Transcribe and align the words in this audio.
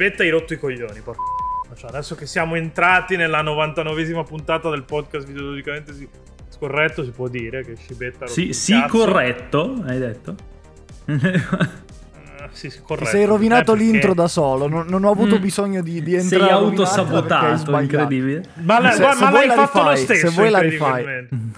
Scibetta 0.00 0.22
hai 0.22 0.30
rotto 0.30 0.54
i 0.54 0.58
coglioni, 0.58 1.00
porca. 1.00 1.20
Cioè, 1.76 1.90
adesso 1.90 2.14
che 2.14 2.24
siamo 2.24 2.54
entrati 2.54 3.16
nella 3.16 3.42
99esima 3.42 4.24
puntata 4.24 4.70
del 4.70 4.84
podcast 4.84 5.26
videologicamente 5.26 5.92
scorretto, 6.48 7.04
si 7.04 7.10
può 7.10 7.28
dire 7.28 7.62
che 7.62 7.76
Scibetta 7.76 8.26
Sì, 8.26 8.54
sì 8.54 8.82
corretto, 8.88 9.82
hai 9.84 9.98
detto. 9.98 10.34
sì, 12.52 12.68
corretto. 12.82 13.04
Ti 13.04 13.16
sei 13.16 13.24
rovinato 13.24 13.72
eh, 13.72 13.76
perché... 13.76 13.90
l'intro 13.90 14.14
da 14.14 14.28
solo, 14.28 14.68
non, 14.68 14.86
non 14.88 15.04
ho 15.04 15.10
avuto 15.10 15.38
mm. 15.38 15.40
bisogno 15.40 15.82
di, 15.82 16.02
di 16.02 16.14
entrare. 16.14 16.44
Sei 16.44 16.52
autosabotato, 16.52 17.78
incredibile. 17.78 18.44
Ma, 18.62 18.80
la, 18.80 18.90
se, 18.92 19.02
ma, 19.02 19.12
se 19.14 19.24
ma 19.24 19.30
l'hai 19.30 19.48
fatto 19.48 19.78
rifai, 19.78 19.90
lo 19.90 19.96
stesso. 19.96 20.28
Se 20.28 20.34
vuoi 20.34 20.50
la 20.50 20.58
rifai. 20.58 21.04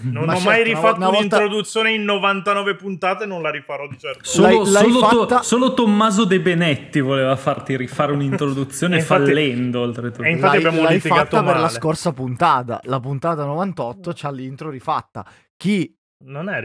Non 0.01 0.25
ma 0.25 0.33
ho 0.33 0.35
certo, 0.35 0.49
mai 0.49 0.63
rifatto 0.63 0.97
una, 0.97 1.07
una 1.07 1.17
un'introduzione 1.17 1.89
volta... 1.89 2.01
in 2.01 2.07
99 2.07 2.75
puntate, 2.75 3.25
non 3.25 3.41
la 3.41 3.49
rifarò 3.51 3.87
di 3.87 3.97
certo. 3.97 4.19
Solo, 4.23 4.63
l'hai, 4.63 4.91
solo, 4.91 4.99
fatta... 4.99 5.37
to, 5.37 5.43
solo 5.43 5.73
Tommaso 5.73 6.25
De 6.25 6.39
Benetti 6.39 6.99
voleva 6.99 7.35
farti 7.35 7.75
rifare 7.75 8.11
un'introduzione 8.11 8.97
infatti, 8.99 9.25
fallendo 9.25 9.81
oltretutto. 9.81 10.23
E 10.23 10.31
infatti 10.31 10.57
l'hai, 10.57 10.65
abbiamo 10.65 10.87
l'hai 10.87 10.99
fatta 10.99 11.41
male. 11.41 11.53
per 11.53 11.61
la 11.61 11.69
scorsa 11.69 12.11
puntata. 12.11 12.79
La 12.83 12.99
puntata 12.99 13.43
98 13.45 14.11
c'ha 14.13 14.31
l'intro 14.31 14.69
rifatta. 14.69 15.25
Chi 15.57 15.95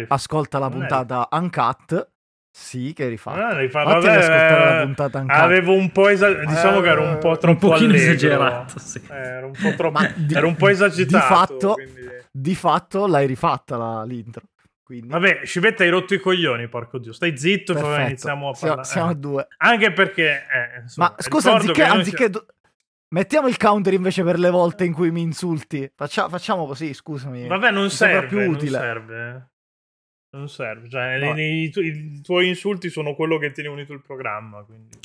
ascolta 0.08 0.58
la 0.58 0.68
puntata 0.68 1.28
Uncut 1.32 2.16
sì, 2.50 2.92
che 2.92 3.08
rifatto. 3.08 3.40
Ah, 3.40 3.56
rifatto. 3.56 3.88
Vabbè, 3.88 4.76
la 4.76 4.82
puntata 4.84 5.18
anche. 5.18 5.32
Avevo 5.32 5.74
un 5.74 5.90
po' 5.92 6.08
esagerato. 6.08 6.48
Diciamo 6.48 6.80
che 6.80 6.88
ero 6.88 7.02
un 7.02 7.18
po' 7.18 7.38
troppo 7.38 7.70
un 7.70 7.94
esagerato. 7.94 8.78
Sì. 8.78 9.00
Eh, 9.10 9.14
ero, 9.14 9.46
un 9.46 9.52
po 9.52 9.74
troppo... 9.74 10.00
di, 10.16 10.34
ero 10.34 10.46
un 10.48 10.56
po' 10.56 10.68
esagitato. 10.68 11.26
Di 11.26 11.34
fatto, 11.34 11.72
quindi... 11.74 12.00
di 12.30 12.54
fatto 12.54 13.06
l'hai 13.06 13.26
rifatta 13.26 13.76
la, 13.76 14.04
l'intro. 14.04 14.42
Quindi... 14.82 15.08
Vabbè, 15.08 15.40
Scivetta 15.44 15.82
hai 15.82 15.90
rotto 15.90 16.14
i 16.14 16.18
coglioni, 16.18 16.66
porco 16.68 16.98
dio. 16.98 17.12
Stai 17.12 17.36
zitto 17.36 17.72
e 17.76 17.80
poi 17.80 18.04
iniziamo 18.06 18.48
a 18.48 18.52
parlare. 18.58 18.84
Siamo, 18.84 19.06
siamo 19.06 19.10
a 19.10 19.14
due. 19.14 19.46
Anche 19.58 19.92
perché... 19.92 20.46
Eh, 20.50 20.80
insomma, 20.80 21.14
Ma 21.14 21.22
scusa, 21.22 21.54
anziché... 21.54 21.82
anziché 21.82 22.30
do... 22.30 22.46
Mettiamo 23.10 23.48
il 23.48 23.56
counter 23.56 23.94
invece 23.94 24.22
per 24.22 24.38
le 24.38 24.50
volte 24.50 24.84
in 24.84 24.92
cui 24.92 25.10
mi 25.10 25.22
insulti. 25.22 25.90
Faccia, 25.94 26.28
facciamo 26.28 26.66
così, 26.66 26.92
scusami. 26.92 27.46
Vabbè, 27.46 27.70
non 27.70 27.88
serve, 27.90 28.26
più 28.26 28.38
utile. 28.38 28.78
Non 28.78 28.80
serve. 28.80 29.48
Non 30.38 30.48
serve, 30.48 30.88
cioè 30.88 31.18
no. 31.18 31.36
i, 31.36 31.64
i, 31.64 31.70
tu- 31.70 31.80
i, 31.80 32.20
tuoi 32.22 32.46
insulti 32.46 32.88
sono 32.88 33.14
quello 33.14 33.38
che 33.38 33.50
tiene 33.50 33.68
unito 33.68 33.92
il 33.92 34.00
programma, 34.00 34.62
quindi... 34.62 34.96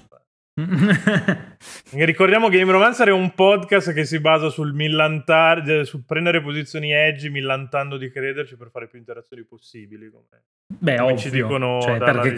Ricordiamo 2.06 2.48
che 2.48 2.60
Game 2.60 2.72
Romancer 2.72 3.08
è 3.08 3.12
un 3.12 3.34
podcast 3.34 3.92
che 3.92 4.06
si 4.06 4.20
basa 4.20 4.50
sul 4.50 4.74
millantare, 4.74 5.80
eh, 5.80 5.84
su 5.84 6.06
prendere 6.06 6.44
posizioni 6.44 6.92
edgy 6.92 7.30
millantando 7.30 7.98
di 7.98 8.12
crederci 8.12 8.56
per 8.56 8.70
fare 8.70 8.88
più 8.88 9.00
interazioni 9.00 9.44
possibili. 9.44 10.12
Come, 10.12 10.44
Beh, 10.68 10.98
come 10.98 11.18
ci 11.18 11.32
dicono 11.32 11.82
cioè, 11.82 11.98
perché, 11.98 12.36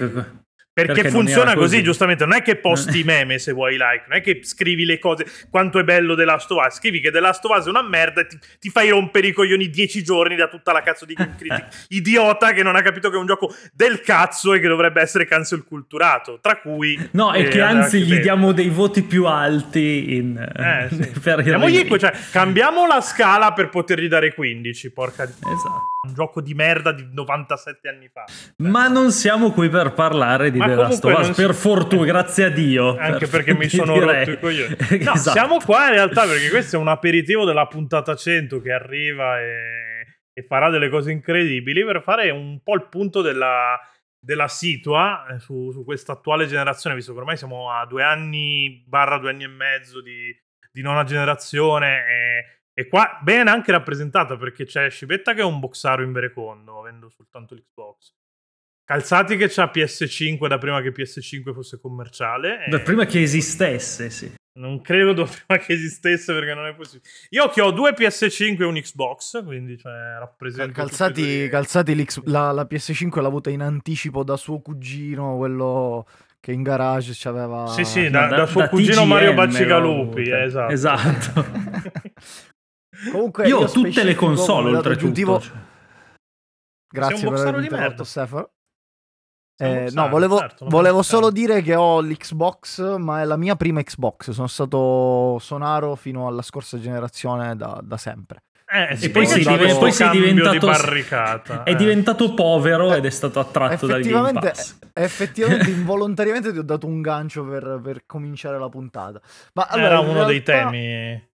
perché, 0.76 0.92
Perché 0.92 1.09
funziona 1.09 1.56
così, 1.56 1.81
giustamente. 1.81 2.26
Non 2.26 2.36
è 2.36 2.42
che 2.42 2.58
posti 2.58 3.06
meme 3.06 3.40
se 3.40 3.54
vuoi 3.54 3.78
like, 3.78 4.04
non 4.09 4.18
è 4.18 4.22
che 4.22 4.42
scrivi 4.44 4.84
le 4.84 5.00
cose 5.00 5.26
quanto 5.50 5.80
è 5.80 5.86
bello 5.86 6.18
The 6.18 6.26
Last 6.26 6.52
of 6.52 6.66
Us. 6.66 6.76
Scrivi 6.76 7.00
che 7.00 7.12
The 7.12 7.22
Last 7.22 7.45
of 7.45 7.58
Us 7.58 7.66
è 7.68 7.70
una 7.70 7.81
merda 7.81 8.20
e 8.20 8.28
ti, 8.28 8.38
ti 8.59 8.70
fai 8.70 8.90
rompere 8.90 9.28
i 9.28 9.31
coglioni 9.31 9.70
dieci 9.70 10.03
giorni 10.03 10.36
da 10.36 10.50
tutta 10.50 10.73
la 10.73 10.81
cazzo 10.81 11.06
di 11.06 11.14
Game 11.14 11.36
Critic. 11.38 11.86
Idiota 11.96 12.52
che 12.52 12.62
non 12.62 12.76
ha 12.76 12.81
capito 12.81 13.09
che 13.09 13.16
è 13.16 13.20
un 13.20 13.26
gioco 13.26 13.56
del 13.72 14.02
cazzo 14.02 14.53
e 14.53 14.59
che 14.59 14.68
dovrebbe 14.68 15.00
essere 15.00 15.26
cancel 15.26 15.64
culturato. 15.64 16.40
Tra 16.42 16.58
cui. 16.58 17.00
No, 17.12 17.34
e 17.34 17.48
che 17.48 17.62
anzi 17.62 18.02
gli 18.02 18.20
diamo 18.20 18.52
dei 18.52 18.68
voti 18.68 19.02
più 19.02 19.28
alti 19.28 20.16
in, 20.18 20.38
eh, 20.38 20.90
sì. 20.92 21.20
per 21.22 21.40
il 21.40 21.98
cioè, 21.98 22.12
cambiamo 22.31 22.86
la 22.86 23.00
scala 23.00 23.53
per 23.53 23.70
potergli 23.70 24.09
dare 24.09 24.34
15. 24.34 24.92
Porca 24.92 25.23
Esatto. 25.23 25.94
Un 26.06 26.13
gioco 26.13 26.42
di 26.42 26.53
merda 26.53 26.92
di 26.92 27.07
97 27.12 27.88
anni 27.88 28.09
fa. 28.13 28.25
Ma 28.57 28.88
non 28.88 29.12
siamo 29.12 29.52
qui 29.52 29.69
per 29.69 29.94
parlare 29.94 30.52
di 30.52 30.59
The 30.68 30.76
Last 30.76 31.03
of 31.06 31.20
Us, 31.20 31.31
si... 31.31 31.42
per 31.42 31.53
fortuna, 31.53 32.06
grazie 32.12 32.46
a 32.46 32.50
Dio. 32.50 32.98
Anche 32.98 33.28
per... 33.28 33.44
perché 33.44 33.53
mi 33.53 33.68
sono 33.70 33.94
direi. 33.94 34.26
rotto 34.26 34.50
i. 34.50 34.58
No, 35.03 35.14
esatto. 35.14 35.31
siamo 35.31 35.58
qua 35.59 35.88
in 35.88 35.94
realtà 35.94 36.26
perché 36.26 36.50
questo 36.50 36.76
è 36.76 36.80
un 36.80 36.88
aperitivo 36.88 37.46
della 37.46 37.68
puntata 37.68 38.16
100 38.16 38.62
che 38.62 38.72
arriva 38.72 39.40
e, 39.40 40.20
e 40.34 40.44
farà 40.44 40.70
delle 40.70 40.90
cose 40.90 41.12
incredibili 41.12 41.84
per 41.84 42.02
fare 42.02 42.30
un 42.30 42.62
po' 42.62 42.75
il 42.75 42.88
punto 42.90 43.22
della, 43.22 43.80
della 44.20 44.48
situa 44.48 45.28
eh, 45.28 45.40
su, 45.40 45.72
su 45.72 45.84
questa 45.84 46.14
attuale 46.14 46.48
generazione, 46.48 46.96
visto 46.96 47.14
che 47.14 47.20
ormai 47.20 47.38
siamo 47.38 47.72
a 47.72 47.86
due 47.86 48.04
anni, 48.04 48.84
barra 48.88 49.20
due 49.20 49.30
anni 49.30 49.44
e 49.44 49.48
mezzo 49.48 50.02
di, 50.02 50.36
di 50.72 50.81
nona 50.81 51.04
generazione 51.04 52.06
e, 52.08 52.62
e 52.74 52.88
qua 52.88 53.20
bene 53.22 53.52
anche 53.52 53.72
rappresentata 53.72 54.36
perché 54.36 54.66
c'è 54.66 54.90
Scibetta 54.90 55.34
che 55.34 55.42
è 55.42 55.46
un 55.46 55.59
boxaro 55.59 56.02
in 56.02 56.12
verecondo, 56.12 56.80
avendo 56.80 57.08
soltanto 57.09 57.54
l'Xbox. 57.54 58.14
Calzati 58.85 59.35
che 59.35 59.47
c'ha 59.50 59.72
PS5 59.73 60.47
da 60.47 60.59
prima 60.59 60.79
che 60.81 60.94
PS5 60.94 61.53
fosse 61.53 61.79
commerciale. 61.81 62.66
Da 62.69 62.79
prima 62.79 63.06
che 63.06 63.19
esistesse, 63.19 64.12
sì. 64.12 64.31
Non 64.59 64.79
credo 64.81 65.13
da 65.13 65.25
prima 65.25 65.59
che 65.59 65.73
esistesse 65.73 66.31
perché 66.34 66.53
non 66.53 66.68
è 66.68 66.75
possibile. 66.75 67.09
Io 67.29 67.50
che 67.50 67.62
ho 67.62 67.72
due 67.72 67.94
PS5 67.94 68.62
e 68.62 68.63
un 68.66 68.75
Xbox, 68.75 69.44
quindi 69.44 69.75
cioè, 69.79 70.19
rappresento. 70.19 70.72
Calzati, 70.72 71.50
calzati 71.50 72.07
la, 72.25 72.51
la, 72.51 72.68
PS5 72.69 73.22
l'ha 73.22 73.28
avuta 73.28 73.50
in 73.50 73.62
anticipo 73.62 74.24
da 74.24 74.38
suo 74.38 74.62
cugino, 74.62 75.35
quello 75.35 76.06
che 76.40 76.51
in 76.51 76.62
garage 76.62 77.13
c'aveva. 77.16 77.66
Sì, 77.66 77.84
sì, 77.84 78.09
da, 78.12 78.28
da, 78.28 78.35
da 78.38 78.45
suo 78.45 78.62
da 78.62 78.69
cugino 78.69 79.01
TGM 79.01 79.07
Mario 79.07 79.34
Baccigalupi. 79.34 80.22
Eh, 80.22 80.44
esatto. 80.44 80.72
esatto. 80.72 81.45
Comunque, 83.12 83.47
io 83.47 83.57
ho 83.57 83.66
tutte 83.66 84.03
le 84.03 84.13
console 84.13 84.75
oltretutto. 84.75 85.40
Cioè. 85.40 85.56
Grazie 86.88 87.29
per 87.29 87.47
aver 87.47 87.63
interrotto 87.63 88.03
Stefano. 88.03 88.51
Eh, 89.58 89.90
no, 89.94 90.10
volevo, 90.10 90.38
certo, 90.38 90.66
volevo 90.68 91.02
solo 91.02 91.32
dire 91.32 91.62
che 91.62 91.76
ho 91.76 92.02
l'Xbox, 92.02 92.98
ma 92.98 93.22
è 93.22 93.26
la 93.26 93.38
mia 93.38 93.56
prima 93.56 93.82
Xbox. 93.82 94.32
Sono 94.32 94.48
stato 94.48 95.38
sonaro 95.40 95.96
fino 95.96 96.28
alla 96.28 96.42
scorsa 96.42 96.80
generazione 96.80 97.56
da, 97.56 97.80
da 97.82 97.98
sempre. 97.98 98.44
Eh, 98.68 98.98
e 99.00 99.10
poi, 99.12 99.28
si 99.28 99.40
div- 99.40 99.78
poi 99.78 99.92
sei 99.92 100.10
diventato, 100.10 100.52
di 100.52 100.60
barricata. 100.60 101.64
È 101.64 101.70
eh. 101.70 101.76
diventato 101.76 102.34
povero 102.34 102.94
ed 102.94 103.06
è 103.06 103.10
stato 103.10 103.40
attratto 103.40 103.86
dal 103.86 104.02
Game 104.02 104.34
Pass. 104.34 104.78
Effettivamente, 104.92 105.70
involontariamente 105.72 106.52
ti 106.52 106.58
ho 106.58 106.64
dato 106.64 106.88
un 106.88 107.02
gancio 107.02 107.46
per, 107.46 107.80
per 107.82 108.06
cominciare 108.06 108.58
la 108.58 108.68
puntata. 108.68 109.22
Ma 109.54 109.68
allora, 109.70 109.88
Era 109.88 110.00
uno 110.00 110.26
realtà... 110.26 110.32
dei 110.32 110.44
temi 110.44 111.34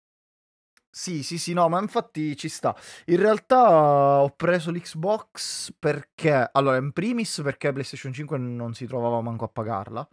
sì, 0.92 1.24
sì, 1.24 1.38
sì, 1.38 1.54
no, 1.54 1.70
ma 1.70 1.80
infatti 1.80 2.36
ci 2.36 2.50
sta. 2.50 2.76
In 3.06 3.16
realtà 3.16 4.22
ho 4.22 4.30
preso 4.30 4.72
l'Xbox 4.72 5.74
perché, 5.80 6.50
allora, 6.52 6.76
in 6.76 6.92
primis 6.92 7.40
perché 7.42 7.72
PlayStation 7.72 8.12
5 8.12 8.38
non 8.38 8.74
si 8.74 8.86
trovava 8.86 9.22
manco 9.22 9.46
a 9.46 9.48
pagarla, 9.48 10.06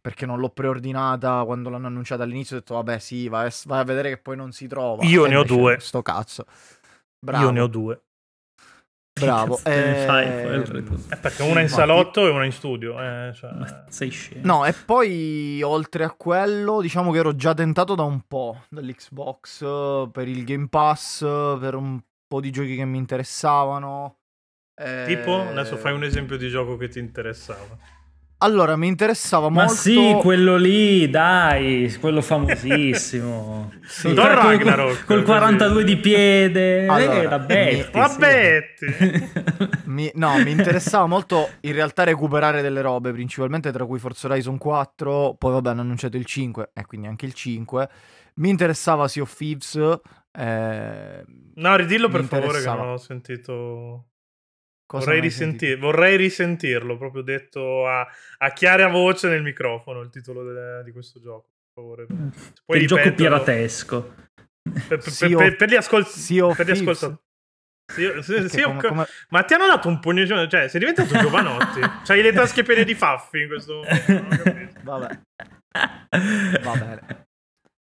perché 0.00 0.26
non 0.26 0.40
l'ho 0.40 0.50
preordinata 0.50 1.44
quando 1.44 1.70
l'hanno 1.70 1.86
annunciata 1.86 2.24
all'inizio, 2.24 2.56
ho 2.56 2.58
detto, 2.58 2.74
vabbè, 2.74 2.98
sì, 2.98 3.28
vai, 3.28 3.50
vai 3.64 3.80
a 3.80 3.84
vedere 3.84 4.08
che 4.10 4.18
poi 4.18 4.36
non 4.36 4.50
si 4.50 4.66
trova. 4.66 5.04
Io 5.04 5.26
ne 5.26 5.36
ho 5.36 5.44
due. 5.44 5.78
Sto 5.78 6.02
cazzo. 6.02 6.44
Bravo. 7.18 7.44
Io 7.44 7.50
ne 7.50 7.60
ho 7.60 7.66
due. 7.68 8.00
Bravo. 9.18 9.58
Eh, 9.64 10.04
fai, 10.06 10.26
eh, 10.26 11.16
perché 11.16 11.42
una 11.42 11.60
in 11.60 11.70
salotto 11.70 12.26
e 12.26 12.30
una 12.30 12.44
in 12.44 12.52
studio. 12.52 13.00
Eh, 13.00 13.32
cioè... 13.34 13.50
sei 13.88 14.10
scemo. 14.10 14.42
No, 14.44 14.66
e 14.66 14.74
poi 14.74 15.62
oltre 15.62 16.04
a 16.04 16.10
quello, 16.10 16.82
diciamo 16.82 17.10
che 17.12 17.18
ero 17.18 17.34
già 17.34 17.54
tentato 17.54 17.94
da 17.94 18.02
un 18.02 18.20
po' 18.26 18.64
dall'Xbox 18.68 20.10
per 20.10 20.28
il 20.28 20.44
Game 20.44 20.68
Pass, 20.68 21.20
per 21.20 21.74
un 21.76 21.98
po' 22.28 22.40
di 22.40 22.50
giochi 22.50 22.76
che 22.76 22.84
mi 22.84 22.98
interessavano. 22.98 24.18
Tipo, 25.06 25.40
adesso 25.40 25.78
fai 25.78 25.94
un 25.94 26.04
esempio 26.04 26.36
di 26.36 26.50
gioco 26.50 26.76
che 26.76 26.88
ti 26.88 26.98
interessava. 26.98 27.78
Allora, 28.38 28.76
mi 28.76 28.86
interessava 28.86 29.48
Ma 29.48 29.64
molto. 29.64 29.72
Ma 29.72 29.78
sì, 29.78 30.16
quello 30.20 30.56
lì, 30.56 31.08
dai, 31.08 31.96
quello 31.98 32.20
famosissimo. 32.20 33.72
sì. 33.86 34.12
Don 34.12 34.26
Ragnarok. 34.26 35.04
Col, 35.06 35.16
col 35.18 35.24
42 35.24 35.84
di 35.84 35.96
piede. 35.96 36.86
Allora, 36.86 37.22
eh, 37.22 37.28
da 37.28 37.38
Betty. 37.38 37.98
Mi... 37.98 38.16
Betty. 38.18 39.28
mi... 39.84 40.10
No, 40.14 40.36
mi 40.42 40.50
interessava 40.50 41.06
molto 41.06 41.48
in 41.60 41.72
realtà 41.72 42.04
recuperare 42.04 42.60
delle 42.60 42.82
robe, 42.82 43.10
principalmente 43.12 43.72
tra 43.72 43.86
cui 43.86 43.98
Forza 43.98 44.26
Horizon 44.26 44.58
4. 44.58 45.36
Poi, 45.38 45.52
vabbè, 45.52 45.70
hanno 45.70 45.80
annunciato 45.80 46.18
il 46.18 46.26
5, 46.26 46.70
e 46.74 46.84
quindi 46.84 47.06
anche 47.06 47.24
il 47.24 47.32
5. 47.32 47.88
Mi 48.34 48.50
interessava 48.50 49.08
Sea 49.08 49.22
of 49.22 49.34
Thieves. 49.34 49.76
Eh... 50.32 51.24
No, 51.54 51.76
ridillo 51.76 52.10
per 52.10 52.24
favore, 52.24 52.60
che 52.60 52.66
non 52.66 52.88
ho 52.90 52.98
sentito. 52.98 54.04
Vorrei, 54.86 55.20
risenti- 55.20 55.74
vorrei, 55.74 56.16
risentirlo, 56.16 56.96
proprio 56.96 57.22
detto 57.22 57.86
a, 57.86 58.06
a 58.38 58.52
chiara 58.52 58.88
voce 58.88 59.28
nel 59.28 59.42
microfono 59.42 60.00
il 60.00 60.10
titolo 60.10 60.44
de- 60.44 60.82
di 60.84 60.92
questo 60.92 61.20
gioco. 61.20 61.48
Per 61.72 61.82
favore. 61.82 62.06
Mm. 62.12 62.28
Poi 62.64 62.78
il 62.80 62.86
gioco 62.86 63.12
piratesco. 63.12 64.14
Per, 64.88 64.98
per, 64.98 65.34
per, 65.34 65.56
per 65.56 65.68
gli 65.68 65.74
ascoltatori. 65.74 67.18
Sì, 67.92 68.10
sì, 68.20 68.48
sì, 68.48 68.62
come, 68.62 68.82
come... 68.82 69.06
Ma 69.28 69.44
ti 69.44 69.54
hanno 69.54 69.68
dato 69.68 69.86
un 69.88 70.00
pugno, 70.00 70.26
cioè 70.26 70.68
sei 70.68 70.80
diventato 70.80 71.16
Giovanotti. 71.16 71.80
C'hai 72.04 72.20
le 72.20 72.32
tasche 72.32 72.64
piene 72.64 72.84
di 72.84 72.94
faffi 72.94 73.42
in 73.42 73.48
questo 73.48 73.74
momento. 73.74 74.80
Vabbè. 74.82 75.20
Va 76.62 76.76
bene. 76.76 77.25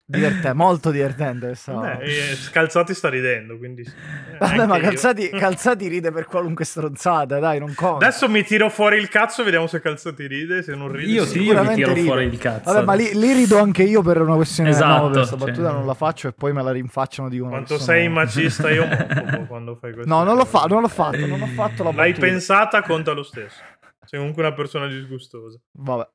Diverte, 0.05 0.53
molto 0.55 0.91
divertente 0.91 1.47
questa. 1.47 1.73
Beh, 1.75 1.99
eh, 2.03 2.37
Calzati 2.51 2.93
sta 2.93 3.09
ridendo, 3.09 3.57
quindi 3.57 3.85
sì. 3.85 3.93
Vabbè, 4.39 4.67
ma 4.67 4.79
Calzati, 4.79 5.29
Calzati, 5.31 5.87
ride 5.89 6.11
per 6.11 6.27
qualunque 6.27 6.65
stronzata, 6.65 7.39
dai, 7.39 7.59
non 7.59 7.73
conta. 7.75 8.07
Adesso 8.07 8.29
mi 8.29 8.43
tiro 8.43 8.69
fuori 8.69 8.99
il 8.99 9.09
cazzo, 9.09 9.45
vediamo 9.45 9.67
se 9.67 9.81
Calzati 9.81 10.27
ride, 10.27 10.63
se 10.63 10.75
non 10.75 10.91
ride. 10.91 11.11
Io 11.11 11.25
sì, 11.25 11.41
io 11.43 11.63
mi 11.63 11.75
tiro 11.75 11.93
ride. 11.93 12.07
fuori 12.07 12.25
il 12.25 12.39
cazzo. 12.39 12.73
Vabbè, 12.73 12.85
ma 12.85 12.95
lì, 12.95 13.11
lì, 13.15 13.33
rido 13.33 13.59
anche 13.59 13.85
io 13.85 14.03
per 14.03 14.21
una 14.21 14.35
questione 14.35 14.71
esatto, 14.71 15.07
no, 15.07 15.11
questa 15.13 15.39
cioè... 15.39 15.47
battuta 15.47 15.71
non 15.71 15.87
la 15.87 15.95
faccio 15.95 16.29
e 16.29 16.33
poi 16.33 16.53
me 16.53 16.63
la 16.63 16.73
rinfacciano 16.73 17.29
di 17.29 17.39
una 17.39 17.51
Quanto 17.51 17.79
sei 17.79 18.09
macista 18.09 18.71
io 18.71 18.87
quando 19.47 19.77
fai 19.77 19.93
questo. 19.93 20.13
No, 20.13 20.25
non 20.25 20.37
l'ho, 20.37 20.45
fa- 20.45 20.67
non 20.69 20.81
l'ho 20.81 20.89
fatto, 20.89 21.27
non 21.27 21.41
ho 21.41 21.47
fatto 21.47 21.85
la 21.85 21.93
L'hai 21.93 22.13
pensata, 22.13 22.83
conta 22.83 23.13
lo 23.13 23.23
stesso. 23.23 23.61
Sei 24.05 24.19
comunque 24.19 24.43
una 24.43 24.53
persona 24.53 24.89
disgustosa. 24.89 25.59
Vabbè. 25.79 26.09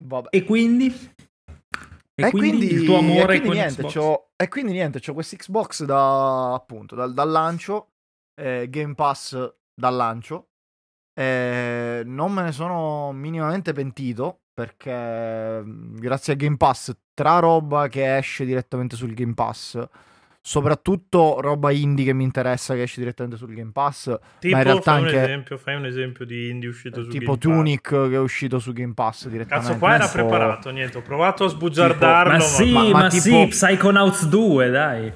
Vabbè. 0.00 0.28
E 0.30 0.44
quindi? 0.44 0.94
E, 2.20 2.26
e 2.26 2.30
quindi, 2.30 2.66
quindi, 2.66 2.74
il 2.74 2.84
tuo 2.84 2.98
amore 2.98 3.36
e 3.36 3.38
quindi 3.38 3.58
niente, 3.58 3.82
c'ho, 3.84 4.30
e 4.34 4.48
quindi 4.48 4.72
niente, 4.72 4.98
c'ho 4.98 5.14
questo 5.14 5.36
Xbox 5.36 5.84
da 5.84 6.52
appunto 6.52 6.96
dal, 6.96 7.14
dal 7.14 7.30
lancio, 7.30 7.92
eh, 8.34 8.66
Game 8.68 8.94
Pass 8.94 9.54
dal 9.72 9.94
lancio. 9.94 10.48
Eh, 11.14 12.02
non 12.04 12.32
me 12.32 12.42
ne 12.42 12.52
sono 12.52 13.12
minimamente 13.12 13.72
pentito 13.72 14.40
perché 14.52 15.62
grazie 15.64 16.32
a 16.32 16.36
Game 16.36 16.56
Pass, 16.56 16.92
tra 17.14 17.38
roba 17.38 17.86
che 17.86 18.16
esce 18.16 18.44
direttamente 18.44 18.96
sul 18.96 19.14
Game 19.14 19.34
Pass 19.34 19.80
soprattutto 20.40 21.40
roba 21.40 21.70
indie 21.70 22.06
che 22.06 22.12
mi 22.12 22.24
interessa 22.24 22.74
che 22.74 22.82
esce 22.82 23.00
direttamente 23.00 23.38
sul 23.38 23.54
Game 23.54 23.70
Pass. 23.72 24.16
Tipo, 24.38 24.54
ma 24.54 24.62
in 24.62 24.64
realtà 24.64 24.92
fai, 24.92 25.02
anche... 25.02 25.16
un 25.16 25.22
esempio, 25.22 25.56
fai 25.58 25.74
un 25.74 25.86
esempio 25.86 26.24
di 26.24 26.48
indie 26.50 26.68
uscito 26.68 27.02
su 27.02 27.10
tipo 27.10 27.36
Game 27.36 27.54
Tunic 27.56 27.90
Pass. 27.90 28.08
che 28.08 28.14
è 28.14 28.18
uscito 28.18 28.58
su 28.58 28.72
Game 28.72 28.94
Pass 28.94 29.28
direttamente. 29.28 29.68
Cazzo, 29.68 29.78
qua 29.78 29.94
era 29.94 30.08
preparato, 30.08 30.70
niente, 30.70 30.98
ho 30.98 31.02
provato 31.02 31.44
a 31.44 31.48
sbugiardarlo. 31.48 32.38
Tipo, 32.38 32.44
ma, 32.44 32.48
sì, 32.48 32.72
ma, 32.72 32.82
ma, 32.82 32.90
ma 32.90 33.08
tipo... 33.08 33.20
sì, 33.20 33.46
Psychonauts 33.48 34.26
2, 34.26 34.70
dai. 34.70 35.12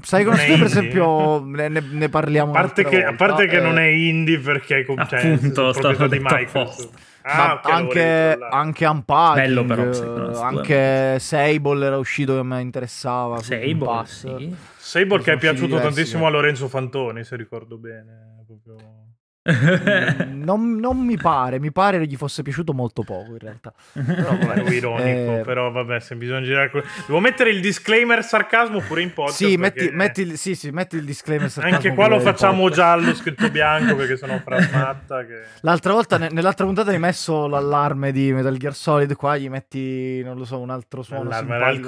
Psychonauts 0.00 0.46
2 0.46 0.56
per 0.56 0.66
esempio 0.66 1.44
ne, 1.44 1.68
ne 1.68 2.08
parliamo 2.08 2.52
a 2.52 2.54
parte, 2.54 2.84
che, 2.84 2.96
volta, 2.96 3.08
a 3.08 3.14
parte 3.14 3.44
eh... 3.44 3.46
che 3.46 3.60
non 3.60 3.78
è 3.78 3.86
indie 3.86 4.38
perché 4.38 4.84
cioè, 4.84 5.32
Appunto, 5.32 5.72
proprietà 5.72 6.06
di 6.06 6.20
Microsoft 6.22 7.08
Ah, 7.22 7.60
okay, 7.62 7.72
anche, 7.72 8.38
anche 8.50 8.86
Unpacking, 8.86 9.46
Bello 9.46 9.64
però, 9.64 10.40
anche 10.42 11.18
Sable 11.18 11.86
era 11.86 11.98
uscito 11.98 12.34
che 12.36 12.42
mi 12.42 12.60
interessava. 12.60 13.38
Sable, 13.40 14.06
sì. 14.06 14.56
Sable 14.76 15.22
che 15.22 15.32
è 15.34 15.38
piaciuto 15.38 15.78
tantissimo 15.78 16.26
a 16.26 16.30
Lorenzo 16.30 16.68
Fantoni, 16.68 17.22
se 17.24 17.36
ricordo 17.36 17.76
bene. 17.76 18.44
Proprio... 18.46 18.76
non, 19.42 20.76
non, 20.76 20.98
mi 20.98 21.16
pare, 21.16 21.58
mi 21.58 21.72
pare 21.72 21.98
che 21.98 22.06
gli 22.06 22.16
fosse 22.16 22.42
piaciuto 22.42 22.74
molto 22.74 23.02
poco 23.02 23.30
in 23.32 23.38
realtà. 23.38 23.72
Però 23.92 24.36
vabbè, 24.36 24.70
ironico, 24.70 25.38
eh... 25.38 25.42
però 25.44 25.70
vabbè, 25.70 25.98
se 26.00 26.14
bisogna 26.16 26.42
girare... 26.42 26.70
Devo 27.06 27.20
mettere 27.20 27.50
il 27.50 27.60
disclaimer 27.60 28.22
sarcasmo 28.22 28.80
pure 28.80 29.02
in 29.02 29.12
podcast. 29.14 29.42
Sì, 29.42 29.56
metti, 29.56 29.88
metti, 29.92 30.20
il, 30.22 30.36
sì, 30.36 30.54
sì, 30.54 30.70
metti 30.70 30.96
il 30.96 31.04
disclaimer 31.04 31.50
sarcasmo. 31.50 31.76
Anche 31.76 31.94
qua 31.94 32.08
lo 32.08 32.20
facciamo 32.20 32.68
giallo, 32.68 33.14
scritto 33.14 33.50
bianco, 33.50 33.96
perché 33.96 34.16
sono 34.16 34.38
frasmatta. 34.38 35.24
Che... 35.24 35.42
L'altra 35.62 35.92
volta, 35.94 36.18
nell'altra 36.18 36.66
puntata 36.66 36.90
hai 36.90 36.98
messo 36.98 37.46
l'allarme 37.46 38.12
di 38.12 38.32
Metal 38.32 38.56
Gear 38.56 38.74
Solid, 38.74 39.14
qua 39.16 39.38
gli 39.38 39.48
metti, 39.48 40.22
non 40.22 40.36
lo 40.36 40.44
so, 40.44 40.58
un 40.58 40.70
altro 40.70 41.02
suono. 41.02 41.24
L'allarme 41.24 41.54
era 41.54 41.70
il 41.70 41.80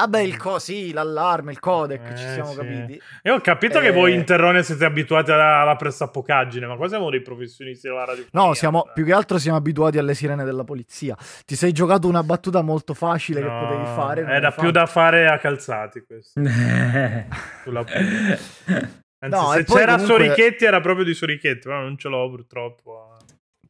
codec. 0.00 0.10
Vabbè, 0.10 0.20
il 0.20 0.36
co- 0.36 0.58
sì, 0.58 0.92
l'allarme, 0.92 1.52
il 1.52 1.58
codec, 1.58 2.10
eh, 2.10 2.16
ci 2.16 2.26
siamo 2.26 2.50
sì. 2.50 2.56
capiti. 2.56 3.02
Io 3.24 3.34
ho 3.34 3.40
capito 3.40 3.78
eh... 3.78 3.82
che 3.82 3.90
voi 3.92 4.14
in 4.14 4.24
Terrone 4.24 4.62
siete 4.62 4.84
abituati 4.84 5.30
alla, 5.30 5.60
alla 5.60 5.76
pressappocaggine, 5.76 6.66
ma 6.66 6.76
qua 6.76 6.88
siamo 6.88 7.10
dei 7.10 7.22
professionisti 7.22 7.88
della 7.88 8.04
radio. 8.04 8.24
No, 8.32 8.54
siamo, 8.54 8.90
più 8.94 9.04
che 9.04 9.12
altro 9.12 9.38
siamo 9.38 9.58
abituati 9.58 9.98
alle 9.98 10.14
sirene 10.14 10.44
della 10.44 10.64
polizia. 10.64 11.16
Ti 11.44 11.54
sei 11.54 11.72
giocato 11.72 12.08
una 12.08 12.22
battuta 12.22 12.62
molto 12.62 12.94
facile 12.94 13.40
no, 13.40 13.48
che 13.48 13.66
potevi 13.66 13.84
fare. 13.94 14.22
Era 14.22 14.52
più 14.52 14.70
da 14.70 14.86
fare 14.86 15.26
a 15.26 15.38
calzati 15.38 16.02
questo. 16.02 16.40
Sulla 17.62 17.84
Anzi, 19.22 19.36
no, 19.36 19.52
se 19.52 19.64
c'era 19.64 19.96
comunque... 19.96 20.24
Sorichetti 20.24 20.64
era 20.64 20.80
proprio 20.80 21.04
di 21.04 21.12
Sorichetti, 21.12 21.68
ma 21.68 21.80
non 21.80 21.98
ce 21.98 22.08
l'ho 22.08 22.28
purtroppo. 22.30 23.09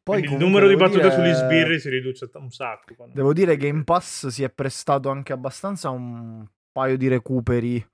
Poi 0.03 0.21
il 0.21 0.35
numero 0.35 0.67
di 0.67 0.75
battute 0.75 1.09
dire... 1.09 1.13
sugli 1.13 1.31
sbirri 1.31 1.79
si 1.79 1.89
riduce 1.89 2.29
un 2.33 2.49
sacco. 2.49 2.95
Quando... 2.95 3.13
Devo 3.13 3.33
dire 3.33 3.55
che 3.55 3.67
Game 3.67 3.83
Pass 3.83 4.27
si 4.27 4.43
è 4.43 4.49
prestato 4.49 5.09
anche 5.09 5.31
abbastanza 5.31 5.89
a 5.89 5.91
un 5.91 6.45
paio 6.71 6.97
di 6.97 7.07
recuperi 7.07 7.85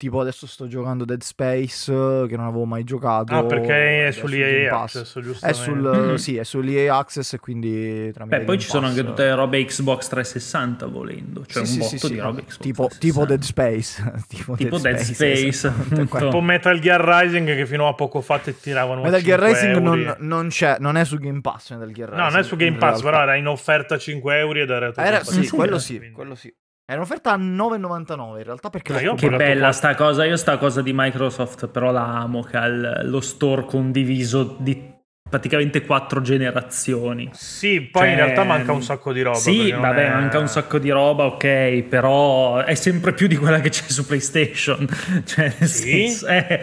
Tipo 0.00 0.20
adesso 0.20 0.46
sto 0.46 0.66
giocando 0.66 1.04
Dead 1.04 1.20
Space 1.20 1.92
che 2.26 2.34
non 2.34 2.46
avevo 2.46 2.64
mai 2.64 2.84
giocato. 2.84 3.34
Ah, 3.34 3.44
perché 3.44 4.06
è 4.06 4.10
sull'EA 4.12 4.80
Access, 4.80 5.20
giusto? 5.20 5.44
È 5.44 5.52
sul, 5.52 5.78
mm-hmm. 5.78 6.14
sì, 6.14 6.38
è 6.38 6.42
sull'EA 6.42 6.96
Access 6.96 7.34
e 7.34 7.38
quindi 7.38 8.10
tramite 8.10 8.38
Beh, 8.38 8.44
poi 8.44 8.58
ci 8.58 8.66
sono 8.66 8.86
anche 8.86 9.04
tutte 9.04 9.24
le 9.24 9.34
robe 9.34 9.62
Xbox 9.62 10.08
360 10.08 10.86
volendo, 10.86 11.44
cioè 11.44 11.66
sì, 11.66 11.80
un 11.80 11.84
sì, 11.84 11.96
botto 11.96 12.06
sì, 12.06 12.12
di 12.14 12.18
robe 12.18 12.44
Xbox 12.46 12.58
tipo, 12.62 12.88
tipo 12.98 13.26
Dead 13.26 13.42
Space, 13.42 14.12
tipo, 14.26 14.56
tipo 14.56 14.78
Dead, 14.78 14.94
Dead 14.94 15.04
Space, 15.04 15.52
Space 15.52 16.16
tipo 16.18 16.40
Metal 16.40 16.78
Gear 16.78 17.00
Rising 17.02 17.54
che 17.54 17.66
fino 17.66 17.86
a 17.86 17.92
poco 17.92 18.22
fa 18.22 18.38
ti 18.38 18.56
tiravano 18.58 19.02
Metal 19.02 19.20
Gear 19.20 19.38
Rising 19.38 19.76
non, 19.76 20.16
non, 20.20 20.48
c'è, 20.48 20.78
non 20.78 20.96
è 20.96 21.04
su 21.04 21.18
Game 21.18 21.42
Pass 21.42 21.72
Metal 21.72 21.92
Gear 21.92 22.08
Rising. 22.08 22.24
No, 22.24 22.30
non 22.30 22.40
è 22.40 22.42
su 22.42 22.56
Game 22.56 22.78
Pass, 22.78 23.02
però 23.02 23.20
era 23.20 23.34
in 23.34 23.46
offerta 23.46 23.98
5 23.98 24.38
euro 24.38 24.60
ed 24.60 24.70
era, 24.70 24.94
era 24.96 25.22
Sì, 25.22 25.46
quello 25.50 25.78
sì, 25.78 26.10
quello 26.10 26.34
sì. 26.34 26.50
È 26.90 26.94
un'offerta 26.94 27.30
a 27.30 27.36
9,99 27.36 28.38
in 28.38 28.42
realtà 28.42 28.68
perché... 28.68 29.06
Ah, 29.06 29.14
che 29.14 29.30
bella 29.30 29.66
qua. 29.66 29.72
sta 29.72 29.94
cosa, 29.94 30.24
io 30.24 30.36
sta 30.36 30.58
cosa 30.58 30.82
di 30.82 30.90
Microsoft 30.92 31.68
però 31.68 31.92
la 31.92 32.18
amo, 32.18 32.42
che 32.42 32.56
ha 32.56 32.66
lo 33.04 33.20
store 33.20 33.64
condiviso 33.64 34.56
di 34.58 34.98
praticamente 35.30 35.86
quattro 35.86 36.20
generazioni. 36.20 37.30
Sì, 37.32 37.80
poi 37.82 38.02
cioè, 38.02 38.10
in 38.10 38.16
realtà 38.16 38.42
manca 38.42 38.72
un 38.72 38.82
sacco 38.82 39.12
di 39.12 39.22
roba. 39.22 39.38
Sì, 39.38 39.70
vabbè, 39.70 40.06
è... 40.06 40.12
manca 40.12 40.38
un 40.38 40.48
sacco 40.48 40.78
di 40.78 40.90
roba, 40.90 41.24
ok, 41.24 41.82
però 41.88 42.58
è 42.58 42.74
sempre 42.74 43.14
più 43.14 43.28
di 43.28 43.36
quella 43.36 43.60
che 43.60 43.70
c'è 43.70 43.88
su 43.88 44.04
PlayStation. 44.04 44.86
cioè, 45.24 45.54
nel 45.58 45.68
sì? 45.68 46.08
senso, 46.08 46.26
è, 46.28 46.62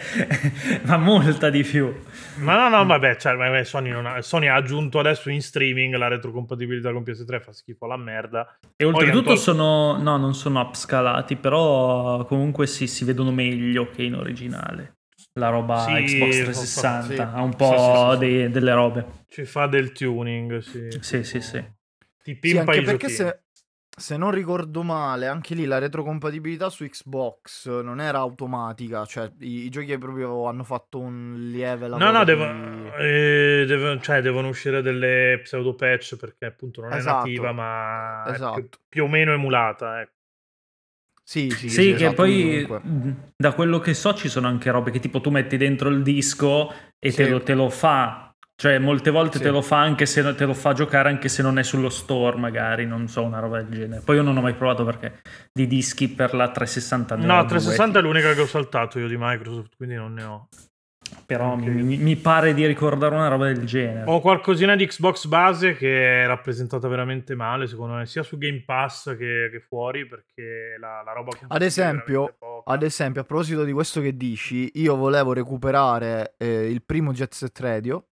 ma 0.83 0.97
molta 0.97 1.49
di 1.49 1.63
più. 1.63 1.95
Ma 2.39 2.55
no, 2.55 2.77
no, 2.77 2.85
vabbè, 2.85 3.15
cioè, 3.15 3.63
Sony, 3.63 3.91
ha, 3.91 4.21
Sony, 4.21 4.47
ha, 4.47 4.55
aggiunto 4.55 4.99
adesso 4.99 5.29
in 5.29 5.41
streaming 5.41 5.95
la 5.95 6.09
retrocompatibilità 6.09 6.91
con 6.91 7.01
PS3, 7.01 7.41
fa 7.41 7.53
schifo 7.53 7.85
alla 7.85 7.97
merda. 7.97 8.57
E 8.75 8.83
oltretutto 8.83 9.23
tolto... 9.23 9.41
sono, 9.41 9.97
no, 9.97 10.17
non 10.17 10.35
sono 10.35 10.59
upscalati, 10.59 11.37
però 11.37 12.25
comunque 12.25 12.67
sì, 12.67 12.85
si 12.85 13.05
vedono 13.05 13.31
meglio 13.31 13.89
che 13.89 14.03
in 14.03 14.15
originale. 14.15 14.96
La 15.38 15.50
roba 15.50 15.80
sì, 15.80 15.92
Xbox 16.04 16.44
360 16.44 17.13
sì. 17.13 17.22
ha 17.22 17.42
un 17.42 17.56
po' 17.56 18.12
sì, 18.13 18.18
dei, 18.18 18.50
delle 18.50 18.74
robe. 18.74 19.06
Ci 19.30 19.45
fa 19.45 19.68
del 19.68 19.92
tuning, 19.92 20.57
sì. 20.60 20.89
Sì, 21.00 21.24
sì, 21.24 21.42
sì. 21.42 21.63
Ti 22.24 22.36
pimpa 22.36 22.74
sì, 22.74 22.80
anche 22.80 22.81
perché 22.81 23.10
se, 23.10 23.42
se 23.89 24.18
non 24.18 24.31
ricordo 24.31 24.84
male, 24.84 25.27
anche 25.27 25.56
lì 25.56 25.65
la 25.65 25.77
retrocompatibilità 25.77 26.70
su 26.70 26.86
Xbox 26.86 27.70
non 27.82 28.01
era 28.01 28.17
automatica, 28.17 29.06
cioè 29.06 29.32
i, 29.39 29.65
i 29.65 29.70
giochi 29.70 29.98
proprio 29.98 30.46
hanno 30.46 30.63
fatto 30.63 31.00
un 31.00 31.36
lieve 31.51 31.88
lavoro. 31.88 32.12
No, 32.12 32.17
no, 32.17 32.24
di... 32.24 32.32
devo, 32.32 32.96
eh, 32.98 33.65
devo, 33.67 34.00
cioè, 34.00 34.22
devono 34.22 34.50
uscire 34.50 34.82
delle 34.82 35.39
pseudo 35.44 35.75
patch 35.75 36.15
perché 36.17 36.46
appunto 36.46 36.82
non 36.82 36.94
esatto. 36.94 37.25
è 37.25 37.29
nativa, 37.29 37.51
ma 37.51 38.24
esatto. 38.27 38.53
più, 38.56 38.70
più, 38.89 39.03
o 39.03 39.08
meno 39.08 39.34
emulata. 39.34 40.01
Ecco. 40.01 40.15
Sì, 41.27 41.50
sì, 41.50 41.67
sì, 41.67 41.69
sì 41.69 41.84
che 41.89 42.05
esatto, 42.05 42.13
poi 42.13 42.65
comunque. 42.65 43.31
da 43.36 43.51
quello 43.51 43.79
che 43.79 43.93
so 43.93 44.13
ci 44.13 44.29
sono 44.29 44.48
anche 44.48 44.72
robe 44.72 44.91
che 44.91 45.00
tipo 45.00 45.19
tu 45.19 45.29
metti 45.29 45.57
dentro 45.57 45.89
il 45.89 46.01
disco 46.01 46.72
e 46.98 47.12
sì. 47.12 47.17
te, 47.17 47.29
lo, 47.29 47.43
te 47.43 47.53
lo 47.53 47.69
fa 47.69 48.27
cioè, 48.60 48.79
molte 48.79 49.12
volte 49.12 49.38
sì. 49.38 49.43
te 49.43 49.50
lo 49.50 49.62
fa 49.62 49.79
anche 49.79 50.07
se 50.07 50.34
te 50.34 50.46
lo 50.46 50.55
fa 50.55 50.74
giocare 50.74 51.10
anche 51.10 51.29
se 51.29 51.43
non 51.43 51.60
è 51.60 51.63
sullo 51.63 51.89
store, 51.89 52.38
magari, 52.38 52.88
non 52.88 53.07
so, 53.07 53.22
una 53.22 53.38
roba 53.38 53.62
del 53.62 53.72
genere. 53.72 54.01
Poi 54.03 54.15
io 54.15 54.24
non 54.24 54.36
ho 54.36 54.41
mai 54.41 54.55
provato 54.55 54.84
perché 54.84 55.22
di 55.53 55.67
dischi 55.67 56.07
per 56.10 56.34
la 56.34 56.50
360 56.50 57.17
No, 57.17 57.46
360 57.46 58.00
è 58.00 58.01
l'unica 58.01 58.34
che 58.34 58.41
ho 58.41 58.48
saltato 58.48 58.98
io 58.98 59.07
di 59.07 59.15
Microsoft, 59.15 59.75
quindi 59.75 59.93
non 59.93 60.13
ne 60.13 60.24
ho. 60.24 60.48
Però 61.25 61.53
okay. 61.53 61.69
mi, 61.69 61.97
mi, 61.97 62.15
pare 62.15 62.53
di 62.53 62.65
ricordare 62.65 63.15
una 63.15 63.27
roba 63.27 63.45
del 63.45 63.65
genere. 63.65 64.03
Ho 64.09 64.21
qualcosina 64.21 64.75
di 64.75 64.85
Xbox 64.85 65.25
base 65.25 65.75
che 65.75 66.23
è 66.23 66.27
rappresentata 66.27 66.87
veramente 66.87 67.35
male, 67.35 67.67
secondo 67.67 67.95
me, 67.95 68.05
sia 68.05 68.23
su 68.23 68.37
Game 68.37 68.63
Pass 68.65 69.15
che, 69.17 69.49
che 69.51 69.59
fuori, 69.59 70.05
perché 70.05 70.77
la, 70.79 71.01
la 71.03 71.11
roba... 71.13 71.31
Ad 71.47 71.61
esempio, 71.61 72.37
ad 72.65 72.83
esempio, 72.83 73.21
a 73.21 73.23
proposito 73.23 73.63
di 73.63 73.71
questo 73.71 74.01
che 74.01 74.15
dici, 74.15 74.71
io 74.75 74.95
volevo 74.95 75.33
recuperare 75.33 76.35
eh, 76.37 76.69
il 76.69 76.83
primo 76.83 77.11
Jet 77.11 77.33
Set 77.33 77.59
Radio 77.59 78.07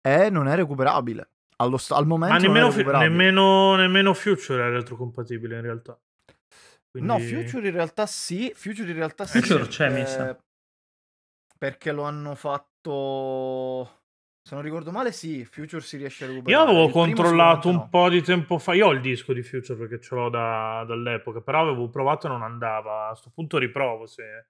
e 0.00 0.30
non 0.30 0.48
è 0.48 0.54
recuperabile. 0.56 1.28
Allo 1.56 1.76
st- 1.76 1.92
al 1.92 2.06
momento 2.06 2.34
Ma 2.34 2.40
nemmeno, 2.40 2.70
fi- 2.70 2.84
nemmeno, 2.84 3.76
nemmeno, 3.76 4.14
Future 4.14 4.66
è 4.66 4.70
retrocompatibile 4.70 5.56
in 5.56 5.62
realtà. 5.62 5.98
Quindi... 6.90 7.08
No, 7.08 7.18
Future 7.18 7.68
in 7.68 7.74
realtà 7.74 8.06
sì. 8.06 8.50
Future 8.54 8.90
in 8.90 8.96
realtà 8.96 9.26
sì. 9.26 9.40
Future 9.40 9.66
c'è, 9.66 9.90
mi 9.90 10.06
sa. 10.06 10.36
Perché 11.60 11.92
lo 11.92 12.04
hanno 12.04 12.34
fatto. 12.34 13.98
Se 14.42 14.54
non 14.54 14.64
ricordo 14.64 14.90
male, 14.90 15.12
sì, 15.12 15.44
Future 15.44 15.82
si 15.82 15.98
riesce 15.98 16.24
a 16.24 16.28
recuperare. 16.28 16.64
Io 16.64 16.70
avevo 16.70 16.86
il 16.86 16.90
controllato 16.90 17.68
un 17.68 17.74
no. 17.74 17.88
po' 17.90 18.08
di 18.08 18.22
tempo 18.22 18.56
fa. 18.56 18.72
Io 18.72 18.86
ho 18.86 18.92
il 18.92 19.02
disco 19.02 19.34
di 19.34 19.42
Future 19.42 19.78
perché 19.78 20.00
ce 20.00 20.14
l'ho 20.14 20.30
da, 20.30 20.86
dall'epoca. 20.88 21.42
Però 21.42 21.60
avevo 21.60 21.90
provato 21.90 22.28
e 22.28 22.30
non 22.30 22.42
andava. 22.42 23.04
A 23.04 23.08
questo 23.08 23.30
punto 23.34 23.58
riprovo 23.58 24.06
se, 24.06 24.46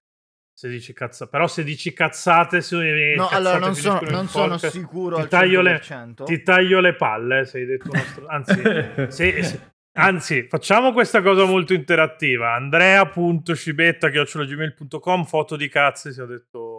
se 0.52 0.68
dici 0.68 0.92
cazzate, 0.92 1.28
però 1.28 1.48
se 1.48 1.64
dici 1.64 1.92
cazzate, 1.92 2.60
se 2.60 2.76
no, 3.16 3.24
cazzate 3.24 3.34
allora 3.34 3.58
non, 3.58 3.74
so, 3.74 4.00
non 4.02 4.28
sono 4.28 4.56
sicuro. 4.56 5.16
Ti 5.22 5.26
taglio, 5.26 5.62
le, 5.62 5.80
ti 6.24 6.42
taglio, 6.42 6.78
le, 6.78 6.94
palle. 6.94 7.44
Se 7.44 7.58
hai 7.58 7.66
detto 7.66 7.90
nostro... 7.92 8.28
Anzi, 8.28 8.54
se, 9.08 9.42
se, 9.42 9.70
Anzi, 9.94 10.46
facciamo 10.46 10.92
questa 10.92 11.20
cosa 11.20 11.44
molto 11.44 11.74
interattiva. 11.74 12.54
Andrea.scibetta.gmail.com 12.54 15.24
Foto 15.24 15.56
di 15.56 15.68
cazzi, 15.68 16.12
si 16.12 16.20
è 16.20 16.26
detto 16.26 16.69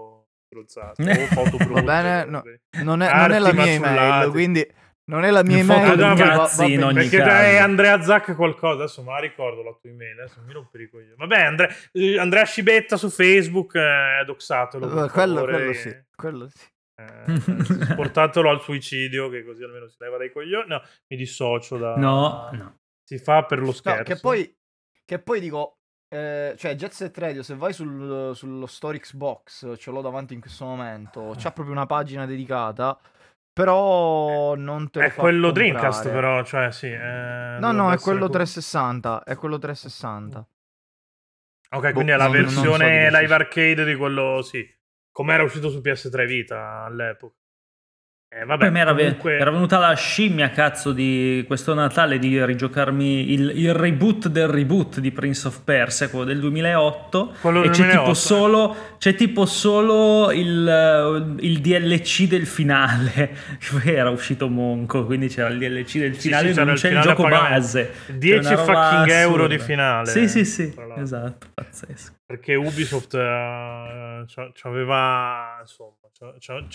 stronzate. 0.52 1.28
foto 1.28 1.58
Va 1.72 1.82
bene, 1.82 2.26
no, 2.26 2.44
non, 2.84 3.02
è, 3.02 3.14
non 3.14 3.32
è 3.32 3.40
la 3.40 3.54
mia 3.54 3.66
email, 3.66 4.30
quindi 4.32 4.68
non 5.06 5.24
è 5.24 5.32
la 5.32 5.44
mia 5.44 5.60
email. 5.60 5.88
Foto 5.88 6.14
di 6.14 6.22
cazzi 6.22 6.74
in 6.74 6.84
ogni 6.84 6.94
perché 6.96 7.18
caso. 7.18 7.30
è 7.30 7.56
Andrea 7.58 8.02
Zac 8.02 8.36
qualcosa, 8.36 8.84
adesso 8.84 9.02
me 9.04 9.12
la 9.12 9.20
ricordo 9.20 9.64
la 9.64 9.76
tua 9.80 9.90
email, 9.90 10.20
adesso 10.20 10.42
mi 10.46 10.54
rompo 10.54 10.78
i 10.78 10.90
coglioni. 10.90 11.16
Vabbè, 11.16 11.42
Andre, 11.42 11.76
eh, 11.94 12.20
Andrea 12.20 12.44
Scibetta 12.44 12.98
su 12.98 13.10
Facebook, 13.10 13.76
eh, 13.76 14.24
doxatelo. 14.26 14.86
Uh, 14.86 15.10
quello, 15.10 15.44
quello 15.44 15.74
sì, 15.74 15.96
quello 16.14 16.50
sì. 16.50 16.66
Eh, 16.96 17.96
portatelo 17.96 18.50
al 18.50 18.62
suicidio, 18.62 19.30
che 19.30 19.44
così 19.44 19.64
almeno 19.64 19.88
si 19.88 19.96
leva 20.00 20.18
dai 20.18 20.32
coglioni. 20.32 20.68
No, 20.68 20.82
mi 21.08 21.18
dissocio 21.18 21.78
da... 21.78 21.96
No, 21.96 22.50
no. 22.52 22.80
Si 23.04 23.18
fa 23.18 23.44
per 23.46 23.60
lo 23.60 23.72
scherzo. 23.72 23.98
No, 23.98 24.04
che 24.04 24.20
poi, 24.20 24.58
che 25.04 25.20
poi 25.20 25.40
dico, 25.40 25.80
eh, 26.14 26.56
cioè 26.58 26.76
Jet 26.76 26.92
Set 26.92 27.18
Radio, 27.20 27.42
se 27.42 27.56
vai 27.56 27.72
sul, 27.72 28.36
sullo 28.36 28.66
store 28.66 29.00
Xbox, 29.00 29.78
ce 29.78 29.92
l'ho 29.92 30.02
davanti 30.02 30.34
in 30.34 30.42
questo 30.42 30.66
momento, 30.66 31.34
c'ha 31.38 31.52
proprio 31.52 31.74
una 31.74 31.86
pagina 31.86 32.26
dedicata, 32.26 33.00
però 33.54 34.56
non 34.56 34.90
te 34.90 35.00
lo 35.00 35.06
È 35.06 35.14
quello 35.14 35.52
Dreamcast 35.52 36.10
però, 36.10 36.44
cioè 36.44 36.72
sì. 36.74 36.88
Eh, 36.88 37.58
no, 37.60 37.72
no, 37.72 37.94
è 37.94 37.98
quello 37.98 38.28
360, 38.28 39.24
è 39.24 39.36
quello 39.38 39.58
360. 39.58 40.46
Ok, 41.74 41.82
boh, 41.82 41.92
quindi 41.94 42.12
è 42.12 42.18
la 42.18 42.26
non, 42.26 42.34
versione 42.34 43.04
non 43.04 43.12
so 43.12 43.18
live 43.18 43.34
arcade 43.34 43.86
di 43.86 43.96
quello, 43.96 44.42
sì. 44.42 44.70
Come 45.14 45.34
era 45.34 45.44
uscito 45.44 45.70
su 45.70 45.80
PS3 45.80 46.26
Vita 46.26 46.84
all'epoca. 46.84 47.36
Eh, 48.34 48.46
vabbè, 48.46 48.72
Poi 48.72 48.80
era, 48.80 48.96
comunque... 48.96 49.38
era, 49.38 49.52
venuta 49.52 49.78
la 49.78 49.94
scimmia, 49.94 50.52
cazzo, 50.52 50.94
di 50.94 51.44
questo 51.46 51.74
Natale 51.74 52.18
di 52.18 52.44
rigiocarmi 52.46 53.34
il, 53.34 53.52
il, 53.56 53.74
reboot 53.74 54.30
del 54.30 54.48
reboot 54.48 55.02
di 55.02 55.12
Prince 55.12 55.48
of 55.48 55.60
Persia, 55.66 56.08
quello 56.08 56.24
del 56.24 56.40
2008. 56.40 57.34
Quello 57.42 57.62
e 57.62 57.70
c'è, 57.72 57.84
2008, 57.84 58.00
tipo 58.00 58.14
solo, 58.14 58.76
c'è 59.00 59.16
tipo 59.16 59.46
solo 59.46 60.32
il, 60.32 61.36
il, 61.42 61.60
DLC 61.60 62.28
del 62.28 62.48
finale. 62.48 63.36
era 63.84 64.10
uscito 64.10 64.48
Monco, 64.48 65.06
quindi 65.06 65.28
c'era 65.28 65.50
il 65.50 65.58
DLC 65.58 65.98
del 65.98 66.16
finale, 66.16 66.48
sì, 66.48 66.54
sì, 66.54 66.64
non 66.64 66.76
c'è 66.76 66.90
il, 66.90 66.96
il 66.96 67.02
gioco 67.02 67.28
base. 67.28 67.92
10 68.16 68.56
fucking 68.56 69.10
euro 69.10 69.48
di 69.48 69.60
finale. 69.60 70.10
Sì, 70.10 70.30
sì, 70.30 70.46
sì, 70.46 70.74
esatto, 70.96 71.48
pazzesco. 71.54 72.14
Perché 72.26 72.56
Ubisoft 72.56 73.12
uh, 73.12 74.26
aveva, 74.62 75.58
insomma, 75.60 76.01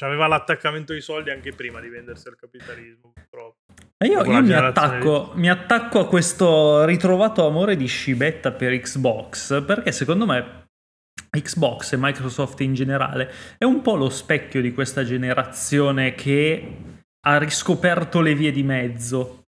aveva 0.01 0.27
l'attaccamento 0.27 0.93
ai 0.93 1.01
soldi 1.01 1.31
anche 1.31 1.53
prima 1.53 1.81
di 1.81 1.89
vendersi 1.89 2.29
al 2.29 2.37
capitalismo. 2.37 3.13
Purtroppo. 3.15 3.57
Io, 4.05 4.25
io 4.25 4.43
mi, 4.43 4.53
attacco, 4.53 5.31
di... 5.35 5.41
mi, 5.41 5.51
attacco, 5.51 6.01
a 6.01 6.07
questo 6.07 6.85
ritrovato 6.85 7.47
amore 7.47 7.77
di 7.77 7.87
scibetta 7.87 8.53
per 8.53 8.79
Xbox 8.79 9.65
perché 9.65 9.93
secondo 9.93 10.27
me 10.27 10.67
Xbox 11.31 11.93
e 11.93 11.97
Microsoft 11.99 12.61
in 12.61 12.75
generale 12.75 13.31
è 13.59 13.65
un 13.65 13.83
po' 13.83 13.97
lo 13.97 14.11
specchio 14.11 14.61
di 14.61 14.73
questa 14.73 15.05
generazione 15.05 16.15
che 16.15 16.77
ha 17.27 17.39
riscoperto 17.39 18.21
le 18.21 18.35
vie 18.35 18.53
di 18.53 18.63
mezzo 18.63 19.45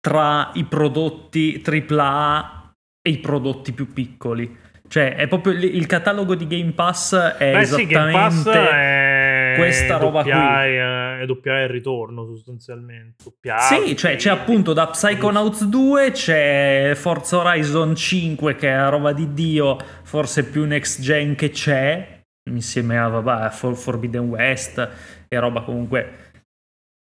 tra 0.00 0.50
i 0.54 0.64
prodotti 0.64 1.62
AAA 1.64 2.74
e 3.00 3.10
i 3.10 3.18
prodotti 3.18 3.72
più 3.72 3.92
piccoli. 3.92 4.63
Cioè, 4.94 5.16
è 5.16 5.26
proprio 5.26 5.54
il, 5.54 5.86
catalogo 5.86 6.36
di 6.36 6.46
Game 6.46 6.70
Pass 6.70 7.16
è 7.16 7.50
Beh, 7.50 7.60
esattamente 7.62 7.74
sì, 7.74 7.98
Game 7.98 8.12
Pass 8.12 8.48
è 8.48 9.54
questa 9.56 9.96
roba 9.96 10.22
qui. 10.22 10.30
È, 10.30 11.18
è 11.18 11.26
doppia 11.26 11.62
il 11.62 11.68
ritorno 11.68 12.24
sostanzialmente. 12.24 13.24
Doppia 13.24 13.58
sì, 13.58 13.96
cioè 13.96 14.14
c'è 14.14 14.30
appunto 14.30 14.72
da 14.72 14.86
Psychonauts 14.86 15.64
2, 15.64 16.12
c'è 16.12 16.92
Forza 16.94 17.38
Horizon 17.38 17.96
5 17.96 18.54
che 18.54 18.68
è 18.68 18.76
la 18.76 18.88
roba 18.88 19.12
di 19.12 19.32
Dio, 19.32 19.78
forse 20.04 20.44
più 20.44 20.64
next 20.64 21.00
gen 21.00 21.34
che 21.34 21.50
c'è, 21.50 22.22
insieme 22.48 22.96
a 22.96 23.08
vabbè, 23.08 23.50
Forbidden 23.50 24.28
West 24.28 24.90
e 25.26 25.38
roba 25.40 25.62
comunque 25.62 26.08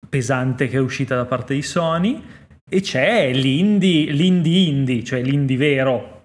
pesante 0.09 0.67
che 0.67 0.75
è 0.75 0.81
uscita 0.81 1.15
da 1.15 1.23
parte 1.23 1.53
di 1.53 1.61
Sony. 1.61 2.21
E 2.69 2.81
c'è 2.81 3.31
l'indie, 3.31 4.11
l'indie 4.11 4.67
indie, 4.67 5.01
cioè 5.01 5.21
l'indie 5.21 5.55
vero, 5.55 6.18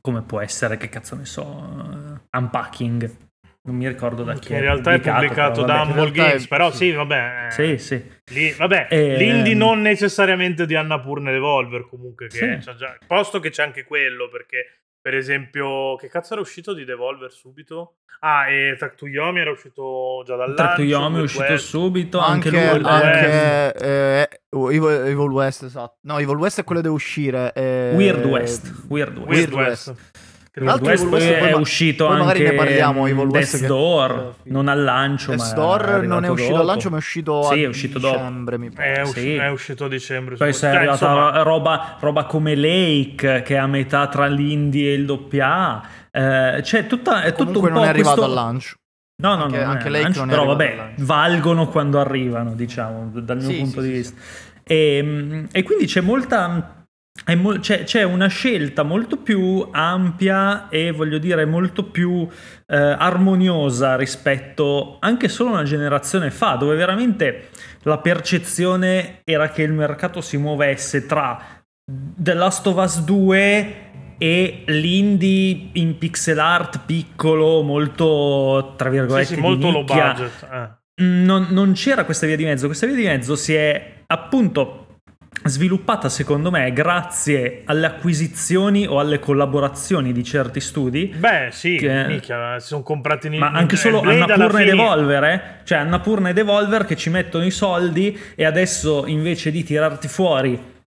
come 0.00 0.22
può 0.22 0.40
essere, 0.40 0.76
che 0.76 0.88
cazzo 0.88 1.16
ne 1.16 1.24
so, 1.24 1.42
uh, 1.44 2.38
Unpacking. 2.38 3.28
Non 3.62 3.76
mi 3.76 3.86
ricordo 3.86 4.24
da 4.24 4.34
chi. 4.34 4.52
In 4.52 4.60
realtà 4.60 4.94
è 4.94 5.00
pubblicato 5.00 5.64
da 5.64 5.82
Humble 5.82 6.10
Games, 6.12 6.44
è... 6.44 6.48
però 6.48 6.70
sì, 6.72 6.92
vabbè. 6.92 7.48
Sì, 7.50 7.76
sì. 7.76 8.02
Lì, 8.32 8.50
vabbè, 8.52 8.86
e... 8.90 9.16
l'indie 9.16 9.54
non 9.54 9.82
necessariamente 9.82 10.64
di 10.64 10.74
Annapurna 10.74 11.30
Evolver 11.30 11.86
comunque, 11.86 12.28
che 12.28 12.60
sì. 12.60 12.72
già, 12.76 12.96
posto 13.06 13.38
che 13.38 13.50
c'è 13.50 13.62
anche 13.62 13.84
quello, 13.84 14.28
perché 14.30 14.80
per 15.00 15.14
esempio, 15.14 15.96
che 15.96 16.08
cazzo 16.08 16.34
era 16.34 16.42
uscito 16.42 16.74
di 16.74 16.84
Devolver 16.84 17.30
subito? 17.32 17.94
Ah, 18.22 18.50
e 18.50 18.76
Track 18.76 18.96
to 18.96 19.08
Yomi 19.08 19.40
era 19.40 19.50
uscito 19.50 20.22
già 20.26 20.36
dal 20.36 20.54
Track 20.54 20.76
to 20.76 20.82
Yomi 20.82 21.20
è 21.20 21.22
uscito 21.22 21.42
West. 21.44 21.66
subito, 21.66 22.18
anche, 22.18 22.48
anche, 22.48 22.78
lui, 22.78 22.88
anche 22.90 23.74
eh, 23.74 24.28
Evil, 24.50 25.06
Evil, 25.06 25.30
West, 25.30 25.62
esatto. 25.62 25.96
No, 26.02 26.18
Evil 26.18 26.36
West 26.36 26.60
è 26.60 26.64
quello 26.64 26.82
che 26.82 26.86
deve 26.86 27.00
uscire. 27.00 27.50
Eh... 27.54 27.92
Weird 27.94 28.24
West. 28.26 28.84
Weird 28.88 29.16
West. 29.16 29.28
Weird 29.28 29.52
West. 29.54 29.88
West. 29.88 30.28
Weird 30.52 30.82
West, 30.82 31.04
West 31.04 31.26
è 31.28 31.50
ma- 31.52 31.56
uscito 31.58 32.06
poi 32.06 32.18
magari 32.18 32.42
ne 32.42 32.52
parliamo 32.54 33.06
Evil 33.06 33.28
West 33.28 33.58
Death 33.58 33.66
Door, 33.68 34.34
che... 34.42 34.50
non 34.50 34.66
al 34.66 34.82
lancio 34.82 35.30
Death 35.30 35.54
Door 35.54 36.02
non 36.02 36.24
è 36.24 36.28
uscito 36.28 36.50
dopo. 36.50 36.60
al 36.60 36.66
lancio 36.66 36.90
ma 36.90 36.96
è 36.96 36.98
uscito 36.98 37.42
sì, 37.42 37.52
a 37.52 37.56
è 37.56 37.66
uscito 37.66 37.98
dicembre 37.98 38.56
dopo. 38.56 38.68
mi 38.68 38.70
pare. 38.74 38.92
È, 38.92 39.02
usci- 39.02 39.20
sì. 39.20 39.34
è 39.34 39.48
uscito 39.48 39.84
a 39.84 39.88
dicembre 39.88 40.36
poi 40.36 40.52
è 40.52 40.66
arrivata 40.66 40.90
insomma... 40.90 41.42
roba, 41.42 41.96
roba, 42.00 42.24
come 42.24 42.56
Lake 42.56 43.42
che 43.42 43.54
è 43.54 43.58
a 43.58 43.66
metà 43.66 44.08
tra 44.08 44.26
l'indie 44.26 44.90
e 44.90 44.94
il 44.94 45.04
doppia 45.04 45.82
eh, 46.10 46.60
cioè 46.64 46.86
tutta, 46.86 47.22
è 47.22 47.32
tutto 47.32 47.60
un 47.60 47.64
non 47.66 47.74
po' 47.74 47.84
è 47.84 47.88
arrivato 47.88 48.22
questo... 48.22 48.24
al 48.24 48.44
lancio 48.44 48.74
No, 49.20 49.36
no, 49.36 49.44
anche, 49.44 49.62
no, 49.62 49.70
anche 49.70 49.88
Lake 49.90 50.02
lancio, 50.04 50.24
però 50.24 50.46
vabbè, 50.46 50.94
valgono 51.00 51.68
quando 51.68 52.00
arrivano, 52.00 52.54
diciamo, 52.54 53.10
dal 53.20 53.36
mio 53.36 53.50
sì, 53.50 53.58
punto 53.58 53.82
sì, 53.82 53.86
di 53.86 53.92
vista. 53.92 54.20
E, 54.64 54.96
ehm, 54.96 55.48
e 55.52 55.62
quindi 55.62 55.84
c'è 55.84 56.00
molta 56.00 56.79
Mo- 57.36 57.58
c'è, 57.58 57.84
c'è, 57.84 58.02
una 58.02 58.28
scelta 58.28 58.82
molto 58.82 59.18
più 59.18 59.68
ampia 59.70 60.68
e 60.68 60.90
voglio 60.90 61.18
dire 61.18 61.44
molto 61.44 61.84
più 61.84 62.26
eh, 62.66 62.76
armoniosa 62.76 63.96
rispetto 63.96 64.96
anche 65.00 65.28
solo 65.28 65.50
una 65.50 65.64
generazione 65.64 66.30
fa, 66.30 66.54
dove 66.54 66.76
veramente 66.76 67.50
la 67.82 67.98
percezione 67.98 69.20
era 69.24 69.50
che 69.50 69.62
il 69.62 69.72
mercato 69.72 70.20
si 70.20 70.38
muovesse 70.38 71.06
tra 71.06 71.62
The 71.84 72.34
Last 72.34 72.66
of 72.66 72.76
Us 72.76 73.02
2 73.02 73.88
e 74.18 74.64
l'indie 74.66 75.70
in 75.72 75.98
pixel 75.98 76.38
art 76.38 76.80
piccolo, 76.84 77.62
molto 77.62 78.74
tra 78.76 78.90
virgolette 78.90 79.28
sì, 79.28 79.34
sì, 79.34 79.40
molto 79.40 79.70
low 79.70 79.84
budget. 79.84 80.46
Eh. 80.52 81.02
Non, 81.02 81.46
non 81.50 81.72
c'era 81.72 82.04
questa 82.04 82.26
via 82.26 82.36
di 82.36 82.44
mezzo, 82.44 82.66
questa 82.66 82.86
via 82.86 82.96
di 82.96 83.04
mezzo 83.04 83.34
si 83.34 83.54
è 83.54 84.02
appunto 84.06 84.89
sviluppata 85.44 86.08
secondo 86.08 86.50
me 86.50 86.72
grazie 86.72 87.62
alle 87.64 87.86
acquisizioni 87.86 88.86
o 88.86 88.98
alle 88.98 89.18
collaborazioni 89.18 90.12
di 90.12 90.22
certi 90.24 90.60
studi. 90.60 91.14
Beh, 91.16 91.48
sì, 91.50 91.76
che... 91.76 92.04
mica, 92.06 92.58
si 92.58 92.68
sono 92.68 92.82
comprati 92.82 93.28
in 93.28 93.38
Ma 93.38 93.50
anche 93.50 93.76
solo 93.76 94.00
Annapurna 94.00 94.60
e 94.60 94.64
Devolver, 94.64 95.24
eh? 95.24 95.42
Cioè 95.64 95.78
Annapurna 95.78 96.28
e 96.28 96.32
Devolver 96.32 96.84
che 96.84 96.96
ci 96.96 97.10
mettono 97.10 97.44
i 97.44 97.50
soldi 97.50 98.18
e 98.34 98.44
adesso 98.44 99.06
invece 99.06 99.50
di 99.50 99.64
tirarti 99.64 100.08
fuori 100.08 100.78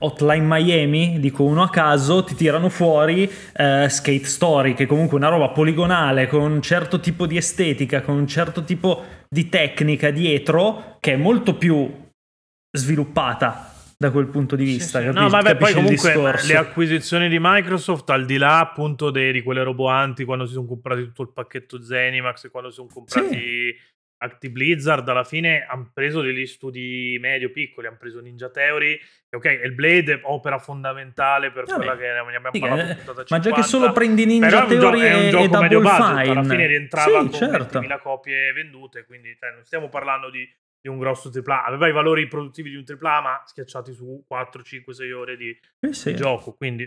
Hotline 0.00 0.44
Miami, 0.44 1.18
dico 1.18 1.42
uno 1.42 1.62
a 1.62 1.70
caso, 1.70 2.22
ti 2.22 2.34
tirano 2.34 2.68
fuori 2.68 3.28
eh, 3.56 3.86
Skate 3.88 4.24
Story, 4.24 4.74
che 4.74 4.84
è 4.84 4.86
comunque 4.86 5.16
una 5.16 5.28
roba 5.28 5.48
poligonale 5.48 6.28
con 6.28 6.40
un 6.42 6.62
certo 6.62 7.00
tipo 7.00 7.26
di 7.26 7.36
estetica, 7.36 8.02
con 8.02 8.16
un 8.16 8.26
certo 8.26 8.62
tipo 8.62 9.02
di 9.28 9.48
tecnica 9.48 10.10
dietro, 10.10 10.96
che 11.00 11.14
è 11.14 11.16
molto 11.16 11.56
più 11.56 12.06
sviluppata 12.70 13.67
da 14.00 14.12
quel 14.12 14.28
punto 14.28 14.54
di 14.54 14.64
vista. 14.64 15.00
Sì, 15.00 15.06
sì. 15.06 15.12
no, 15.12 15.28
vabbè, 15.28 15.56
poi 15.56 15.74
comunque 15.74 16.14
le 16.46 16.56
acquisizioni 16.56 17.28
di 17.28 17.38
Microsoft, 17.40 18.08
al 18.10 18.24
di 18.24 18.38
là 18.38 18.60
appunto 18.60 19.10
dei, 19.10 19.32
di 19.32 19.42
quelle 19.42 19.64
roboanti, 19.64 20.24
quando 20.24 20.46
si 20.46 20.52
sono 20.52 20.66
comprati 20.66 21.02
tutto 21.02 21.22
il 21.22 21.32
pacchetto 21.32 21.82
Zenimax 21.82 22.44
e 22.44 22.50
quando 22.50 22.70
si 22.70 22.76
sono 22.76 22.88
comprati 22.92 23.36
sì. 23.36 23.76
Acti 24.20 24.50
Blizzard, 24.50 25.08
alla 25.08 25.24
fine 25.24 25.66
hanno 25.68 25.90
preso 25.92 26.20
degli 26.20 26.46
studi 26.46 27.18
medio-piccoli, 27.20 27.88
hanno 27.88 27.96
preso 27.98 28.20
Ninja 28.20 28.50
Theory, 28.50 28.98
ok, 29.30 29.60
il 29.64 29.74
Blade 29.74 30.14
è 30.14 30.20
opera 30.22 30.58
fondamentale 30.58 31.50
per 31.50 31.64
quella 31.64 31.96
che 31.96 32.06
ne 32.06 32.18
abbiamo 32.18 32.50
parlato 32.58 32.94
puntata 32.94 33.24
50, 33.24 33.34
Ma 33.34 33.38
già 33.40 33.50
che 33.52 33.62
solo 33.62 33.92
prendi 33.92 34.26
Ninja 34.26 34.64
Theory 34.64 35.00
è 35.00 35.14
un, 35.14 35.20
è 35.20 35.24
un 35.24 35.30
gioco 35.30 35.60
medio 35.60 35.80
budget, 35.80 36.28
alla 36.28 36.44
fine 36.44 36.66
rientrava 36.66 37.22
sì, 37.22 37.28
con 37.28 37.32
certo. 37.32 37.80
20.000 37.80 38.00
copie 38.00 38.52
vendute, 38.52 39.04
quindi 39.06 39.36
cioè, 39.38 39.52
non 39.52 39.64
stiamo 39.64 39.88
parlando 39.88 40.30
di 40.30 40.48
di 40.80 40.88
un 40.88 40.98
grosso 40.98 41.30
AAA. 41.30 41.64
Aveva 41.64 41.88
i 41.88 41.92
valori 41.92 42.26
produttivi 42.28 42.70
di 42.70 42.76
un 42.76 42.84
AAA, 42.86 43.20
ma 43.20 43.42
schiacciati 43.44 43.92
su 43.92 44.24
4, 44.26 44.62
5, 44.62 44.94
6 44.94 45.12
ore 45.12 45.36
di, 45.36 45.58
eh 45.80 45.92
sì. 45.92 46.12
di 46.12 46.16
gioco. 46.16 46.54
Quindi 46.54 46.86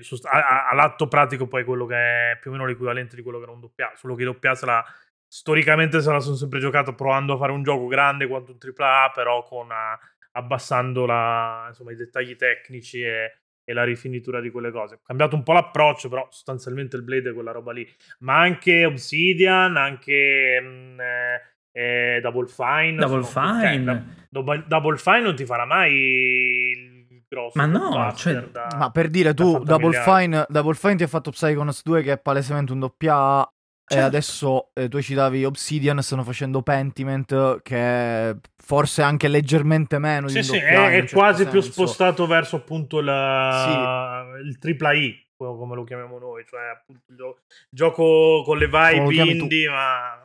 all'atto 0.70 1.08
pratico 1.08 1.48
poi 1.48 1.64
quello 1.64 1.86
che 1.86 1.96
è 1.96 2.38
più 2.40 2.52
o 2.52 2.54
meno 2.54 2.66
l'equivalente 2.66 3.16
di 3.16 3.22
quello 3.22 3.38
che 3.38 3.44
era 3.44 3.54
un 3.54 3.60
doppia. 3.60 3.92
Solo 3.96 4.16
che 4.16 4.22
i 4.22 4.26
doppia 4.26 4.56
se 4.56 4.66
la, 4.66 4.84
storicamente 5.28 6.02
se 6.02 6.12
la 6.12 6.20
sono 6.20 6.36
sempre 6.36 6.60
giocato 6.60 6.94
provando 6.94 7.34
a 7.34 7.38
fare 7.38 7.52
un 7.52 7.64
gioco 7.64 7.88
grande 7.88 8.28
quanto 8.28 8.52
un 8.52 8.58
AAA, 8.60 9.12
però 9.14 9.44
con, 9.44 9.68
uh, 9.68 10.20
abbassando 10.34 11.06
la, 11.06 11.66
insomma, 11.70 11.92
i 11.92 11.96
dettagli 11.96 12.36
tecnici 12.36 13.02
e, 13.02 13.42
e 13.64 13.74
la 13.74 13.84
rifinitura 13.84 14.40
di 14.40 14.50
quelle 14.50 14.72
cose. 14.72 14.96
Ho 14.96 15.02
cambiato 15.04 15.36
un 15.36 15.44
po' 15.44 15.54
l'approccio, 15.54 16.10
però 16.10 16.28
sostanzialmente 16.30 16.96
il 16.96 17.04
Blade 17.04 17.30
è 17.30 17.34
quella 17.34 17.52
roba 17.52 17.72
lì. 17.72 17.88
Ma 18.20 18.40
anche 18.40 18.86
Obsidian, 18.86 19.78
anche 19.78 20.60
mh, 20.62 20.68
mm, 20.68 21.00
eh, 21.00 21.42
eh, 21.72 22.20
Double 22.22 22.48
Fine. 22.48 22.96
Double 22.96 23.24
Fine. 23.24 24.26
Double, 24.30 24.64
Double 24.68 24.98
Fine 24.98 25.22
non 25.22 25.36
ti 25.36 25.46
farà 25.46 25.66
mai 25.66 25.94
il 25.94 27.24
grosso. 27.28 27.58
Ma 27.58 27.66
no, 27.66 28.14
cioè, 28.16 28.42
da, 28.44 28.68
ma 28.78 28.92
per 28.92 29.10
dire 29.10 29.34
tu, 29.34 29.64
Double 29.64 30.02
Fine, 30.02 30.46
Double 30.50 30.76
Fine 30.76 30.96
ti 30.96 31.04
ha 31.04 31.08
fatto 31.08 31.32
Psychonauts 31.32 31.84
2 31.84 32.02
che 32.04 32.12
è 32.14 32.18
palesemente 32.20 32.72
un 32.74 32.80
doppia 32.80 33.16
A 33.16 33.54
e 33.92 33.96
certo. 33.96 34.08
adesso 34.08 34.70
eh, 34.74 34.88
tu 34.88 35.02
citavi 35.02 35.44
Obsidian, 35.44 36.02
stanno 36.02 36.24
facendo 36.24 36.62
Pentiment, 36.62 37.62
che 37.62 37.76
è 37.76 38.36
forse 38.56 39.02
anche 39.02 39.28
leggermente 39.28 40.00
meno 40.00 40.30
sì, 40.30 40.38
di 40.38 40.44
sì, 40.44 40.56
è, 40.56 40.62
è 40.62 40.92
certo 41.00 41.16
quasi 41.18 41.44
senso. 41.44 41.52
più 41.52 41.62
spostato 41.62 42.26
verso 42.26 42.56
appunto 42.56 43.02
la... 43.02 44.32
sì. 44.38 44.48
il 44.48 44.58
tripla 44.60 44.94
I, 44.94 45.28
come 45.36 45.76
lo 45.76 45.84
chiamiamo 45.84 46.20
noi, 46.20 46.46
cioè 46.48 46.70
appunto 46.70 47.04
il 47.10 47.36
gioco 47.70 48.44
con 48.46 48.58
le 48.58 48.68
vibe 48.68 49.14
indie, 49.14 49.70
ma... 49.70 50.21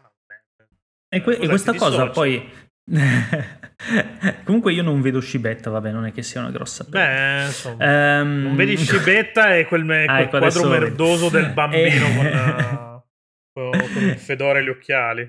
E, 1.09 1.21
que- 1.23 1.39
e 1.39 1.49
questa 1.49 1.75
cosa 1.75 2.09
poi 2.09 2.65
Comunque 4.45 4.73
io 4.73 4.83
non 4.83 5.01
vedo 5.01 5.21
Scibetta, 5.21 5.71
vabbè, 5.71 5.91
non 5.91 6.07
è 6.07 6.13
che 6.13 6.23
sia 6.23 6.41
una 6.41 6.51
grossa 6.51 6.85
Beh, 6.89 7.47
insomma, 7.47 8.21
um... 8.21 8.43
non 8.43 8.57
vedi 8.57 8.77
Scibetta 8.79 9.57
e 9.57 9.67
quel, 9.67 9.85
me- 9.85 10.05
ah, 10.05 10.15
quel 10.15 10.21
ecco, 10.27 10.39
quadro 10.39 10.69
merdoso 10.69 11.29
del 11.29 11.51
bambino 11.55 12.07
con... 12.15 12.27
Uh 12.27 12.87
con 13.57 14.03
il 14.03 14.19
fedore 14.19 14.61
e 14.61 14.65
gli 14.65 14.69
occhiali. 14.69 15.23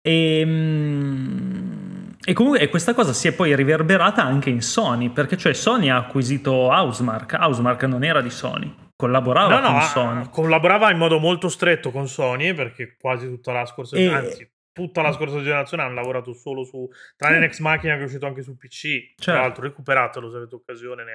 E, 0.00 0.40
ehm, 0.40 2.16
e 2.24 2.32
comunque 2.32 2.66
questa 2.68 2.94
cosa 2.94 3.12
si 3.12 3.28
è 3.28 3.32
poi 3.32 3.54
riverberata 3.54 4.24
anche 4.24 4.48
in 4.50 4.62
Sony, 4.62 5.10
perché 5.10 5.36
cioè 5.36 5.52
Sony 5.52 5.88
ha 5.88 5.96
acquisito 5.96 6.52
Housemark, 6.52 7.36
Housemark 7.38 7.82
non 7.84 8.04
era 8.04 8.20
di 8.20 8.30
Sony, 8.30 8.74
collaborava 8.96 9.60
no, 9.60 9.68
no, 9.68 9.72
con 9.72 9.82
Sony. 9.82 10.28
Collaborava 10.30 10.90
in 10.90 10.98
modo 10.98 11.18
molto 11.18 11.48
stretto 11.48 11.90
con 11.90 12.08
Sony, 12.08 12.54
perché 12.54 12.96
quasi 12.98 13.26
tutta 13.26 13.52
la 13.52 13.66
scorsa 13.66 13.96
e... 13.96 14.08
anzi, 14.08 14.50
tutta 14.78 15.02
la 15.02 15.12
scorsa 15.12 15.42
generazione 15.42 15.82
hanno 15.82 15.94
lavorato 15.94 16.32
solo 16.32 16.62
su 16.62 16.88
tranne. 17.16 17.40
Next 17.40 17.60
Machina 17.60 17.96
che 17.96 18.02
è 18.02 18.04
uscito 18.04 18.26
anche 18.26 18.42
su 18.42 18.56
PC 18.56 18.80
certo. 18.80 19.22
tra 19.32 19.40
l'altro 19.40 19.64
recuperatelo 19.64 20.30
se 20.30 20.36
avete 20.36 20.54
occasione 20.54 21.04
ne 21.04 21.12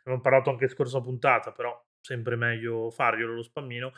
abbiamo 0.00 0.20
parlato 0.20 0.50
anche 0.50 0.68
scorsa 0.68 1.00
puntata 1.00 1.52
però 1.52 1.82
sempre 2.00 2.36
meglio 2.36 2.90
farglielo 2.90 3.34
lo 3.34 3.42
spammino 3.42 3.92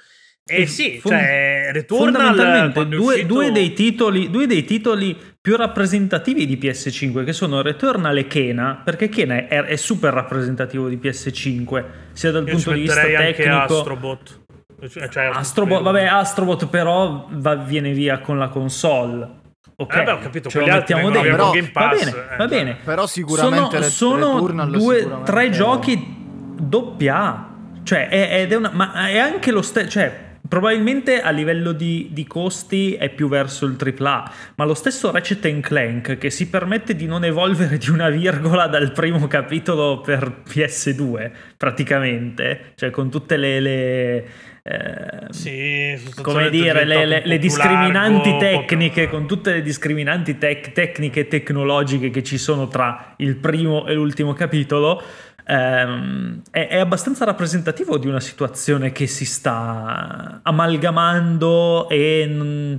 eh 0.50 0.66
sì, 0.66 0.98
fond- 0.98 1.14
cioè 1.14 1.68
Returnal 1.72 2.72
due, 2.72 2.96
uscito... 2.96 3.26
due, 3.26 3.52
dei 3.52 3.74
titoli, 3.74 4.30
due 4.30 4.46
dei 4.46 4.64
titoli 4.64 5.14
più 5.38 5.56
rappresentativi 5.56 6.46
di 6.46 6.56
PS5 6.56 7.22
che 7.22 7.34
sono 7.34 7.60
Returnal 7.60 8.16
e 8.16 8.26
Kena, 8.26 8.80
perché 8.82 9.10
Kena 9.10 9.46
è, 9.46 9.62
è 9.64 9.76
super 9.76 10.14
rappresentativo 10.14 10.88
di 10.88 10.96
PS5, 10.96 11.84
sia 12.12 12.30
dal 12.30 12.46
Io 12.46 12.54
punto 12.54 12.72
di 12.72 12.80
vista 12.80 13.02
tecnico. 13.02 13.56
Astrobot. 13.56 14.46
Cioè, 14.86 15.24
Astrobot, 15.24 15.82
vabbè, 15.82 16.04
Astrobot 16.04 16.68
però 16.68 17.26
va, 17.30 17.56
viene 17.56 17.92
via 17.92 18.20
con 18.20 18.38
la 18.38 18.48
console. 18.48 19.36
Ok, 19.74 19.96
eh 19.96 20.02
beh, 20.02 20.10
ho 20.12 20.18
capito, 20.18 20.48
ce 20.48 20.60
lo 20.60 20.66
mettiamo 20.66 21.10
dentro. 21.10 21.30
Però, 21.30 21.50
Game 21.50 21.70
Pass, 21.70 21.90
va 21.90 21.96
bene, 21.96 22.10
eh, 22.10 22.36
va 22.36 22.46
bene. 22.46 22.76
Però 22.84 23.06
sicuramente 23.06 23.82
sono, 23.84 24.38
sono 24.38 24.66
due, 24.66 24.98
sicuramente 24.98 25.30
tre 25.30 25.50
giochi 25.50 26.16
doppia 26.60 27.16
A. 27.16 27.48
Cioè, 27.82 28.08
è, 28.08 28.40
ed 28.42 28.52
è 28.52 28.56
una, 28.56 28.70
ma 28.72 29.08
è 29.08 29.18
anche 29.18 29.50
lo 29.50 29.62
stesso. 29.62 29.88
Cioè, 29.88 30.26
Probabilmente 30.48 31.20
a 31.20 31.28
livello 31.28 31.72
di, 31.72 32.08
di, 32.10 32.26
costi 32.26 32.94
è 32.94 33.10
più 33.10 33.28
verso 33.28 33.66
il 33.66 33.76
AAA, 33.78 34.32
ma 34.54 34.64
lo 34.64 34.72
stesso 34.72 35.10
Ratchet 35.10 35.60
Clank 35.60 36.16
che 36.16 36.30
si 36.30 36.48
permette 36.48 36.96
di 36.96 37.04
non 37.04 37.22
evolvere 37.24 37.76
di 37.76 37.90
una 37.90 38.08
virgola 38.08 38.66
dal 38.66 38.92
primo 38.92 39.26
capitolo 39.26 40.00
per 40.00 40.42
PS2, 40.48 41.30
praticamente, 41.56 42.72
cioè 42.76 42.88
con 42.90 43.10
tutte 43.10 43.36
le... 43.36 43.60
le 43.60 44.28
eh, 44.70 45.28
sì, 45.30 45.98
come 46.20 46.50
dire, 46.50 46.84
le, 46.84 47.06
le, 47.06 47.22
le 47.24 47.38
discriminanti 47.38 48.28
largo, 48.28 48.66
tecniche, 48.66 49.08
con 49.08 49.26
tutte 49.26 49.54
le 49.54 49.62
discriminanti 49.62 50.36
tec- 50.36 50.72
tecniche 50.72 51.20
e 51.20 51.28
tecnologiche 51.28 52.10
che 52.10 52.22
ci 52.22 52.36
sono 52.36 52.68
tra 52.68 53.14
il 53.16 53.36
primo 53.36 53.86
e 53.86 53.94
l'ultimo 53.94 54.34
capitolo 54.34 55.02
ehm, 55.46 56.42
è, 56.50 56.68
è, 56.68 56.76
abbastanza 56.76 57.24
rappresentativo 57.24 57.96
di 57.96 58.08
una 58.08 58.20
situazione 58.20 58.92
che 58.92 59.06
si 59.06 59.24
sta 59.24 60.40
amalgamando 60.42 61.88
e 61.88 62.26
mh, 62.26 62.76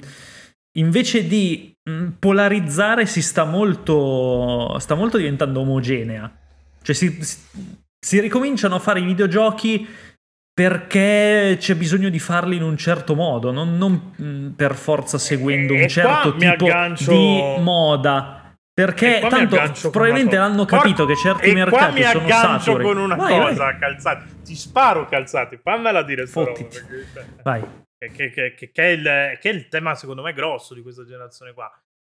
invece 0.77 1.25
di 1.25 1.75
mh, 1.89 2.07
polarizzare 2.19 3.07
si 3.07 3.23
sta 3.23 3.45
molto, 3.45 4.77
sta 4.77 4.93
molto 4.93 5.17
diventando 5.17 5.61
omogenea. 5.61 6.31
Cioè 6.83 6.93
si, 6.93 7.17
si, 7.23 7.37
si 7.99 8.19
ricominciano 8.19 8.75
a 8.75 8.79
fare 8.79 8.99
i 8.99 9.05
videogiochi 9.05 9.87
perché 10.59 11.55
c'è 11.57 11.73
bisogno 11.75 12.09
di 12.09 12.19
farli 12.19 12.57
in 12.57 12.63
un 12.63 12.75
certo 12.75 13.15
modo, 13.15 13.49
non, 13.49 13.77
non 13.77 14.53
per 14.57 14.75
forza 14.75 15.17
seguendo 15.17 15.73
un 15.73 15.87
certo 15.87 16.35
tipo 16.35 16.65
aggancio... 16.65 17.11
di 17.11 17.61
moda. 17.61 18.57
Perché 18.73 19.25
tanto 19.29 19.89
probabilmente 19.89 20.35
l'hanno 20.35 20.65
capito 20.65 21.05
che 21.05 21.15
certi 21.15 21.51
e 21.51 21.53
mercati 21.53 22.03
sono 22.03 22.11
saturi. 22.11 22.25
mi 22.25 22.31
aggancio 22.31 22.77
con 22.77 22.97
una 22.97 23.15
vai, 23.15 23.39
cosa, 23.39 23.63
vai. 23.63 23.79
calzati. 23.79 24.41
Ti 24.43 24.55
sparo 24.55 25.05
calzati, 25.05 25.57
fammela 25.63 26.03
dire 26.03 26.27
Fottiti. 26.27 26.77
Vai. 27.41 27.63
Che, 27.97 28.29
che, 28.29 28.53
che, 28.53 28.71
che, 28.71 28.83
è 28.83 28.87
il, 28.87 29.37
che 29.39 29.49
è 29.49 29.53
il 29.53 29.69
tema 29.69 29.95
secondo 29.95 30.21
me 30.21 30.33
grosso 30.33 30.73
di 30.73 30.81
questa 30.81 31.05
generazione 31.05 31.53
qua. 31.53 31.71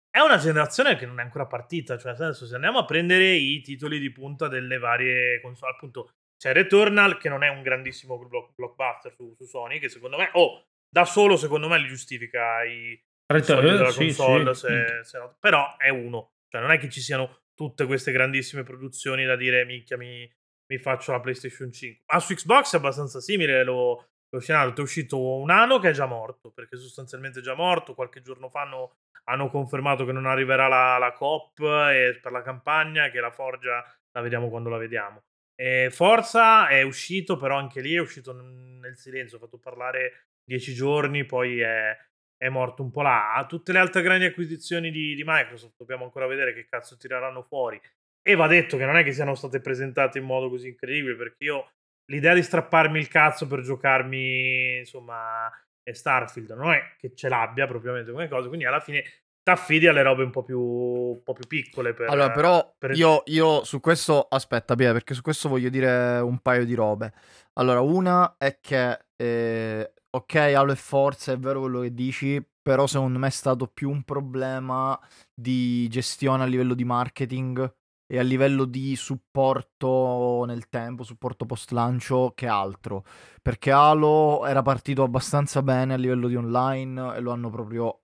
È 0.09 0.19
una 0.19 0.37
generazione 0.37 0.97
che 0.97 1.05
non 1.05 1.21
è 1.21 1.23
ancora 1.23 1.45
partita, 1.45 1.97
cioè 1.97 2.07
nel 2.07 2.17
senso 2.17 2.45
se 2.45 2.55
andiamo 2.55 2.79
a 2.79 2.85
prendere 2.85 3.31
i 3.31 3.61
titoli 3.61 3.99
di 3.99 4.11
punta 4.11 4.49
delle 4.49 4.79
varie 4.79 5.39
console, 5.39 5.71
appunto 5.71 6.09
c'è 6.43 6.51
Returnal 6.51 7.17
che 7.17 7.29
non 7.29 7.41
è 7.41 7.47
un 7.47 7.61
grandissimo 7.61 8.17
blockbuster 8.17 9.13
su, 9.13 9.33
su 9.37 9.45
Sony, 9.45 9.79
che 9.79 9.87
secondo 9.87 10.17
me, 10.17 10.29
oh, 10.33 10.65
da 10.89 11.05
solo 11.05 11.37
secondo 11.37 11.69
me 11.69 11.79
li 11.79 11.87
giustifica 11.87 12.65
i, 12.65 13.01
Return, 13.27 13.65
della 13.65 13.91
sì, 13.91 14.07
console, 14.07 14.53
sì. 14.53 14.67
Se, 14.67 14.99
se 15.03 15.17
no, 15.19 15.37
però 15.39 15.77
è 15.77 15.87
uno. 15.87 16.33
Cioè, 16.49 16.59
non 16.59 16.71
è 16.71 16.77
che 16.77 16.89
ci 16.89 16.99
siano 16.99 17.43
tutte 17.53 17.85
queste 17.85 18.11
grandissime 18.11 18.63
produzioni 18.63 19.23
da 19.23 19.37
dire, 19.37 19.63
minchia, 19.63 19.95
mi, 19.95 20.29
mi 20.67 20.77
faccio 20.79 21.13
la 21.13 21.21
PlayStation 21.21 21.71
5. 21.71 22.03
Ma 22.11 22.19
su 22.19 22.33
Xbox 22.33 22.73
è 22.73 22.77
abbastanza 22.77 23.21
simile 23.21 23.63
lo, 23.63 24.09
lo 24.27 24.39
scenario. 24.41 24.75
È 24.75 24.81
uscito 24.81 25.17
un 25.37 25.49
anno 25.49 25.79
che 25.79 25.91
è 25.91 25.93
già 25.93 26.07
morto, 26.07 26.51
perché 26.51 26.75
sostanzialmente 26.75 27.39
è 27.39 27.41
già 27.41 27.55
morto. 27.55 27.93
Qualche 27.93 28.21
giorno 28.21 28.49
fa 28.49 28.63
hanno, 28.63 28.97
hanno 29.29 29.49
confermato 29.49 30.03
che 30.03 30.11
non 30.11 30.25
arriverà 30.25 30.67
la, 30.67 30.97
la 30.97 31.13
COP 31.13 31.61
e 31.61 32.19
per 32.21 32.33
la 32.33 32.41
campagna, 32.41 33.09
che 33.09 33.21
la 33.21 33.31
Forgia 33.31 33.81
la 34.11 34.21
vediamo 34.21 34.49
quando 34.49 34.67
la 34.67 34.77
vediamo. 34.77 35.23
E 35.63 35.91
Forza 35.91 36.67
è 36.67 36.81
uscito, 36.81 37.37
però 37.37 37.55
anche 37.55 37.79
lì 37.79 37.93
è 37.93 37.99
uscito 37.99 38.33
nel 38.33 38.97
silenzio, 38.97 39.37
ha 39.37 39.39
fatto 39.39 39.57
parlare 39.57 40.25
dieci 40.43 40.73
giorni, 40.73 41.25
poi 41.25 41.61
è, 41.61 41.97
è 42.35 42.49
morto 42.49 42.83
un 42.83 42.91
po' 42.91 43.01
là. 43.01 43.45
Tutte 43.47 43.71
le 43.71 43.79
altre 43.79 44.01
grandi 44.01 44.25
acquisizioni 44.25 44.91
di, 44.91 45.15
di, 45.15 45.23
Microsoft 45.25 45.75
dobbiamo 45.77 46.03
ancora 46.03 46.27
vedere 46.27 46.53
che 46.53 46.65
cazzo 46.65 46.97
tireranno 46.97 47.43
fuori. 47.43 47.79
E 48.21 48.35
va 48.35 48.47
detto 48.47 48.75
che 48.75 48.83
non 48.83 48.97
è 48.97 49.05
che 49.05 49.13
siano 49.13 49.35
state 49.35 49.61
presentate 49.61 50.17
in 50.17 50.25
modo 50.25 50.49
così 50.49 50.67
incredibile, 50.67 51.15
perché 51.15 51.45
io 51.45 51.71
l'idea 52.11 52.33
di 52.33 52.43
strapparmi 52.43 52.99
il 52.99 53.07
cazzo 53.07 53.47
per 53.47 53.61
giocarmi, 53.61 54.79
insomma, 54.79 55.49
Starfield 55.89 56.51
non 56.51 56.73
è 56.73 56.95
che 56.97 57.15
ce 57.15 57.29
l'abbia 57.29 57.67
propriamente 57.67 58.11
come 58.11 58.27
cosa, 58.27 58.49
quindi 58.49 58.65
alla 58.65 58.81
fine 58.81 59.05
t'affidi 59.43 59.87
alle 59.87 60.01
robe 60.01 60.23
un 60.23 60.31
po' 60.31 60.43
più, 60.43 60.59
un 60.59 61.21
po 61.21 61.33
più 61.33 61.45
piccole. 61.45 61.93
Per, 61.93 62.09
allora, 62.09 62.31
però 62.31 62.75
per... 62.77 62.91
io, 62.91 63.23
io, 63.25 63.63
su 63.63 63.79
questo 63.79 64.25
aspetta, 64.29 64.75
Pia, 64.75 64.93
perché 64.93 65.13
su 65.13 65.21
questo 65.21 65.49
voglio 65.49 65.69
dire 65.69 66.19
un 66.19 66.39
paio 66.39 66.65
di 66.65 66.73
robe. 66.73 67.13
Allora, 67.53 67.81
una 67.81 68.35
è 68.37 68.57
che 68.59 69.05
eh, 69.15 69.93
ok, 70.09 70.35
Halo 70.35 70.71
e 70.71 70.75
Forza, 70.75 71.33
è 71.33 71.37
vero 71.37 71.59
quello 71.59 71.81
che 71.81 71.93
dici, 71.93 72.43
però 72.61 72.87
secondo 72.87 73.19
me 73.19 73.27
è 73.27 73.31
stato 73.31 73.67
più 73.67 73.89
un 73.89 74.03
problema 74.03 74.99
di 75.33 75.87
gestione 75.89 76.43
a 76.43 76.45
livello 76.45 76.73
di 76.73 76.85
marketing 76.85 77.75
e 78.05 78.19
a 78.19 78.21
livello 78.21 78.65
di 78.65 78.95
supporto 78.95 80.43
nel 80.45 80.69
tempo, 80.69 81.03
supporto 81.03 81.45
post 81.45 81.71
lancio 81.71 82.31
che 82.35 82.47
altro. 82.47 83.03
Perché 83.41 83.71
Halo 83.71 84.45
era 84.45 84.61
partito 84.61 85.03
abbastanza 85.03 85.61
bene 85.61 85.95
a 85.95 85.97
livello 85.97 86.27
di 86.27 86.35
online 86.35 87.15
e 87.15 87.19
lo 87.19 87.31
hanno 87.31 87.49
proprio 87.49 88.02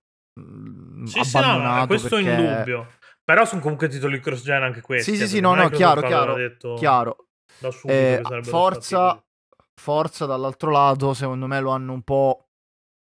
sì, 1.04 1.18
abbandonato. 1.18 1.74
Sì, 1.74 1.80
no, 1.80 1.86
questo 1.86 2.08
perché... 2.16 2.34
è 2.34 2.38
indubbio. 2.38 2.86
Però 3.24 3.44
sono 3.44 3.60
comunque 3.60 3.88
titoli 3.88 4.20
cross 4.20 4.42
gen 4.42 4.62
anche 4.62 4.80
questi. 4.80 5.12
Sì, 5.12 5.16
sì, 5.16 5.22
eh, 5.22 5.26
sì, 5.26 5.40
no, 5.40 5.54
no, 5.54 5.68
chiaro, 5.68 6.00
chiaro. 6.02 6.36
chiaro. 6.76 7.16
Da 7.58 7.70
subito 7.70 7.92
eh, 7.92 8.42
Forza 8.42 9.22
Forza 9.80 10.26
dall'altro 10.26 10.70
lato, 10.70 11.14
secondo 11.14 11.46
me 11.46 11.58
lo 11.58 11.70
hanno 11.70 11.94
un 11.94 12.02
po', 12.02 12.48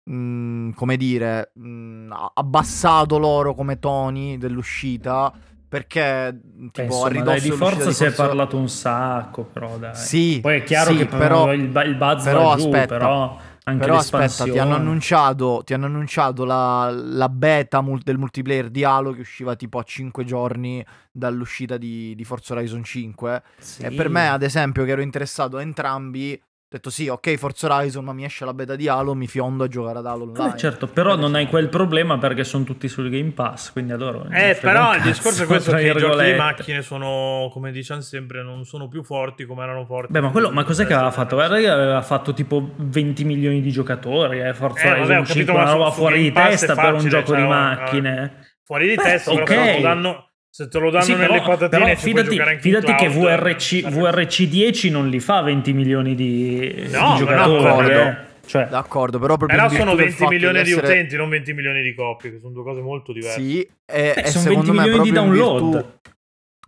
mh, 0.05 0.14
mm, 0.14 0.70
come 0.72 0.96
dire, 0.99 1.53
mh, 1.55 1.68
mm, 1.68 2.12
abbassato 2.35 3.18
loro 3.18 3.55
come 3.55 3.79
toni 3.79 4.37
dell'uscita. 4.37 5.33
Perché 5.68 6.33
mm, 6.33 6.66
tipo, 6.68 6.72
Beh, 6.72 6.85
insomma, 6.85 7.22
dai, 7.22 7.40
di 7.40 7.51
Forza 7.51 7.90
si 7.90 8.05
è 8.05 8.12
parlato 8.12 8.59
un 8.59 8.68
sacco, 8.68 9.44
però 9.44 9.79
dai. 9.79 9.94
Sì, 9.94 10.38
Poi 10.42 10.59
è 10.59 10.62
chiaro 10.64 10.90
sì, 10.90 10.99
che 10.99 11.07
però, 11.07 11.51
il, 11.53 11.62
il 11.62 11.94
buzz 11.96 12.25
però, 12.25 12.57
giù, 12.57 12.66
aspetta, 12.66 12.99
però... 12.99 13.38
Anche 13.68 13.85
Però 13.85 13.96
aspetta, 13.96 14.44
ti 14.44 14.59
hanno 14.61 14.76
annunciato, 14.76 15.62
ti 15.64 15.74
hanno 15.74 15.87
annunciato 15.87 16.44
la, 16.44 16.88
la 16.88 17.29
beta 17.29 17.81
mul- 17.81 18.00
del 18.00 18.16
multiplayer 18.16 18.70
di 18.70 18.85
Halo 18.85 19.11
che 19.11 19.22
usciva 19.22 19.57
tipo 19.57 19.81
a 19.81 19.83
5 19.83 20.24
giorni 20.24 20.87
dall'uscita 21.11 21.76
di, 21.76 22.14
di 22.14 22.24
Forza 22.24 22.55
Horizon 22.55 22.85
5. 22.85 23.42
Sì. 23.59 23.83
E 23.83 23.90
per 23.90 24.09
me, 24.09 24.29
ad 24.29 24.44
esempio, 24.44 24.85
che 24.85 24.92
ero 24.92 25.00
interessato 25.00 25.57
a 25.57 25.62
entrambi, 25.62 26.40
ho 26.66 26.68
detto 26.68 26.90
sì, 26.90 27.07
ok, 27.07 27.37
Forza 27.37 27.72
Horizon, 27.72 28.05
ma 28.05 28.12
mi 28.12 28.24
esce 28.24 28.44
la 28.44 28.52
beta 28.52 28.74
di 28.74 28.88
Halo, 28.88 29.14
mi 29.14 29.29
fiondo 29.29 29.62
a 29.62 29.68
giocare 29.68 30.00
ad 30.00 30.07
Halo 30.07 30.24
online. 30.24 30.55
Eh, 30.55 30.59
certo, 30.59 30.88
però 30.88 31.14
non 31.14 31.37
hai 31.37 31.46
quel 31.46 31.68
problema 31.68 32.18
perché 32.18 32.42
sono 32.42 32.64
tutti 32.64 32.88
sul 32.88 33.09
Game 33.09 33.31
Pass, 33.31 33.70
quindi 33.70 33.92
allora... 33.92 34.26
Eh, 34.33 34.59
però 34.61 34.92
il 34.96 35.02
discorso 35.02 35.44
è 35.44 35.46
questo 35.46 35.72
che 35.76 35.90
i 35.90 35.96
giochi 35.96 36.24
di 36.24 36.35
macchine 36.35 36.83
sono, 36.83 37.48
come 37.52 37.70
diciamo 37.70 38.00
sempre, 38.00 38.42
non 38.42 38.64
sono 38.64 38.88
più 38.88 39.05
forti 39.05 39.44
come 39.44 39.62
erano 39.62 39.85
forti. 39.85 40.11
Beh, 40.11 40.20
ma, 40.20 40.31
quello, 40.31 40.50
ma 40.50 40.64
cos'è 40.64 40.87
che 40.87 40.92
aveva 40.92 41.12
fatto? 41.12 41.37
Guarda 41.37 41.57
che 41.57 41.68
aveva 41.68 42.02
fatto 42.02 42.33
tipo 42.33 42.72
20 42.74 43.24
milioni 43.24 43.61
di 43.61 43.70
giocatori, 43.70 44.40
eh, 44.40 44.52
Forza 44.52 44.96
eh, 44.96 45.00
Horizon 45.02 45.24
5, 45.24 45.55
una 45.55 45.70
roba 45.70 45.92
fuori 45.92 46.20
di 46.20 46.33
testa 46.33 46.74
per 46.74 46.94
un 46.94 47.09
gioco 47.09 47.26
cioè, 47.29 47.42
di 47.42 47.46
macchine. 47.46 48.57
Fuori 48.64 48.88
di 48.88 48.96
testa, 48.96 49.33
Beh, 49.33 49.42
però 49.44 49.62
okay. 49.62 49.81
danno 49.83 50.31
se 50.57 50.69
te 50.69 50.79
lo 50.79 50.88
danno 50.88 51.05
sì, 51.05 51.12
nelle 51.12 51.27
però, 51.27 51.42
patatine, 51.42 51.85
però 51.85 51.97
fidati, 52.01 52.61
fidati 52.61 52.95
che 52.95 53.09
VRC, 53.11 53.90
VRC 53.90 54.45
10 54.45 54.88
non 54.88 55.11
li 55.11 55.21
fa 55.21 55.42
20 55.42 55.75
milioni 55.75 56.14
di, 56.14 56.88
no, 56.92 57.12
di 57.12 57.19
giocatori. 57.19 57.62
D'accordo. 57.62 57.90
Eh. 57.90 58.16
Cioè, 58.47 58.66
d'accordo, 58.69 59.19
però 59.19 59.37
proprio 59.37 59.59
però 59.59 59.69
sono 59.69 59.95
20 59.95 60.27
milioni 60.29 60.62
di, 60.62 60.71
essere... 60.71 60.87
utenti, 60.87 61.16
non 61.16 61.29
20 61.29 61.53
milioni 61.53 61.83
di 61.83 61.95
coppie, 61.95 62.31
che 62.31 62.38
sono 62.40 62.55
due 62.55 62.62
cose 62.62 62.81
molto 62.81 63.12
diverse. 63.12 63.38
Sì, 63.38 63.61
e, 63.61 64.14
eh, 64.16 64.23
e 64.25 64.27
sono 64.29 64.55
20 64.55 64.71
milioni 64.71 65.01
di 65.03 65.11
download. 65.11 65.73
Virtù, 65.75 65.90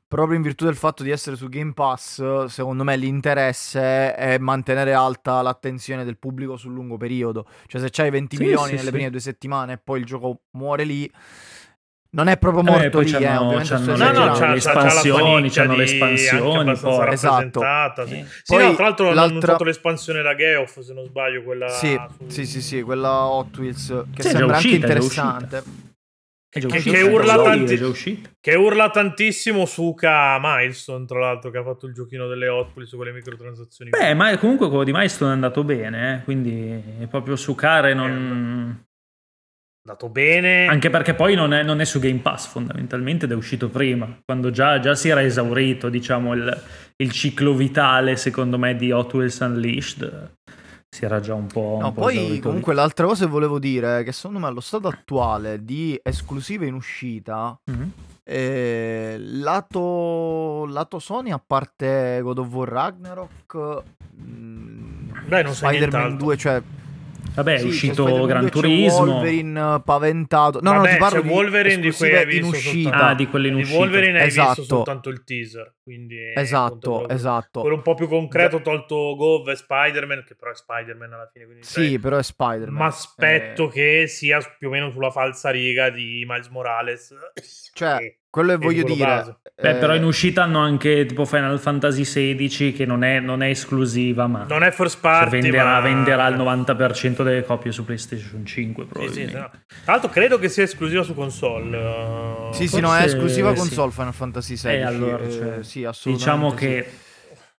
proprio 0.06 0.36
in 0.36 0.42
virtù 0.42 0.66
del 0.66 0.76
fatto 0.76 1.02
di 1.02 1.10
essere 1.10 1.36
su 1.36 1.48
Game 1.48 1.72
Pass, 1.72 2.44
secondo 2.44 2.84
me 2.84 2.94
l'interesse 2.94 4.14
è 4.14 4.36
mantenere 4.36 4.92
alta 4.92 5.40
l'attenzione 5.40 6.04
del 6.04 6.18
pubblico 6.18 6.58
sul 6.58 6.74
lungo 6.74 6.98
periodo. 6.98 7.46
Cioè, 7.66 7.80
se 7.80 7.88
c'hai 7.90 8.10
20 8.10 8.36
sì, 8.36 8.42
milioni 8.42 8.68
sì, 8.68 8.74
nelle 8.74 8.90
prime 8.90 9.08
due 9.08 9.20
settimane 9.20 9.72
e 9.72 9.78
poi 9.78 10.00
il 10.00 10.04
gioco 10.04 10.42
muore 10.50 10.84
lì 10.84 11.10
non 12.10 12.28
è 12.28 12.38
proprio 12.38 12.62
eh, 12.62 12.70
morto 12.70 13.00
eh, 13.00 13.04
lì, 13.04 13.12
eh, 13.12 13.36
ovviamente 13.36 13.68
c'hanno, 13.68 13.96
no, 13.96 14.12
no, 14.12 14.32
c'ha, 14.32 14.50
le 14.50 14.56
espansioni, 14.56 15.50
c'hanno 15.50 15.76
le 15.76 15.82
espansioni, 15.82 16.78
poi. 16.78 17.12
Esatto. 17.12 18.06
Sì, 18.06 18.14
sì. 18.14 18.26
sì 18.42 18.56
no, 18.56 18.74
tra 18.74 18.84
l'altro 18.84 19.12
l'altra... 19.12 19.22
hanno 19.24 19.40
fatto 19.40 19.64
l'espansione 19.64 20.22
da 20.22 20.34
Geoff, 20.34 20.78
se 20.78 20.94
non 20.94 21.04
sbaglio, 21.04 21.42
quella 21.42 21.68
Sì, 21.68 22.00
su... 22.18 22.24
sì, 22.28 22.46
sì, 22.46 22.62
sì, 22.62 22.82
quella 22.82 23.26
Hot 23.26 23.58
Wheels 23.58 24.04
che 24.14 24.22
sì, 24.22 24.28
sembra 24.30 24.56
uscita, 24.56 24.74
anche 24.74 24.86
interessante. 24.86 25.62
Che, 26.50 26.66
che, 26.66 27.02
urla 27.02 27.42
tanti... 27.42 27.78
che, 28.40 28.54
urla 28.54 28.88
tantissimo 28.88 29.66
Suka 29.66 30.38
Milestone, 30.40 31.04
tra 31.04 31.18
l'altro, 31.18 31.50
che 31.50 31.58
ha 31.58 31.62
fatto 31.62 31.86
il 31.86 31.92
giochino 31.92 32.26
delle 32.26 32.48
Hot 32.48 32.70
Wheels 32.74 32.90
con 32.90 33.04
le 33.04 33.12
microtransazioni. 33.12 33.90
Beh, 33.90 34.14
ma 34.14 34.34
comunque 34.38 34.68
quello 34.68 34.84
di 34.84 34.92
Milestone 34.92 35.32
è 35.32 35.34
andato 35.34 35.62
bene, 35.62 36.14
eh? 36.14 36.24
quindi 36.24 37.06
proprio 37.10 37.36
Sukare 37.36 37.92
non... 37.92 38.86
Andato 39.88 40.10
bene. 40.10 40.66
Anche 40.66 40.90
perché 40.90 41.14
poi 41.14 41.34
non 41.34 41.54
è, 41.54 41.62
non 41.62 41.80
è, 41.80 41.86
su 41.86 41.98
Game 41.98 42.18
Pass 42.18 42.46
fondamentalmente 42.48 43.24
ed 43.24 43.32
è 43.32 43.34
uscito 43.34 43.70
prima, 43.70 44.20
quando 44.22 44.50
già, 44.50 44.78
già 44.80 44.94
si 44.94 45.08
era 45.08 45.22
esaurito 45.22 45.88
diciamo, 45.88 46.34
il, 46.34 46.62
il, 46.96 47.10
ciclo 47.10 47.54
vitale 47.54 48.16
secondo 48.16 48.58
me 48.58 48.76
di 48.76 48.92
Hot 48.92 49.10
Wheels 49.14 49.38
Unleashed. 49.38 50.32
Si 50.90 51.04
era 51.06 51.20
già 51.20 51.32
un 51.32 51.46
po'... 51.46 51.78
No, 51.80 51.86
un 51.86 51.94
po 51.94 52.00
poi 52.02 52.38
comunque 52.38 52.74
lì. 52.74 52.78
l'altra 52.80 53.06
cosa 53.06 53.24
che 53.24 53.30
volevo 53.30 53.58
dire 53.58 54.00
è 54.00 54.04
che 54.04 54.12
secondo 54.12 54.40
me 54.40 54.46
allo 54.46 54.60
stato 54.60 54.88
attuale 54.88 55.64
di 55.64 55.98
esclusive 56.02 56.66
in 56.66 56.74
uscita, 56.74 57.58
mm-hmm. 57.70 57.88
eh, 58.24 59.16
lato, 59.18 60.66
lato 60.66 60.98
Sony 60.98 61.30
a 61.30 61.40
parte 61.44 62.20
God 62.22 62.38
of 62.38 62.52
War 62.52 62.68
Ragnarok, 62.68 63.82
mh, 64.16 65.26
Beh, 65.28 65.42
non 65.42 65.54
Spider-Man 65.54 66.18
2, 66.18 66.36
cioè 66.36 66.62
Vabbè, 67.38 67.54
è 67.54 67.58
sì, 67.58 67.66
uscito 67.66 68.26
Gran 68.26 68.50
Turismo. 68.50 69.04
Wolverine 69.04 69.60
uh, 69.60 69.82
paventato. 69.82 70.58
No, 70.60 70.72
Vabbè, 70.72 70.86
no, 70.86 70.92
ti 70.92 70.98
parlo 70.98 71.22
di 71.22 71.28
Wolverine 71.28 71.80
di 71.80 71.92
cui 71.92 72.12
hai 72.12 72.26
visto 72.26 72.40
in 72.40 72.52
uscita. 72.52 72.90
Ah, 72.90 73.14
di 73.14 73.28
quelle 73.28 73.46
in 73.46 73.54
uscita. 73.54 73.76
Di 73.76 73.78
Wolverine 73.80 74.20
hai 74.20 74.26
esatto. 74.26 74.60
visto 74.60 74.74
soltanto 74.74 75.08
il 75.08 75.22
teaser. 75.22 75.74
Quindi 75.88 76.34
esatto, 76.34 77.08
esatto. 77.08 77.60
Quello 77.60 77.76
un 77.76 77.80
po' 77.80 77.94
più 77.94 78.08
concreto, 78.08 78.60
tolto 78.60 79.16
Gov 79.16 79.48
e 79.48 79.56
Spider-Man, 79.56 80.22
che 80.26 80.34
però 80.34 80.50
è 80.50 80.54
Spider-Man 80.54 81.14
alla 81.14 81.30
fine. 81.32 81.46
Sì, 81.60 81.72
sei... 81.72 81.98
però 81.98 82.18
è 82.18 82.22
Spider-Man. 82.22 82.74
Ma 82.74 82.86
aspetto 82.88 83.68
eh... 83.68 83.72
che 83.72 84.06
sia 84.06 84.38
più 84.58 84.68
o 84.68 84.70
meno 84.70 84.90
sulla 84.90 85.10
falsa 85.10 85.48
riga 85.48 85.88
di 85.88 86.26
Miles 86.28 86.48
Morales. 86.48 87.14
Cioè, 87.72 87.96
e 88.02 88.18
quello 88.30 88.58
che 88.58 88.66
voglio 88.66 88.82
dire. 88.82 89.38
Beh, 89.60 89.74
però 89.74 89.94
in 89.94 90.04
uscita 90.04 90.44
hanno 90.44 90.60
anche 90.60 91.06
tipo 91.06 91.24
Final 91.24 91.58
Fantasy 91.58 92.02
XVI 92.02 92.72
che 92.72 92.86
non 92.86 93.02
è, 93.02 93.18
non 93.18 93.42
è 93.42 93.48
esclusiva, 93.48 94.26
ma 94.26 94.44
non 94.48 94.62
è 94.62 94.70
first 94.70 95.00
party. 95.00 95.30
Cioè 95.30 95.40
venderà, 95.40 95.72
ma... 95.72 95.80
venderà, 95.80 96.28
il 96.28 96.36
90% 96.36 97.22
delle 97.22 97.42
copie 97.42 97.72
su 97.72 97.84
PlayStation 97.84 98.44
5. 98.44 98.84
Probabilmente. 98.84 99.30
Sì, 99.30 99.36
sì, 99.36 99.40
no. 99.40 99.50
Tra 99.50 99.92
l'altro, 99.92 100.10
credo 100.10 100.38
che 100.38 100.48
sia 100.48 100.62
esclusiva 100.62 101.02
su 101.02 101.14
console. 101.14 101.76
Uh... 101.76 102.52
Sì, 102.52 102.68
sì, 102.68 102.80
no, 102.80 102.94
è 102.94 103.02
esclusiva 103.02 103.52
console 103.54 103.90
Final 103.90 104.14
Fantasy 104.14 104.54
XVI. 104.54 104.70
Eh, 104.70 104.82
allora, 104.82 105.24
eh, 105.24 105.30
cioè, 105.30 105.62
sì, 105.62 105.77
assolutamente. 105.84 106.54
Diciamo 106.54 106.54
che 106.54 107.06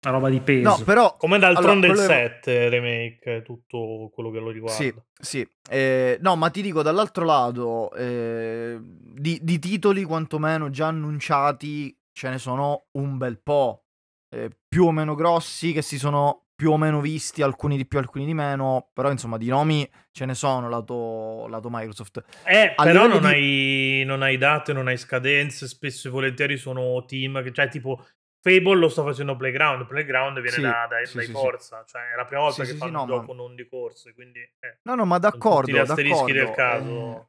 una 0.02 0.14
roba 0.14 0.30
di 0.30 0.40
peso. 0.40 0.78
No, 0.78 0.84
però 0.84 1.18
come 1.18 1.40
d'altronde 1.40 1.88
allora, 1.88 2.08
del 2.08 2.40
7 2.42 2.70
remake, 2.70 3.42
tutto 3.44 4.10
quello 4.14 4.32
che 4.32 4.40
lo 4.40 4.50
riguarda. 4.50 4.82
Sì, 4.82 4.94
sì. 5.20 5.48
Eh, 5.70 6.18
no, 6.22 6.36
ma 6.36 6.50
ti 6.50 6.62
dico 6.62 6.82
dall'altro 6.82 7.26
lato, 7.26 7.92
eh, 7.94 8.80
di, 8.82 9.40
di, 9.42 9.60
titoli 9.60 10.04
quantomeno 10.04 10.70
già 10.70 10.88
annunciati 10.88 11.96
ce 12.14 12.30
ne 12.30 12.38
sono 12.38 12.86
un 12.92 13.18
bel 13.18 13.40
po', 13.42 13.84
eh, 14.30 14.50
più 14.68 14.86
o 14.86 14.92
meno 14.92 15.16
grossi 15.16 15.74
che 15.74 15.82
si 15.82 15.98
sono 15.98 16.49
più 16.60 16.72
o 16.72 16.78
meno 16.78 17.00
visti, 17.00 17.42
alcuni 17.42 17.78
di 17.78 17.86
più, 17.86 18.00
alcuni 18.00 18.26
di 18.26 18.34
meno, 18.34 18.90
però 18.92 19.10
insomma 19.12 19.38
di 19.38 19.48
nomi 19.48 19.90
ce 20.12 20.26
ne 20.26 20.34
sono 20.34 20.68
lato, 20.68 21.48
lato 21.48 21.70
Microsoft. 21.72 22.22
Eh, 22.44 22.74
A 22.76 22.84
però 22.84 23.08
non, 23.08 23.22
di... 23.22 23.26
hai, 23.26 24.04
non 24.06 24.22
hai 24.24 24.36
date, 24.38 24.74
non 24.74 24.90
hai 24.90 24.98
scadenze, 24.98 25.70
spesso 25.70 26.10
e 26.10 26.12
volentieri 26.12 26.58
sono 26.58 27.06
team 27.06 27.42
che, 27.44 27.54
cioè 27.54 27.70
tipo 27.70 28.06
Fable 28.42 28.76
lo 28.76 28.90
sto 28.90 29.06
facendo 29.06 29.38
Playground, 29.38 29.88
Playground 29.88 30.34
viene 30.42 30.50
sì, 30.50 30.62
da, 30.62 30.86
da, 30.90 31.06
sì, 31.06 31.16
dai 31.16 31.26
sì, 31.28 31.32
Forza, 31.32 31.86
cioè 31.88 32.12
è 32.12 32.16
la 32.18 32.26
prima 32.26 32.42
volta 32.42 32.66
che 32.66 32.74
fanno 32.76 33.04
un 33.04 33.08
no, 33.08 33.16
gioco 33.16 33.34
ma... 33.34 33.42
non 33.42 33.56
di 33.56 33.66
corse, 33.66 34.14
quindi... 34.14 34.42
Eh, 34.42 34.80
no, 34.82 34.96
no, 34.96 35.06
ma 35.06 35.18
d'accordo, 35.18 35.72
gli 35.72 35.78
asterischi 35.78 36.34
del 36.34 36.52
caso. 36.52 36.90
Eh... 36.90 37.28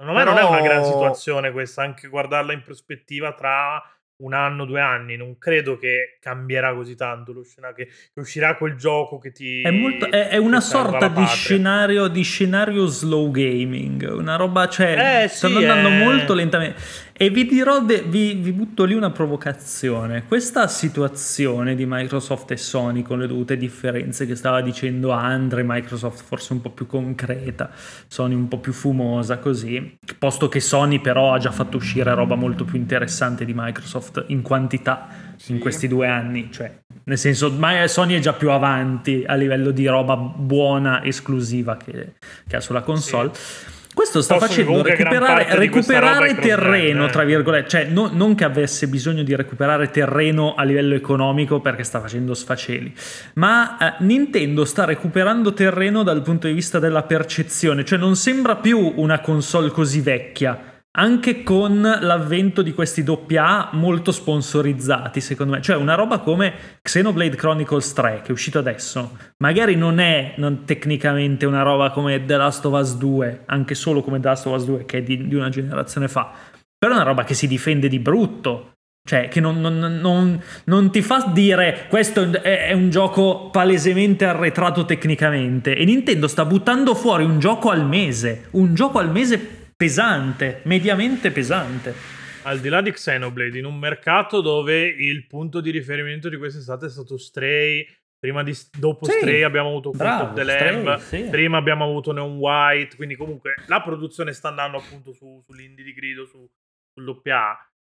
Secondo 0.00 0.18
me 0.18 0.24
Però... 0.24 0.32
non 0.32 0.38
è 0.38 0.48
una 0.48 0.60
gran 0.62 0.84
situazione 0.84 1.52
questa, 1.52 1.82
anche 1.82 2.08
guardarla 2.08 2.54
in 2.54 2.62
prospettiva 2.62 3.34
tra 3.34 3.82
un 4.18 4.34
anno, 4.34 4.64
due 4.64 4.80
anni, 4.80 5.16
non 5.16 5.38
credo 5.38 5.78
che 5.78 6.18
cambierà 6.20 6.74
così 6.74 6.96
tanto 6.96 7.32
lo 7.32 7.42
scenario, 7.42 7.76
che, 7.76 7.86
che 7.86 8.20
uscirà 8.20 8.56
quel 8.56 8.74
gioco 8.74 9.18
che 9.18 9.30
ti... 9.30 9.62
È, 9.62 9.70
molto, 9.70 10.10
è, 10.10 10.28
è 10.28 10.36
una 10.36 10.60
sorta 10.60 11.08
di 11.08 11.24
scenario, 11.26 12.08
di 12.08 12.22
scenario 12.22 12.86
slow 12.86 13.30
gaming, 13.30 14.08
una 14.10 14.36
roba, 14.36 14.68
cioè, 14.68 15.22
eh, 15.22 15.28
stanno 15.28 15.58
andando 15.58 15.88
è... 15.88 16.02
molto 16.02 16.34
lentamente. 16.34 16.80
E 17.20 17.30
vi 17.30 17.46
dirò, 17.46 17.80
de- 17.80 18.04
vi, 18.06 18.34
vi, 18.34 18.52
butto 18.52 18.84
lì 18.84 18.94
una 18.94 19.10
provocazione. 19.10 20.22
Questa 20.28 20.68
situazione 20.68 21.74
di 21.74 21.84
Microsoft 21.84 22.52
e 22.52 22.56
Sony 22.56 23.02
con 23.02 23.18
le 23.18 23.26
dovute 23.26 23.56
differenze 23.56 24.24
che 24.24 24.36
stava 24.36 24.60
dicendo 24.60 25.10
Andre, 25.10 25.64
Microsoft 25.66 26.22
forse 26.22 26.52
un 26.52 26.60
po' 26.60 26.70
più 26.70 26.86
concreta, 26.86 27.70
Sony 28.06 28.34
un 28.34 28.46
po' 28.46 28.58
più 28.58 28.72
fumosa 28.72 29.38
così, 29.38 29.98
posto 30.16 30.48
che 30.48 30.60
Sony 30.60 31.00
però 31.00 31.34
ha 31.34 31.38
già 31.38 31.50
fatto 31.50 31.78
uscire 31.78 32.14
roba 32.14 32.36
molto 32.36 32.64
più 32.64 32.78
interessante 32.78 33.44
di 33.44 33.52
Microsoft 33.52 34.26
in 34.28 34.40
quantità 34.42 35.08
sì. 35.34 35.50
in 35.50 35.58
questi 35.58 35.88
due 35.88 36.06
anni, 36.06 36.52
cioè 36.52 36.72
nel 37.02 37.18
senso 37.18 37.52
Sony 37.86 38.14
è 38.14 38.20
già 38.20 38.34
più 38.34 38.52
avanti 38.52 39.24
a 39.26 39.34
livello 39.34 39.72
di 39.72 39.88
roba 39.88 40.14
buona, 40.14 41.02
esclusiva 41.02 41.76
che, 41.76 42.12
che 42.46 42.56
ha 42.56 42.60
sulla 42.60 42.82
console. 42.82 43.30
Sì. 43.32 43.76
Questo 43.98 44.22
sta 44.22 44.38
facendo 44.38 44.80
recuperare, 44.80 45.56
recuperare 45.56 46.36
terreno, 46.36 47.08
tra 47.08 47.24
virgolette, 47.24 47.68
cioè 47.68 47.84
no, 47.86 48.08
non 48.12 48.36
che 48.36 48.44
avesse 48.44 48.86
bisogno 48.86 49.24
di 49.24 49.34
recuperare 49.34 49.90
terreno 49.90 50.54
a 50.54 50.62
livello 50.62 50.94
economico 50.94 51.58
perché 51.58 51.82
sta 51.82 52.00
facendo 52.00 52.32
sfaceli, 52.32 52.94
ma 53.34 53.76
eh, 53.76 54.04
Nintendo 54.04 54.64
sta 54.64 54.84
recuperando 54.84 55.52
terreno 55.52 56.04
dal 56.04 56.22
punto 56.22 56.46
di 56.46 56.52
vista 56.52 56.78
della 56.78 57.02
percezione, 57.02 57.84
cioè 57.84 57.98
non 57.98 58.14
sembra 58.14 58.54
più 58.54 58.92
una 58.94 59.18
console 59.18 59.70
così 59.70 60.00
vecchia 60.00 60.67
anche 60.96 61.42
con 61.42 61.80
l'avvento 61.80 62.62
di 62.62 62.72
questi 62.72 63.04
AA 63.04 63.70
molto 63.72 64.10
sponsorizzati, 64.10 65.20
secondo 65.20 65.54
me. 65.54 65.62
Cioè 65.62 65.76
una 65.76 65.94
roba 65.94 66.18
come 66.18 66.52
Xenoblade 66.82 67.36
Chronicles 67.36 67.92
3, 67.92 68.20
che 68.22 68.28
è 68.28 68.32
uscito 68.32 68.58
adesso, 68.58 69.16
magari 69.38 69.76
non 69.76 70.00
è 70.00 70.34
non, 70.38 70.64
tecnicamente 70.64 71.46
una 71.46 71.62
roba 71.62 71.90
come 71.90 72.24
The 72.24 72.36
Last 72.36 72.64
of 72.64 72.80
Us 72.80 72.96
2, 72.96 73.42
anche 73.46 73.74
solo 73.74 74.02
come 74.02 74.18
The 74.18 74.28
Last 74.28 74.46
of 74.46 74.58
Us 74.58 74.64
2, 74.64 74.84
che 74.86 74.98
è 74.98 75.02
di, 75.02 75.28
di 75.28 75.34
una 75.34 75.50
generazione 75.50 76.08
fa, 76.08 76.32
però 76.78 76.92
è 76.92 76.96
una 76.96 77.04
roba 77.04 77.24
che 77.24 77.34
si 77.34 77.46
difende 77.46 77.88
di 77.88 77.98
brutto. 77.98 78.72
Cioè, 79.08 79.28
che 79.28 79.40
non, 79.40 79.58
non, 79.58 79.78
non, 79.78 80.38
non, 80.64 80.90
ti 80.90 81.00
fa 81.00 81.30
dire 81.32 81.86
questo 81.88 82.30
è 82.42 82.74
un 82.74 82.90
gioco 82.90 83.48
palesemente 83.50 84.26
arretrato 84.26 84.84
tecnicamente. 84.84 85.74
E 85.74 85.86
Nintendo 85.86 86.28
sta 86.28 86.44
buttando 86.44 86.94
fuori 86.94 87.24
un 87.24 87.38
gioco 87.38 87.70
al 87.70 87.86
mese. 87.86 88.48
Un 88.50 88.74
gioco 88.74 88.98
al 88.98 89.10
mese 89.10 89.57
pesante, 89.78 90.60
mediamente 90.64 91.30
pesante. 91.30 91.94
Al 92.42 92.58
di 92.58 92.68
là 92.68 92.80
di 92.80 92.90
Xenoblade, 92.90 93.58
in 93.58 93.64
un 93.64 93.78
mercato 93.78 94.40
dove 94.40 94.84
il 94.84 95.26
punto 95.26 95.60
di 95.60 95.70
riferimento 95.70 96.28
di 96.28 96.36
quest'estate 96.36 96.86
è 96.86 96.90
stato 96.90 97.16
Stray, 97.16 97.86
Prima 98.20 98.42
di, 98.42 98.52
dopo 98.76 99.04
sì, 99.04 99.12
Stray 99.12 99.42
abbiamo 99.42 99.68
avuto 99.68 99.92
Cult 99.92 100.20
of 100.20 100.32
the 100.32 100.42
Lamb, 100.42 100.96
sì. 100.96 101.22
prima 101.30 101.56
abbiamo 101.56 101.84
avuto 101.84 102.10
Neon 102.10 102.36
White, 102.38 102.96
quindi 102.96 103.14
comunque 103.14 103.54
la 103.68 103.80
produzione 103.80 104.32
sta 104.32 104.48
andando 104.48 104.78
appunto 104.78 105.12
su, 105.12 105.40
sull'indie 105.44 105.84
di 105.84 105.92
grido, 105.92 106.26
su, 106.26 106.44
sul 106.92 107.04
doppia 107.04 107.56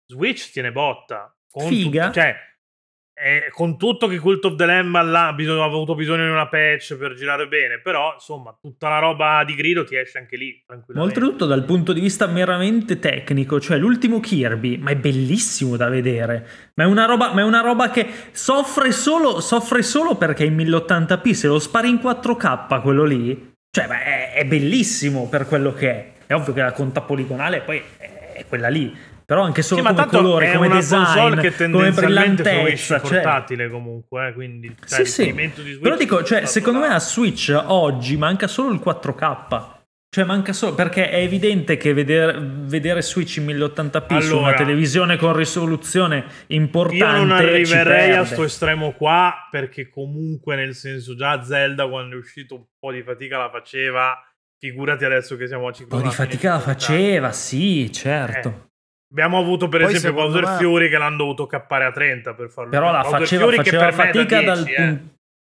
Switch 0.06 0.50
tiene 0.50 0.72
botta. 0.72 1.32
Figa. 1.46 2.06
Tutto, 2.06 2.20
cioè, 2.20 2.36
eh, 3.20 3.50
con 3.50 3.76
tutto 3.76 4.06
che 4.06 4.18
Cult 4.18 4.44
of 4.44 4.54
the 4.54 4.64
Lamb 4.64 4.94
ha 4.94 5.34
avuto 5.64 5.94
bisogno 5.94 6.24
di 6.24 6.30
una 6.30 6.46
patch 6.46 6.96
per 6.96 7.14
girare 7.14 7.48
bene, 7.48 7.80
però 7.80 8.12
insomma 8.14 8.56
tutta 8.60 8.88
la 8.88 9.00
roba 9.00 9.42
di 9.44 9.54
grido 9.54 9.84
ti 9.84 9.96
esce 9.96 10.18
anche 10.18 10.36
lì 10.36 10.62
Oltretutto 10.94 11.46
dal 11.46 11.64
punto 11.64 11.92
di 11.92 12.00
vista 12.00 12.26
meramente 12.26 12.98
tecnico, 12.98 13.60
cioè 13.60 13.76
l'ultimo 13.76 14.20
Kirby, 14.20 14.76
ma 14.76 14.90
è 14.90 14.96
bellissimo 14.96 15.76
da 15.76 15.88
vedere, 15.88 16.46
ma 16.74 16.84
è 16.84 16.86
una 16.86 17.06
roba, 17.06 17.34
è 17.34 17.42
una 17.42 17.60
roba 17.60 17.90
che 17.90 18.06
soffre 18.30 18.92
solo, 18.92 19.40
soffre 19.40 19.82
solo 19.82 20.16
perché 20.16 20.44
è 20.44 20.46
in 20.46 20.56
1080p, 20.56 21.32
se 21.32 21.48
lo 21.48 21.58
spari 21.58 21.88
in 21.88 21.96
4K 21.96 22.80
quello 22.80 23.04
lì, 23.04 23.52
cioè 23.70 23.86
è, 23.86 24.32
è 24.34 24.44
bellissimo 24.44 25.28
per 25.28 25.46
quello 25.46 25.72
che 25.72 25.90
è. 25.90 26.12
È 26.26 26.34
ovvio 26.34 26.52
che 26.52 26.60
la 26.60 26.72
conta 26.72 27.00
poligonale 27.00 27.62
poi 27.62 27.82
è 27.96 28.44
quella 28.46 28.68
lì, 28.68 28.94
però 29.28 29.42
anche 29.42 29.60
solo 29.60 29.82
sì, 29.82 29.88
come 29.88 30.06
colore, 30.06 30.52
come 30.54 30.68
design, 30.70 31.38
che 31.40 31.52
come 31.54 31.90
brillantezza, 31.90 32.98
cioè... 32.98 33.10
portatile 33.10 33.68
comunque, 33.68 34.28
eh, 34.28 34.32
quindi 34.32 34.74
cioè, 34.86 35.04
sì, 35.04 35.34
sì. 35.34 35.78
Però 35.82 35.96
dico, 35.98 36.24
cioè, 36.24 36.46
secondo 36.46 36.78
me 36.78 36.86
a 36.86 36.98
Switch 36.98 37.54
oggi 37.66 38.16
manca 38.16 38.46
solo 38.46 38.72
il 38.72 38.80
4K. 38.82 39.76
Cioè 40.08 40.24
manca 40.24 40.54
solo 40.54 40.74
perché 40.74 41.10
è 41.10 41.18
evidente 41.18 41.76
che 41.76 41.92
vedere, 41.92 42.38
vedere 42.40 43.02
Switch 43.02 43.36
in 43.36 43.44
1080p 43.48 44.04
allora, 44.08 44.20
su 44.22 44.38
una 44.38 44.54
televisione 44.54 45.18
con 45.18 45.36
risoluzione 45.36 46.24
importante 46.46 46.96
Io 47.04 47.12
non 47.12 47.30
arriverei 47.30 48.12
a 48.12 48.24
sto 48.24 48.44
estremo 48.44 48.92
qua 48.92 49.46
perché 49.50 49.90
comunque 49.90 50.56
nel 50.56 50.74
senso 50.74 51.14
già 51.14 51.44
Zelda 51.44 51.86
quando 51.86 52.16
è 52.16 52.18
uscito 52.18 52.54
un 52.54 52.64
po' 52.78 52.90
di 52.92 53.02
fatica 53.02 53.36
la 53.36 53.50
faceva 53.50 54.16
figurati 54.58 55.04
adesso 55.04 55.36
che 55.36 55.46
siamo 55.46 55.68
a 55.68 55.72
50 55.72 55.94
Un 55.94 56.02
po' 56.02 56.08
di 56.08 56.14
fatica 56.14 56.52
la 56.52 56.60
faceva, 56.60 57.30
sì, 57.32 57.92
certo. 57.92 58.48
Eh. 58.48 58.67
Abbiamo 59.10 59.38
avuto 59.38 59.68
per 59.68 59.82
Poi 59.82 59.94
esempio 59.94 60.22
Bowser 60.22 60.44
me... 60.44 60.56
Fury 60.56 60.88
che 60.88 60.98
l'hanno 60.98 61.16
dovuto 61.16 61.46
cappare 61.46 61.84
a 61.86 61.92
30 61.92 62.34
per 62.34 62.50
farlo. 62.50 62.70
Però 62.70 62.92
la 62.92 63.02
faceva, 63.04 63.44
Fury 63.44 63.56
faceva 63.56 63.92
fatica 63.92 64.42
da 64.42 64.54
10, 64.54 64.74
dal... 64.74 64.88
Eh. 64.88 65.02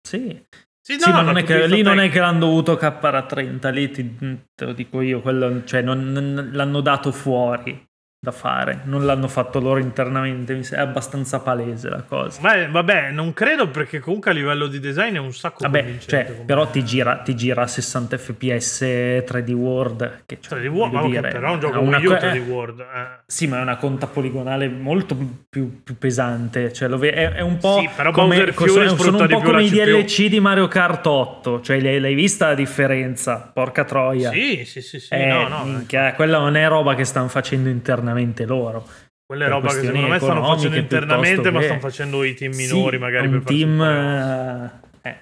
Sì. 0.08 0.44
Sì, 0.82 0.94
no, 0.94 1.02
sì, 1.02 1.10
ma 1.10 1.20
non 1.20 1.36
è 1.36 1.44
che, 1.44 1.66
lì 1.66 1.82
non 1.82 2.00
è 2.00 2.08
che 2.08 2.20
l'hanno 2.20 2.38
dovuto 2.38 2.74
cappare 2.76 3.18
a 3.18 3.26
30, 3.26 3.68
lì 3.68 3.90
ti, 3.90 4.16
te 4.54 4.64
lo 4.64 4.72
dico 4.72 5.02
io, 5.02 5.20
quello, 5.20 5.62
cioè 5.64 5.82
non, 5.82 6.10
non, 6.10 6.50
l'hanno 6.52 6.80
dato 6.80 7.12
fuori 7.12 7.89
da 8.22 8.32
fare, 8.32 8.82
non 8.84 9.06
l'hanno 9.06 9.28
fatto 9.28 9.60
loro 9.60 9.80
internamente, 9.80 10.60
è 10.72 10.78
abbastanza 10.78 11.40
palese 11.40 11.88
la 11.88 12.02
cosa. 12.02 12.38
Beh, 12.42 12.68
vabbè, 12.68 13.12
non 13.12 13.32
credo 13.32 13.68
perché 13.68 13.98
comunque 13.98 14.30
a 14.30 14.34
livello 14.34 14.66
di 14.66 14.78
design 14.78 15.14
è 15.14 15.18
un 15.18 15.32
sacco 15.32 15.60
vabbè, 15.62 15.96
cioè, 16.00 16.24
però 16.44 16.66
ti 16.66 16.84
gira, 16.84 17.16
ti 17.16 17.34
gira, 17.34 17.62
a 17.62 17.66
60 17.66 18.18
fps 18.18 18.82
3D 18.82 19.52
World, 19.52 20.24
che 20.26 20.36
cioè, 20.38 20.58
3D 20.58 20.66
World, 20.66 20.92
ma 20.92 21.06
dire, 21.06 21.30
però 21.30 21.48
è 21.48 21.52
un 21.52 21.60
gioco 21.60 21.80
una, 21.80 21.96
Wii 21.96 22.06
U 22.06 22.10
3D 22.10 22.46
World. 22.46 22.80
Eh. 22.80 23.20
Sì, 23.24 23.46
ma 23.46 23.58
è 23.58 23.62
una 23.62 23.76
conta 23.76 24.06
poligonale 24.06 24.68
molto 24.68 25.16
più, 25.48 25.82
più 25.82 25.96
pesante, 25.96 26.74
cioè, 26.74 26.90
ve- 26.90 27.12
è, 27.12 27.32
è, 27.36 27.40
un 27.40 27.56
po' 27.56 27.78
sì, 27.80 27.88
però 27.96 28.10
come, 28.10 28.52
sono, 28.52 28.96
sono 28.96 29.18
un 29.18 29.28
po' 29.28 29.40
come 29.40 29.62
i 29.62 29.70
DLC 29.70 30.26
di 30.26 30.40
Mario 30.40 30.68
Kart 30.68 31.06
8, 31.06 31.62
cioè 31.62 31.80
l'hai, 31.80 31.98
l'hai, 31.98 32.14
vista 32.14 32.48
la 32.48 32.54
differenza? 32.54 33.50
Porca 33.50 33.84
troia. 33.84 34.30
Sì, 34.30 34.66
sì, 34.66 34.82
sì, 34.82 35.00
sì 35.00 35.14
eh, 35.14 35.24
no, 35.24 35.48
no, 35.48 35.64
minchia, 35.64 36.12
quella 36.12 36.36
non 36.36 36.54
è 36.54 36.68
roba 36.68 36.94
che 36.94 37.04
stanno 37.04 37.28
facendo 37.28 37.70
internamente 37.70 38.08
internamente 38.18 38.46
loro. 38.46 38.86
Quelle 39.24 39.48
roba 39.48 39.68
che 39.68 39.84
secondo 39.84 40.08
me 40.08 40.18
stanno 40.18 40.44
facendo 40.44 40.76
internamente, 40.76 41.50
ma 41.50 41.62
stanno 41.62 41.80
facendo 41.80 42.24
i 42.24 42.34
team 42.34 42.54
minori 42.54 42.96
sì, 42.96 43.02
magari 43.02 43.26
un 43.26 43.32
per 43.32 43.42
team 43.44 43.80
eh. 43.80 45.18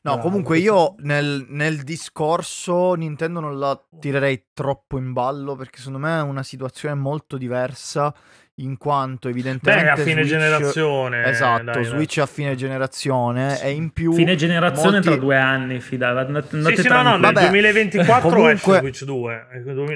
No, 0.00 0.14
Bravo, 0.14 0.28
comunque 0.28 0.58
io 0.58 0.94
nel, 0.98 1.44
nel, 1.48 1.82
discorso 1.82 2.94
Nintendo 2.94 3.40
non 3.40 3.58
la 3.58 3.78
tirerei 3.98 4.46
troppo 4.52 4.96
in 4.96 5.12
ballo 5.12 5.56
perché 5.56 5.78
secondo 5.78 5.98
me 5.98 6.18
è 6.18 6.22
una 6.22 6.44
situazione 6.44 6.94
molto 6.94 7.36
diversa 7.36 8.14
in 8.58 8.76
quanto 8.76 9.28
evidentemente 9.28 9.84
Beh, 9.84 9.90
a 9.90 9.96
fine 9.96 10.24
Switch... 10.24 10.28
generazione 10.28 11.24
esatto 11.24 11.62
dai, 11.62 11.84
Switch 11.84 12.18
a 12.18 12.26
fine 12.26 12.54
generazione 12.56 13.54
sì. 13.54 13.64
e 13.64 13.70
in 13.70 13.90
più 13.90 14.12
fine 14.12 14.36
generazione 14.36 14.92
molti... 14.92 15.08
tra 15.08 15.16
due 15.16 15.36
anni 15.36 15.80
fidava 15.80 16.20
andate, 16.20 16.60
sì, 16.74 16.82
sì, 16.82 16.88
no, 16.88 17.02
no, 17.02 17.16
nel 17.16 17.32
2024 17.32 18.28
comunque, 18.28 18.52
esce 18.52 18.78
Switch 18.78 19.04
2 19.04 19.46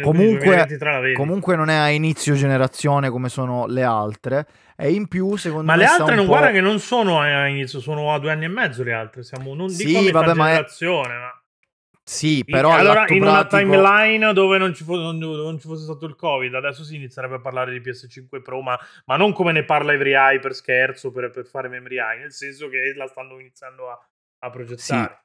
comunque, 0.03 0.79
comunque 1.15 1.57
non 1.57 1.71
è 1.71 1.77
a 1.77 1.89
inizio 1.89 2.35
generazione 2.35 3.11
come 3.11 3.29
sono 3.29 3.67
le 3.67 3.83
altre 3.83 4.47
e 4.77 4.93
in 4.93 5.09
più 5.09 5.37
secondo 5.37 5.65
ma 5.65 5.77
me 5.77 5.83
le 5.83 5.87
altre 5.87 6.15
non 6.15 6.27
guarda 6.27 6.51
che 6.51 6.61
non 6.61 6.79
sono 6.79 7.21
a 7.21 7.47
inizio 7.47 7.81
sono 7.81 8.13
a 8.15 8.19
due 8.19 8.31
anni 8.31 8.45
e 8.45 8.49
mezzo 8.49 8.83
le 8.83 8.93
altre 8.93 9.23
siamo 9.23 9.55
non 9.55 9.67
dico 9.67 10.01
sì, 10.01 10.11
vabbè, 10.11 10.35
generazione 10.35 11.09
ma, 11.09 11.15
è... 11.15 11.21
ma... 11.21 11.42
Sì, 12.05 12.43
però 12.45 12.73
allora 12.73 13.05
in 13.09 13.23
una 13.23 13.47
timeline 13.47 14.33
dove 14.33 14.59
non 14.59 14.75
ci, 14.75 14.83
fosse, 14.83 15.03
non, 15.03 15.19
non 15.19 15.59
ci, 15.61 15.69
fosse, 15.69 15.85
stato 15.85 16.05
il 16.07 16.17
Covid, 16.17 16.53
adesso 16.55 16.83
si 16.83 16.97
inizierebbe 16.97 17.37
a 17.37 17.41
parlare 17.41 17.71
di 17.71 17.81
PS5 17.81 18.43
Pro, 18.43 18.61
ma, 18.61 18.79
ma 19.05 19.17
non 19.17 19.33
come 19.33 19.53
ne 19.53 19.65
parla 19.65 19.93
Every 19.93 20.13
Eye 20.13 20.41
per 20.41 20.53
scherzo, 20.55 21.13
per, 21.13 21.31
per, 21.31 21.47
fare 21.47 21.69
memory 21.69 22.01
eye, 22.01 22.19
nel 22.19 22.33
senso 22.33 22.69
che 22.69 22.93
la 22.97 23.07
stanno 23.07 23.39
iniziando 23.39 23.89
a, 23.89 24.09
a 24.41 24.51
progettare. 24.51 25.15
Sì. 25.15 25.21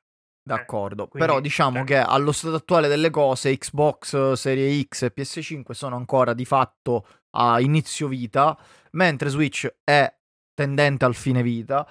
D'accordo, 0.47 1.05
eh, 1.05 1.07
quindi, 1.09 1.27
però 1.27 1.41
diciamo 1.41 1.81
eh. 1.81 1.83
che 1.83 1.97
allo 1.97 2.31
stato 2.31 2.55
attuale 2.55 2.87
delle 2.87 3.09
cose 3.09 3.57
Xbox 3.57 4.33
Serie 4.33 4.81
X 4.83 5.01
e 5.01 5.13
PS5 5.13 5.71
sono 5.71 5.97
ancora 5.97 6.33
di 6.33 6.45
fatto 6.45 7.05
a 7.31 7.59
inizio 7.59 8.07
vita, 8.07 8.57
mentre 8.91 9.29
Switch 9.29 9.67
è 9.83 10.13
tendente 10.53 11.05
al 11.05 11.15
fine 11.15 11.41
vita 11.41 11.85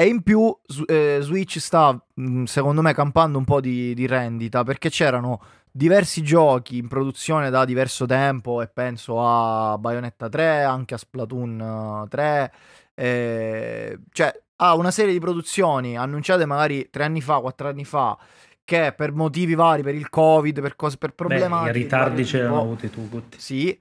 e 0.00 0.06
in 0.06 0.22
più 0.22 0.56
eh, 0.86 1.18
Switch 1.20 1.58
sta, 1.58 2.00
mm, 2.20 2.44
secondo 2.44 2.82
me, 2.82 2.94
campando 2.94 3.36
un 3.36 3.44
po' 3.44 3.60
di, 3.60 3.94
di, 3.94 4.06
rendita 4.06 4.62
perché 4.62 4.90
c'erano 4.90 5.42
diversi 5.72 6.22
giochi 6.22 6.78
in 6.78 6.86
produzione 6.86 7.50
da 7.50 7.64
diverso 7.64 8.06
tempo 8.06 8.62
e 8.62 8.68
penso 8.68 9.20
a 9.20 9.76
Bayonetta 9.76 10.28
3, 10.28 10.62
anche 10.62 10.94
a 10.94 10.98
Splatoon 10.98 12.06
3, 12.08 12.52
eh, 12.94 13.98
cioè 14.12 14.32
ha 14.58 14.76
una 14.76 14.92
serie 14.92 15.12
di 15.12 15.18
produzioni 15.18 15.96
annunciate 15.96 16.46
magari 16.46 16.90
tre 16.90 17.02
anni 17.02 17.20
fa, 17.20 17.40
quattro 17.40 17.66
anni 17.66 17.84
fa, 17.84 18.16
che 18.64 18.94
per 18.96 19.12
motivi 19.12 19.56
vari, 19.56 19.82
per 19.82 19.96
il 19.96 20.08
covid, 20.08 20.60
per 20.60 20.76
cose, 20.76 20.96
per 20.96 21.12
problemi. 21.12 21.66
I 21.66 21.72
ritardi 21.72 22.24
ce 22.24 22.38
li 22.38 22.46
hanno 22.46 22.60
avuti 22.60 22.88
tu 22.88 23.08
tutti. 23.08 23.40
Sì, 23.40 23.76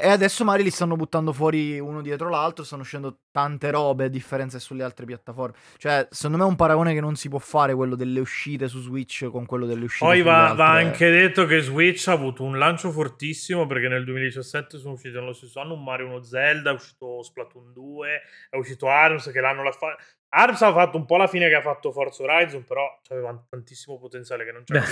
e, 0.00 0.08
adesso 0.08 0.44
magari 0.44 0.64
li 0.64 0.70
stanno 0.70 0.96
buttando 0.96 1.32
fuori 1.32 1.78
uno 1.78 2.02
dietro 2.02 2.28
l'altro, 2.28 2.64
stanno 2.64 2.82
uscendo 2.82 3.18
tante 3.30 3.70
robe 3.70 4.04
a 4.04 4.08
differenza 4.08 4.58
sulle 4.58 4.82
altre 4.82 5.06
piattaforme. 5.06 5.56
Cioè, 5.76 6.06
secondo 6.10 6.38
me 6.38 6.44
è 6.44 6.46
un 6.46 6.56
paragone 6.56 6.94
che 6.94 7.00
non 7.00 7.16
si 7.16 7.28
può 7.28 7.38
fare 7.38 7.74
quello 7.74 7.94
delle 7.94 8.20
uscite 8.20 8.68
su 8.68 8.80
Switch 8.80 9.28
con 9.30 9.46
quello 9.46 9.66
delle 9.66 9.84
uscite 9.84 10.04
Poi 10.04 10.22
va, 10.22 10.52
va, 10.54 10.72
anche 10.72 11.10
detto 11.10 11.46
che 11.46 11.60
Switch 11.60 12.08
ha 12.08 12.12
avuto 12.12 12.42
un 12.42 12.58
lancio 12.58 12.90
fortissimo 12.90 13.66
perché 13.66 13.88
nel 13.88 14.04
2017 14.04 14.78
sono 14.78 14.94
usciti 14.94 15.14
nello 15.14 15.32
stesso 15.32 15.60
anno 15.60 15.74
un 15.74 15.82
Mario 15.82 16.06
1 16.06 16.22
Zelda, 16.22 16.70
è 16.70 16.74
uscito 16.74 17.22
Splatoon 17.22 17.72
2, 17.72 18.08
è 18.50 18.56
uscito 18.56 18.88
ARMS 18.88 19.30
che 19.30 19.40
l'hanno 19.40 19.62
la 19.62 19.72
fa- 19.72 19.96
Arms 20.36 20.60
ha 20.60 20.72
fatto 20.72 20.98
un 20.98 21.06
po' 21.06 21.16
la 21.16 21.26
fine 21.26 21.48
che 21.48 21.54
ha 21.54 21.62
fatto 21.62 21.90
Forza 21.92 22.22
Horizon, 22.22 22.62
però 22.66 22.86
aveva 23.08 23.42
tantissimo 23.48 23.98
potenziale 23.98 24.44
che 24.44 24.52
non 24.52 24.64
c'è. 24.64 24.82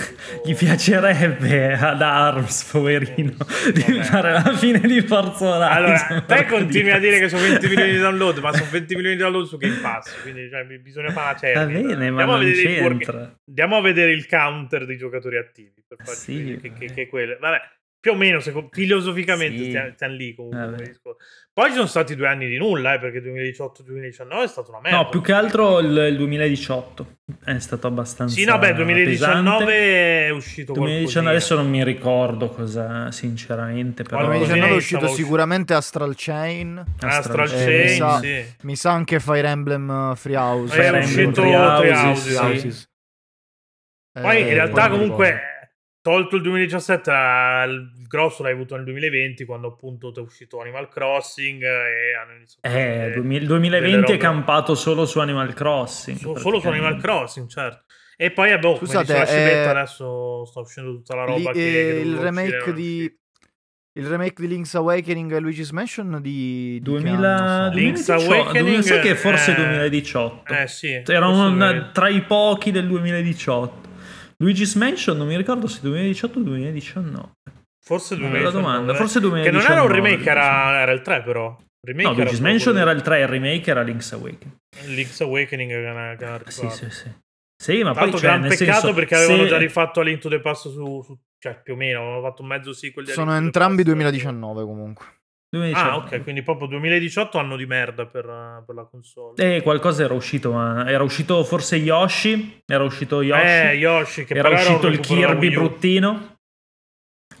Gli 0.43 0.55
piacerebbe 0.55 1.73
ad 1.73 2.01
Arms, 2.01 2.63
poverino, 2.71 3.35
eh, 3.67 3.71
di 3.71 4.01
fare 4.01 4.31
la 4.31 4.55
fine 4.55 4.79
di 4.79 5.01
Forza 5.01 5.45
Horizon. 5.45 5.71
Allora, 5.71 6.21
te 6.25 6.45
continui 6.45 6.91
a 6.91 6.97
dire 6.97 7.19
che 7.19 7.29
sono 7.29 7.43
20 7.43 7.67
milioni 7.67 7.91
di 7.91 7.99
download, 8.01 8.39
ma 8.39 8.53
sono 8.53 8.69
20 8.71 8.95
milioni 8.95 9.15
di 9.15 9.21
download 9.21 9.45
su 9.45 9.57
Game 9.57 9.79
Pass, 9.81 10.19
quindi 10.23 10.49
cioè, 10.49 10.65
bisogna 10.79 11.11
fare 11.11 11.29
una 11.29 11.37
certa. 11.37 11.59
Va 11.59 11.71
bene, 11.71 12.09
ma 12.09 12.25
non 12.25 12.51
c'entra. 12.51 13.39
Andiamo 13.47 13.77
a 13.77 13.81
vedere 13.81 14.13
il 14.13 14.27
counter 14.27 14.85
dei 14.85 14.97
giocatori 14.97 15.37
attivi, 15.37 15.83
per 15.87 15.99
farci 16.03 16.21
sì, 16.21 16.59
che, 16.59 16.73
che, 16.73 16.91
che, 16.91 17.07
quello. 17.07 17.37
Vabbè, 17.39 17.61
più 17.99 18.13
o 18.13 18.15
meno 18.15 18.39
filosoficamente 18.71 19.63
sì. 19.63 19.91
stiamo 19.95 20.15
lì 20.15 20.33
comunque. 20.33 20.99
Poi 21.55 21.69
ci 21.69 21.75
sono 21.75 21.87
stati 21.87 22.17
due 22.17 22.27
anni 22.27 22.47
di 22.47 22.57
nulla, 22.57 22.95
eh, 22.95 22.99
perché 22.99 23.21
2018-2019 23.21 24.43
è 24.43 24.47
stato 24.47 24.71
una 24.71 24.81
merda. 24.81 24.97
No, 24.97 25.07
più 25.07 25.21
che 25.21 25.31
altro 25.31 25.79
il, 25.79 25.87
il 26.09 26.17
2018 26.17 27.19
è 27.45 27.57
stato 27.59 27.87
abbastanza. 27.87 28.35
Sì, 28.35 28.43
no, 28.43 28.57
beh, 28.57 28.73
2019 28.73 29.65
pesante. 29.65 30.25
è 30.25 30.29
uscito 30.31 30.73
2019 30.73 31.29
adesso 31.33 31.55
non 31.55 31.69
mi 31.69 31.81
ricordo 31.85 32.49
cosa, 32.49 33.09
sinceramente. 33.13 34.03
Però... 34.03 34.19
Il 34.19 34.27
2019 34.27 34.73
è 34.73 34.75
uscito 34.75 35.07
sicuramente 35.07 35.73
Astral 35.73 36.13
Chain. 36.17 36.83
Astral, 36.99 37.45
Astral 37.45 37.49
Chain, 37.49 37.69
eh, 37.69 37.83
mi, 37.83 37.89
sa, 37.95 38.19
sì. 38.19 38.45
mi 38.63 38.75
sa 38.75 38.91
anche 38.91 39.19
Fire 39.21 39.47
Emblem 39.47 40.13
Free 40.15 40.35
House. 40.35 40.73
Fire 40.73 40.97
uscito 40.97 41.41
Free 41.41 41.55
Houses, 41.55 42.35
Houses, 42.37 42.77
sì. 42.79 44.21
Poi 44.21 44.41
in 44.41 44.49
realtà 44.49 44.89
comunque 44.89 45.54
tolto 46.05 46.35
il 46.35 46.43
2017, 46.43 47.11
il 47.65 47.89
grosso 48.07 48.43
l'hai 48.43 48.51
avuto 48.51 48.75
nel 48.75 48.83
2020 48.83 49.43
quando 49.43 49.69
appunto 49.69 50.13
è 50.15 50.19
uscito 50.19 50.61
Animal 50.61 50.87
Crossing 50.87 51.63
e 51.63 52.13
hanno 52.13 52.35
iniziato 52.35 52.67
eh, 52.67 53.17
il 53.17 53.47
2020 53.47 54.11
è 54.11 54.17
campato 54.17 54.75
solo 54.75 55.07
su 55.07 55.17
Animal 55.17 55.55
Crossing. 55.55 56.15
So, 56.19 56.35
solo 56.37 56.59
su 56.59 56.67
Animal 56.67 57.01
Crossing, 57.01 57.47
certo. 57.47 57.85
E 58.17 58.29
poi 58.29 58.51
abbiamo 58.51 58.75
Scusate, 58.75 59.13
eh, 59.15 59.65
adesso 59.65 60.45
sta 60.45 60.59
uscendo 60.59 60.91
tutta 60.91 61.15
la 61.15 61.23
roba 61.25 61.49
li, 61.49 61.57
che, 61.57 61.97
eh, 61.97 62.01
il 62.01 62.17
remake 62.17 62.71
di 62.71 63.11
Il 63.93 64.05
remake 64.05 64.43
di 64.43 64.47
Link's 64.47 64.75
Awakening 64.75 65.33
e 65.33 65.39
Luigi's 65.39 65.71
Mansion 65.71 66.19
di... 66.21 66.79
2000... 66.83 67.71
so. 67.71 67.75
Link's 67.75 68.09
Awakening... 68.09 68.81
Sai 68.81 69.01
che 69.01 69.15
forse 69.15 69.53
eh... 69.53 69.55
2018. 69.55 70.53
Eh 70.53 70.67
sì. 70.67 71.01
Era 71.03 71.27
un, 71.29 71.89
tra 71.91 72.09
i 72.09 72.21
pochi 72.21 72.69
del 72.69 72.85
2018. 72.85 73.84
Luigi's 74.37 74.75
Mansion 74.75 75.17
non 75.17 75.27
mi 75.27 75.37
ricordo 75.37 75.67
se 75.67 75.79
2018 75.81 76.39
o 76.39 76.41
2019. 76.41 77.31
Forse 77.81 78.15
2019. 78.15 78.51
domanda, 78.51 78.93
forse 78.95 79.19
2019. 79.19 79.43
Che 79.43 79.51
non 79.51 79.77
era 79.77 79.83
un 79.83 79.91
remake, 79.91 80.29
era, 80.29 80.81
era 80.81 80.91
il 80.91 81.01
3 81.01 81.23
però. 81.23 81.55
Remake 81.85 82.09
no, 82.09 82.15
Luigi's 82.15 82.39
Mansion 82.39 82.77
era 82.77 82.91
il 82.91 83.01
3, 83.01 83.21
il 83.21 83.27
remake 83.27 83.69
era 83.69 83.81
Link's 83.83 84.11
Awakening. 84.11 84.55
Link's 84.85 85.21
Awakening 85.21 85.69
che 85.69 85.85
era, 85.85 86.15
che 86.15 86.23
era 86.23 86.41
Sì, 86.47 86.69
sì, 86.69 86.89
sì. 86.89 87.11
Sì, 87.57 87.83
ma 87.83 87.93
Tanto 87.93 88.11
poi 88.11 88.19
cioè, 88.19 88.29
gran 88.29 88.41
peccato 88.41 88.79
senso, 88.79 88.93
perché 88.93 89.15
avevano 89.15 89.43
se... 89.43 89.49
già 89.49 89.57
rifatto 89.57 90.01
Link 90.01 90.19
to 90.19 90.29
the 90.29 90.41
Past 90.41 90.69
su, 90.69 91.01
su, 91.03 91.17
cioè 91.39 91.61
più 91.61 91.73
o 91.73 91.77
meno, 91.77 92.01
avevano 92.01 92.21
fatto 92.21 92.41
un 92.41 92.47
mezzo 92.49 92.73
sequel 92.73 93.05
di 93.05 93.11
Sono 93.11 93.35
entrambi 93.35 93.83
2019 93.83 94.63
comunque. 94.63 95.05
2019. 95.57 95.89
Ah, 95.89 95.97
ok, 95.97 96.23
quindi 96.23 96.41
proprio 96.43 96.67
2018 96.67 97.37
anno 97.37 97.55
di 97.55 97.65
merda 97.65 98.05
per, 98.05 98.63
per, 98.65 98.75
la 98.75 98.83
console. 98.83 99.55
Eh, 99.55 99.61
qualcosa 99.61 100.03
era 100.03 100.13
uscito, 100.13 100.51
ma 100.51 100.89
era 100.89 101.03
uscito 101.03 101.43
forse 101.43 101.77
Yoshi, 101.77 102.61
era 102.65 102.83
uscito 102.83 103.21
Yoshi. 103.21 103.41
Eh, 103.41 103.73
Yoshi 103.73 104.25
che 104.25 104.33
era 104.33 104.49
uscito 104.49 104.87
il 104.87 104.99
Kirby 104.99 105.49
bruttino. 105.49 106.33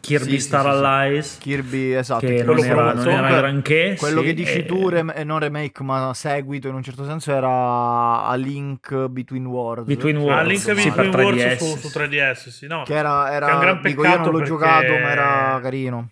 Kirby 0.05 0.31
sì, 0.33 0.39
Star 0.39 0.61
sì, 0.61 0.67
Allies 0.67 1.33
sì. 1.33 1.39
Kirby 1.39 1.91
esatto 1.93 2.25
che 2.27 2.43
non 2.43 2.59
era, 2.59 2.93
non 2.93 3.07
era, 3.07 3.37
granché 3.37 3.95
quello 3.97 4.21
che 4.21 4.33
dici 4.35 4.59
e... 4.59 4.65
tu 4.65 4.87
rem- 4.87 5.15
non 5.23 5.39
remake 5.39 5.83
ma 5.83 6.13
seguito 6.13 6.67
in 6.67 6.75
un 6.75 6.83
certo 6.83 7.05
senso 7.05 7.31
era 7.31 8.23
A 8.23 8.35
Link 8.35 9.07
Between 9.07 9.47
Worlds 9.47 9.87
Between 9.87 10.17
Worlds 10.17 10.67
A 10.67 10.73
Link 10.73 10.83
Between 10.83 11.15
Worlds 11.15 11.55
su, 11.57 11.87
su 11.87 11.99
3DS 11.99 12.49
sì, 12.49 12.67
no. 12.67 12.83
che 12.83 12.93
era, 12.93 13.33
era 13.33 13.47
che 13.47 13.53
un 13.53 13.59
gran 13.59 13.79
peccato 13.79 14.07
io 14.07 14.15
non 14.17 14.25
l'ho 14.25 14.31
perché... 14.31 14.45
giocato 14.45 14.91
ma 14.91 15.09
era 15.09 15.59
carino 15.61 16.09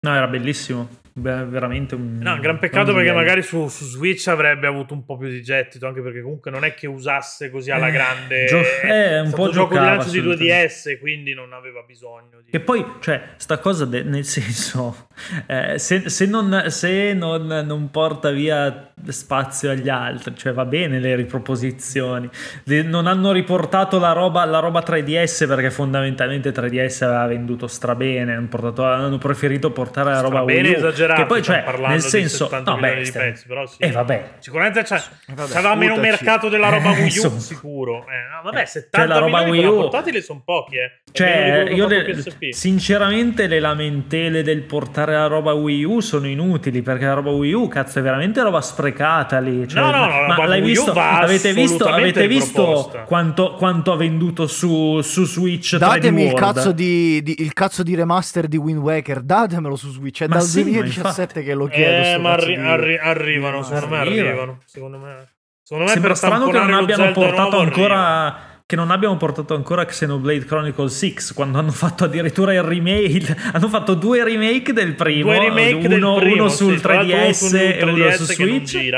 no 0.00 0.14
era 0.14 0.26
bellissimo 0.28 1.02
Beh, 1.16 1.44
veramente 1.44 1.94
un... 1.94 2.18
No, 2.20 2.32
un 2.32 2.40
gran 2.40 2.58
peccato 2.58 2.92
perché 2.92 3.12
magari 3.12 3.40
su, 3.40 3.68
su, 3.68 3.84
Switch 3.84 4.26
avrebbe 4.26 4.66
avuto 4.66 4.94
un 4.94 5.04
po' 5.04 5.16
più 5.16 5.28
di 5.28 5.42
gettito, 5.44 5.86
anche 5.86 6.00
perché 6.00 6.20
comunque 6.20 6.50
non 6.50 6.64
è 6.64 6.74
che 6.74 6.88
usasse 6.88 7.50
così 7.50 7.70
alla 7.70 7.90
grande... 7.90 8.46
Gio- 8.46 8.60
eh, 8.82 9.20
un 9.20 9.30
po' 9.30 9.48
gioco 9.48 9.74
di 9.74 9.84
lancio 9.84 10.10
di 10.10 10.20
2DS, 10.20 10.98
quindi 10.98 11.32
non 11.32 11.52
aveva 11.52 11.82
bisogno 11.86 12.40
di... 12.44 12.50
E 12.50 12.58
poi, 12.58 12.84
cioè, 12.98 13.28
sta 13.36 13.58
cosa 13.58 13.84
de- 13.84 14.02
nel 14.02 14.24
senso, 14.24 15.06
eh, 15.46 15.78
se, 15.78 16.08
se, 16.08 16.26
non, 16.26 16.64
se 16.70 17.12
non, 17.14 17.46
non, 17.64 17.90
porta 17.92 18.32
via 18.32 18.92
spazio 19.06 19.70
agli 19.70 19.88
altri, 19.88 20.34
cioè 20.36 20.52
va 20.52 20.64
bene 20.64 20.98
le 20.98 21.14
riproposizioni, 21.14 22.28
non 22.64 23.06
hanno 23.06 23.30
riportato 23.30 24.00
la 24.00 24.10
roba, 24.10 24.44
la 24.46 24.58
roba 24.58 24.82
3DS 24.84 25.46
perché 25.46 25.70
fondamentalmente 25.70 26.50
3DS 26.50 27.04
aveva 27.04 27.26
venduto 27.28 27.68
strabene, 27.68 28.34
hanno, 28.34 28.48
portato, 28.48 28.82
hanno 28.82 29.18
preferito 29.18 29.70
portare 29.70 30.10
la 30.10 30.20
roba 30.20 30.42
strabene 30.42 30.68
Wii 30.70 30.72
U. 30.72 30.76
esagerato 30.76 31.02
che 31.12 31.26
poi 31.26 31.42
cioè 31.42 31.64
nel 31.86 32.00
senso 32.00 32.48
no, 32.64 32.76
beh, 32.76 33.02
di 33.02 33.10
pezzi, 33.10 33.46
però 33.46 33.66
sì. 33.66 33.76
Eh, 33.78 33.90
vabbè. 33.90 34.34
Sicuramente 34.38 34.82
c'è, 34.82 34.96
eh, 34.96 35.34
vabbè, 35.34 35.52
c'aveva 35.52 35.74
meno 35.74 35.96
mercato 35.96 36.48
della 36.48 36.68
roba 36.68 36.96
eh, 36.96 37.02
Wii 37.02 37.18
U, 37.18 37.38
sicuro. 37.38 38.06
Eh, 38.08 38.34
no, 38.34 38.42
vabbè, 38.50 38.64
70 38.64 38.98
cioè, 38.98 39.06
la 39.06 39.18
roba 39.18 39.40
Wii 39.42 39.64
U 39.64 39.74
portatili 39.74 40.22
sono 40.22 40.42
pochi, 40.44 40.76
eh. 40.76 41.00
Cioè, 41.12 41.70
io 41.70 41.86
le, 41.86 42.24
sinceramente 42.50 43.46
le 43.46 43.60
lamentele 43.60 44.42
del 44.42 44.62
portare 44.62 45.12
la 45.12 45.26
roba 45.26 45.52
Wii 45.52 45.84
U 45.84 46.00
sono 46.00 46.26
inutili 46.26 46.82
perché 46.82 47.04
la 47.04 47.14
roba 47.14 47.30
Wii 47.30 47.52
U, 47.52 47.68
cazzo, 47.68 48.00
è 48.00 48.02
veramente 48.02 48.42
roba 48.42 48.60
sprecata 48.60 49.38
lì. 49.38 49.68
Cioè, 49.68 49.80
no, 49.80 49.90
no, 49.90 50.06
no, 50.06 50.26
ma 50.26 50.46
l'hai 50.46 50.60
visto? 50.60 50.92
Avete 50.92 51.52
visto, 51.52 51.86
avete 51.86 52.26
visto 52.26 53.04
quanto, 53.06 53.54
quanto, 53.54 53.92
ha 53.92 53.96
venduto 53.96 54.46
su, 54.46 55.00
su 55.02 55.24
Switch? 55.24 55.76
Datemi 55.76 56.26
il 56.26 56.32
cazzo 56.34 56.72
di, 56.72 57.22
di, 57.22 57.36
il 57.38 57.52
cazzo 57.52 57.82
di 57.82 57.94
remaster 57.94 58.48
di 58.48 58.56
Wind 58.56 58.80
Waker, 58.80 59.20
datemelo 59.20 59.76
su 59.76 59.90
Switch. 59.90 60.22
È 60.22 60.26
ma 60.26 60.36
dal 60.36 60.44
sì, 60.44 60.62
2017 61.02 61.42
che 61.42 61.54
lo 61.54 61.66
chiedo. 61.66 62.06
Eh, 62.06 62.18
ma 62.18 62.32
arri- 62.32 62.56
arri- 62.56 62.98
arrivano, 62.98 63.62
secondo 63.62 63.88
me 63.88 63.98
arrivano. 63.98 64.58
Secondo 64.64 64.98
me. 64.98 65.32
Secondo 65.62 65.88
me 65.88 65.90
Sembra 65.92 66.14
strano 66.14 66.48
che 66.48 66.58
non 66.58 66.74
abbiano 66.74 67.12
portato 67.12 67.58
ancora. 67.58 67.98
Arriva. 67.98 68.52
Che 68.66 68.76
non 68.76 68.90
abbiamo 68.90 69.14
portato 69.18 69.54
ancora 69.54 69.84
Xenoblade 69.84 70.46
Chronicles 70.46 70.96
6 70.96 71.16
quando 71.34 71.58
hanno 71.58 71.70
fatto 71.70 72.04
addirittura 72.04 72.54
il 72.54 72.62
remake. 72.62 73.36
hanno 73.52 73.68
fatto 73.68 73.92
due 73.92 74.24
remake 74.24 74.72
del 74.72 74.94
primo. 74.94 75.24
Due 75.24 75.38
remake 75.38 75.74
uno, 75.74 76.14
del 76.14 76.22
primo, 76.22 76.42
uno 76.44 76.48
sul 76.48 76.78
sì, 76.78 76.86
3DS 76.86 77.56
e 77.56 77.84
uno 77.84 78.10
su 78.12 78.24
Switch. 78.24 78.92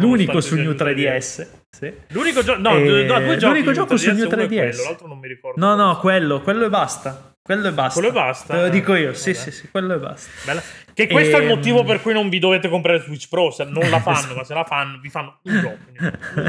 L'unico 0.00 0.40
sul 0.40 0.60
New 0.60 0.72
3DS. 0.72 1.46
Sì. 1.70 1.92
L'unico, 2.08 2.42
gio- 2.42 2.58
no, 2.58 2.76
e... 2.76 3.04
no, 3.04 3.18
due 3.20 3.36
l'unico 3.40 3.72
gioco 3.72 3.96
sul 3.96 4.14
New 4.14 4.26
3DS. 4.26 4.46
Quello, 4.46 4.82
l'altro 4.82 5.06
non 5.06 5.18
mi 5.18 5.28
ricordo. 5.28 5.64
No, 5.64 5.74
no, 5.74 5.98
quello, 5.98 6.40
quello 6.40 6.64
e 6.64 6.68
basta. 6.68 7.27
Quello 7.48 7.68
e 7.68 7.72
basta. 7.72 7.98
Quello 7.98 8.14
e 8.14 8.20
basta. 8.20 8.54
Te 8.54 8.60
lo 8.60 8.68
dico 8.68 8.94
io, 8.94 9.14
sì, 9.14 9.32
sì, 9.32 9.50
sì, 9.50 9.70
quello 9.70 9.94
e 9.94 9.98
basta. 9.98 10.30
Bella. 10.44 10.60
Che 10.92 11.06
questo 11.06 11.36
e... 11.36 11.40
è 11.40 11.42
il 11.44 11.48
Ehm, 11.48 11.56
motivo 11.56 11.82
per 11.82 12.02
cui 12.02 12.12
non 12.12 12.28
vi 12.28 12.38
dovete 12.38 12.68
comprare 12.68 12.98
Switch 12.98 13.26
Pro. 13.26 13.50
Se 13.50 13.64
non 13.64 13.88
la 13.88 14.00
fanno, 14.00 14.34
ma 14.34 14.44
se 14.44 14.52
la 14.52 14.64
fanno, 14.64 14.98
vi 14.98 15.08
fanno 15.08 15.40
un 15.44 15.58
gioco. 15.60 15.78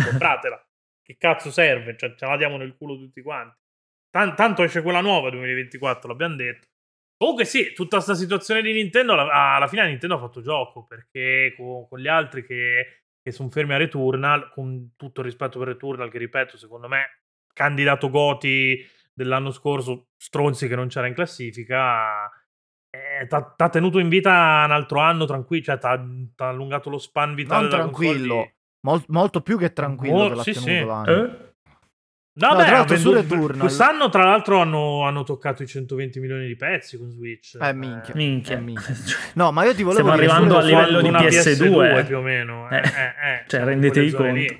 Compratela. 0.10 0.62
Che 1.02 1.16
cazzo 1.18 1.52
serve? 1.52 1.96
Cioè, 1.98 2.16
ce 2.16 2.26
la 2.26 2.36
diamo 2.36 2.58
nel 2.58 2.76
culo 2.76 2.98
tutti 2.98 3.22
quanti. 3.22 3.56
Tant- 4.10 4.36
tanto 4.36 4.62
esce 4.64 4.82
quella 4.82 5.00
nuova 5.00 5.30
2024, 5.30 6.10
l'abbiamo 6.10 6.36
detto. 6.36 6.68
Comunque 7.16 7.46
sì, 7.46 7.72
tutta 7.72 7.96
questa 7.96 8.16
situazione 8.16 8.62
di 8.62 8.74
Nintendo, 8.74 9.14
alla, 9.14 9.56
alla 9.56 9.68
fine 9.68 9.88
Nintendo 9.88 10.16
ha 10.16 10.20
fatto 10.20 10.42
gioco, 10.42 10.84
perché 10.86 11.54
con, 11.56 11.88
con 11.88 11.98
gli 12.00 12.08
altri 12.10 12.46
che, 12.46 13.04
che 13.22 13.32
sono 13.32 13.48
fermi 13.50 13.74
a 13.74 13.78
Returnal, 13.78 14.52
con 14.52 14.96
tutto 14.98 15.22
il 15.22 15.28
rispetto 15.28 15.60
per 15.60 15.70
Returnal, 15.70 16.12
che 16.12 16.18
ripeto, 16.18 16.58
secondo 16.58 16.90
me, 16.90 17.22
candidato 17.54 18.10
Goti 18.10 18.86
dell'anno 19.24 19.52
scorso, 19.52 20.08
stronzi 20.18 20.68
che 20.70 20.76
non 20.76 20.88
c'era 20.88 21.08
in 21.08 21.14
classifica, 21.14 22.24
eh, 22.90 23.28
t'ha 23.28 23.70
tenuto 23.70 24.00
in 24.00 24.08
vita 24.08 24.64
un 24.66 24.72
altro 24.72 25.00
anno 25.00 25.26
tranquillo, 25.26 25.64
cioè 25.64 25.78
t'ha 25.78 26.02
allungato 26.38 26.90
lo 26.90 26.98
span 26.98 27.36
vitale. 27.36 27.62
Non 27.62 27.70
tranquillo, 27.70 28.52
Mol, 28.88 29.04
molto 29.08 29.42
più 29.42 29.58
che 29.58 29.74
tranquillo 29.74 30.16
oh, 30.24 30.30
che 30.30 30.36
l'ha 30.36 30.44
sì, 30.44 30.52
tenuto 30.54 30.72
sì. 30.72 30.86
l'anno. 30.86 31.12
Eh? 31.12 31.48
No, 32.40 32.52
No, 32.52 32.56
beh, 32.56 32.66
tra 32.66 32.84
venduto- 32.86 33.16
Returnal- 33.16 33.60
quest'anno 33.60 34.08
tra 34.08 34.24
l'altro 34.24 34.60
hanno, 34.62 35.02
hanno 35.06 35.24
toccato 35.24 35.62
i 35.62 35.68
120 35.68 36.22
milioni 36.22 36.48
di 36.48 36.56
pezzi 36.56 36.98
con 36.98 37.10
Switch. 37.12 37.58
Eh, 37.62 37.74
minchia. 37.74 38.14
Minchia. 38.16 38.56
Eh, 38.56 38.62
minchia. 38.62 38.96
No, 39.34 39.52
ma 39.52 39.66
io 39.66 39.76
ti 39.76 39.84
volevo 39.84 40.08
Stiamo 40.08 40.22
dire 40.22 40.32
arrivando 40.32 40.54
solo 40.54 40.60
a 40.60 40.62
su- 40.62 40.88
livello 40.88 41.02
di 41.02 41.10
una 41.10 41.20
PS2, 41.20 42.06
più 42.06 42.18
o 42.18 42.22
meno. 42.22 42.70
Eh, 42.70 42.78
Eh, 42.78 42.80
eh, 42.80 42.84
eh, 42.84 43.44
cioè, 43.48 43.64
quelle 43.64 44.10
zone 44.10 44.12
conto. 44.12 44.32
lì. 44.34 44.58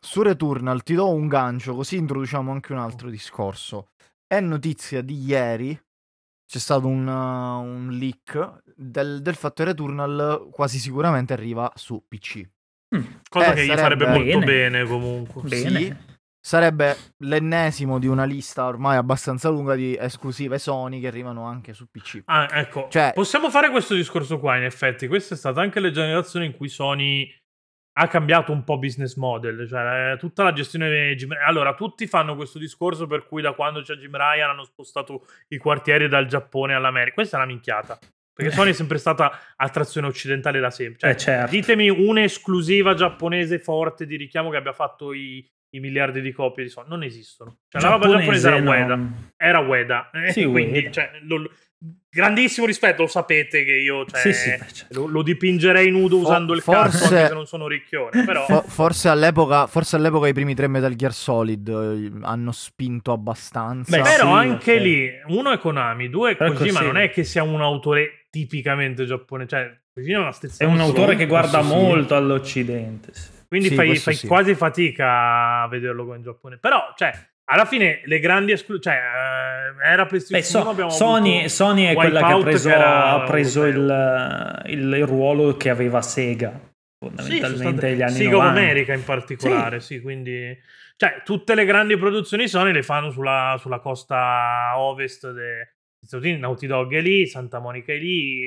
Su 0.00 0.22
Returnal 0.22 0.82
ti 0.82 0.94
do 0.94 1.10
un 1.10 1.26
gancio, 1.28 1.74
così 1.74 1.96
introduciamo 1.96 2.50
anche 2.52 2.72
un 2.72 2.78
altro 2.78 3.10
discorso. 3.10 3.90
È 4.26 4.40
notizia 4.40 5.02
di 5.02 5.20
ieri, 5.24 5.78
c'è 6.46 6.58
stato 6.58 6.86
un, 6.86 7.06
uh, 7.06 7.62
un 7.62 7.88
leak 7.90 8.62
del, 8.76 9.20
del 9.22 9.34
fatto 9.34 9.62
che 9.62 9.70
Returnal 9.70 10.48
quasi 10.50 10.78
sicuramente 10.78 11.32
arriva 11.32 11.70
su 11.74 12.02
PC. 12.06 12.46
Cosa 13.28 13.52
Eh, 13.52 13.54
che 13.54 13.64
gli 13.64 13.66
sarebbe- 13.66 13.82
farebbe 13.82 14.06
molto 14.06 14.38
Bene. 14.38 14.44
bene 14.44 14.84
comunque. 14.86 15.42
Bene. 15.42 15.78
Sì, 15.80 15.94
sarebbe 16.40 16.96
l'ennesimo 17.18 17.98
di 17.98 18.06
una 18.06 18.24
lista 18.24 18.64
ormai 18.66 18.96
abbastanza 18.96 19.50
lunga 19.50 19.74
di 19.74 19.94
esclusive 19.98 20.58
Sony 20.58 21.00
che 21.00 21.08
arrivano 21.08 21.44
anche 21.44 21.74
su 21.74 21.86
PC. 21.90 22.22
Ah, 22.26 22.48
ecco, 22.50 22.88
Cioè- 22.90 23.12
possiamo 23.14 23.50
fare 23.50 23.70
questo 23.70 23.94
discorso 23.94 24.38
qua, 24.38 24.56
in 24.56 24.62
effetti. 24.62 25.06
Questa 25.08 25.34
è 25.34 25.36
stata 25.36 25.60
anche 25.60 25.80
la 25.80 25.90
generazione 25.90 26.46
in 26.46 26.56
cui 26.56 26.68
Sony 26.68 27.28
ha 28.00 28.06
cambiato 28.06 28.52
un 28.52 28.62
po' 28.62 28.78
business 28.78 29.16
model, 29.16 29.66
cioè 29.68 30.12
eh, 30.12 30.16
tutta 30.18 30.44
la 30.44 30.52
gestione 30.52 31.14
Jim 31.16 31.34
Allora, 31.44 31.74
tutti 31.74 32.06
fanno 32.06 32.36
questo 32.36 32.58
discorso 32.58 33.06
per 33.08 33.26
cui 33.26 33.42
da 33.42 33.52
quando 33.52 33.82
c'è 33.82 33.94
Jim 33.96 34.14
Ryan 34.16 34.50
hanno 34.50 34.62
spostato 34.64 35.26
i 35.48 35.56
quartieri 35.58 36.06
dal 36.08 36.26
Giappone 36.26 36.74
all'America. 36.74 37.14
Questa 37.14 37.36
è 37.36 37.40
una 37.40 37.48
minchiata. 37.48 37.98
Perché 38.32 38.52
Sony 38.52 38.70
è 38.70 38.72
sempre 38.72 38.98
stata 38.98 39.36
attrazione 39.56 40.06
occidentale 40.06 40.60
da 40.60 40.70
sempre. 40.70 41.00
Cioè, 41.00 41.10
Eh, 41.10 41.16
certo. 41.16 41.50
Ditemi 41.50 41.88
un'esclusiva 41.88 42.94
giapponese 42.94 43.58
forte 43.58 44.06
di 44.06 44.14
richiamo 44.14 44.48
che 44.50 44.58
abbia 44.58 44.72
fatto 44.72 45.12
i, 45.12 45.44
i 45.70 45.80
miliardi 45.80 46.20
di 46.20 46.30
copie 46.30 46.62
di 46.62 46.70
Sony. 46.70 46.86
Non 46.88 47.02
esistono. 47.02 47.58
Cioè, 47.68 47.82
la 47.82 47.88
roba 47.88 48.06
giapponese 48.08 48.46
era 48.46 48.60
no. 48.60 48.70
Ueda. 48.70 48.98
Era 49.36 49.58
Ueda. 49.58 50.10
Eh, 50.12 50.30
Sì, 50.30 50.44
quindi, 50.46 50.78
Ueda. 50.78 50.90
cioè, 50.92 51.10
lo- 51.22 51.50
grandissimo 52.20 52.66
rispetto, 52.66 53.02
lo 53.02 53.08
sapete 53.08 53.64
che 53.64 53.72
io 53.72 54.04
cioè, 54.06 54.20
Sì, 54.20 54.32
sì, 54.32 54.48
certo. 54.50 55.00
lo, 55.00 55.06
lo 55.06 55.22
dipingerei 55.22 55.90
nudo 55.90 56.18
usando 56.18 56.52
il 56.54 56.60
forse- 56.62 56.98
cazzo 56.98 57.04
anche 57.14 57.26
se 57.28 57.34
non 57.34 57.46
sono 57.46 57.66
ricchione. 57.66 58.24
Però 58.26 58.44
Fo- 58.44 58.64
forse, 58.66 59.08
all'epoca, 59.08 59.66
forse 59.66 59.96
all'epoca 59.96 60.26
i 60.28 60.32
primi 60.32 60.54
tre 60.54 60.66
Metal 60.68 60.94
Gear 60.94 61.12
Solid 61.12 61.68
eh, 61.68 62.26
hanno 62.26 62.52
spinto 62.52 63.12
abbastanza. 63.12 63.96
Beh, 63.96 64.02
Però 64.02 64.26
sì, 64.26 64.46
anche 64.46 64.74
ok. 64.74 64.80
lì, 64.80 65.10
uno 65.26 65.52
è 65.52 65.58
Konami, 65.58 66.08
due 66.10 66.36
è 66.36 66.42
Ecco, 66.42 66.52
Kojima, 66.54 66.78
sì. 66.80 66.84
non 66.84 66.96
è 66.96 67.10
che 67.10 67.24
sia 67.24 67.42
un 67.42 67.60
autore 67.60 68.26
tipicamente 68.30 69.04
giapponese, 69.04 69.48
cioè 69.48 69.78
Kojima 69.92 70.18
è 70.18 70.20
una 70.20 70.32
stessa 70.32 70.64
È 70.64 70.66
un 70.66 70.80
autore 70.80 71.16
che 71.16 71.26
guarda 71.26 71.62
molto 71.62 72.14
all'Occidente. 72.16 73.12
sì. 73.14 73.36
Quindi 73.48 73.68
Sì, 73.68 73.74
fai, 73.76 73.96
fai 73.96 74.14
sì. 74.14 74.26
quasi 74.26 74.54
fatica 74.54 75.62
a 75.62 75.68
vederlo 75.68 76.04
come 76.04 76.16
in 76.16 76.22
Giappone. 76.22 76.58
Però, 76.58 76.92
cioè, 76.96 77.10
alla 77.50 77.64
fine 77.64 78.00
le 78.04 78.18
grandi 78.18 78.52
esclusive, 78.52 78.82
cioè, 78.92 78.94
eh, 78.94 79.86
era 79.92 80.02
Beh, 80.02 80.08
PlayStation 80.08 80.42
So- 80.44 80.60
1, 80.60 80.70
abbiamo 80.70 80.90
Sony, 80.90 81.48
Sony 81.48 81.84
è 81.86 81.94
quella 81.94 82.20
che 82.26 82.32
ha 82.32 82.38
preso, 82.40 82.68
che 82.68 82.74
era 82.74 83.10
ha 83.10 83.22
preso 83.24 83.64
il, 83.64 84.62
il- 84.66 84.92
il 84.94 85.06
ruolo 85.06 85.56
che 85.56 85.70
aveva 85.70 86.02
Sega, 86.02 86.50
Sì, 86.50 86.60
fondamentalmente 86.98 87.46
sostanzi- 87.56 87.84
negli 87.86 88.02
anni 88.02 88.12
Sega 88.12 88.36
of 88.36 88.42
90. 88.42 88.60
America 88.60 88.92
in 88.94 89.04
particolare, 89.04 89.80
sì. 89.80 90.00
quindi... 90.00 90.58
Cioè, 91.00 91.22
tutte 91.24 91.54
le 91.54 91.64
grandi 91.64 91.96
produzioni 91.96 92.48
Sony 92.48 92.72
le 92.72 92.82
fanno 92.82 93.10
sulla, 93.10 93.54
sulla 93.60 93.78
costa 93.78 94.72
ovest 94.76 95.30
de- 95.30 95.74
Stati 96.04 96.26
Uniti, 96.26 96.40
Naughty 96.40 96.66
Dog 96.66 96.92
è 96.94 97.00
lì, 97.00 97.26
Santa 97.26 97.60
Monica 97.60 97.92
è 97.92 97.96
lì, 97.96 98.40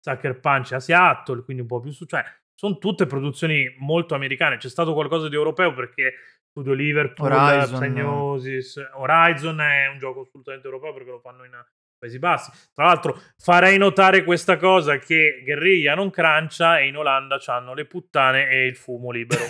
Sucker 0.00 0.38
Punch 0.38 0.72
è 0.72 0.74
a 0.76 0.80
Seattle, 0.80 1.42
quindi 1.42 1.62
un 1.62 1.68
po' 1.68 1.80
più 1.80 1.90
su... 1.90 2.04
Cioè, 2.06 2.24
sono 2.54 2.78
tutte 2.78 3.06
produzioni 3.06 3.72
molto 3.78 4.14
americane. 4.14 4.56
C'è 4.58 4.68
stato 4.68 4.92
qualcosa 4.94 5.28
di 5.28 5.34
europeo 5.34 5.74
perché 5.74 6.12
Studio 6.52 6.74
Liverpool, 6.74 7.32
Horizon. 7.32 7.80
Psygnosis, 7.80 8.90
Horizon 8.92 9.58
è 9.62 9.88
un 9.90 9.98
gioco 9.98 10.20
assolutamente 10.20 10.66
europeo 10.66 10.92
perché 10.92 11.10
lo 11.10 11.18
fanno 11.18 11.44
in 11.44 11.52
Paesi 11.98 12.18
Bassi. 12.18 12.50
Tra 12.74 12.84
l'altro 12.84 13.18
farei 13.38 13.78
notare 13.78 14.22
questa 14.22 14.58
cosa 14.58 14.98
che 14.98 15.40
Guerriglia 15.42 15.94
non 15.94 16.10
crancia 16.10 16.78
e 16.78 16.88
in 16.88 16.96
Olanda 16.98 17.40
hanno 17.46 17.72
le 17.72 17.86
puttane 17.86 18.50
e 18.50 18.66
il 18.66 18.76
fumo 18.76 19.10
libero. 19.10 19.42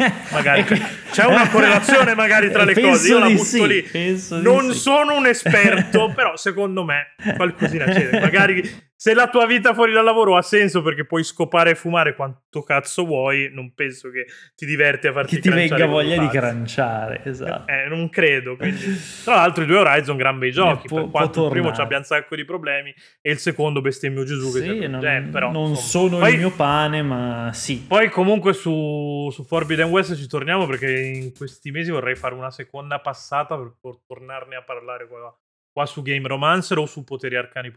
magari 0.32 0.64
c'è 1.10 1.24
una 1.24 1.48
correlazione 1.48 2.14
magari 2.14 2.50
tra 2.50 2.64
le 2.64 2.74
cose, 2.74 3.08
io 3.08 3.18
la 3.18 3.28
butto 3.28 3.42
sì, 3.42 3.66
lì. 3.66 4.42
Non 4.42 4.74
sono 4.74 5.16
un 5.16 5.26
esperto, 5.26 6.12
però 6.14 6.36
secondo 6.36 6.84
me 6.84 7.14
qualcosina 7.36 7.86
c'è. 7.86 8.20
Magari 8.20 8.89
se 9.00 9.14
la 9.14 9.30
tua 9.30 9.46
vita 9.46 9.72
fuori 9.72 9.92
dal 9.92 10.04
lavoro 10.04 10.36
ha 10.36 10.42
senso 10.42 10.82
perché 10.82 11.06
puoi 11.06 11.24
scopare 11.24 11.70
e 11.70 11.74
fumare 11.74 12.14
quanto 12.14 12.62
cazzo 12.62 13.06
vuoi, 13.06 13.48
non 13.50 13.72
penso 13.72 14.10
che 14.10 14.26
ti 14.54 14.66
diverti 14.66 15.06
a 15.06 15.12
farti 15.12 15.36
Che 15.36 15.40
ti 15.40 15.48
venga 15.48 15.86
voglia 15.86 16.18
di 16.18 16.28
cranciare, 16.28 17.22
esatto. 17.24 17.72
Eh, 17.72 17.88
non 17.88 18.10
credo. 18.10 18.56
Quindi. 18.56 19.00
Tra 19.24 19.36
l'altro 19.36 19.62
i 19.64 19.66
due 19.66 19.78
Horizon 19.78 20.18
gran 20.18 20.38
bei 20.38 20.50
giochi, 20.50 20.86
può, 20.86 21.00
per 21.00 21.10
quanto 21.10 21.44
il 21.44 21.50
primo 21.50 21.70
abbia 21.70 21.96
un 21.96 22.04
sacco 22.04 22.36
di 22.36 22.44
problemi 22.44 22.94
e 23.22 23.30
il 23.30 23.38
secondo 23.38 23.80
bestemmio 23.80 24.22
Gesù 24.24 24.52
che 24.52 24.60
sì, 24.60 24.86
non, 24.86 25.02
eh, 25.02 25.28
però, 25.32 25.50
non 25.50 25.76
sono 25.76 26.18
poi, 26.18 26.34
il 26.34 26.38
mio 26.38 26.50
pane, 26.50 27.00
ma 27.00 27.50
sì. 27.54 27.82
Poi 27.88 28.10
comunque 28.10 28.52
su, 28.52 29.30
su 29.32 29.44
Forbidden 29.44 29.88
West 29.88 30.14
ci 30.14 30.26
torniamo 30.26 30.66
perché 30.66 31.00
in 31.00 31.34
questi 31.34 31.70
mesi 31.70 31.90
vorrei 31.90 32.16
fare 32.16 32.34
una 32.34 32.50
seconda 32.50 33.00
passata 33.00 33.56
per, 33.56 33.72
per 33.80 33.94
tornarne 34.06 34.56
a 34.56 34.62
parlare 34.62 35.08
qua 35.08 35.34
qua 35.72 35.86
su 35.86 36.02
Game 36.02 36.26
Romancer 36.26 36.78
o 36.78 36.86
su 36.86 37.04
poteriarcani. 37.04 37.70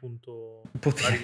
Poteri 0.79 1.23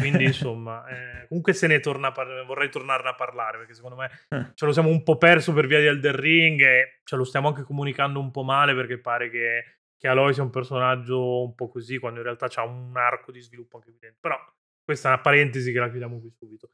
Quindi 0.00 0.24
insomma, 0.24 0.86
eh, 0.86 1.26
comunque 1.28 1.52
se 1.52 1.66
ne 1.66 1.80
torna 1.80 2.08
a 2.08 2.12
parlare, 2.12 2.44
vorrei 2.44 2.70
tornarne 2.70 3.10
a 3.10 3.14
parlare 3.14 3.58
perché 3.58 3.74
secondo 3.74 3.96
me 3.96 4.10
eh. 4.28 4.52
ce 4.54 4.64
lo 4.64 4.72
siamo 4.72 4.88
un 4.88 5.02
po' 5.02 5.18
perso 5.18 5.52
per 5.52 5.66
via 5.66 5.80
di 5.80 5.86
Elder 5.86 6.14
Ring 6.14 6.60
e 6.60 7.00
ce 7.04 7.16
lo 7.16 7.24
stiamo 7.24 7.48
anche 7.48 7.62
comunicando 7.62 8.20
un 8.20 8.30
po' 8.30 8.42
male 8.42 8.74
perché 8.74 8.98
pare 8.98 9.30
che, 9.30 9.78
che 9.96 10.08
Aloy 10.08 10.32
sia 10.32 10.42
un 10.42 10.50
personaggio 10.50 11.44
un 11.44 11.54
po' 11.54 11.68
così 11.68 11.98
quando 11.98 12.18
in 12.18 12.24
realtà 12.24 12.48
c'ha 12.48 12.64
un 12.64 12.96
arco 12.96 13.30
di 13.30 13.40
sviluppo 13.40 13.76
anche 13.76 13.90
evidente. 13.90 14.18
Però 14.20 14.36
questa 14.84 15.10
è 15.10 15.12
una 15.12 15.20
parentesi 15.20 15.72
che 15.72 15.78
la 15.78 15.88
chiudiamo 15.88 16.18
qui 16.18 16.30
subito. 16.30 16.70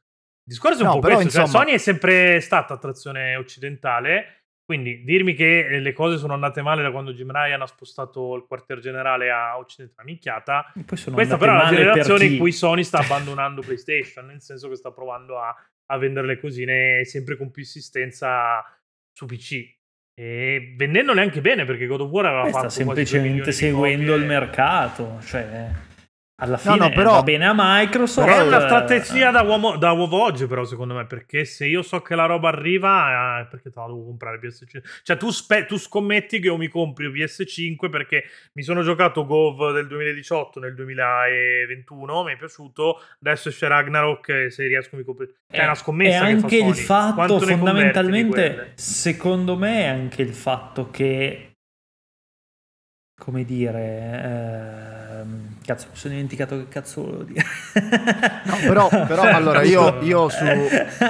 Il 0.49 0.55
discorso 0.55 0.79
è 0.79 0.81
un 0.81 0.87
no, 0.87 0.93
po' 0.95 0.99
però, 1.01 1.15
questo, 1.15 1.31
cioè, 1.31 1.41
insomma... 1.41 1.63
cioè, 1.63 1.67
Sony 1.67 1.77
è 1.77 1.79
sempre 1.79 2.39
stata 2.39 2.73
attrazione 2.73 3.35
occidentale 3.35 4.38
quindi 4.69 5.01
dirmi 5.03 5.33
che 5.33 5.79
le 5.79 5.93
cose 5.93 6.19
sono 6.19 6.35
andate 6.35 6.61
male 6.61 6.83
da 6.83 6.91
quando 6.91 7.11
Jim 7.11 7.31
Ryan 7.31 7.59
ha 7.63 7.65
spostato 7.65 8.35
il 8.35 8.45
quartier 8.47 8.77
generale 8.77 9.31
a 9.31 9.57
Occidente, 9.57 9.95
minchiata. 10.03 10.71
Questa 10.85 11.37
però 11.37 11.59
è 11.59 11.63
la 11.63 11.69
generazione 11.69 12.25
in 12.25 12.37
cui 12.37 12.51
Sony 12.51 12.83
sta 12.83 12.99
abbandonando 13.01 13.61
PlayStation, 13.61 14.27
nel 14.27 14.43
senso 14.43 14.69
che 14.69 14.75
sta 14.75 14.91
provando 14.91 15.39
a, 15.39 15.55
a 15.87 15.97
vendere 15.97 16.27
le 16.27 16.39
cosine 16.39 17.03
sempre 17.03 17.35
con 17.35 17.49
più 17.49 17.63
insistenza 17.63 18.63
su 19.11 19.25
PC. 19.25 19.75
E 20.13 20.75
vendendole 20.77 21.21
anche 21.21 21.41
bene 21.41 21.65
perché 21.65 21.87
God 21.87 22.01
of 22.01 22.11
War 22.11 22.27
aveva 22.27 22.43
Beh, 22.43 22.51
fatto 22.51 22.69
sta 22.69 22.83
semplicemente 22.83 23.51
seguendo 23.51 24.13
il 24.13 24.25
mercato, 24.25 25.19
cioè 25.23 25.71
alla 26.41 26.57
fine 26.57 26.77
no, 26.77 26.87
no, 26.87 26.89
però, 26.89 27.11
va 27.11 27.23
bene 27.23 27.45
a 27.47 27.53
Microsoft. 27.55 28.27
Però 28.27 28.39
è 28.39 28.47
una 28.47 28.61
strategia 28.61 29.29
da 29.29 29.41
uomo, 29.41 29.77
da 29.77 29.91
uovo 29.91 30.21
oggi, 30.21 30.47
però, 30.47 30.63
secondo 30.63 30.93
me. 30.93 31.05
Perché 31.05 31.43
se 31.43 31.65
io 31.65 31.81
so 31.81 32.01
che 32.01 32.15
la 32.15 32.25
roba 32.25 32.47
arriva, 32.47 33.41
eh, 33.41 33.45
perché 33.47 33.69
te 33.69 33.79
la 33.79 33.87
devo 33.87 34.05
comprare 34.05 34.39
PS5? 34.39 34.81
Cioè, 35.03 35.17
tu, 35.17 35.29
spe- 35.31 35.65
tu 35.65 35.77
scommetti 35.77 36.39
che 36.39 36.47
io 36.47 36.57
mi 36.57 36.69
compri 36.69 37.07
PS5 37.09 37.89
perché 37.89 38.23
mi 38.53 38.63
sono 38.63 38.81
giocato 38.83 39.25
Gov 39.25 39.73
del 39.73 39.87
2018 39.87 40.59
nel 40.61 40.75
2021. 40.75 42.23
Mi 42.23 42.33
è 42.33 42.37
piaciuto. 42.37 43.01
Adesso 43.21 43.49
esce 43.49 43.67
Ragnarok. 43.67 44.29
E 44.29 44.49
se 44.49 44.65
riesco, 44.65 44.95
mi 44.95 45.03
compri. 45.03 45.27
Cioè, 45.27 45.59
è 45.59 45.63
una 45.63 45.75
scommessa. 45.75 46.25
E 46.25 46.31
anche 46.31 46.57
il 46.57 46.75
fatto, 46.75 47.39
fondamentalmente, 47.39 48.71
secondo 48.75 49.57
me, 49.57 49.81
è 49.81 49.87
anche 49.87 50.21
il 50.21 50.33
fatto 50.33 50.89
che 50.89 51.49
come 53.19 53.43
dire, 53.43 54.21
ehm, 54.23 55.48
cazzo, 55.69 55.87
mi 55.91 55.95
sono 55.97 56.13
dimenticato 56.13 56.57
che 56.57 56.67
cazzo 56.67 57.03
volevo 57.03 57.23
dire. 57.23 57.43
no, 58.45 58.55
però, 58.67 58.89
però 59.05 59.21
allora 59.21 59.61
io, 59.61 60.01
io 60.01 60.29
su, 60.29 60.45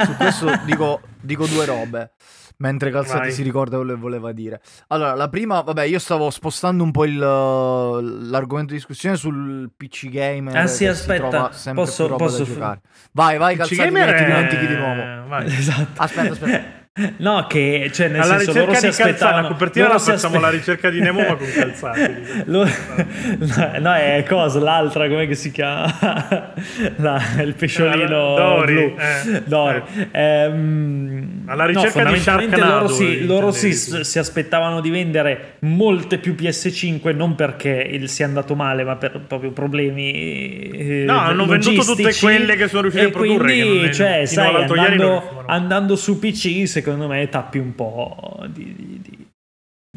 su, 0.06 0.16
questo 0.18 0.60
dico, 0.66 1.02
dico, 1.22 1.46
due 1.46 1.66
robe. 1.66 2.12
Mentre 2.58 2.92
Calzati 2.92 3.20
Vai. 3.20 3.32
si 3.32 3.42
ricorda 3.42 3.78
quello 3.78 3.94
che 3.94 4.00
voleva 4.00 4.34
dire. 4.34 4.60
Allora, 4.88 5.14
la 5.14 5.30
prima, 5.30 5.62
vabbè, 5.62 5.84
io 5.84 5.98
stavo 5.98 6.30
spostando 6.30 6.84
un 6.84 6.92
po' 6.92 7.06
il, 7.06 7.18
l'argomento 7.18 8.74
di 8.74 8.80
discussione 8.80 9.16
sul 9.16 9.72
PC 9.78 10.10
Gamer. 10.10 10.58
Ah 10.58 10.68
sì, 10.68 10.86
aspetta, 10.86 11.52
posso, 11.74 12.16
posso 12.16 12.44
giocare. 12.44 12.82
Vai, 13.14 13.38
vai, 13.38 13.56
PC 13.56 13.60
Calzati, 13.60 13.90
gamer 13.90 14.18
ti 14.18 14.26
dimentichi 14.26 14.68
di 14.68 14.76
nuovo. 14.76 15.28
Vai. 15.30 15.46
Esatto. 15.46 16.02
Aspetta, 16.02 16.34
aspetta. 16.34 16.78
No, 17.18 17.46
che 17.48 17.90
cioè 17.94 18.08
nel 18.08 18.22
Alla 18.22 18.38
senso 18.40 18.60
loro 18.60 18.74
si 18.74 18.88
aspettavano 18.88 19.42
la 19.44 19.48
copertina 19.48 19.88
la 19.88 20.00
facciamo 20.00 20.36
aspe... 20.36 20.40
la 20.40 20.50
ricerca 20.50 20.90
di 20.90 21.00
Nemo 21.00 21.22
ma 21.22 21.36
con 21.36 21.48
calzati. 21.54 22.16
loro... 22.46 22.70
no, 23.80 23.94
è 23.94 24.26
cosa 24.28 24.60
l'altra 24.60 25.08
come 25.08 25.28
che 25.28 25.36
si 25.36 25.52
chiama? 25.52 25.88
La... 26.98 27.22
il 27.42 27.54
pesciolino 27.56 28.36
Dori, 28.36 28.74
blu. 28.74 28.96
Eh, 28.98 29.44
Dori. 29.46 29.82
Eh. 30.12 30.20
Ehm... 30.20 31.44
Alla 31.46 31.66
ricerca 31.66 32.04
no, 32.04 32.12
di 32.12 32.20
Sharknado. 32.20 32.64
Loro, 32.64 32.88
si, 32.88 33.26
loro 33.26 33.52
si, 33.52 33.74
si, 33.74 34.20
aspettavano 34.20 34.82
di 34.82 34.90
vendere 34.90 35.56
molte 35.60 36.18
più 36.18 36.36
PS5 36.38 37.16
non 37.16 37.36
perché 37.36 38.08
sia 38.08 38.26
andato 38.26 38.56
male, 38.56 38.84
ma 38.84 38.96
per 38.98 39.22
proprio 39.26 39.52
problemi 39.52 40.12
eh, 40.12 41.04
No, 41.06 41.18
hanno 41.20 41.46
venduto 41.46 41.84
tutte 41.84 42.14
quelle 42.20 42.56
che 42.56 42.68
sono 42.68 42.84
riusciti 42.84 43.06
a 43.06 43.10
produrre. 43.10 43.54
Quindi, 43.54 43.94
cioè, 43.94 44.26
sai, 44.26 44.54
andando, 44.56 45.44
andando 45.48 45.96
su 45.96 46.20
PC 46.20 46.68
secondo 46.68 46.89
secondo 46.92 47.08
me 47.08 47.30
tappi 47.30 47.58
un 47.58 47.76
po' 47.76 48.46
di, 48.48 48.74
di, 48.74 49.02
di 49.02 49.30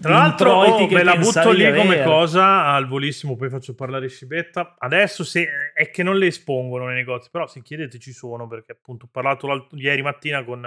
tra 0.01 0.15
l'altro, 0.15 0.53
oh, 0.53 0.87
ve 0.89 1.03
la 1.03 1.17
butto 1.17 1.51
lì 1.51 1.71
come 1.75 2.03
cosa 2.03 2.65
al 2.73 2.89
volissimo, 2.89 3.37
poi 3.37 3.51
faccio 3.51 3.75
parlare 3.75 4.09
Scibetta. 4.09 4.75
Adesso 4.79 5.23
se, 5.23 5.73
è 5.75 5.91
che 5.91 6.03
non 6.03 6.17
le 6.17 6.29
espongono 6.29 6.87
nei 6.87 6.97
negozi, 6.97 7.29
però 7.31 7.47
se 7.47 7.61
chiedete 7.61 7.99
ci 7.99 8.13
sono, 8.13 8.49
perché 8.49 8.73
appunto 8.73 9.05
ho 9.05 9.09
parlato 9.13 9.69
ieri 9.73 10.01
mattina 10.01 10.45
con, 10.45 10.67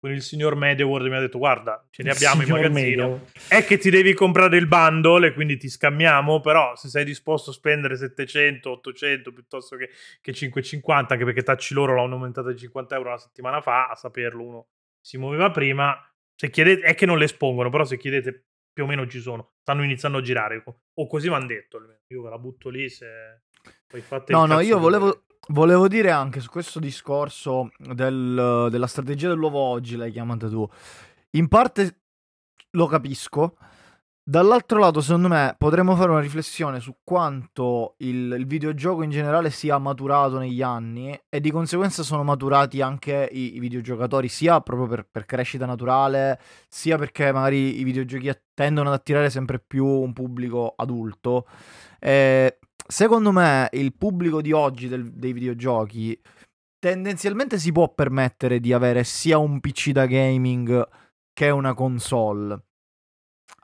con 0.00 0.10
il 0.10 0.20
signor 0.20 0.56
MediaWorld 0.56 1.06
e 1.06 1.08
mi 1.08 1.16
ha 1.16 1.20
detto 1.20 1.38
guarda, 1.38 1.86
ce 1.90 2.02
ne 2.02 2.10
abbiamo 2.10 2.42
in 2.42 2.48
magazzino. 2.48 3.08
Media. 3.08 3.20
È 3.48 3.64
che 3.64 3.78
ti 3.78 3.88
devi 3.88 4.12
comprare 4.14 4.56
il 4.56 4.66
bundle 4.66 5.28
e 5.28 5.32
quindi 5.32 5.56
ti 5.58 5.68
scammiamo, 5.68 6.40
però 6.40 6.74
se 6.74 6.88
sei 6.88 7.04
disposto 7.04 7.50
a 7.50 7.54
spendere 7.54 7.96
700, 7.96 8.68
800 8.68 9.32
piuttosto 9.32 9.76
che, 9.76 9.90
che 10.20 10.32
550, 10.32 11.14
anche 11.14 11.24
perché 11.24 11.44
tacci 11.44 11.72
loro 11.72 11.94
l'hanno 11.94 12.16
aumentata 12.16 12.50
di 12.50 12.58
50 12.58 12.96
euro 12.96 13.08
una 13.10 13.18
settimana 13.18 13.60
fa, 13.60 13.86
a 13.86 13.94
saperlo 13.94 14.42
uno 14.42 14.66
si 15.06 15.18
muoveva 15.18 15.52
prima. 15.52 15.96
Se 16.34 16.50
chiedete, 16.50 16.84
è 16.84 16.96
che 16.96 17.06
non 17.06 17.16
le 17.16 17.26
espongono, 17.26 17.70
però 17.70 17.84
se 17.84 17.96
chiedete 17.96 18.46
più 18.72 18.82
o 18.82 18.86
meno 18.88 19.06
ci 19.06 19.20
sono. 19.20 19.52
Stanno 19.60 19.84
iniziando 19.84 20.18
a 20.18 20.20
girare. 20.20 20.64
O 20.94 21.06
così 21.06 21.28
mi 21.28 21.36
hanno 21.36 21.46
detto. 21.46 21.78
Io 22.08 22.22
ve 22.22 22.28
la 22.28 22.38
butto 22.38 22.68
lì 22.68 22.88
se 22.88 23.06
poi 23.86 24.00
fate 24.00 24.32
No, 24.32 24.46
no, 24.46 24.58
io 24.58 24.80
volevo, 24.80 25.26
volevo, 25.50 25.86
dire 25.86 26.10
anche 26.10 26.40
su 26.40 26.50
questo 26.50 26.80
discorso 26.80 27.70
del, 27.78 28.66
della 28.68 28.86
strategia 28.88 29.28
dell'uovo 29.28 29.60
oggi, 29.60 29.94
l'hai 29.94 30.10
chiamata 30.10 30.48
tu. 30.48 30.68
In 31.30 31.46
parte 31.46 32.00
lo 32.70 32.86
capisco 32.86 33.56
Dall'altro 34.28 34.80
lato, 34.80 35.00
secondo 35.00 35.28
me, 35.28 35.54
potremmo 35.56 35.94
fare 35.94 36.10
una 36.10 36.18
riflessione 36.18 36.80
su 36.80 36.96
quanto 37.04 37.94
il, 37.98 38.34
il, 38.36 38.44
videogioco 38.44 39.04
in 39.04 39.10
generale 39.10 39.50
sia 39.50 39.78
maturato 39.78 40.38
negli 40.38 40.62
anni 40.62 41.16
e 41.28 41.40
di 41.40 41.52
conseguenza 41.52 42.02
sono 42.02 42.24
maturati 42.24 42.80
anche 42.80 43.28
i, 43.30 43.54
i 43.54 43.60
videogiocatori, 43.60 44.26
sia 44.26 44.60
proprio 44.62 44.88
per, 44.88 45.06
per, 45.08 45.26
crescita 45.26 45.64
naturale, 45.64 46.40
sia 46.68 46.98
perché 46.98 47.30
magari 47.30 47.78
i 47.78 47.84
videogiochi 47.84 48.32
tendono 48.52 48.88
ad 48.88 48.96
attirare 48.96 49.30
sempre 49.30 49.60
più 49.60 49.86
un 49.86 50.12
pubblico 50.12 50.74
adulto. 50.76 51.46
E, 52.00 52.58
secondo 52.84 53.30
me, 53.30 53.68
il 53.74 53.94
pubblico 53.94 54.42
di 54.42 54.50
oggi 54.50 54.88
del, 54.88 55.12
dei 55.12 55.32
videogiochi 55.32 56.20
tendenzialmente 56.80 57.60
si 57.60 57.70
può 57.70 57.94
permettere 57.94 58.58
di 58.58 58.72
avere 58.72 59.04
sia 59.04 59.38
un 59.38 59.60
PC 59.60 59.90
da 59.92 60.06
gaming 60.06 60.88
che 61.32 61.50
una 61.50 61.74
console 61.74 62.65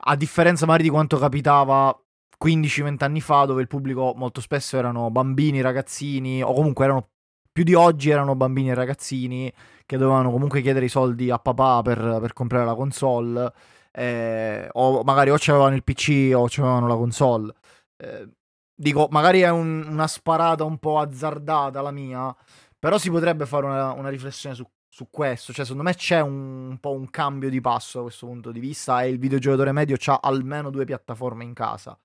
a 0.05 0.15
differenza 0.15 0.65
magari 0.65 0.83
di 0.83 0.89
quanto 0.89 1.17
capitava 1.17 1.97
15-20 2.43 3.03
anni 3.03 3.21
fa, 3.21 3.45
dove 3.45 3.61
il 3.61 3.67
pubblico 3.67 4.13
molto 4.15 4.41
spesso 4.41 4.77
erano 4.77 5.09
bambini, 5.11 5.61
ragazzini, 5.61 6.43
o 6.43 6.53
comunque 6.53 6.85
erano 6.85 7.09
più 7.51 7.63
di 7.63 7.75
oggi 7.75 8.09
erano 8.09 8.35
bambini 8.35 8.71
e 8.71 8.73
ragazzini 8.73 9.53
che 9.85 9.97
dovevano 9.97 10.31
comunque 10.31 10.61
chiedere 10.61 10.85
i 10.85 10.89
soldi 10.89 11.29
a 11.29 11.37
papà 11.37 11.81
per, 11.83 12.17
per 12.19 12.33
comprare 12.33 12.65
la 12.65 12.73
console, 12.73 13.53
eh, 13.91 14.67
o 14.71 15.03
magari 15.03 15.29
o 15.29 15.35
c'avevano 15.37 15.75
il 15.75 15.83
PC 15.83 16.31
o 16.35 16.47
c'avevano 16.49 16.87
la 16.87 16.95
console. 16.95 17.53
Eh, 17.97 18.27
dico, 18.75 19.07
magari 19.11 19.41
è 19.41 19.49
un, 19.49 19.85
una 19.87 20.07
sparata 20.07 20.63
un 20.63 20.77
po' 20.79 20.99
azzardata 20.99 21.81
la 21.81 21.91
mia, 21.91 22.35
però 22.77 22.97
si 22.97 23.09
potrebbe 23.09 23.45
fare 23.45 23.65
una, 23.65 23.91
una 23.93 24.09
riflessione 24.09 24.55
su 24.55 24.65
su 24.93 25.07
questo. 25.09 25.51
Cioè, 25.51 25.65
secondo 25.65 25.89
me 25.89 25.95
c'è 25.95 26.19
un, 26.19 26.69
un, 26.69 26.77
po' 26.77 26.91
un 26.91 27.09
cambio 27.09 27.49
di 27.49 27.59
passo 27.59 27.97
da 27.97 28.03
questo 28.03 28.27
punto 28.27 28.51
di 28.51 28.59
vista 28.59 29.01
e 29.01 29.09
il 29.09 29.17
videogiocatore 29.17 29.71
medio 29.71 29.97
ha 30.05 30.19
almeno 30.21 30.69
due 30.69 30.85
piattaforme 30.85 31.43
in 31.43 31.53
casa. 31.53 31.99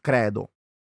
Credo. 0.00 0.50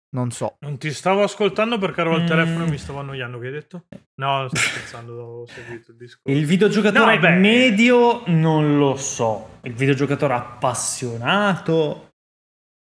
Non 0.10 0.32
so. 0.32 0.58
Non 0.60 0.78
ti 0.78 0.92
stavo 0.92 1.24
ascoltando 1.24 1.78
perché 1.78 2.02
ero 2.02 2.14
al 2.14 2.24
mm. 2.24 2.28
telefono 2.28 2.66
e 2.66 2.70
mi 2.70 2.78
stavo 2.78 3.00
annoiando. 3.00 3.40
Che 3.40 3.46
hai 3.46 3.52
detto? 3.54 3.86
No, 4.16 4.48
sto 4.50 4.58
scherzando, 4.60 5.14
ho 5.14 5.46
seguito 5.46 5.92
il 5.92 5.98
discorso. 5.98 6.38
Il 6.38 6.46
videogiocatore 6.46 7.18
no, 7.18 7.40
medio 7.40 8.24
non 8.28 8.78
lo 8.78 8.98
so. 8.98 9.60
Il 9.62 9.74
videogiocatore 9.74 10.34
appassionato, 10.34 12.10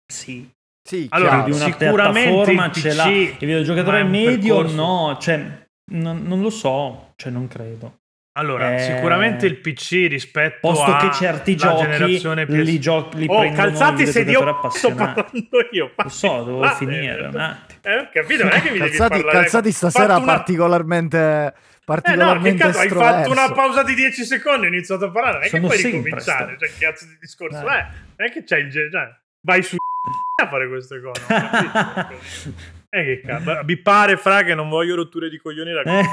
sì. 0.06 0.50
Sì, 0.88 1.08
allora, 1.10 1.42
di 1.42 1.52
una 1.52 1.74
piattaforma 1.74 2.72
ce 2.72 2.94
l'ha. 2.94 3.08
Il 3.08 3.38
videogiocatore 3.40 4.04
medio 4.04 4.62
no, 4.62 5.18
cioè, 5.20 5.68
non, 5.92 6.22
non 6.22 6.42
lo 6.42 6.52
so, 6.52 7.14
cioè 7.16 7.32
non 7.32 7.48
credo. 7.48 8.04
Allora, 8.38 8.76
eh... 8.76 8.80
sicuramente 8.80 9.46
il 9.46 9.58
PC 9.58 10.08
rispetto 10.10 10.58
Posto 10.60 10.92
a 10.92 10.98
che 10.98 11.12
certi 11.14 11.56
giochi 11.56 11.86
PS... 11.86 12.46
li, 12.48 12.80
gio- 12.80 13.10
li 13.14 13.28
oh, 13.30 13.40
prendono 13.40 13.68
calzati 13.68 14.06
se 14.06 14.22
io 14.22 14.70
sto 14.72 14.94
parlando 14.94 15.70
io. 15.72 15.94
Lo 15.96 16.10
so, 16.10 16.44
devo 16.44 16.62
ah, 16.62 16.76
finire 16.76 17.28
un 17.28 17.38
attimo. 17.38 17.80
Eh, 17.82 18.10
capito? 18.12 18.44
Non 18.44 18.52
è 18.52 18.62
che 18.62 18.72
mi 18.72 18.80
calzati. 18.80 19.24
Calzati 19.24 19.72
stasera 19.72 20.18
una... 20.18 20.26
particolarmente 20.26 21.54
particolarmente 21.86 22.64
eh 22.64 22.66
no, 22.66 22.72
cazzo, 22.74 22.80
hai 22.80 22.90
fatto 22.90 23.32
una 23.32 23.52
pausa 23.52 23.84
di 23.84 23.94
10 23.94 24.26
secondi 24.26 24.66
e 24.66 24.70
ho 24.70 24.74
iniziato 24.74 25.06
a 25.06 25.12
parlare, 25.12 25.36
non 25.36 25.44
è 25.44 25.48
Sono 25.48 25.68
che 25.68 25.80
puoi 25.80 25.92
ricominciare, 25.92 26.58
cioè 26.60 26.70
che 26.70 26.86
cazzo 26.86 27.06
di 27.06 27.18
discorso 27.22 27.58
eh. 27.60 27.78
è? 27.78 27.88
Non 28.18 28.28
è 28.28 28.32
che 28.32 28.44
c'è 28.44 28.58
il 28.58 28.72
cioè, 28.72 29.16
vai 29.44 29.64
su 29.64 29.78
a 30.44 30.48
fare 30.48 30.68
queste 30.68 31.00
cose. 31.00 31.22
eh 32.90 33.04
che 33.04 33.22
cazzo, 33.26 33.64
bippare 33.64 34.18
fra 34.18 34.44
che 34.44 34.56
non 34.56 34.68
voglio 34.68 34.96
rotture 34.96 35.30
di 35.30 35.38
coglioni 35.38 35.72
da 35.72 35.84
eh. 35.84 36.04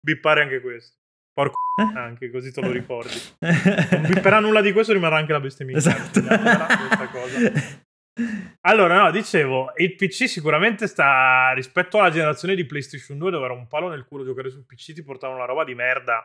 bippare 0.00 0.40
anche 0.40 0.60
questo. 0.62 1.00
Porco 1.32 1.56
eh? 1.80 1.98
anche 1.98 2.30
così 2.30 2.52
te 2.52 2.60
lo 2.60 2.70
ricordi. 2.70 3.16
Non 3.90 4.06
bipperà 4.06 4.40
nulla 4.40 4.60
di 4.60 4.72
questo, 4.72 4.92
rimarrà 4.92 5.16
anche 5.16 5.32
la 5.32 5.40
bestemmia. 5.40 5.76
Esatto. 5.76 6.20
Allora, 8.62 9.02
no, 9.02 9.10
dicevo, 9.10 9.72
il 9.76 9.94
PC 9.94 10.28
sicuramente 10.28 10.86
sta 10.86 11.52
rispetto 11.54 11.98
alla 11.98 12.10
generazione 12.10 12.54
di 12.54 12.66
PlayStation 12.66 13.16
2 13.16 13.30
dove 13.30 13.44
era 13.46 13.54
un 13.54 13.66
palo 13.66 13.88
nel 13.88 14.04
culo 14.04 14.24
giocare 14.24 14.50
sul 14.50 14.66
PC, 14.66 14.92
ti 14.92 15.02
portava 15.02 15.34
una 15.34 15.46
roba 15.46 15.64
di 15.64 15.74
merda. 15.74 16.22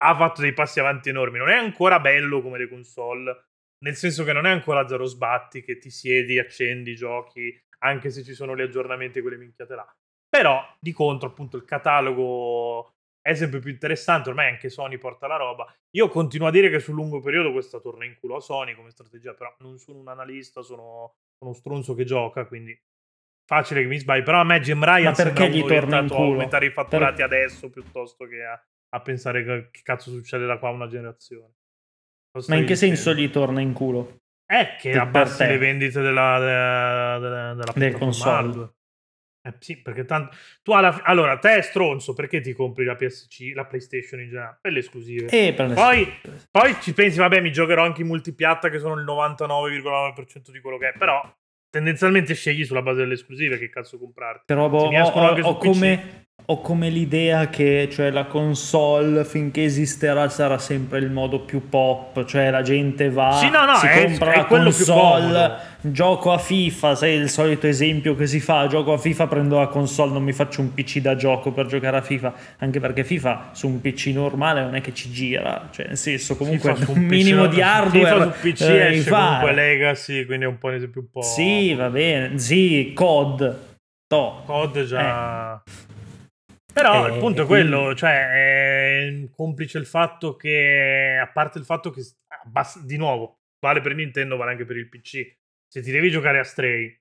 Ha 0.00 0.16
fatto 0.16 0.40
dei 0.40 0.52
passi 0.52 0.80
avanti 0.80 1.08
enormi. 1.08 1.38
Non 1.38 1.48
è 1.48 1.56
ancora 1.56 2.00
bello 2.00 2.42
come 2.42 2.58
le 2.58 2.68
console, 2.68 3.46
nel 3.84 3.94
senso 3.94 4.24
che 4.24 4.32
non 4.32 4.46
è 4.46 4.50
ancora 4.50 4.86
zero 4.88 5.04
sbatti 5.04 5.62
che 5.62 5.78
ti 5.78 5.90
siedi, 5.90 6.38
accendi, 6.38 6.94
giochi, 6.96 7.56
anche 7.80 8.10
se 8.10 8.24
ci 8.24 8.34
sono 8.34 8.56
gli 8.56 8.60
aggiornamenti 8.60 9.18
e 9.18 9.22
quelle 9.22 9.36
minchiate 9.36 9.74
là. 9.74 9.96
Però, 10.28 10.62
di 10.78 10.92
contro, 10.92 11.28
appunto, 11.28 11.56
il 11.56 11.64
catalogo 11.64 12.97
è 13.20 13.34
sempre 13.34 13.58
più 13.58 13.70
interessante. 13.70 14.28
Ormai 14.28 14.48
anche 14.48 14.70
Sony 14.70 14.98
porta 14.98 15.26
la 15.26 15.36
roba. 15.36 15.72
Io 15.90 16.08
continuo 16.08 16.48
a 16.48 16.50
dire 16.50 16.70
che 16.70 16.80
sul 16.80 16.94
lungo 16.94 17.20
periodo 17.20 17.52
questa 17.52 17.78
torna 17.80 18.04
in 18.04 18.16
culo 18.18 18.36
a 18.36 18.40
Sony 18.40 18.74
come 18.74 18.90
strategia, 18.90 19.34
però 19.34 19.54
non 19.60 19.78
sono 19.78 19.98
un 19.98 20.08
analista, 20.08 20.62
sono 20.62 21.16
uno 21.44 21.52
stronzo 21.52 21.94
che 21.94 22.04
gioca, 22.04 22.46
quindi 22.46 22.78
facile 23.44 23.82
che 23.82 23.86
mi 23.86 23.98
sbagli. 23.98 24.22
Però 24.22 24.40
a 24.40 24.44
me 24.44 24.60
Jim 24.60 24.82
Ryan 24.84 25.14
perché 25.14 25.50
gli 25.50 25.64
torna 25.64 26.00
in 26.00 26.08
culo? 26.08 26.20
a 26.20 26.32
aumentare 26.32 26.66
i 26.66 26.70
fatturati 26.70 27.16
per... 27.16 27.24
adesso 27.24 27.70
piuttosto 27.70 28.26
che 28.26 28.44
a, 28.44 28.62
a 28.90 29.00
pensare 29.00 29.44
che, 29.44 29.68
che, 29.70 29.80
cazzo 29.82 30.10
succede 30.10 30.46
da 30.46 30.58
qua 30.58 30.70
una 30.70 30.86
generazione. 30.86 31.54
Ma 32.46 32.56
in 32.56 32.66
che 32.66 32.76
senso 32.76 33.14
gli 33.14 33.30
torna 33.30 33.60
in 33.60 33.72
culo? 33.72 34.18
È 34.44 34.76
che 34.78 34.96
abbassi 34.96 35.44
le 35.44 35.58
vendite 35.58 36.00
della, 36.00 36.38
della, 36.38 37.18
della, 37.18 37.54
della 37.54 37.72
del 37.74 37.98
console. 37.98 38.76
Eh, 39.48 39.54
sì, 39.58 39.80
perché 39.80 40.04
tanto 40.04 40.36
tu 40.62 40.72
alla 40.72 41.02
allora 41.02 41.38
te 41.38 41.56
è 41.56 41.62
stronzo 41.62 42.12
perché 42.12 42.40
ti 42.40 42.52
compri 42.52 42.84
la 42.84 42.94
PSC, 42.94 43.52
la 43.54 43.64
PlayStation 43.64 44.20
in 44.20 44.28
generale 44.28 44.58
per 44.60 44.72
le 44.72 44.78
esclusive. 44.80 45.28
E 45.28 45.54
per 45.54 45.68
le 45.68 45.74
poi, 45.74 46.02
esclusive. 46.02 46.48
poi 46.50 46.76
ci 46.80 46.92
pensi, 46.92 47.18
vabbè, 47.18 47.40
mi 47.40 47.52
giocherò 47.52 47.82
anche 47.82 48.02
in 48.02 48.08
multipiatta 48.08 48.68
che 48.68 48.78
sono 48.78 48.94
il 48.94 49.04
99,9% 49.04 50.50
di 50.50 50.60
quello 50.60 50.78
che 50.78 50.90
è, 50.90 50.92
però 50.98 51.20
tendenzialmente 51.70 52.34
scegli 52.34 52.64
sulla 52.64 52.82
base 52.82 52.98
delle 52.98 53.14
esclusive 53.14 53.58
che 53.58 53.68
cazzo 53.68 53.98
comprarti. 53.98 54.44
Però 54.46 54.68
boh, 54.68 54.88
ho, 54.88 55.08
ho, 55.08 55.40
ho 55.40 55.56
come 55.56 56.27
ho 56.50 56.62
come 56.62 56.88
l'idea 56.88 57.50
che 57.50 57.90
cioè, 57.92 58.10
la 58.10 58.24
console 58.24 59.26
finché 59.26 59.64
esisterà 59.64 60.30
sarà 60.30 60.56
sempre 60.56 60.98
il 60.98 61.10
modo 61.10 61.40
più 61.40 61.68
pop, 61.68 62.24
cioè 62.24 62.50
la 62.50 62.62
gente 62.62 63.10
va, 63.10 63.32
sì, 63.32 63.50
no, 63.50 63.66
no, 63.66 63.74
si 63.74 63.86
è, 63.86 64.04
compra 64.04 64.32
è 64.32 64.36
la 64.38 64.44
console, 64.46 65.56
gioco 65.82 66.32
a 66.32 66.38
FIFA, 66.38 66.94
sai 66.94 67.16
il 67.16 67.28
solito 67.28 67.66
esempio 67.66 68.14
che 68.14 68.26
si 68.26 68.40
fa, 68.40 68.66
gioco 68.66 68.94
a 68.94 68.98
FIFA, 68.98 69.26
prendo 69.26 69.58
la 69.58 69.66
console, 69.66 70.12
non 70.12 70.22
mi 70.22 70.32
faccio 70.32 70.62
un 70.62 70.72
PC 70.72 71.00
da 71.00 71.16
gioco 71.16 71.52
per 71.52 71.66
giocare 71.66 71.98
a 71.98 72.00
FIFA, 72.00 72.32
anche 72.60 72.80
perché 72.80 73.04
FIFA 73.04 73.50
su 73.52 73.68
un 73.68 73.82
PC 73.82 74.06
normale 74.06 74.62
non 74.62 74.74
è 74.74 74.80
che 74.80 74.94
ci 74.94 75.10
gira, 75.10 75.68
cioè 75.70 75.88
nel 75.88 75.98
senso 75.98 76.34
comunque 76.34 76.70
un, 76.70 76.84
un 76.86 77.02
minimo 77.02 77.46
di 77.46 77.60
hardware 77.60 78.06
FIFA 78.06 78.32
su 78.32 78.48
PC 78.48 78.60
eh, 78.62 78.86
esce 78.94 79.10
comunque 79.10 79.52
Legacy, 79.52 80.24
quindi 80.24 80.46
è 80.46 80.48
un 80.48 80.56
po' 80.56 80.68
un 80.68 81.10
po'... 81.12 81.20
Sì, 81.20 81.74
va 81.74 81.90
bene, 81.90 82.38
sì, 82.38 82.92
COD, 82.94 83.58
to. 84.06 84.42
COD 84.46 84.84
già... 84.84 85.62
Eh. 85.62 85.87
Però 86.72 87.06
eh, 87.06 87.12
il 87.12 87.18
punto 87.18 87.42
è 87.42 87.46
quello, 87.46 87.94
cioè, 87.94 88.30
è 88.30 89.28
complice 89.30 89.78
il 89.78 89.86
fatto 89.86 90.36
che, 90.36 91.18
a 91.20 91.26
parte 91.28 91.58
il 91.58 91.64
fatto 91.64 91.90
che, 91.90 92.02
di 92.84 92.96
nuovo, 92.96 93.40
vale 93.60 93.80
per 93.80 93.94
Nintendo, 93.94 94.36
vale 94.36 94.52
anche 94.52 94.64
per 94.64 94.76
il 94.76 94.88
PC. 94.88 95.36
Se 95.66 95.82
ti 95.82 95.90
devi 95.90 96.10
giocare 96.10 96.38
a 96.38 96.44
Stray, 96.44 96.96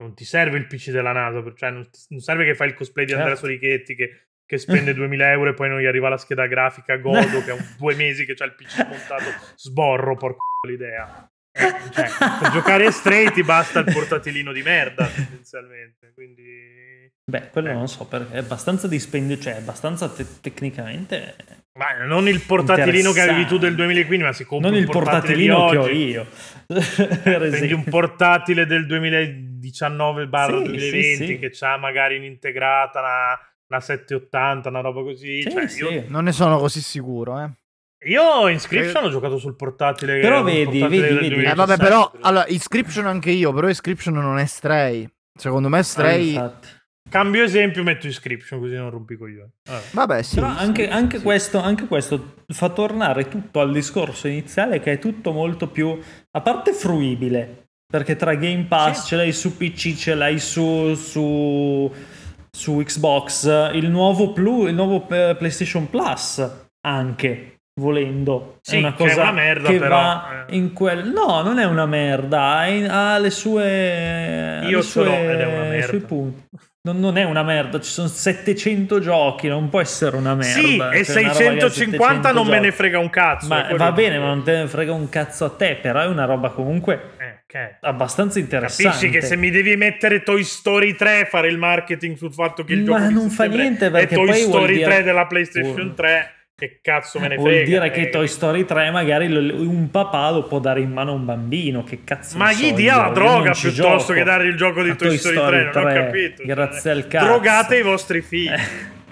non 0.00 0.14
ti 0.14 0.24
serve 0.24 0.58
il 0.58 0.66
PC 0.66 0.90
della 0.90 1.12
NASA, 1.12 1.42
cioè 1.54 1.70
non, 1.70 1.88
non 2.08 2.20
serve 2.20 2.44
che 2.44 2.54
fai 2.54 2.68
il 2.68 2.74
cosplay 2.74 3.04
di 3.04 3.12
Andrea 3.12 3.34
certo. 3.34 3.46
Sorichetti 3.46 3.94
che, 3.94 4.26
che 4.44 4.58
spende 4.58 4.94
2000 4.94 5.30
euro 5.30 5.50
e 5.50 5.54
poi 5.54 5.68
non 5.68 5.80
gli 5.80 5.86
arriva 5.86 6.08
la 6.08 6.16
scheda 6.16 6.46
grafica 6.46 6.96
Godo 6.96 7.44
che 7.44 7.50
ha 7.50 7.56
due 7.78 7.94
mesi 7.94 8.24
che 8.24 8.34
c'ha 8.34 8.44
il 8.44 8.54
PC 8.54 8.86
montato, 8.86 9.30
sborro, 9.56 10.16
porco 10.16 10.44
l'idea. 10.66 11.30
Eh, 11.52 11.92
cioè, 11.92 12.08
per 12.40 12.50
giocare 12.50 12.86
a 12.86 12.90
Stray 12.90 13.30
ti 13.32 13.42
basta 13.42 13.80
il 13.80 13.92
portatilino 13.92 14.52
di 14.52 14.62
merda, 14.62 15.06
tendenzialmente, 15.06 16.12
quindi 16.14 16.99
Beh, 17.24 17.50
quello 17.50 17.70
eh. 17.70 17.74
non 17.74 17.88
so 17.88 18.06
perché 18.06 18.34
è 18.34 18.38
abbastanza 18.38 18.88
dispendio, 18.88 19.38
cioè 19.38 19.54
abbastanza 19.54 20.08
te- 20.08 20.40
tecnicamente. 20.40 21.36
Ma 21.78 22.04
non 22.04 22.28
il 22.28 22.40
portatilino 22.40 23.12
che 23.12 23.20
avevi 23.20 23.46
tu 23.46 23.56
del 23.56 23.74
2015, 23.74 24.26
ma 24.26 24.32
si 24.32 24.44
compra 24.44 24.70
non 24.70 24.78
il 24.78 24.86
portatilino 24.86 25.68
che 25.68 25.76
ho 25.76 25.88
io. 25.88 26.26
Prendi 26.66 27.72
un 27.72 27.84
portatile 27.84 28.66
del 28.66 28.86
2019 28.86 30.26
barra 30.26 30.58
sì, 30.58 30.64
2020 30.64 31.16
sì, 31.16 31.26
sì. 31.26 31.38
che 31.38 31.52
ha 31.64 31.76
magari 31.76 32.24
integrata 32.26 32.98
una, 32.98 33.38
una 33.68 33.80
780, 33.80 34.68
una 34.68 34.80
roba 34.80 35.02
così. 35.02 35.42
Cioè, 35.42 35.66
io... 35.78 36.04
Non 36.08 36.24
ne 36.24 36.32
sono 36.32 36.58
così 36.58 36.80
sicuro, 36.80 37.40
eh. 37.40 37.50
Io 38.04 38.48
Inscription 38.48 39.04
ho 39.04 39.10
giocato 39.10 39.36
sul 39.36 39.56
portatile. 39.56 40.20
Però 40.20 40.42
vedi, 40.42 40.78
portatile 40.78 41.14
vedi, 41.14 41.28
vedi. 41.28 41.44
Eh, 41.44 41.54
vabbè, 41.54 41.76
però 41.76 42.10
allora, 42.22 42.46
Inscription 42.48 43.06
anche 43.06 43.30
io, 43.30 43.52
però 43.52 43.68
Inscription 43.68 44.14
non 44.14 44.38
è 44.38 44.46
Stray. 44.46 45.06
Secondo 45.38 45.68
me 45.68 45.82
Stray 45.82 46.36
ah, 46.36 46.52
Cambio 47.08 47.42
esempio, 47.42 47.82
metto 47.82 48.06
inscription 48.06 48.60
così 48.60 48.74
non 48.74 48.90
rompi 48.90 49.14
i 49.14 49.16
coglioni. 49.16 49.50
Vabbè, 49.64 49.84
Vabbè 49.92 50.22
sì. 50.22 50.34
Però 50.36 50.52
sì, 50.52 50.58
anche, 50.58 50.84
sì, 50.84 50.90
anche, 50.90 51.16
sì. 51.18 51.22
Questo, 51.22 51.58
anche, 51.58 51.86
Questo, 51.86 52.34
fa 52.48 52.68
tornare 52.68 53.28
tutto 53.28 53.60
al 53.60 53.72
discorso 53.72 54.28
iniziale 54.28 54.80
che 54.80 54.92
è 54.92 54.98
tutto 54.98 55.32
molto 55.32 55.68
più, 55.68 55.98
a 56.30 56.40
parte 56.40 56.72
fruibile, 56.72 57.68
perché 57.86 58.16
tra 58.16 58.34
Game 58.34 58.64
Pass 58.64 59.06
ce 59.06 59.16
l'hai 59.16 59.32
su 59.32 59.56
PC, 59.56 59.96
ce 59.96 60.14
l'hai 60.14 60.38
su, 60.38 60.94
su, 60.94 61.92
su 62.50 62.76
Xbox, 62.76 63.72
il 63.74 63.88
nuovo, 63.88 64.32
Plus, 64.32 64.68
il 64.68 64.74
nuovo 64.74 65.08
eh, 65.08 65.34
PlayStation 65.36 65.88
Plus 65.90 66.68
anche 66.82 67.59
volendo. 67.74 68.58
Sì, 68.60 68.76
è 68.76 68.78
una 68.78 68.92
cosa 68.92 69.14
che, 69.14 69.18
è 69.18 69.22
una 69.22 69.32
merda, 69.32 69.68
che 69.68 69.78
però, 69.78 69.96
va 69.96 70.46
eh. 70.48 70.56
in 70.56 70.72
quel... 70.72 71.08
No, 71.08 71.42
non 71.42 71.58
è 71.58 71.64
una 71.64 71.86
merda, 71.86 72.66
ha, 72.88 73.18
le 73.18 73.30
sue... 73.30 74.60
Io 74.64 74.76
le 74.78 74.82
sue, 74.82 75.04
so 75.04 75.12
ed 75.12 75.40
è 75.40 75.46
una 75.46 75.68
merda. 75.68 75.86
sui 75.86 76.00
punti. 76.00 76.42
Non, 76.82 76.98
non, 76.98 77.18
è 77.18 77.24
una 77.24 77.42
merda, 77.42 77.78
ci 77.78 77.90
sono 77.90 78.08
700 78.08 79.00
giochi, 79.00 79.48
non 79.48 79.68
può 79.68 79.82
essere 79.82 80.16
una 80.16 80.34
merda. 80.34 80.90
Sì, 80.90 80.98
e 80.98 81.04
650 81.04 82.32
non 82.32 82.44
giochi. 82.44 82.56
me 82.56 82.60
ne 82.60 82.72
frega 82.72 82.98
un 82.98 83.10
cazzo. 83.10 83.48
Ma 83.48 83.68
va 83.76 83.92
bene, 83.92 84.18
ma 84.18 84.28
non 84.28 84.42
te 84.42 84.56
ne 84.56 84.66
frega 84.66 84.90
un 84.90 85.10
cazzo 85.10 85.44
a 85.44 85.50
te, 85.50 85.76
però 85.76 86.00
è 86.00 86.06
una 86.06 86.24
roba 86.24 86.48
comunque 86.48 87.10
eh, 87.18 87.42
okay. 87.46 87.76
abbastanza 87.82 88.38
interessante. 88.38 88.92
Capisci 88.92 89.10
che 89.10 89.20
se 89.20 89.36
mi 89.36 89.50
devi 89.50 89.76
mettere 89.76 90.22
Toy 90.22 90.42
Story 90.42 90.94
3 90.94 91.26
fare 91.28 91.48
il 91.48 91.58
marketing 91.58 92.16
sul 92.16 92.32
fatto 92.32 92.64
che 92.64 92.72
il 92.72 92.84
ma 92.84 92.98
gioco 92.98 93.10
non 93.10 93.28
fa 93.28 93.44
niente 93.44 93.90
perché 93.90 94.14
è 94.14 94.16
Toy 94.16 94.32
Story 94.32 94.76
dire... 94.76 94.84
3 94.86 95.02
della 95.02 95.26
PlayStation 95.26 95.94
3 95.94 96.34
che 96.60 96.80
cazzo 96.82 97.18
me 97.18 97.28
ne 97.28 97.34
frega. 97.36 97.50
Vuol 97.50 97.64
dire 97.64 97.90
che 97.90 98.10
Toy 98.10 98.28
Story 98.28 98.66
3 98.66 98.90
magari 98.90 99.32
un 99.34 99.90
papà 99.90 100.30
lo 100.30 100.42
può 100.42 100.58
dare 100.58 100.80
in 100.80 100.92
mano 100.92 101.12
a 101.12 101.14
un 101.14 101.24
bambino. 101.24 101.82
Che 101.82 102.04
cazzo 102.04 102.36
Ma 102.36 102.52
gli 102.52 102.74
dia 102.74 102.96
la 102.96 103.08
droga 103.08 103.52
piuttosto 103.52 103.72
gioco. 103.72 104.12
che 104.12 104.22
dargli 104.22 104.48
il 104.48 104.56
gioco 104.56 104.82
di 104.82 104.94
Toy, 104.94 105.08
Toy 105.08 105.16
Story, 105.16 105.36
Story 105.36 105.62
3, 105.62 105.70
3. 105.70 105.82
Non 105.82 105.90
ho 105.90 105.94
capito. 105.94 106.42
Grazie 106.44 106.80
cioè, 106.80 106.92
al 106.92 107.08
cazzo. 107.08 107.24
Drogate 107.24 107.76
i 107.78 107.82
vostri 107.82 108.20
figli. 108.20 108.50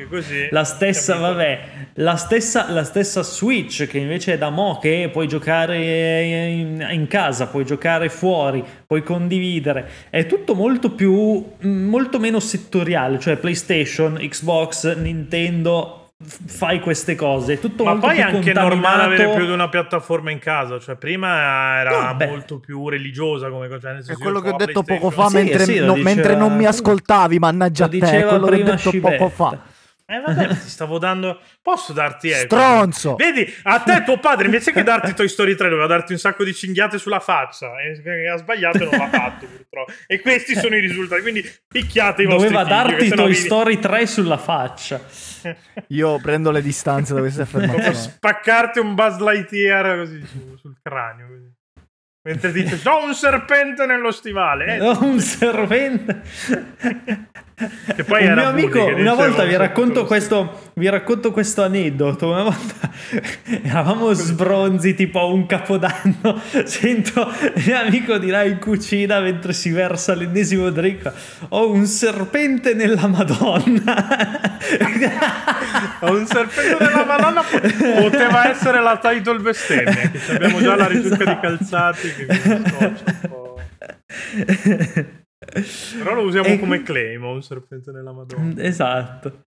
Così, 0.08 0.48
la 0.50 0.62
stessa, 0.62 1.16
vabbè, 1.16 1.60
la 1.94 2.14
stessa, 2.14 2.70
la 2.70 2.84
stessa 2.84 3.22
Switch 3.22 3.88
che 3.88 3.98
invece 3.98 4.34
è 4.34 4.38
da 4.38 4.48
mo' 4.48 4.78
che 4.78 5.08
puoi 5.12 5.26
giocare 5.26 6.22
in, 6.22 6.86
in, 6.88 7.06
casa, 7.08 7.48
puoi 7.48 7.64
giocare 7.64 8.08
fuori, 8.08 8.62
puoi 8.86 9.02
condividere, 9.02 9.88
è 10.10 10.24
tutto 10.26 10.54
molto 10.54 10.92
più, 10.92 11.44
molto 11.62 12.20
meno 12.20 12.38
settoriale, 12.38 13.18
cioè 13.18 13.38
PlayStation, 13.38 14.18
Xbox, 14.20 14.94
Nintendo 14.96 15.97
fai 16.24 16.80
queste 16.80 17.14
cose. 17.14 17.60
Tutto 17.60 17.84
Ma 17.84 17.96
poi 17.96 18.18
è 18.18 18.22
anche 18.22 18.52
normale 18.52 19.02
avere 19.04 19.30
più 19.34 19.46
di 19.46 19.52
una 19.52 19.68
piattaforma 19.68 20.30
in 20.30 20.38
casa. 20.38 20.78
Cioè, 20.78 20.96
prima 20.96 21.78
era 21.78 22.12
No, 22.12 22.26
molto 22.26 22.58
più 22.58 22.88
religiosa 22.88 23.48
come 23.48 23.68
cosa. 23.68 24.02
Cioè, 24.02 24.14
È 24.14 24.18
quello 24.18 24.40
che 24.40 24.50
ho 24.50 24.56
detto 24.56 24.82
poco 24.82 25.10
fa 25.10 25.28
Sì, 25.28 25.34
mentre, 25.36 25.58
sì, 25.60 25.78
lo 25.78 25.86
no, 25.86 25.92
diceva- 25.94 26.14
mentre 26.14 26.34
non 26.34 26.56
mi 26.56 26.64
ascoltavi, 26.66 27.38
mannaggia 27.38 27.84
Lo 27.84 27.90
te. 27.90 27.98
Quello 27.98 28.46
che 28.46 28.54
ho 28.54 28.64
detto 28.64 28.90
poco 28.90 28.90
Scibetta. 28.90 29.28
fa. 29.28 29.58
Eh, 30.10 30.20
vabbè, 30.24 30.48
ti 30.48 30.68
stavo 30.70 30.96
dando. 30.98 31.38
Posso 31.60 31.92
darti 31.92 32.30
ecco. 32.30 32.56
Stronzo! 32.56 33.14
Vedi, 33.16 33.46
a 33.64 33.78
te 33.80 34.02
tuo 34.04 34.18
padre 34.18 34.46
invece 34.46 34.72
che 34.72 34.82
darti 34.82 35.12
Toy 35.12 35.28
Story 35.28 35.54
3 35.54 35.68
doveva 35.68 35.86
darti 35.86 36.12
un 36.12 36.18
sacco 36.18 36.44
di 36.44 36.54
cinghiate 36.54 36.96
sulla 36.98 37.20
faccia. 37.20 37.72
E 37.78 38.26
ha 38.26 38.36
sbagliato 38.38 38.78
e 38.78 38.86
non 38.86 38.98
l'ha 38.98 39.08
fatto, 39.10 39.44
purtroppo. 39.46 39.92
E 40.06 40.20
questi 40.20 40.54
sono 40.54 40.76
i 40.76 40.80
risultati. 40.80 41.20
Quindi 41.20 41.44
picchiate 41.68 42.22
i 42.22 42.24
vostri 42.24 42.48
Doveva 42.50 42.64
figli, 42.64 42.96
che 42.96 43.08
darti 43.08 43.08
Toy 43.16 43.28
vi- 43.28 43.34
Story 43.34 43.78
3 43.78 44.06
sulla 44.06 44.38
faccia. 44.38 44.98
Io 45.88 46.18
prendo 46.20 46.50
le 46.52 46.62
distanze 46.62 47.12
da 47.12 47.20
queste 47.20 47.46
Come 47.50 47.64
affermazioni. 47.66 47.94
spaccarti 47.94 48.78
un 48.78 48.94
Buzz 48.94 49.18
Lightyear 49.18 49.98
così 49.98 50.24
su- 50.24 50.56
sul 50.56 50.74
cranio. 50.82 51.26
così. 51.26 51.52
Mentre 52.22 52.50
dice: 52.52 52.80
C'ho 52.82 53.04
un 53.04 53.14
serpente 53.14 53.84
nello 53.84 54.10
stivale. 54.10 54.74
Eh, 54.74 54.78
No, 54.78 54.98
un 55.02 55.20
serpente. 55.20 56.22
Che 57.58 58.04
poi 58.04 58.24
un 58.26 58.34
mio 58.34 58.46
amico, 58.46 58.84
una 58.84 59.14
volta 59.14 59.42
vi 59.44 59.56
racconto, 59.56 60.04
questo, 60.04 60.70
vi 60.74 60.88
racconto 60.88 61.32
questo 61.32 61.64
aneddoto. 61.64 62.30
Una 62.30 62.44
volta 62.44 62.88
eravamo 63.64 64.12
sbronzi 64.12 64.94
tipo 64.94 65.18
a 65.18 65.24
un 65.24 65.44
capodanno. 65.46 66.40
Sento 66.64 67.32
mio 67.66 67.78
amico 67.78 68.16
di 68.18 68.28
là 68.28 68.44
in 68.44 68.60
cucina 68.60 69.18
mentre 69.18 69.52
si 69.52 69.70
versa 69.70 70.14
l'ennesimo 70.14 70.70
drink. 70.70 71.12
Ho 71.48 71.68
un 71.72 71.84
serpente 71.86 72.74
nella 72.74 73.08
Madonna. 73.08 74.48
Ho 76.00 76.12
un 76.12 76.26
serpente 76.26 76.84
nella 76.84 77.04
Madonna 77.04 77.42
poteva 77.42 78.50
essere 78.50 78.80
la 78.80 78.98
title 78.98 79.38
bestemmia 79.38 80.10
abbiamo 80.30 80.60
già 80.60 80.76
la 80.76 80.86
ricerca 80.86 81.24
di 81.24 81.40
calzati 81.40 82.14
che 82.14 82.26
mi 82.28 82.38
scoccia 82.38 83.02
un 83.04 83.28
po'. 83.28 83.56
Però 86.02 86.14
lo 86.14 86.22
usiamo 86.22 86.46
E- 86.48 86.58
come 86.58 86.82
claim 86.82 87.24
un 87.24 87.42
serpente 87.42 87.90
nella 87.90 88.12
Madonna 88.12 88.62
Esatto. 88.62 89.44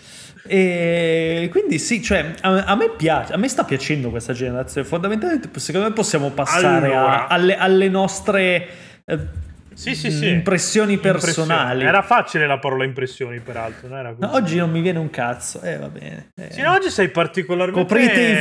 E 0.47 1.49
quindi 1.51 1.79
sì, 1.79 2.03
cioè, 2.03 2.35
a, 2.41 2.65
a 2.65 2.75
me 2.77 2.91
piace, 2.97 3.33
a 3.33 3.37
me 3.37 3.49
sta 3.49 3.65
piacendo 3.65 4.11
questa 4.11 4.33
generazione. 4.33 4.87
Fondamentalmente, 4.87 5.49
secondo 5.59 5.89
me 5.89 5.93
possiamo 5.95 6.31
passare 6.31 6.87
Allora. 6.87 7.27
a- 7.27 7.35
alle, 7.35 7.57
alle 7.57 7.89
nostre 7.89 8.67
eh, 9.05 9.45
sì 9.75 9.95
sì 9.95 10.11
sì 10.11 10.29
impressioni 10.29 10.97
personali. 10.99 11.51
Impressioni. 11.61 11.85
era 11.85 12.03
facile 12.03 12.47
la 12.47 12.59
parola 12.59 12.85
impressioni 12.85 13.41
peraltro 13.41 13.89
non 13.89 13.99
era 13.99 14.15
così. 14.15 14.21
No, 14.21 14.33
oggi 14.35 14.57
non 14.57 14.71
mi 14.71 14.81
viene 14.81 14.99
un 14.99 15.11
cazzo, 15.11 15.61
eh 15.61 15.77
va 15.77 15.89
bene. 15.89 16.31
Eh. 16.35 16.51
Sì, 16.53 16.63
no, 16.63 16.73
oggi 16.73 16.89
sei 16.91 17.11
particolarmente 17.11 17.81
Coprite 17.81 18.21
i 18.21 18.35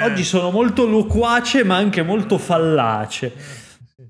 vo- 0.00 0.06
Oggi 0.06 0.24
sono 0.24 0.50
molto 0.50 0.86
loquace, 0.86 1.62
ma 1.64 1.76
anche 1.76 2.02
molto 2.02 2.38
fallace. 2.38 3.32
Sì. 3.36 4.02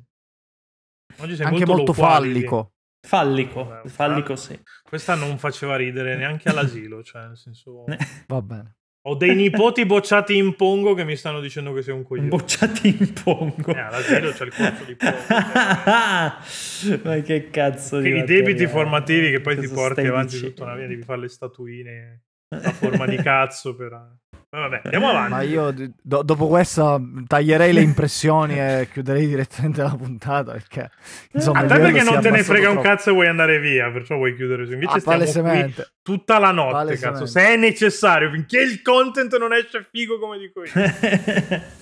oggi 1.18 1.34
sei 1.36 1.46
Anche 1.46 1.66
molto 1.66 1.92
loquace. 1.92 2.00
fallico. 2.00 2.72
Fallico, 3.00 3.64
Vabbè, 3.64 3.88
fallico 3.88 4.36
sì. 4.36 4.60
questa 4.82 5.14
non 5.14 5.38
faceva 5.38 5.76
ridere 5.76 6.16
neanche 6.16 6.48
all'asilo 6.48 7.02
cioè 7.04 7.26
nel 7.26 7.36
senso 7.36 7.84
Va 8.26 8.42
bene. 8.42 8.76
ho 9.02 9.14
dei 9.14 9.34
nipoti 9.34 9.86
bocciati 9.86 10.36
in 10.36 10.56
pongo 10.56 10.94
che 10.94 11.04
mi 11.04 11.14
stanno 11.16 11.40
dicendo 11.40 11.72
che 11.72 11.82
sei 11.82 11.94
un 11.94 12.02
coglione 12.02 12.28
Bocciati 12.28 12.88
in 12.88 13.12
pongo. 13.12 13.72
Eh, 13.74 13.78
all'asilo 13.78 14.32
c'è 14.32 14.44
il 14.44 14.52
corso 14.54 14.84
di 14.84 14.96
pongo. 14.96 15.16
Ma 17.08 17.20
che 17.20 17.50
cazzo 17.50 18.00
di 18.00 18.10
Che 18.10 18.16
I 18.18 18.24
debiti 18.24 18.66
formativi 18.66 19.30
che 19.30 19.40
poi 19.40 19.58
ti 19.58 19.68
porti 19.68 20.00
avanti 20.06 20.32
dicendo? 20.34 20.48
tutta 20.54 20.64
una 20.64 20.74
vita, 20.74 20.88
devi 20.88 21.02
fare 21.02 21.20
le 21.20 21.28
statuine 21.28 22.22
a 22.48 22.72
forma 22.72 23.06
di 23.06 23.16
cazzo 23.16 23.74
per... 23.74 24.16
Ma 24.50 24.60
vabbè, 24.60 24.80
andiamo 24.84 25.10
avanti. 25.10 25.30
Ma 25.30 25.42
io 25.42 25.74
do- 26.02 26.22
dopo 26.22 26.46
questa 26.48 26.98
taglierei 27.26 27.72
le 27.74 27.82
impressioni 27.82 28.58
e 28.58 28.88
chiuderei 28.92 29.26
direttamente 29.26 29.82
la 29.82 29.94
puntata 29.94 30.52
perché 30.52 30.90
insomma 31.32 31.58
a 31.60 31.66
te 31.66 31.78
perché 31.78 32.02
non 32.02 32.20
te 32.22 32.30
ne 32.30 32.42
frega 32.42 32.68
un 32.68 32.74
troppo. 32.76 32.88
cazzo 32.88 33.10
e 33.10 33.12
vuoi 33.12 33.26
andare 33.26 33.60
via, 33.60 33.90
perciò 33.90 34.16
vuoi 34.16 34.34
chiudere 34.34 34.64
su. 34.64 34.72
Invece 34.72 34.92
Ah, 35.04 35.26
stiamo 35.26 35.50
qui 35.50 35.74
tutta 36.00 36.38
la 36.38 36.50
notte, 36.50 36.96
cazzo. 36.96 37.26
Se 37.26 37.40
è 37.46 37.56
necessario, 37.56 38.30
finché 38.30 38.60
il 38.62 38.80
content 38.80 39.36
non 39.36 39.52
esce 39.52 39.86
figo 39.90 40.18
come 40.18 40.38
dico 40.38 40.62
io. 40.64 40.70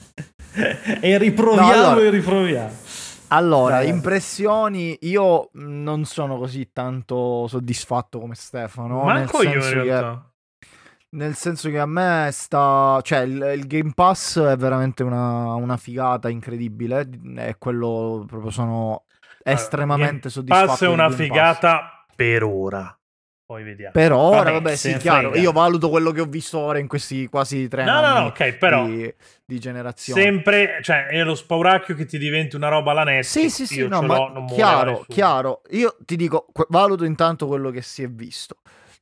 e 1.01 1.19
riproviamo 1.19 1.69
No, 1.69 1.73
allora- 1.91 2.01
e 2.07 2.11
riproviamo. 2.11 2.71
Allora, 3.29 3.77
Dai. 3.79 3.89
impressioni, 3.89 4.97
io 5.03 5.51
mh, 5.53 5.83
non 5.83 6.05
sono 6.05 6.37
così 6.39 6.71
tanto 6.73 7.47
soddisfatto 7.49 8.21
come 8.21 8.35
Stefano. 8.37 9.03
Manco 9.03 9.43
nel 9.43 9.53
io 9.53 9.64
in 9.67 9.83
realtà. 9.83 10.31
Nel 11.17 11.35
senso 11.35 11.71
che 11.71 11.79
a 11.79 11.87
me 11.87 12.29
sta. 12.33 13.01
cioè, 13.03 13.21
il, 13.21 13.53
il 13.57 13.67
Game 13.67 13.93
Pass 13.95 14.39
è 14.39 14.57
veramente 14.57 15.03
una, 15.03 15.55
una 15.55 15.77
figata 15.77 16.29
incredibile. 16.29 17.09
E 17.37 17.57
quello 17.59 18.25
proprio 18.27 18.51
sono 18.51 19.05
estremamente 19.43 20.29
Game 20.29 20.31
soddisfatto. 20.31 20.67
Pass 20.67 20.83
è 20.83 20.89
una 20.89 21.05
Game 21.09 21.17
Pass. 21.17 21.27
figata 21.27 22.05
per 22.14 22.43
ora. 22.45 22.99
Poi 23.47 23.62
vediamo. 23.62 23.93
Per 23.93 24.11
ora, 24.12 24.39
Vabbè, 24.39 24.53
vabbè, 24.55 24.75
sì, 24.77 24.97
chiaro. 24.97 25.29
frega. 25.31 25.43
Io 25.45 25.53
valuto 25.53 25.89
quello 25.89 26.11
che 26.11 26.21
ho 26.21 26.25
visto 26.27 26.59
ora 26.59 26.81
in 26.81 26.89
questi 26.89 27.29
quasi 27.29 27.69
tre 27.69 27.85
No, 27.85 27.93
anni 27.93 28.14
no, 28.14 28.21
no, 28.23 28.27
ok, 28.27 28.53
però 28.55 28.85
di, 28.87 29.14
di 29.45 29.61
generazione. 29.61 30.21
sempre, 30.21 30.81
cioè, 30.83 31.07
è 31.07 31.23
lo 31.23 31.37
spauracchio 31.37 31.95
che 31.95 32.07
ti 32.07 32.19
diventi 32.19 32.57
una 32.57 32.69
roba 32.69 32.91
alla 32.91 33.05
Netflix. 33.05 33.31
Sì, 33.31 33.49
sì, 33.49 33.67
sì, 33.67 33.87
no, 33.87 34.01
ce 34.01 34.07
ma 34.07 34.45
chiaro, 34.47 35.05
chiaro. 35.07 35.62
Io 35.71 35.97
ti 36.05 36.17
dico, 36.17 36.47
valuto 36.71 37.05
intanto 37.05 37.47
quello 37.47 37.71
che 37.71 37.83
si 37.83 38.03
è 38.03 38.09
visto. 38.09 38.57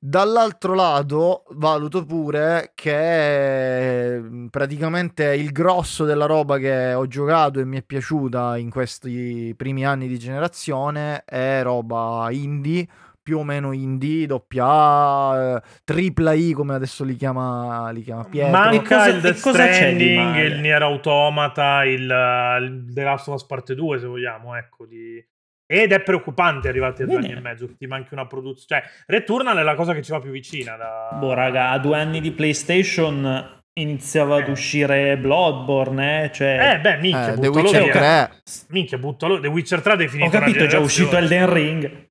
Dall'altro 0.07 0.75
lato, 0.75 1.45
valuto 1.53 2.05
pure 2.05 2.73
che 2.75 4.19
mm, 4.21 4.49
praticamente 4.49 5.35
il 5.35 5.51
grosso 5.51 6.05
della 6.05 6.27
roba 6.27 6.59
che 6.59 6.93
ho 6.93 7.07
giocato 7.07 7.59
e 7.59 7.65
mi 7.65 7.79
è 7.79 7.83
piaciuta 7.83 8.59
in 8.59 8.69
questi 8.69 9.55
primi 9.57 9.87
anni 9.87 10.07
di 10.07 10.19
generazione 10.19 11.25
è 11.25 11.63
roba 11.63 12.29
indie, 12.33 12.87
più 13.23 13.39
o 13.39 13.45
meno 13.45 13.73
indie, 13.73 14.27
doppia 14.27 14.67
A, 14.67 15.63
tripla 15.83 16.35
I 16.35 16.53
come 16.53 16.75
adesso 16.75 17.03
li 17.03 17.17
chiama, 17.17 17.89
li 17.91 18.03
chiama 18.03 18.25
Pietro. 18.25 18.51
Manca 18.51 18.97
cosa- 18.97 19.09
il 19.09 19.21
Death 19.23 19.37
Stranding, 19.37 20.37
il 20.37 20.61
Nier 20.61 20.83
Automata, 20.83 21.83
il, 21.87 22.03
il 22.03 22.93
The 22.93 23.03
Last 23.05 23.29
of 23.29 23.37
Us 23.37 23.47
Parte 23.47 23.75
2, 23.75 24.01
se 24.01 24.07
vogliamo, 24.07 24.55
ecco. 24.55 24.85
Di... 24.85 25.27
Ed 25.67 25.93
è 25.93 26.01
preoccupante 26.03 26.69
arrivati 26.69 27.03
a 27.03 27.07
due 27.07 27.15
Bene. 27.17 27.29
anni 27.29 27.39
e 27.39 27.41
mezzo 27.41 27.67
che 27.67 27.77
ti 27.77 27.87
manchi 27.87 28.13
una 28.13 28.27
produzione. 28.27 28.83
Cioè, 28.83 28.91
Returnal 29.07 29.57
è 29.57 29.63
la 29.63 29.75
cosa 29.75 29.95
che 29.95 30.03
ci 30.03 30.11
va 30.13 30.21
più 30.21 30.31
vicina. 30.31 30.77
Da... 30.77 31.17
Boh, 31.19 31.33
raga, 31.33 31.71
a 31.71 31.79
due 31.79 31.99
anni 31.99 32.21
di 32.21 32.33
PlayStation 32.33 33.63
iniziava 33.77 34.37
ad 34.37 34.49
Eh. 34.49 34.51
uscire 34.51 35.17
Bloodborne, 35.19 36.25
eh? 36.25 36.33
Cioè... 36.33 36.75
Eh, 36.75 36.81
beh, 36.81 36.97
minchia, 36.99 37.33
Eh, 37.33 37.39
The 37.39 37.49
Witcher 37.49 37.83
via. 37.83 37.93
3. 38.29 38.43
Minchia, 38.69 38.99
buttalo. 38.99 39.41
The 39.41 39.49
Witcher 39.49 39.81
3 39.81 39.91
è 39.93 39.95
Ho 39.95 39.99
definito 39.99 40.31
capito, 40.31 40.65
è 40.65 40.67
già 40.67 40.79
uscito 40.79 41.17
Elden 41.17 41.53
Ring. 41.53 42.09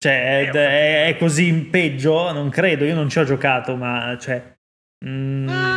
Cioè, 0.00 0.12
Eh, 0.12 0.48
ho 0.50 0.52
è- 0.52 1.06
è 1.08 1.16
così 1.16 1.48
in 1.48 1.70
peggio? 1.70 2.30
Non 2.32 2.50
credo, 2.50 2.84
io 2.84 2.94
non 2.94 3.08
ci 3.08 3.18
ho 3.18 3.24
giocato, 3.24 3.76
ma 3.76 4.16
cioè... 4.20 4.56
mm, 5.04 5.48
Ah, 5.48 5.67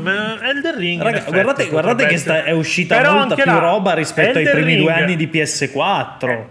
guarda, 0.00 0.10
ma 0.10 0.48
Elden 0.48 0.76
Ring. 0.78 0.92
in 0.98 1.02
Raga, 1.02 1.16
effetti, 1.18 1.32
guardate, 1.32 1.68
guardate 1.68 2.06
che 2.06 2.16
sta- 2.18 2.44
è 2.44 2.50
uscita 2.52 2.96
Però 2.96 3.14
molta 3.14 3.34
più 3.34 3.44
là, 3.44 3.58
roba 3.58 3.94
rispetto 3.94 4.38
ai 4.38 4.44
Elden 4.44 4.62
primi 4.62 4.76
due 4.76 4.92
Ring- 4.92 5.02
anni 5.04 5.16
di 5.16 5.26
PS4. 5.28 6.30
Eh. 6.30 6.46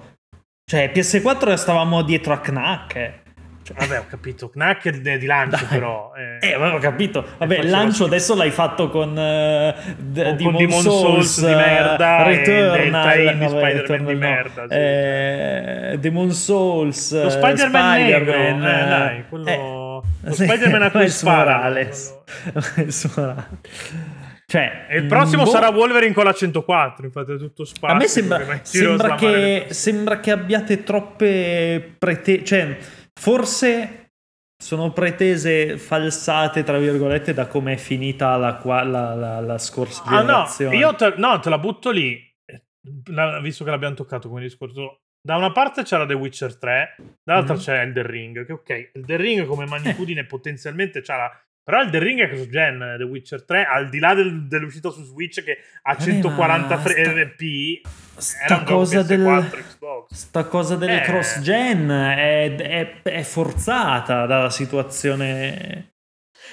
Cioè, 0.66 0.92
PS4 0.94 1.54
stavamo 1.56 2.02
dietro 2.02 2.34
a 2.34 2.40
Knack. 2.40 2.96
eh. 2.96 3.14
Cioè, 3.64 3.78
Vabbè, 3.78 4.00
ho 4.00 4.06
capito. 4.10 4.50
Knack 4.50 5.04
è 5.04 5.18
di 5.20 5.26
lancio, 5.28 5.58
Dai. 5.66 5.78
però. 5.78 6.12
Eh, 6.42 6.54
avevo 6.54 6.80
capito. 6.80 7.24
Vabbè, 7.38 7.60
il 7.60 7.70
lancio 7.70 8.06
adesso 8.06 8.36
l'hai 8.36 8.50
fatto 8.50 8.90
con 8.90 9.16
eh, 9.18 9.76
d- 9.98 10.34
Demon 10.34 10.56
Demon 10.56 10.82
Souls, 10.82 11.36
Souls 11.36 11.46
di 11.48 11.54
merda 11.56 12.26
eh, 12.26 12.32
e 12.32 12.36
Returnal, 12.38 13.12
tie-in 13.12 13.38
di 13.38 13.44
no, 13.44 13.50
Spider-Man 13.50 13.82
Returnal 13.82 14.06
di 14.08 14.14
no. 14.14 14.20
merda, 14.20 14.66
sì. 14.68 14.76
Eh, 14.76 15.98
Demon 16.00 16.32
Souls, 16.32 17.14
Lo 17.14 17.28
eh, 17.28 17.30
Spider-Man 17.30 18.00
Spider-Man, 18.00 18.64
eh, 18.66 18.82
eh, 18.82 18.88
dai, 18.88 19.24
quello... 19.30 19.50
lo 20.24 20.34
Spider-Man 20.34 20.82
a 20.84 20.92
cui 20.92 21.10
spara. 21.10 21.56
Morales. 21.58 22.18
Miles 22.76 23.16
Morales. 23.16 23.48
Cioè, 24.46 24.88
il 24.92 25.06
prossimo 25.06 25.44
boh, 25.44 25.50
sarà 25.50 25.70
Wolverine 25.70 26.14
con 26.14 26.26
la 26.26 26.34
104, 26.34 27.06
infatti 27.06 27.32
è 27.32 27.38
tutto 27.38 27.64
spazio. 27.64 27.96
a 27.96 27.98
me 27.98 28.08
sembra, 28.08 28.60
sembra, 28.64 29.16
che, 29.16 29.68
sembra 29.70 30.20
che 30.20 30.32
abbiate 30.32 30.84
troppe 30.84 31.96
pretese. 31.98 32.44
Cioè, 32.44 32.78
forse 33.14 34.12
sono 34.62 34.92
pretese 34.92 35.78
falsate, 35.78 36.64
tra 36.64 36.78
virgolette, 36.78 37.34
da 37.34 37.48
come 37.48 37.74
è 37.74 37.78
finita 37.78 38.36
la, 38.36 38.56
qua- 38.56 38.84
la- 38.84 39.16
la- 39.16 39.40
la 39.40 39.58
scorsa 39.58 40.04
Ah 40.06 40.16
no, 40.22 40.26
generazione. 40.26 40.76
io 40.76 40.96
te, 40.96 41.14
no, 41.16 41.40
te 41.40 41.50
la 41.50 41.58
butto 41.58 41.90
lì, 41.90 42.20
eh, 42.46 42.62
visto 43.42 43.64
che 43.64 43.70
l'abbiamo 43.70 43.96
toccato 43.96 44.28
come 44.28 44.42
discorso. 44.42 45.00
Da 45.24 45.36
una 45.36 45.52
parte 45.52 45.84
c'era 45.84 46.06
The 46.08 46.14
Witcher 46.16 46.58
3, 46.58 46.96
dall'altra 47.24 47.54
Mhm. 47.54 47.60
c'è 47.60 47.80
Elden 47.80 48.08
Ring, 48.08 48.46
che 48.46 48.52
ok, 48.54 48.90
Elden 48.96 49.18
Ring 49.18 49.46
come 49.46 49.66
magnitudine 49.68 50.26
potenzialmente 50.26 51.02
c'ha 51.02 51.16
la... 51.18 51.42
Però 51.64 51.80
Elden 51.80 52.02
Ring 52.02 52.20
è 52.22 52.28
cross 52.28 52.48
gen, 52.48 52.96
The 52.98 53.04
Witcher 53.04 53.46
3, 53.46 53.66
al 53.66 53.88
di 53.90 54.00
là 54.00 54.16
del- 54.16 54.48
dell'uscita 54.48 54.90
su 54.90 55.04
Switch 55.04 55.44
che 55.44 55.60
a 55.84 55.94
Vabbè, 55.94 56.04
140 56.04 56.76
ma 56.76 56.82
fre- 56.82 56.92
sta- 56.94 57.02
era 57.02 57.30
Sta 58.18 58.64
cosa, 58.64 59.04
del, 59.04 59.20
PS4, 59.22 59.58
Xbox. 59.62 60.12
sta 60.14 60.44
cosa 60.46 60.76
delle 60.76 61.02
Eh. 61.02 61.06
cross-gen 61.06 61.90
è, 61.92 62.56
è- 62.56 63.02
è 63.04 63.22
forzata 63.22 64.26
dalla 64.26 64.50
situazione. 64.50 65.94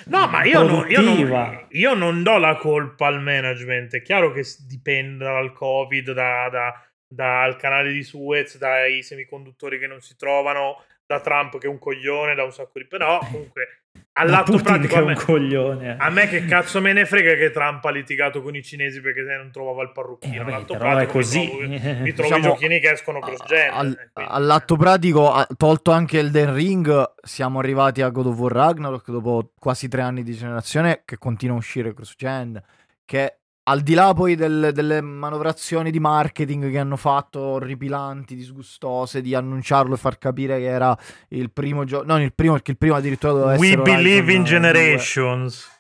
No, 0.07 0.29
ma 0.29 0.45
io, 0.45 0.62
no, 0.62 0.87
io, 0.87 1.01
non, 1.01 1.66
io, 1.71 1.95
non, 1.95 2.23
do 2.23 2.37
la 2.37 2.57
colpa 2.57 3.07
al 3.07 3.21
management. 3.23 3.95
È 3.95 4.03
chiaro 4.03 4.31
che 4.33 4.45
dipende 4.69 5.25
dal 5.25 5.53
Covid, 5.53 6.12
da, 6.12 6.49
da, 6.51 6.88
dal 7.09 7.56
canale 7.56 7.92
di 7.92 8.02
Suez, 8.02 8.59
dai 8.59 9.02
semiconduttori 9.02 9.78
che 9.78 9.86
non 9.86 10.00
si 10.00 10.14
trovano, 10.16 10.82
da 11.09 11.20
Trump 11.20 11.56
che 11.56 11.66
è 11.66 11.70
un 11.70 11.78
coglione, 11.78 12.34
da 12.34 12.44
un 12.44 12.52
sacco 12.52 12.78
di... 12.78 12.86
Però 12.86 13.18
comunque 13.20 13.80
all'atto 14.12 14.59
pratico 14.59 14.96
è 14.96 15.00
un 15.00 15.14
coglione. 15.14 15.96
A 15.98 16.11
me 16.11 16.28
che 16.28 16.44
cazzo 16.44 16.82
me 16.82 16.92
ne 16.92 17.06
frega 17.06 17.34
che 17.34 17.50
Trump 17.50 17.82
ha 17.86 17.90
litigato 17.90 18.42
con 18.42 18.54
i 18.54 18.62
cinesi 18.62 19.00
perché 19.00 19.22
non 19.22 19.50
trovava 19.50 19.82
il 19.84 19.92
parrucchino. 19.92 20.34
Eh, 20.34 20.52
all'atto 20.52 20.76
pratico 20.76 21.00
è 21.00 21.06
così. 21.06 21.50
Mi 21.66 21.78
trovo, 21.80 22.02
mi 22.02 22.12
trovo 22.12 22.28
diciamo, 22.28 22.36
i 22.36 22.42
giochini 22.42 22.80
che 22.80 22.90
escono 22.90 23.20
cross 23.20 23.46
gen. 23.46 23.70
Al, 23.72 24.11
eh, 24.14 24.24
all'atto 24.28 24.76
pratico, 24.76 25.46
tolto 25.56 25.92
anche 25.92 26.18
il 26.18 26.30
Den 26.30 26.52
Ring, 26.52 27.12
siamo 27.22 27.59
arrivati 27.59 28.02
a 28.02 28.11
God 28.11 28.26
of 28.26 28.38
War 28.38 28.52
Ragnarok 28.52 29.11
dopo 29.11 29.52
quasi 29.59 29.88
tre 29.88 30.02
anni 30.02 30.22
di 30.22 30.34
generazione 30.34 31.02
che 31.06 31.16
continua 31.16 31.54
a 31.54 31.59
uscire 31.59 31.94
cross 31.94 32.14
gen. 32.16 32.62
Che 33.06 33.38
al 33.69 33.83
di 33.83 33.93
là 33.93 34.14
poi 34.14 34.35
del, 34.35 34.71
delle 34.73 35.03
manovrazioni 35.03 35.91
di 35.91 36.01
marketing 36.01 36.71
che 36.71 36.79
hanno 36.79 36.97
fatto 36.97 37.39
orripilanti, 37.41 38.35
disgustose, 38.35 39.21
di 39.21 39.35
annunciarlo 39.35 39.95
e 39.95 39.99
far 39.99 40.16
capire 40.16 40.59
che 40.59 40.64
era 40.64 40.97
il 41.29 41.53
primo 41.53 41.85
gioco, 41.85 42.07
non 42.07 42.23
il 42.23 42.33
primo 42.35 42.55
perché 42.55 42.71
il 42.71 42.79
primo 42.79 42.95
addirittura 42.95 43.33
doveva 43.33 43.57
We 43.57 43.66
essere... 43.66 43.83
We 43.83 43.95
believe 43.95 44.33
in 44.33 44.45
generations. 44.45 45.77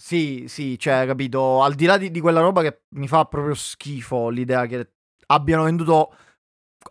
Sì, 0.00 0.44
sì, 0.46 0.78
cioè, 0.78 1.04
capito, 1.06 1.62
al 1.62 1.74
di 1.74 1.86
là 1.86 1.98
di, 1.98 2.10
di 2.10 2.20
quella 2.20 2.40
roba 2.40 2.62
che 2.62 2.82
mi 2.90 3.08
fa 3.08 3.24
proprio 3.24 3.54
schifo 3.54 4.28
l'idea 4.28 4.66
che 4.66 4.92
abbiano 5.26 5.64
venduto 5.64 6.14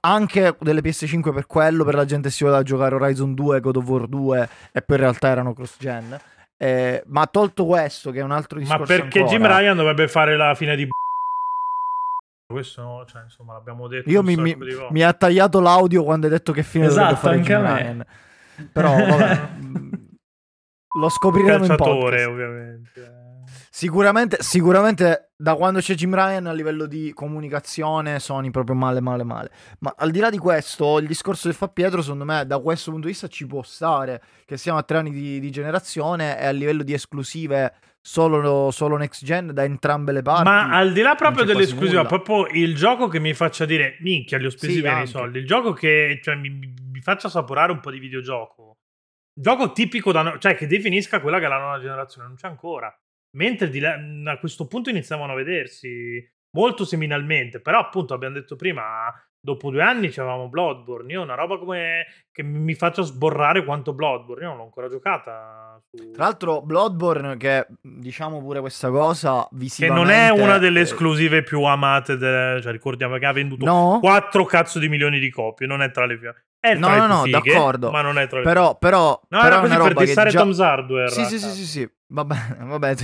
anche 0.01 0.55
delle 0.59 0.81
PS5 0.81 1.33
per 1.33 1.45
quello, 1.47 1.85
per 1.85 1.95
la 1.95 2.05
gente 2.05 2.29
si 2.29 2.43
voleva 2.43 2.63
giocare 2.63 2.95
Horizon 2.95 3.33
2, 3.33 3.59
God 3.61 3.77
of 3.77 3.87
War 3.87 4.07
2 4.07 4.49
e 4.73 4.81
poi 4.81 4.97
in 4.97 5.01
realtà 5.01 5.29
erano 5.29 5.53
cross-gen 5.53 6.19
eh, 6.61 7.03
ma 7.07 7.25
tolto 7.27 7.65
questo, 7.65 8.11
che 8.11 8.19
è 8.19 8.23
un 8.23 8.31
altro 8.31 8.59
discorso. 8.59 8.81
Ma 8.81 8.85
perché 8.85 9.19
ancora, 9.19 9.37
Jim 9.37 9.47
Ryan 9.47 9.77
dovrebbe 9.77 10.09
fare 10.09 10.35
la 10.35 10.53
fine 10.55 10.75
di. 10.75 10.89
Questo 12.45 12.81
no, 12.81 13.05
cioè, 13.05 13.23
insomma, 13.23 13.53
l'abbiamo 13.53 13.87
detto. 13.87 14.09
Io 14.09 14.21
mi, 14.21 14.35
mi, 14.35 14.57
mi, 14.89 15.01
ha 15.01 15.13
tagliato 15.13 15.61
l'audio 15.61 16.03
quando 16.03 16.25
hai 16.25 16.33
detto 16.33 16.51
che 16.51 16.63
fine 16.63 16.87
esatto, 16.87 17.15
fare 17.15 17.35
anche 17.37 17.53
Jim 17.53 17.61
Ryan. 17.61 18.05
Però, 18.73 18.93
vabbè, 18.93 19.49
lo 20.99 21.09
scopriremo 21.09 21.63
in 21.63 21.75
podcast. 21.77 22.27
ovviamente. 22.27 23.28
Sicuramente, 23.79 24.39
sicuramente 24.41 25.31
da 25.37 25.55
quando 25.55 25.79
c'è 25.79 25.93
Jim 25.93 26.13
Ryan 26.13 26.47
a 26.47 26.51
livello 26.51 26.85
di 26.85 27.13
comunicazione 27.13 28.19
Sony 28.19 28.51
proprio 28.51 28.75
male 28.75 28.99
male 28.99 29.23
male. 29.23 29.51
Ma 29.79 29.93
al 29.97 30.11
di 30.11 30.19
là 30.19 30.29
di 30.29 30.37
questo, 30.37 30.99
il 30.99 31.07
discorso 31.07 31.47
che 31.47 31.55
fa 31.55 31.69
Pietro 31.69 32.01
secondo 32.01 32.25
me 32.25 32.45
da 32.45 32.59
questo 32.59 32.91
punto 32.91 33.05
di 33.05 33.13
vista 33.13 33.29
ci 33.29 33.47
può 33.47 33.61
stare, 33.61 34.21
che 34.43 34.57
siamo 34.57 34.79
a 34.79 34.83
tre 34.83 34.97
anni 34.97 35.11
di, 35.11 35.39
di 35.39 35.49
generazione 35.49 36.37
e 36.37 36.47
a 36.47 36.51
livello 36.51 36.83
di 36.83 36.91
esclusive 36.91 37.73
solo, 38.01 38.69
solo, 38.69 38.97
next 38.97 39.23
gen 39.23 39.53
da 39.53 39.63
entrambe 39.63 40.11
le 40.11 40.23
parti. 40.23 40.43
Ma 40.43 40.75
al 40.75 40.91
di 40.91 40.99
là 40.99 41.15
proprio 41.15 41.45
dell'esclusiva, 41.45 42.03
proprio 42.03 42.47
il 42.47 42.75
gioco 42.75 43.07
che 43.07 43.19
mi 43.19 43.33
faccia 43.33 43.63
dire 43.63 43.95
minchia, 44.01 44.37
li 44.37 44.47
ho 44.47 44.49
spesi 44.49 44.73
sì, 44.73 44.81
bene 44.81 44.95
anche. 44.95 45.07
i 45.07 45.11
soldi. 45.11 45.39
Il 45.39 45.45
gioco 45.45 45.71
che 45.71 46.19
cioè, 46.21 46.35
mi, 46.35 46.49
mi, 46.49 46.99
faccia 46.99 47.27
assaporare 47.27 47.71
un 47.71 47.79
po' 47.79 47.91
di 47.91 47.99
videogioco. 47.99 48.79
Gioco 49.33 49.71
tipico 49.71 50.11
da 50.11 50.21
no- 50.21 50.37
cioè 50.37 50.53
che 50.53 50.67
definisca 50.67 51.21
quella 51.21 51.39
che 51.39 51.45
è 51.45 51.47
la 51.47 51.59
nuova 51.59 51.79
generazione, 51.79 52.27
non 52.27 52.35
c'è 52.35 52.47
ancora. 52.47 52.93
Mentre 53.31 53.71
là, 53.79 54.31
a 54.31 54.39
questo 54.39 54.67
punto 54.67 54.89
iniziavano 54.89 55.33
a 55.33 55.35
vedersi 55.35 56.25
molto 56.51 56.83
seminalmente, 56.85 57.59
però 57.59 57.79
appunto 57.79 58.13
abbiamo 58.13 58.33
detto 58.33 58.55
prima, 58.55 59.13
dopo 59.39 59.69
due 59.69 59.83
anni 59.83 60.07
avevamo 60.07 60.49
Bloodborne, 60.49 61.13
io 61.13 61.21
una 61.21 61.35
roba 61.35 61.57
come 61.59 62.05
che 62.31 62.43
mi 62.43 62.73
faccia 62.73 63.03
sborrare 63.03 63.63
quanto 63.63 63.93
Bloodborne, 63.93 64.43
io 64.43 64.49
non 64.49 64.57
l'ho 64.57 64.63
ancora 64.63 64.87
giocata. 64.87 65.79
Su... 65.89 66.11
Tra 66.11 66.23
l'altro 66.23 66.61
Bloodborne, 66.61 67.37
che 67.37 67.67
diciamo 67.81 68.41
pure 68.41 68.59
questa 68.59 68.89
cosa, 68.89 69.47
visivamente... 69.51 70.11
Che 70.11 70.15
non 70.15 70.21
è 70.21 70.29
una 70.29 70.57
delle 70.57 70.81
esclusive 70.81 71.43
più 71.43 71.61
amate, 71.63 72.17
de... 72.17 72.59
cioè 72.61 72.71
ricordiamo 72.71 73.17
che 73.17 73.25
ha 73.25 73.33
venduto 73.33 73.63
no. 73.63 73.99
4 74.01 74.43
cazzo 74.45 74.79
di 74.79 74.89
milioni 74.89 75.19
di 75.19 75.29
copie, 75.29 75.67
non 75.67 75.81
è 75.81 75.91
tra 75.91 76.05
le 76.05 76.17
più... 76.17 76.33
È 76.59 76.73
no, 76.73 76.89
no, 76.89 77.07
no, 77.07 77.23
fighe, 77.23 77.39
d'accordo. 77.39 77.89
Ma 77.89 78.01
non 78.01 78.17
è 78.17 78.27
tra 78.27 78.39
le 78.39 78.43
però, 78.43 78.77
però, 78.77 79.19
no, 79.29 79.41
però 79.41 79.63
era 79.63 79.77
così 79.77 79.93
per 79.93 80.05
dissare 80.05 80.29
già... 80.29 80.39
Tom's 80.39 80.59
Hardware. 80.59 81.09
Sì, 81.09 81.23
sì, 81.25 81.39
sì, 81.39 81.49
sì, 81.49 81.65
sì. 81.65 81.91
Vabbè, 82.07 82.57
vabbè, 82.59 82.95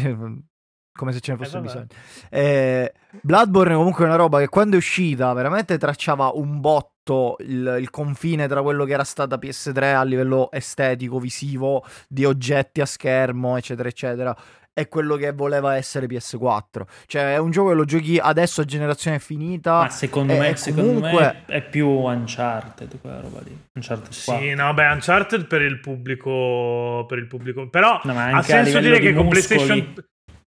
come 0.95 1.11
se 1.11 1.19
ce 1.19 1.31
ne 1.31 1.37
fosse 1.37 1.57
eh, 1.57 1.61
bisogno. 1.61 1.87
Eh, 2.29 2.93
Bloodborne 3.21 3.75
comunque 3.75 4.03
è 4.05 4.07
una 4.07 4.17
roba 4.17 4.39
che 4.39 4.49
quando 4.49 4.75
è 4.75 4.77
uscita 4.77 5.31
veramente 5.33 5.77
tracciava 5.77 6.31
un 6.33 6.59
botto 6.59 7.35
il, 7.39 7.77
il, 7.79 7.89
confine 7.91 8.47
tra 8.47 8.61
quello 8.61 8.83
che 8.83 8.93
era 8.93 9.03
stata 9.03 9.37
PS3 9.37 9.93
a 9.93 10.03
livello 10.03 10.49
estetico, 10.51 11.19
visivo, 11.19 11.85
di 12.07 12.25
oggetti 12.25 12.81
a 12.81 12.85
schermo, 12.85 13.57
eccetera, 13.57 13.87
eccetera 13.89 14.35
è 14.77 14.89
quello 14.89 15.15
che 15.15 15.31
voleva 15.31 15.77
essere 15.77 16.05
PS4. 16.05 16.81
Cioè, 17.05 17.35
è 17.35 17.37
un 17.37 17.49
gioco 17.49 17.69
che 17.69 17.75
lo 17.75 17.85
giochi 17.85 18.17
adesso 18.17 18.59
a 18.59 18.65
generazione 18.65 19.19
finita. 19.19 19.79
Ma 19.79 19.89
secondo, 19.89 20.35
me, 20.35 20.57
secondo 20.57 20.99
me, 20.99 21.45
è 21.45 21.61
più 21.61 21.87
Uncharted 21.87 22.99
quella 22.99 23.21
roba 23.21 23.39
lì. 23.39 23.57
Uncharted 23.73 24.11
sì, 24.11 24.53
no, 24.53 24.73
beh, 24.73 24.87
Uncharted 24.87 25.47
per 25.47 25.61
il 25.61 25.79
pubblico. 25.79 27.05
Per 27.07 27.17
il 27.17 27.27
pubblico. 27.27 27.69
Però 27.69 28.01
no, 28.03 28.19
ha 28.19 28.41
senso 28.41 28.79
dire 28.79 28.99
che 28.99 29.13
con 29.13 29.29
PlayStation. 29.29 29.93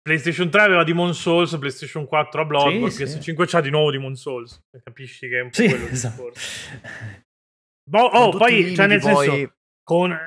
PlayStation 0.04 0.50
3 0.50 0.62
aveva 0.62 0.84
Demon 0.84 1.14
Souls, 1.14 1.56
PlayStation 1.58 2.08
4 2.08 2.42
a 2.42 2.46
Bloodborne, 2.46 2.90
sì, 2.90 3.04
PS5 3.04 3.20
sì. 3.20 3.34
c'ha 3.46 3.62
di 3.62 3.70
nuovo 3.70 3.92
Demon 3.92 4.16
Souls. 4.16 4.60
Capisci 4.84 5.28
che 5.28 5.38
è 5.38 5.42
un 5.42 5.50
po' 5.50 5.56
sì, 5.56 5.68
quello 5.68 5.86
esatto. 5.88 6.32
Boh, 7.90 8.00
oh, 8.00 8.30
poi, 8.38 8.76
cioè 8.76 8.88
nel 8.88 9.00
poi... 9.00 9.28
senso, 9.28 9.54
con 9.84 10.18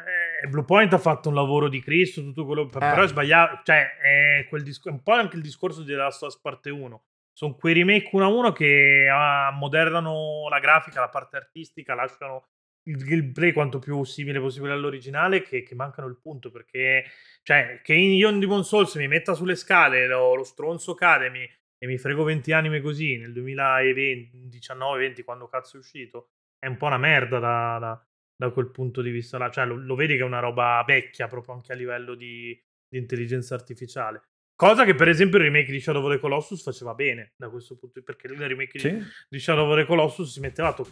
Bluepoint 0.48 0.92
ha 0.92 0.98
fatto 0.98 1.28
un 1.28 1.34
lavoro 1.34 1.68
di 1.68 1.80
Cristo, 1.80 2.20
tutto 2.20 2.44
quello, 2.44 2.66
eh. 2.66 2.78
però 2.78 3.02
è 3.02 3.08
sbagliato, 3.08 3.60
cioè 3.64 3.96
è 3.96 4.46
quel 4.48 4.62
disc- 4.62 4.86
un 4.86 5.02
po' 5.02 5.12
anche 5.12 5.36
il 5.36 5.42
discorso 5.42 5.82
di 5.82 5.92
Last 5.92 6.22
of 6.22 6.28
Us 6.28 6.40
parte 6.40 6.70
1. 6.70 7.04
Sono 7.32 7.54
quei 7.56 7.74
remake 7.74 8.10
uno 8.12 8.24
a 8.24 8.28
uno 8.28 8.52
che 8.52 9.08
ammodernano 9.10 10.48
la 10.48 10.60
grafica, 10.60 11.00
la 11.00 11.08
parte 11.08 11.36
artistica, 11.36 11.94
lasciano 11.94 12.46
il 12.86 13.02
gameplay 13.02 13.52
quanto 13.52 13.78
più 13.78 14.04
simile 14.04 14.40
possibile 14.40 14.72
all'originale, 14.72 15.42
che, 15.42 15.62
che 15.62 15.74
mancano 15.74 16.06
il 16.06 16.18
punto, 16.20 16.50
perché 16.50 17.04
cioè, 17.42 17.80
che 17.82 17.94
io 17.94 18.28
in 18.28 18.38
Demon 18.38 18.64
Souls 18.64 18.94
mi 18.96 19.08
metta 19.08 19.34
sulle 19.34 19.56
scale 19.56 20.06
lo, 20.06 20.34
lo 20.34 20.44
stronzo 20.44 20.92
Academy 20.92 21.48
e 21.78 21.86
mi 21.86 21.98
frego 21.98 22.22
20 22.24 22.52
anime 22.52 22.80
così 22.80 23.16
nel 23.16 23.32
2019-20 23.32 25.24
quando 25.24 25.48
cazzo 25.48 25.76
è 25.76 25.80
uscito, 25.80 26.30
è 26.58 26.66
un 26.66 26.76
po' 26.76 26.86
una 26.86 26.98
merda 26.98 27.38
da, 27.38 27.78
da 27.78 28.06
da 28.36 28.50
quel 28.50 28.70
punto 28.70 29.02
di 29.02 29.10
vista 29.10 29.38
là. 29.38 29.50
Cioè, 29.50 29.66
lo, 29.66 29.76
lo, 29.76 29.94
vedi 29.94 30.14
che 30.16 30.22
è 30.22 30.24
una 30.24 30.40
roba 30.40 30.82
vecchia 30.86 31.26
proprio 31.26 31.54
anche 31.54 31.72
a 31.72 31.76
livello 31.76 32.14
di, 32.14 32.58
di, 32.88 32.98
intelligenza 32.98 33.54
artificiale. 33.54 34.22
Cosa 34.54 34.84
che, 34.84 34.94
per 34.94 35.08
esempio, 35.08 35.38
il 35.38 35.44
remake 35.44 35.70
di 35.70 35.80
Shadow 35.80 36.04
of 36.04 36.12
the 36.12 36.20
Colossus 36.20 36.62
faceva 36.62 36.94
bene 36.94 37.32
da 37.36 37.48
questo 37.48 37.76
punto 37.76 38.00
di 38.00 38.04
vista. 38.06 38.12
Perché 38.12 38.42
il 38.42 38.48
remake 38.48 38.78
sì. 38.78 38.92
di, 38.92 39.02
di, 39.28 39.38
Shadow 39.38 39.68
of 39.68 39.76
the 39.76 39.84
Colossus 39.84 40.32
si 40.32 40.40
metteva 40.40 40.72
to- 40.72 40.88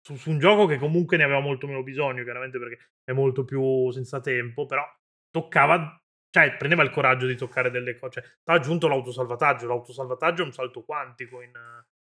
su, 0.00 0.16
su, 0.16 0.30
un 0.30 0.38
gioco 0.38 0.66
che 0.66 0.78
comunque 0.78 1.16
ne 1.16 1.24
aveva 1.24 1.40
molto 1.40 1.66
meno 1.66 1.82
bisogno, 1.82 2.22
chiaramente 2.22 2.58
perché 2.58 2.90
è 3.04 3.12
molto 3.12 3.44
più 3.44 3.90
senza 3.90 4.20
tempo, 4.20 4.66
però 4.66 4.84
toccava. 5.30 6.00
Cioè, 6.28 6.56
prendeva 6.56 6.82
il 6.82 6.90
coraggio 6.90 7.26
di 7.26 7.34
toccare 7.34 7.70
delle 7.70 7.96
cose. 7.96 8.20
Cioè, 8.20 8.30
ha 8.44 8.52
aggiunto 8.52 8.88
l'autosalvataggio. 8.88 9.66
L'autosalvataggio 9.66 10.42
è 10.42 10.44
un 10.44 10.52
salto 10.52 10.84
quantico. 10.84 11.40
In, 11.40 11.52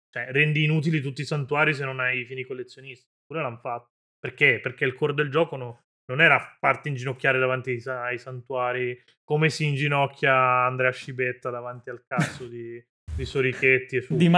cioè, 0.10 0.32
rendi 0.32 0.64
inutili 0.64 1.02
tutti 1.02 1.22
i 1.22 1.26
santuari 1.26 1.74
se 1.74 1.84
non 1.84 2.00
hai 2.00 2.20
i 2.20 2.26
fini 2.26 2.46
collezionisti. 2.46 3.12
Pure 3.26 3.42
l'hanno 3.42 3.58
fatto. 3.58 3.93
Perché? 4.24 4.62
Perché 4.62 4.86
il 4.86 4.94
core 4.94 5.14
del 5.14 5.30
gioco 5.30 5.58
no, 5.58 5.84
non 6.06 6.22
era 6.22 6.40
farti 6.58 6.88
inginocchiare 6.88 7.40
davanti 7.40 7.72
ai, 7.72 7.84
ai, 7.86 8.18
santuari 8.18 8.98
come 9.22 9.50
si 9.50 9.66
inginocchia 9.66 10.34
Andrea 10.34 10.92
Scibetta 10.92 11.50
davanti 11.50 11.90
al 11.90 12.06
cazzo 12.08 12.48
di, 12.48 12.82
di 13.14 13.26
Sorichetti 13.26 13.98
e 13.98 14.02
su. 14.02 14.16
Di 14.16 14.30
ma- 14.30 14.38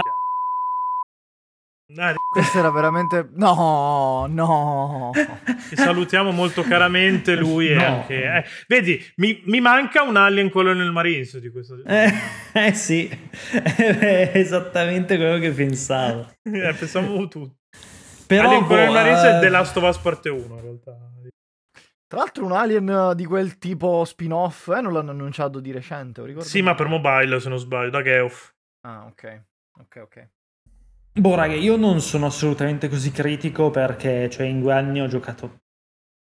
Ah, 1.98 2.14
Questo 2.28 2.58
era 2.58 2.72
veramente. 2.72 3.28
No, 3.34 4.26
no. 4.28 5.12
Ti 5.68 5.76
salutiamo 5.76 6.32
molto 6.32 6.62
caramente. 6.62 7.36
Lui 7.36 7.70
no. 7.74 7.84
anche. 7.84 8.24
Eh, 8.24 8.44
vedi, 8.66 9.00
mi, 9.18 9.40
mi, 9.44 9.60
manca 9.60 10.02
un 10.02 10.16
Alien 10.16 10.50
Colonial 10.50 10.90
Marines 10.90 11.38
di 11.38 11.48
questo. 11.48 11.76
Eh, 11.86 12.12
eh 12.54 12.72
sì, 12.72 13.08
è 13.52 14.32
esattamente 14.34 15.16
quello 15.16 15.38
che 15.38 15.52
pensavo. 15.52 16.28
Eh, 16.42 16.74
pensavo 16.76 17.28
tutti. 17.28 17.54
Però 18.26 18.48
Alien 18.48 18.66
boh, 18.66 18.92
Marines 18.92 19.22
è 19.22 19.40
The 19.40 19.48
Last 19.48 19.76
of 19.76 19.84
Us 19.84 19.98
parte 19.98 20.28
1 20.28 20.54
in 20.54 20.60
realtà. 20.60 20.98
Tra 22.08 22.18
l'altro 22.20 22.44
un 22.44 22.52
Alien 22.52 23.12
di 23.16 23.24
quel 23.24 23.58
tipo 23.58 24.04
spin-off, 24.04 24.68
eh, 24.68 24.80
non 24.80 24.92
l'hanno 24.92 25.10
annunciato 25.10 25.58
di 25.58 25.72
recente, 25.72 26.22
Sì, 26.40 26.62
ma 26.62 26.74
per 26.74 26.86
mobile 26.86 27.40
se 27.40 27.48
non 27.48 27.58
sbaglio, 27.58 27.90
da 27.90 28.02
Geoff. 28.02 28.52
Ah, 28.82 29.06
ok. 29.06 29.42
Ok, 29.80 29.96
ok. 30.02 30.28
Boh, 31.14 31.34
raga, 31.34 31.54
io 31.54 31.76
non 31.76 32.00
sono 32.00 32.26
assolutamente 32.26 32.88
così 32.88 33.10
critico 33.10 33.70
perché, 33.70 34.30
cioè, 34.30 34.46
in 34.46 34.60
due 34.60 34.72
anni 34.72 35.00
ho 35.00 35.08
giocato 35.08 35.62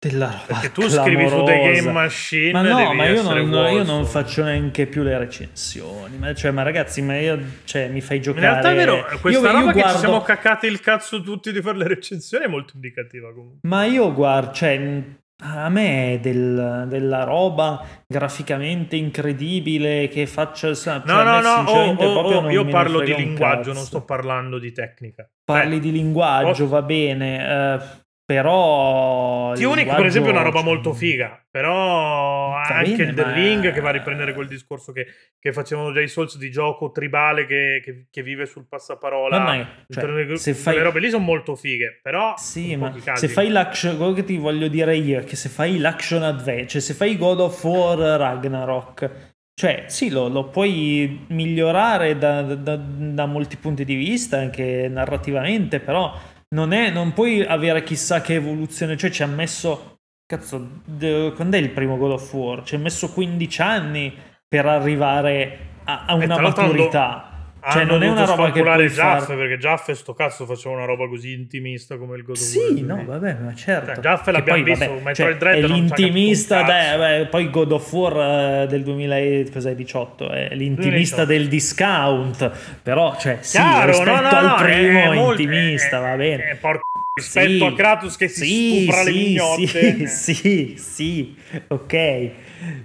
della 0.08 0.26
roba 0.26 0.46
Perché 0.48 0.72
tu 0.72 0.90
scrivi 0.90 1.28
su 1.30 1.44
The 1.44 1.60
Game 1.60 1.92
Machine 1.92 2.52
Ma 2.52 2.62
no, 2.62 2.94
ma 2.94 3.08
io 3.08 3.22
non, 3.22 3.74
io 3.74 3.84
non, 3.84 4.06
faccio 4.06 4.44
neanche 4.44 4.86
più 4.88 5.04
le 5.04 5.18
recensioni 5.18 6.18
ma, 6.18 6.34
cioè, 6.34 6.52
ma 6.52 6.64
ragazzi, 6.64 7.02
ma 7.02 7.18
io, 7.18 7.40
cioè, 7.64 7.88
mi 7.88 8.02
fai 8.02 8.22
giocare... 8.22 8.46
In 8.46 8.52
realtà 8.52 8.72
è 8.72 8.76
vero, 8.76 9.20
questa 9.20 9.42
io, 9.42 9.46
roba 9.46 9.60
io 9.60 9.68
che 9.68 9.74
guardo... 9.74 9.94
ci 9.94 10.00
siamo 10.00 10.22
caccati 10.22 10.68
il 10.68 10.80
cazzo 10.80 11.22
tutti 11.22 11.52
di 11.52 11.62
fare 11.62 11.78
le 11.78 11.88
recensioni 11.88 12.46
è 12.46 12.48
molto 12.48 12.74
indicativa 12.76 13.34
comunque. 13.34 13.60
Ma 13.64 13.86
io 13.86 14.14
guardo, 14.14 14.52
cioè, 14.54 15.04
A 15.42 15.70
me 15.70 16.20
del, 16.22 16.86
della 16.88 17.24
roba 17.24 17.86
graficamente 18.08 18.96
incredibile 18.96 20.08
che 20.08 20.28
faccia... 20.28 20.74
Cioè 20.74 21.02
no, 21.06 21.24
no, 21.24 21.42
no, 21.42 21.64
oh, 21.68 21.96
oh, 21.96 22.20
oh, 22.20 22.50
io 22.50 22.66
parlo 22.66 23.02
di 23.02 23.16
linguaggio, 23.16 23.74
non 23.74 23.84
sto 23.84 24.04
parlando 24.04 24.60
di 24.60 24.72
tecnica. 24.72 25.30
Parli 25.44 25.78
eh. 25.78 25.80
di 25.80 25.92
linguaggio, 25.92 26.64
oh. 26.64 26.68
va 26.68 26.82
bene. 26.82 27.76
Uh, 27.76 28.03
però. 28.26 29.54
Tunic, 29.54 29.94
per 29.94 30.06
esempio, 30.06 30.32
è 30.32 30.34
una 30.34 30.44
roba 30.44 30.62
molto 30.62 30.94
figa. 30.94 31.44
Però 31.50 32.50
va 32.50 32.64
anche 32.64 33.04
il 33.04 33.14
The. 33.14 33.34
Ring 33.34 33.72
che 33.72 33.80
va 33.80 33.90
a 33.90 33.92
riprendere 33.92 34.34
quel 34.34 34.48
discorso 34.48 34.92
che, 34.92 35.06
che 35.40 35.54
facevano 35.54 35.92
già 35.92 36.02
i 36.02 36.08
Souls 36.08 36.38
di 36.38 36.50
gioco 36.50 36.92
tribale 36.92 37.46
che, 37.46 37.82
che, 37.84 38.08
che 38.10 38.24
vive 38.24 38.46
sul 38.46 38.66
passaparola. 38.68 39.40
Ma 39.40 39.68
cioè, 39.88 40.38
se 40.38 40.54
fai... 40.54 40.76
Le 40.78 40.84
robe 40.84 41.00
lì 41.00 41.10
sono 41.10 41.24
molto 41.24 41.56
fighe. 41.56 42.00
Però. 42.02 42.34
Sì, 42.38 42.76
ma 42.76 42.94
se 43.14 43.28
fai 43.28 43.50
l'action. 43.50 43.98
Quello 43.98 44.14
che 44.14 44.24
ti 44.24 44.38
voglio 44.38 44.68
dire 44.68 44.96
io 44.96 45.20
è 45.20 45.24
che 45.24 45.36
se 45.36 45.50
fai 45.50 45.78
l'action 45.78 46.24
adventure, 46.24 46.68
cioè 46.68 46.82
se 46.82 46.94
fai 46.94 47.18
God 47.18 47.40
of 47.42 47.64
War 47.64 47.98
Ragnarok. 47.98 49.32
Cioè, 49.56 49.84
sì, 49.86 50.10
lo, 50.10 50.30
lo 50.30 50.50
puoi 50.50 51.26
migliorare 51.28 52.18
da, 52.18 52.42
da, 52.42 52.76
da 52.76 53.26
molti 53.28 53.58
punti 53.58 53.86
di 53.86 53.94
vista, 53.94 54.40
anche 54.40 54.88
narrativamente, 54.90 55.80
però 55.80 56.12
non, 56.54 56.72
è, 56.72 56.90
non 56.90 57.14
puoi 57.14 57.44
avere 57.44 57.84
chissà 57.84 58.22
che 58.22 58.36
evoluzione, 58.36 58.96
cioè 58.96 59.10
ci 59.10 59.24
ha 59.24 59.28
messo, 59.28 59.98
cazzo, 60.26 60.82
de, 60.86 61.34
quando 61.36 61.58
è 61.58 61.60
il 61.60 61.72
primo 61.72 61.98
God 61.98 62.12
of 62.12 62.34
War? 62.34 62.64
Ci 62.64 62.76
ha 62.76 62.80
messo 62.80 63.12
15 63.12 63.62
anni 63.62 64.16
per 64.48 64.66
arrivare 64.68 65.60
a, 65.84 66.06
a 66.06 66.14
una 66.14 66.40
maturità. 66.40 67.33
Cioè, 67.72 67.86
non 67.86 68.04
è 68.04 68.10
una 68.10 68.26
roba 68.26 68.52
che 68.52 68.62
puoi 68.62 68.88
Jaff, 68.88 69.26
fare... 69.26 69.38
perché 69.38 69.58
Jaff 69.58 69.88
e 69.88 69.96
sto 69.96 70.14
cazzo 70.14 70.46
faceva 70.46 70.76
una 70.76 70.86
roba 70.86 71.08
così 71.08 71.32
intimista 71.32 71.98
come 71.98 72.18
il 72.18 72.24
God 72.24 72.36
of 72.36 72.42
sì, 72.42 72.58
War. 72.58 72.68
Sì, 72.68 72.82
no, 72.82 73.04
vabbè, 73.06 73.38
ma 73.40 73.56
certo. 73.56 73.94
Cioè, 73.94 74.02
Jaff 74.02 74.28
l'abbiamo 74.28 74.62
poi, 74.62 74.74
visto, 74.74 74.94
vabbè, 74.94 75.16
cioè, 75.16 75.38
Dread 75.38 75.64
è 75.64 75.68
l'intimista, 75.68 76.62
dai, 76.64 76.98
vabbè, 76.98 77.28
poi 77.28 77.50
God 77.50 77.72
of 77.72 77.92
War 77.94 78.14
uh, 78.14 78.68
del 78.68 78.84
2018 78.84 80.30
è 80.30 80.56
l'intimista 80.56 81.24
2018. 81.24 81.26
del 81.26 81.48
discount, 81.48 82.52
però, 82.84 83.16
cioè, 83.18 83.38
sì, 83.40 83.58
Chiaro, 83.58 83.88
rispetto 83.88 84.12
no, 84.12 84.22
no, 84.22 84.56
al 84.56 84.56
primo 84.62 85.12
è, 85.12 85.30
intimista, 85.30 85.98
è, 85.98 86.02
va 86.02 86.16
bene. 86.16 86.44
È, 86.50 86.56
porco 86.56 86.84
rispetto 87.14 87.50
sì, 87.50 87.64
a 87.64 87.74
Kratos 87.74 88.18
che 88.18 88.28
si 88.28 88.46
sì, 88.46 88.82
stupra 88.82 89.04
sì, 89.04 89.06
le 89.06 89.12
mignotte. 89.12 90.08
Sì, 90.08 90.76
sì, 90.76 90.76
sì, 90.78 91.36
ok. 91.68 92.32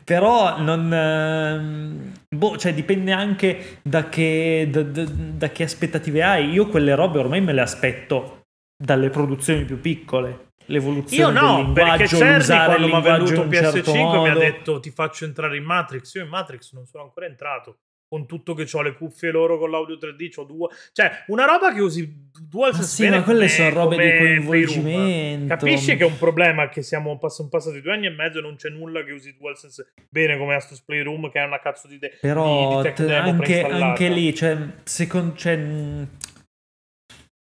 Però 0.05 0.61
non... 0.61 0.93
Ehm, 0.93 2.13
boh, 2.29 2.57
cioè 2.57 2.75
dipende 2.75 3.13
anche 3.13 3.79
da 3.83 4.09
che, 4.09 4.69
da, 4.71 4.83
da, 4.83 5.05
da 5.05 5.51
che 5.51 5.63
aspettative 5.63 6.23
hai. 6.23 6.51
Io 6.51 6.67
quelle 6.67 6.95
robe 6.95 7.19
ormai 7.19 7.41
me 7.41 7.53
le 7.53 7.63
aspetto 7.63 8.43
dalle 8.77 9.11
produzioni 9.11 9.65
più 9.65 9.81
piccole 9.81 10.47
l'evoluzione 10.69 11.33
Io 11.33 11.41
no, 11.41 11.73
perché 11.73 12.07
Cerny 12.07 12.65
quando 12.65 12.87
mi 12.87 12.93
ha 12.93 13.01
venduto 13.01 13.47
PS5 13.47 13.51
certo 13.51 13.93
mi 13.93 14.29
ha 14.29 14.35
detto 14.35 14.81
ti 14.81 14.91
faccio 14.91 15.25
entrare 15.25 15.57
in 15.57 15.65
Matrix. 15.65 16.15
Io 16.15 16.23
in 16.23 16.29
Matrix 16.29 16.73
non 16.73 16.87
sono 16.87 17.05
ancora 17.05 17.27
entrato 17.27 17.79
con 18.09 18.27
tutto 18.27 18.55
che 18.55 18.67
ho 18.73 18.83
le 18.83 18.95
cuffie 18.95 19.31
loro 19.31 19.59
con 19.59 19.71
l'audio 19.71 19.97
3D, 19.97 20.35
c'ho 20.35 20.45
due, 20.45 20.69
cioè 20.93 21.25
una 21.27 21.45
roba 21.45 21.73
che 21.75 21.81
usi 21.81 22.31
DualSense 22.49 23.03
ah, 23.03 23.07
sì, 23.07 23.09
ma 23.09 23.23
quelle 23.23 23.49
sono 23.49 23.71
robe 23.71 23.97
di 23.97 24.19
coinvolgimento. 24.19 25.55
Capisci 25.55 25.97
che 25.97 26.05
è 26.05 26.07
un 26.07 26.19
problema 26.19 26.69
che 26.69 26.83
siamo 26.83 27.19
sono 27.29 27.49
passati 27.49 27.83
due 27.83 27.93
anni 27.93 28.07
e 28.07 28.11
mezzo 28.11 28.39
e 28.39 28.43
non 28.43 28.57
c'è 28.57 28.71
nulla 28.71 29.05
che 29.05 29.13
usi 29.13 29.37
DualSense 29.39 29.93
bene 30.09 30.39
come 30.39 30.55
Astros 30.55 30.81
Playroom 30.81 31.31
che 31.31 31.41
è 31.41 31.45
una 31.45 31.61
cazzo 31.61 31.87
di, 31.87 31.99
de- 31.99 32.17
Però 32.21 32.83
di, 32.83 32.93
di 32.95 33.13
anche, 33.13 33.63
anche, 33.63 34.09
lì, 34.09 34.35
cioè, 34.35 34.57
secondo, 34.85 35.37
cioè, 35.37 35.57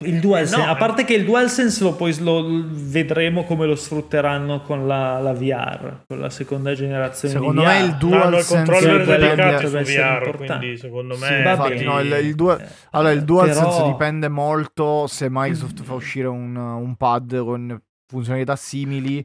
il 0.03 0.19
DualSense, 0.19 0.65
no, 0.65 0.71
a 0.71 0.77
parte 0.77 1.05
che 1.05 1.13
il 1.13 1.27
DualSense 1.27 1.85
lo, 1.85 1.95
poi, 1.95 2.19
lo 2.21 2.65
vedremo 2.71 3.45
come 3.45 3.67
lo 3.67 3.77
sfrutteranno 3.77 4.63
con 4.63 4.87
la, 4.87 5.21
la 5.21 5.35
VR, 5.35 6.05
con 6.07 6.19
la 6.19 6.31
seconda 6.31 6.73
generazione 6.73 7.35
secondo 7.35 7.61
di 7.61 7.67
VR. 7.67 7.73
me 7.73 7.85
il 7.85 7.97
DualSense 7.97 8.87
no, 8.87 8.95
il 8.97 9.05
dedicato 9.05 9.69
su 9.69 9.77
VR, 9.77 10.37
quindi 10.37 10.79
secondo 10.79 11.19
me 11.19 11.27
sì, 11.27 11.35
infatti, 11.35 11.85
no, 11.85 12.01
il, 12.01 12.19
il, 12.25 12.35
du- 12.35 12.59
allora, 12.93 13.13
il 13.13 13.25
DualSense 13.25 13.77
Però... 13.77 13.91
dipende 13.91 14.29
molto 14.29 15.07
se 15.07 15.27
Microsoft 15.29 15.83
fa 15.83 15.93
uscire 15.93 16.29
un, 16.29 16.57
un 16.57 16.97
pad 16.97 17.39
con 17.45 17.79
funzionalità 18.07 18.57
simili 18.57 19.25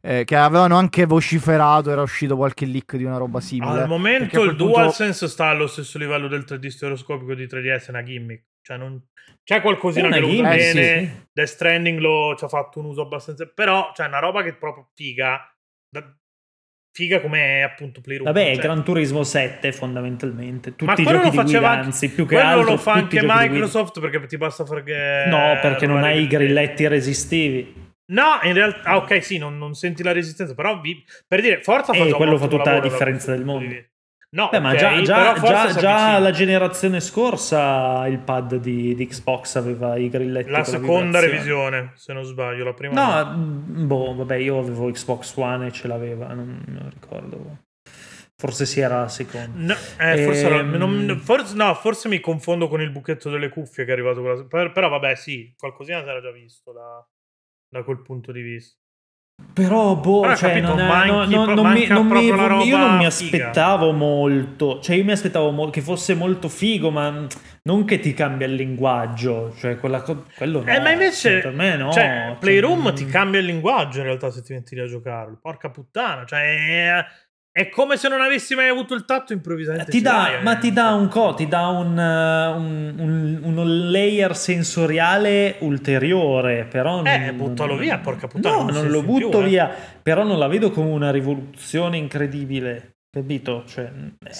eh, 0.00 0.24
che 0.24 0.36
avevano 0.36 0.78
anche 0.78 1.04
vociferato, 1.04 1.90
era 1.90 2.00
uscito 2.00 2.34
qualche 2.34 2.64
leak 2.64 2.96
di 2.96 3.04
una 3.04 3.18
roba 3.18 3.40
simile. 3.40 3.82
Al 3.82 3.88
momento 3.88 4.42
il 4.42 4.56
DualSense 4.56 5.18
punto... 5.18 5.28
sta 5.28 5.48
allo 5.48 5.66
stesso 5.66 5.98
livello 5.98 6.28
del 6.28 6.46
3D 6.48 6.66
stereoscopico 6.68 7.34
di 7.34 7.44
3DS, 7.44 7.88
è 7.88 7.90
una 7.90 8.02
gimmick. 8.02 8.42
Cioè 8.64 8.78
non... 8.78 8.98
C'è 9.44 9.60
qualcosina 9.60 10.08
che 10.08 10.20
lo 10.20 10.28
usa 10.28 10.48
bene, 10.48 11.00
sì. 11.04 11.26
Death 11.34 11.48
Stranding 11.48 11.98
lo, 11.98 12.34
ci 12.34 12.44
ha 12.44 12.48
fatto 12.48 12.78
un 12.78 12.86
uso 12.86 13.02
abbastanza... 13.02 13.46
Però 13.46 13.92
c'è 13.92 14.06
una 14.06 14.20
roba 14.20 14.42
che 14.42 14.50
è 14.50 14.54
proprio 14.54 14.88
figa, 14.94 15.54
da... 15.86 16.02
figa 16.90 17.20
come 17.20 17.62
appunto 17.62 18.00
Playroom. 18.00 18.32
Vabbè, 18.32 18.54
cioè. 18.54 18.62
Gran 18.62 18.82
Turismo 18.82 19.22
7 19.22 19.70
fondamentalmente, 19.70 20.74
tutti 20.74 21.02
i 21.02 21.04
giochi 21.04 21.28
di 21.28 21.42
guida, 21.42 21.70
anzi, 21.72 22.10
più 22.10 22.24
che 22.24 22.38
altro... 22.38 22.70
lo 22.70 22.76
fa 22.78 22.94
anche 22.94 23.20
Microsoft 23.22 24.00
perché 24.00 24.24
ti 24.24 24.38
basta 24.38 24.64
fare... 24.64 24.82
Che... 24.82 25.24
No, 25.26 25.58
perché 25.60 25.86
non 25.86 26.02
hai 26.02 26.22
i 26.22 26.26
grilletti 26.26 26.88
resistivi. 26.88 27.92
No, 28.06 28.38
in 28.44 28.54
realtà, 28.54 28.88
ah, 28.88 28.96
ok, 28.96 29.22
sì, 29.22 29.36
non, 29.36 29.58
non, 29.58 29.74
senti 29.74 30.02
la 30.02 30.12
resistenza, 30.12 30.54
però 30.54 30.80
vi, 30.80 31.04
per 31.26 31.42
dire, 31.42 31.60
Forza 31.60 31.92
fa 31.92 32.04
eh, 32.04 32.12
quello 32.12 32.38
fa 32.38 32.46
tutta 32.46 32.72
la 32.72 32.80
differenza 32.80 33.30
del 33.30 33.44
mondo. 33.44 33.74
No, 34.34 34.48
Beh, 34.50 34.58
okay, 34.58 34.60
ma 34.60 34.74
già, 34.74 35.00
già, 35.02 35.40
già, 35.40 35.74
già 35.74 36.18
la 36.18 36.32
generazione 36.32 36.98
scorsa 36.98 38.04
il 38.08 38.18
pad 38.18 38.56
di, 38.56 38.92
di, 38.96 39.06
Xbox 39.06 39.54
aveva 39.54 39.96
i 39.96 40.08
grilletti. 40.08 40.50
La 40.50 40.64
seconda 40.64 41.20
revisione, 41.20 41.92
se 41.94 42.12
non 42.12 42.24
sbaglio, 42.24 42.64
la 42.64 42.74
prima. 42.74 42.94
No, 42.94 43.30
no, 43.30 43.36
mm, 43.36 43.86
boh, 43.86 44.14
vabbè, 44.16 44.34
io 44.34 44.58
avevo 44.58 44.90
Xbox 44.90 45.36
One 45.36 45.68
e 45.68 45.70
ce 45.70 45.86
l'aveva, 45.86 46.34
non, 46.34 46.64
non 46.66 46.90
ricordo. 46.90 47.58
Forse 48.36 48.66
si 48.66 48.80
era 48.80 49.02
la 49.02 49.08
seconda. 49.08 49.50
No, 49.54 49.74
eh, 50.00 50.20
e... 50.20 50.24
forse, 50.24 50.48
ehm... 50.48 50.74
non, 50.74 51.20
forse, 51.22 51.54
no, 51.54 51.72
forse 51.74 52.08
mi 52.08 52.18
confondo 52.18 52.66
con 52.66 52.80
il 52.80 52.90
buchetto 52.90 53.30
delle 53.30 53.48
cuffie 53.48 53.84
che 53.84 53.90
è 53.90 53.92
arrivato. 53.92 54.20
Con 54.20 54.48
la, 54.48 54.70
però, 54.70 54.88
vabbè, 54.88 55.14
sì, 55.14 55.54
qualcosina 55.56 56.02
si 56.02 56.08
era 56.08 56.20
già 56.20 56.32
visto 56.32 56.72
da, 56.72 57.06
da 57.68 57.84
quel 57.84 58.02
punto 58.02 58.32
di 58.32 58.42
vista. 58.42 58.83
Però, 59.54 59.96
boh, 59.96 60.20
Però, 60.22 60.36
cioè, 60.36 60.48
capito, 60.50 60.74
non 60.74 60.86
manchi, 60.86 61.34
no, 61.34 61.44
no, 61.44 61.54
non 61.54 61.72
mi, 61.72 61.86
non 61.86 62.06
mi, 62.06 62.24
io 62.24 62.76
non 62.76 62.96
mi 62.96 63.04
aspettavo 63.04 63.86
figa. 63.86 63.96
molto. 63.96 64.80
Cioè, 64.80 64.96
io 64.96 65.04
mi 65.04 65.12
aspettavo 65.12 65.50
mo- 65.50 65.70
che 65.70 65.80
fosse 65.80 66.14
molto 66.14 66.48
figo, 66.48 66.90
ma 66.90 67.26
non 67.62 67.84
che 67.84 68.00
ti 68.00 68.14
cambia 68.14 68.46
il 68.46 68.54
linguaggio. 68.54 69.52
Cioè, 69.56 69.78
quella 69.78 70.02
co- 70.02 70.24
quello 70.36 70.62
no. 70.62 70.72
Eh, 70.72 70.80
ma 70.80 70.90
invece, 70.90 71.38
per 71.38 71.52
me 71.52 71.76
no. 71.76 71.92
Cioè, 71.92 72.36
Playroom 72.38 72.84
cioè, 72.86 72.92
ti 72.94 73.06
cambia 73.06 73.38
il 73.40 73.46
linguaggio 73.46 73.98
in 73.98 74.04
realtà 74.04 74.30
se 74.30 74.42
ti 74.42 74.52
metti 74.52 74.74
lì 74.74 74.80
a 74.80 74.86
giocarlo. 74.86 75.38
Porca 75.40 75.70
puttana. 75.70 76.24
Cioè, 76.24 76.40
è, 76.40 77.04
è 77.56 77.68
come 77.68 77.96
se 77.96 78.08
non 78.08 78.20
avessi 78.20 78.56
mai 78.56 78.66
avuto 78.66 78.94
il 78.94 79.04
tatto 79.04 79.32
improvvisamente. 79.32 79.88
Ti 79.88 80.00
dà, 80.00 80.40
ma 80.42 80.56
ti 80.56 80.72
dà 80.72 80.92
un 80.94 81.06
co, 81.06 81.34
ti 81.34 81.46
dà 81.46 81.68
un, 81.68 81.96
uh, 81.96 82.60
un, 82.60 82.94
un, 83.44 83.56
un, 83.56 83.90
layer 83.92 84.36
sensoriale 84.36 85.54
ulteriore. 85.60 86.64
Però 86.64 87.04
eh, 87.04 87.18
non, 87.18 87.36
buttalo 87.36 87.76
via, 87.76 87.98
porca 87.98 88.26
puttana. 88.26 88.56
No, 88.56 88.62
non, 88.64 88.72
non 88.72 88.88
lo 88.88 89.04
butto 89.04 89.28
più, 89.28 89.38
eh. 89.38 89.44
via, 89.44 89.70
eh. 89.70 89.76
però 90.02 90.24
non 90.24 90.40
la 90.40 90.48
vedo 90.48 90.72
come 90.72 90.90
una 90.90 91.12
rivoluzione 91.12 91.96
incredibile. 91.96 92.93
Capito? 93.14 93.62
Cioè, 93.64 93.92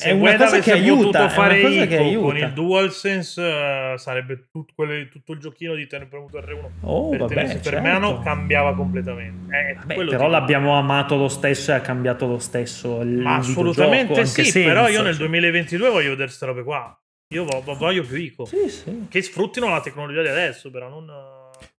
è 0.02 0.10
una 0.10 0.34
cosa 0.34 0.58
che 0.58 0.72
aiuta. 0.72 1.28
Fare 1.28 1.60
è 1.60 1.60
una 1.60 1.68
cosa 1.68 1.86
che 1.86 1.96
aiuta. 1.96 2.26
Con 2.26 2.36
il 2.38 2.52
DualSense 2.54 3.40
uh, 3.40 3.96
sarebbe 3.96 4.48
tut, 4.50 4.72
quelle, 4.74 5.08
tutto 5.08 5.30
il 5.30 5.38
giochino 5.38 5.76
di 5.76 5.86
tenere 5.86 6.08
premuto 6.08 6.40
R1 6.40 6.70
oh, 6.80 7.10
per 7.10 7.18
vabbè, 7.20 7.46
certo. 7.46 7.70
per 7.70 7.80
mano 7.80 8.18
cambiava 8.18 8.74
completamente. 8.74 9.56
Eh, 9.56 9.74
vabbè, 9.74 10.06
però 10.06 10.26
l'abbiamo 10.26 10.76
amato 10.76 11.14
lo 11.14 11.28
stesso 11.28 11.70
e 11.70 11.74
ha 11.74 11.80
cambiato 11.80 12.26
lo 12.26 12.40
stesso. 12.40 13.00
Il 13.02 13.24
assolutamente 13.24 14.26
sì, 14.26 14.42
senso, 14.42 14.68
però 14.68 14.88
io 14.88 15.02
nel 15.02 15.16
2022 15.18 15.90
voglio 15.90 16.08
vedere 16.08 16.24
queste 16.24 16.46
robe 16.46 16.64
qua. 16.64 16.98
Io 17.28 17.44
voglio 17.44 18.02
più 18.02 18.16
ICO. 18.16 18.44
Sì, 18.44 18.68
sì. 18.68 19.06
Che 19.08 19.22
sfruttino 19.22 19.68
la 19.68 19.80
tecnologia 19.80 20.22
di 20.22 20.28
adesso, 20.28 20.68
però 20.72 20.88
non 20.88 21.08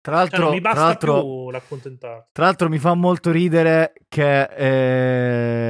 tra 0.04 0.16
l'altro, 0.16 0.42
cioè, 0.42 0.50
mi 0.52 0.60
basta 0.60 0.96
tra 0.96 1.12
l'altro, 1.12 1.50
l'accontentarti. 1.50 2.28
Tra 2.32 2.44
l'altro 2.44 2.68
mi 2.68 2.78
fa 2.78 2.92
molto 2.92 3.30
ridere 3.30 3.94
che 4.06 4.42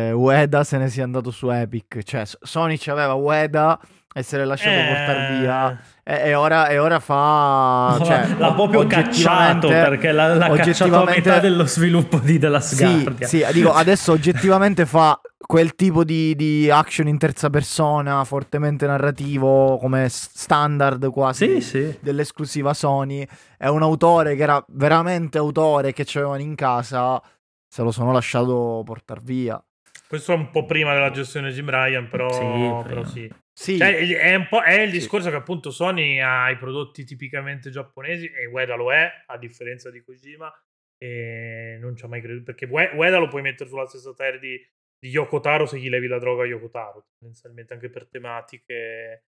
eh, 0.09 0.11
Ueda 0.11 0.65
se 0.65 0.77
ne 0.77 0.89
sia 0.89 1.05
andato 1.05 1.31
su 1.31 1.49
Epic. 1.51 2.03
Cioè, 2.03 2.25
Sony 2.41 2.77
aveva 2.87 3.13
Ueda 3.13 3.79
e 4.13 4.25
se 4.25 4.37
l'è 4.37 4.45
lasciato 4.45 4.75
eh... 4.75 4.87
portare 4.89 5.39
via. 5.39 5.81
E, 6.03 6.31
e, 6.31 6.35
ora, 6.35 6.67
e 6.67 6.79
ora 6.81 6.99
fa. 6.99 7.97
Cioè, 8.05 8.35
l'ha 8.37 8.53
proprio 8.55 8.85
cacciato 8.89 9.69
perché 9.69 10.11
l'ha, 10.11 10.35
l'ha 10.35 10.51
cacciato 10.51 11.03
a 11.03 11.05
metà 11.05 11.39
dello 11.39 11.67
sviluppo 11.67 12.19
di 12.19 12.37
della 12.37 12.59
Sgardia. 12.59 13.29
Sì, 13.29 13.45
sì, 13.45 13.53
dico, 13.53 13.73
adesso 13.73 14.11
oggettivamente 14.11 14.85
fa 14.85 15.17
quel 15.47 15.75
tipo 15.75 16.05
di, 16.05 16.35
di, 16.35 16.71
action 16.71 17.09
in 17.09 17.19
terza 17.19 17.51
persona 17.51 18.25
fortemente 18.25 18.87
narrativo 18.87 19.79
come 19.79 20.09
standard 20.09 21.11
quasi 21.11 21.61
sì, 21.61 21.89
sì. 21.91 21.99
dell'esclusiva 22.01 22.73
Sony 22.75 23.27
è 23.59 23.69
un 23.69 23.83
autore 23.83 24.37
che 24.37 24.43
era 24.43 24.65
veramente 24.69 25.39
autore 25.39 25.93
che 25.93 26.05
c'avevano 26.07 26.43
in 26.43 26.55
casa 26.55 27.23
se 27.67 27.83
lo 27.83 27.91
sono 27.91 28.13
lasciato 28.13 28.83
portare 28.85 29.21
via 29.23 29.63
questo 30.07 30.33
è 30.33 30.37
un 30.37 30.51
po' 30.51 30.65
prima 30.65 30.93
della 30.93 31.11
gestione 31.11 31.51
Jim 31.51 31.69
Ryan 31.69 32.09
però 32.09 32.31
sì, 32.31 32.89
però 32.89 33.05
sì. 33.05 33.33
sì. 33.53 33.79
Cioè, 33.79 33.97
è, 33.97 34.35
un 34.35 34.47
po', 34.49 34.63
è 34.63 34.81
il 34.81 34.91
discorso 34.91 35.31
che 35.31 35.37
appunto 35.37 35.71
Sony 35.71 36.21
ha 36.21 36.51
i 36.51 36.57
prodotti 36.57 37.05
tipicamente 37.05 37.71
giapponesi 37.71 38.27
e 38.27 38.47
Ueda 38.47 38.77
lo 38.77 38.93
è 38.93 39.11
a 39.27 39.39
differenza 39.39 39.91
di 39.91 40.03
Kojima 40.03 40.53
e 40.99 41.79
non 41.81 41.97
ci 41.97 42.05
ha 42.05 42.09
mai 42.09 42.21
creduto 42.21 42.53
perché 42.53 42.67
Ueda 42.67 43.19
lo 43.19 43.29
puoi 43.29 43.43
mettere 43.43 43.69
sulla 43.69 43.87
stessa 43.87 44.15
tier 44.15 44.39
di, 44.39 44.57
di 44.99 45.09
Yokotaro 45.09 45.67
se 45.67 45.79
gli 45.79 45.89
levi 45.89 46.07
la 46.07 46.19
droga 46.19 46.45
a 46.45 46.47
Yokotaro 46.47 47.07
tendenzialmente 47.19 47.75
anche 47.75 47.91
per 47.91 48.07
tematiche 48.09 49.25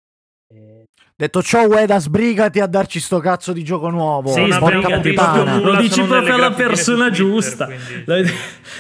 Detto 1.15 1.43
ciò, 1.43 1.67
Ueda, 1.67 1.99
sbrigati 1.99 2.61
a 2.61 2.67
darci 2.67 3.01
sto 3.01 3.21
cazzo 3.21 3.53
di 3.53 3.63
gioco 3.63 3.89
nuovo. 3.89 4.33
Sì, 4.33 4.51
sbrigati, 4.51 5.15
lo 5.63 5.77
dici 5.77 6.03
proprio 6.03 6.35
alla 6.35 6.53
persona 6.53 7.11
giusta. 7.11 7.67
Twitter, 7.67 8.31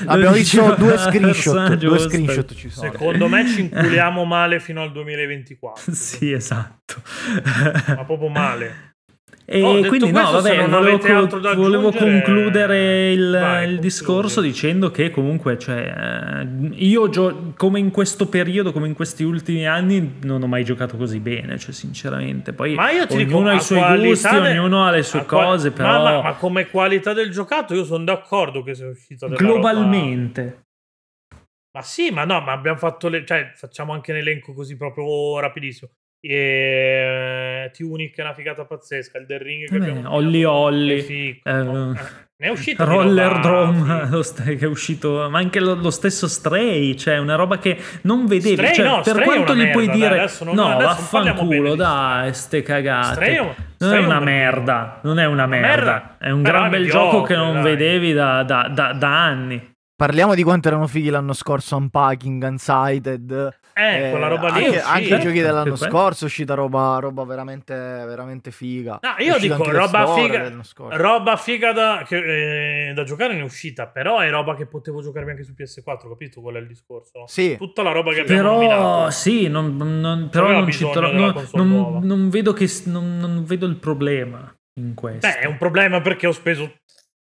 Abbiamo 0.06 0.34
visto 0.34 0.74
due 0.74 0.98
screenshot. 0.98 1.74
Due 1.74 1.98
screenshot 1.98 2.54
ci 2.54 2.68
sono. 2.68 2.90
Secondo 2.90 3.28
me 3.28 3.46
ci 3.46 3.60
inculiamo 3.60 4.24
male 4.24 4.60
fino 4.60 4.82
al 4.82 4.92
2024. 4.92 5.94
sì, 5.94 6.32
esatto. 6.32 7.02
Ma 7.86 8.04
proprio 8.04 8.28
male. 8.28 8.90
E 9.44 9.60
oh, 9.62 9.80
quindi 9.86 10.12
no, 10.12 10.30
vabbè, 10.30 10.68
volevo, 10.68 10.98
co- 10.98 11.54
volevo 11.54 11.90
concludere 11.90 13.10
il, 13.12 13.30
vai, 13.38 13.68
il 13.70 13.80
discorso 13.80 14.40
dicendo 14.40 14.90
che 14.92 15.10
comunque, 15.10 15.58
cioè, 15.58 15.92
eh, 16.42 16.68
io 16.74 17.08
gio- 17.08 17.52
come 17.56 17.80
in 17.80 17.90
questo 17.90 18.28
periodo, 18.28 18.72
come 18.72 18.86
in 18.86 18.94
questi 18.94 19.24
ultimi 19.24 19.66
anni, 19.66 20.18
non 20.22 20.42
ho 20.42 20.46
mai 20.46 20.64
giocato 20.64 20.96
così 20.96 21.18
bene, 21.18 21.58
cioè 21.58 21.72
sinceramente. 21.72 22.52
Poi 22.52 22.76
ognuno 22.76 23.04
dico, 23.16 23.42
ha 23.48 23.54
i 23.54 23.60
suoi 23.60 24.06
gusti, 24.06 24.40
de- 24.40 24.58
ognuno 24.58 24.86
ha 24.86 24.90
le 24.90 25.02
sue 25.02 25.26
cose, 25.26 25.72
qual- 25.72 25.88
però... 25.88 26.02
Ma, 26.04 26.12
ma, 26.12 26.22
ma, 26.22 26.34
come 26.34 26.70
qualità 26.70 27.12
del 27.12 27.30
giocato 27.30 27.74
io 27.74 27.84
sono 27.84 28.04
d'accordo 28.04 28.62
che 28.62 28.74
sia 28.74 28.88
uscita 28.88 29.26
Globalmente. 29.26 30.42
Roba... 30.42 30.60
Ma 31.74 31.82
sì, 31.82 32.10
ma 32.10 32.24
no, 32.24 32.40
ma 32.42 32.52
abbiamo 32.52 32.78
fatto 32.78 33.08
le... 33.08 33.24
cioè 33.26 33.52
facciamo 33.56 33.92
anche 33.92 34.12
un 34.12 34.18
elenco 34.18 34.52
così 34.52 34.76
proprio 34.76 35.40
rapidissimo. 35.40 35.90
E 36.24 37.68
Tunic 37.74 38.16
è 38.16 38.22
una 38.22 38.32
figata 38.32 38.64
pazzesca. 38.64 39.18
Il 39.18 39.26
The 39.26 39.38
Ring 39.38 39.68
che 39.68 39.74
abbiamo 39.74 40.14
Olli 40.14 40.44
Olli. 40.44 41.40
Eh, 41.42 41.52
no, 41.52 41.94
ne 42.42 42.48
è 42.48 42.50
uscito 42.50 42.84
Roller 42.84 43.38
Drum 43.38 44.22
che 44.42 44.58
è 44.58 44.66
uscito, 44.66 45.28
ma 45.30 45.38
anche 45.38 45.60
lo, 45.60 45.74
lo, 45.74 45.90
stesso 45.90 46.26
Stray, 46.26 46.96
cioè 46.96 47.18
una 47.18 47.36
roba 47.36 47.58
che 47.58 47.76
non 48.02 48.26
vedevi. 48.26 48.54
Stray, 48.54 48.74
cioè, 48.74 48.84
no, 48.84 49.00
per 49.00 49.12
Stray 49.14 49.24
quanto 49.24 49.54
gli 49.54 49.58
merda, 49.58 49.72
puoi 49.72 49.88
dire, 49.90 50.30
non, 50.40 50.54
no, 50.54 50.76
vaffanculo, 50.76 51.74
dai, 51.76 52.34
ste 52.34 52.62
cagate. 52.62 53.14
Stray, 53.14 53.36
non 53.36 53.54
Stray 53.76 54.02
è 54.02 54.04
una 54.04 54.20
merda, 54.20 55.00
non 55.04 55.18
è 55.20 55.24
una 55.24 55.46
merda, 55.46 55.68
merda. 55.68 56.16
è 56.18 56.30
un 56.30 56.42
gran 56.42 56.70
bel 56.70 56.88
gioco 56.90 57.22
che 57.22 57.36
non 57.36 57.54
dai. 57.54 57.62
vedevi 57.62 58.12
da, 58.12 58.42
da, 58.42 58.68
da, 58.68 58.92
da 58.92 59.24
anni. 59.24 59.70
Parliamo 59.94 60.34
di 60.34 60.42
quanto 60.42 60.66
erano 60.66 60.88
fighi 60.88 61.10
l'anno 61.10 61.32
scorso 61.32 61.76
Unpacking, 61.76 62.42
Unsighted. 62.42 63.60
Eh, 63.74 64.06
eh 64.06 64.10
quella 64.10 64.28
roba 64.28 64.48
lì. 64.50 64.64
Anche, 64.66 64.80
anche 64.80 65.14
i 65.14 65.20
giochi 65.20 65.40
dell'anno 65.40 65.76
scorso 65.76 66.24
è 66.24 66.26
uscita 66.26 66.54
roba, 66.54 66.98
roba 67.00 67.24
veramente, 67.24 67.74
veramente 67.74 68.50
figa. 68.50 68.98
No, 69.00 69.24
io 69.24 69.38
dico 69.38 69.70
roba 69.70 70.14
figa, 70.14 70.52
roba 70.96 71.36
figa 71.36 71.72
da, 71.72 72.04
che, 72.06 72.88
eh, 72.88 72.92
da, 72.92 73.04
giocare 73.04 73.34
in 73.34 73.42
uscita, 73.42 73.88
però 73.88 74.18
è 74.18 74.30
roba 74.30 74.54
che 74.54 74.66
potevo 74.66 75.00
giocarmi 75.00 75.30
anche 75.30 75.44
su 75.44 75.54
PS4, 75.56 76.08
capito 76.08 76.40
qual 76.40 76.56
è 76.56 76.58
il 76.58 76.66
discorso? 76.66 77.24
Sì. 77.26 77.56
Tutta 77.56 77.82
la 77.82 77.92
roba 77.92 78.12
che 78.12 78.20
abbiamo 78.20 78.42
Però 78.42 78.54
nominato. 78.54 79.10
sì, 79.10 79.48
non, 79.48 79.76
non, 79.76 80.28
però 80.30 80.50
non, 80.50 80.70
ci 80.70 80.88
tro- 80.90 81.12
non, 81.12 81.48
non, 81.52 82.00
non, 82.02 82.28
vedo 82.28 82.52
che, 82.52 82.68
non, 82.84 83.44
vedo 83.46 83.66
il 83.66 83.76
problema 83.76 84.54
in 84.80 84.94
questo. 84.94 85.26
Beh, 85.26 85.38
è 85.38 85.46
un 85.46 85.56
problema 85.58 86.00
perché 86.00 86.26
ho 86.26 86.32
speso 86.32 86.80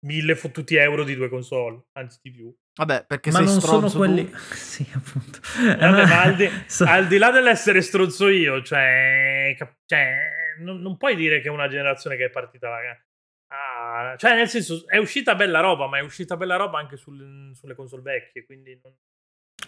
mille 0.07 0.35
fottuti 0.35 0.77
euro 0.77 1.05
di 1.05 1.15
due 1.15 1.29
console, 1.29 1.85
anzi 1.93 2.19
di 2.23 2.31
più. 2.31 2.55
Vabbè, 2.75 3.05
perché 3.07 3.31
ma 3.31 3.41
non 3.41 3.61
sono 3.61 3.91
quelli. 3.91 4.31
Tu. 4.31 4.37
sì, 4.55 4.87
appunto. 4.95 5.41
Vabbè, 5.59 6.07
ma 6.07 6.23
al 6.23 6.37
di, 6.37 6.49
al 6.87 7.07
di, 7.07 7.19
là 7.19 7.31
dell'essere 7.31 7.83
stronzo 7.83 8.29
io, 8.29 8.63
cioè, 8.63 9.55
cioè 9.85 10.31
non, 10.61 10.81
non, 10.81 10.97
puoi 10.97 11.15
dire 11.15 11.41
che 11.41 11.49
è 11.49 11.51
una 11.51 11.69
generazione 11.69 12.17
che 12.17 12.27
è 12.27 12.31
partita 12.31 12.69
la. 12.69 12.79
Ah, 13.55 14.17
cioè, 14.17 14.35
nel 14.35 14.49
senso, 14.49 14.89
è 14.89 14.97
uscita 14.97 15.35
bella 15.35 15.61
roba, 15.61 15.87
ma 15.87 15.99
è 15.99 16.01
uscita 16.01 16.39
bella 16.39 16.57
roba 16.57 16.79
anche 16.79 16.97
sul, 16.97 17.51
sulle 17.55 17.75
console 17.75 18.03
vecchie, 18.03 18.47
quindi. 18.47 18.81
Non... 18.83 18.95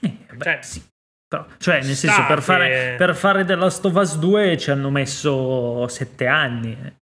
Eh, 0.00 0.34
beh, 0.34 0.42
cioè, 0.42 0.62
sì. 0.62 0.82
Però, 1.28 1.46
cioè, 1.58 1.82
nel 1.82 1.94
senso, 1.94 2.24
per 2.26 2.40
fare, 2.40 2.94
per 2.96 3.14
fare 3.14 3.44
The 3.44 3.54
Last 3.54 3.84
of 3.84 3.94
Us 3.94 4.18
2 4.18 4.56
ci 4.56 4.70
hanno 4.70 4.88
messo 4.88 5.86
sette 5.88 6.26
anni. 6.26 7.02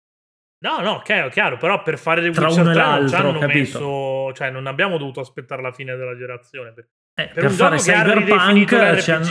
No, 0.60 0.80
no, 0.80 1.02
chiaro, 1.04 1.30
chiaro, 1.30 1.58
però 1.58 1.82
per 1.84 1.98
fare 1.98 2.22
The 2.22 2.32
Tra 2.32 2.48
Witcher 2.48 2.72
3 2.72 2.74
non 2.74 3.08
ci 3.08 3.16
hanno 3.16 3.40
messo, 3.46 4.34
cioè 4.34 4.50
non 4.50 4.68
abbiamo 4.68 4.98
dovuto 4.98 5.20
aspettare 5.20 5.62
la 5.62 5.72
fine 5.72 5.96
della 5.96 6.16
generazione 6.16 6.74
per, 6.74 6.88
eh, 7.14 7.28
per, 7.28 7.44
per 7.44 7.52
fare 7.52 7.78
Cyberpunk 7.78 8.74
hanno... 8.74 9.28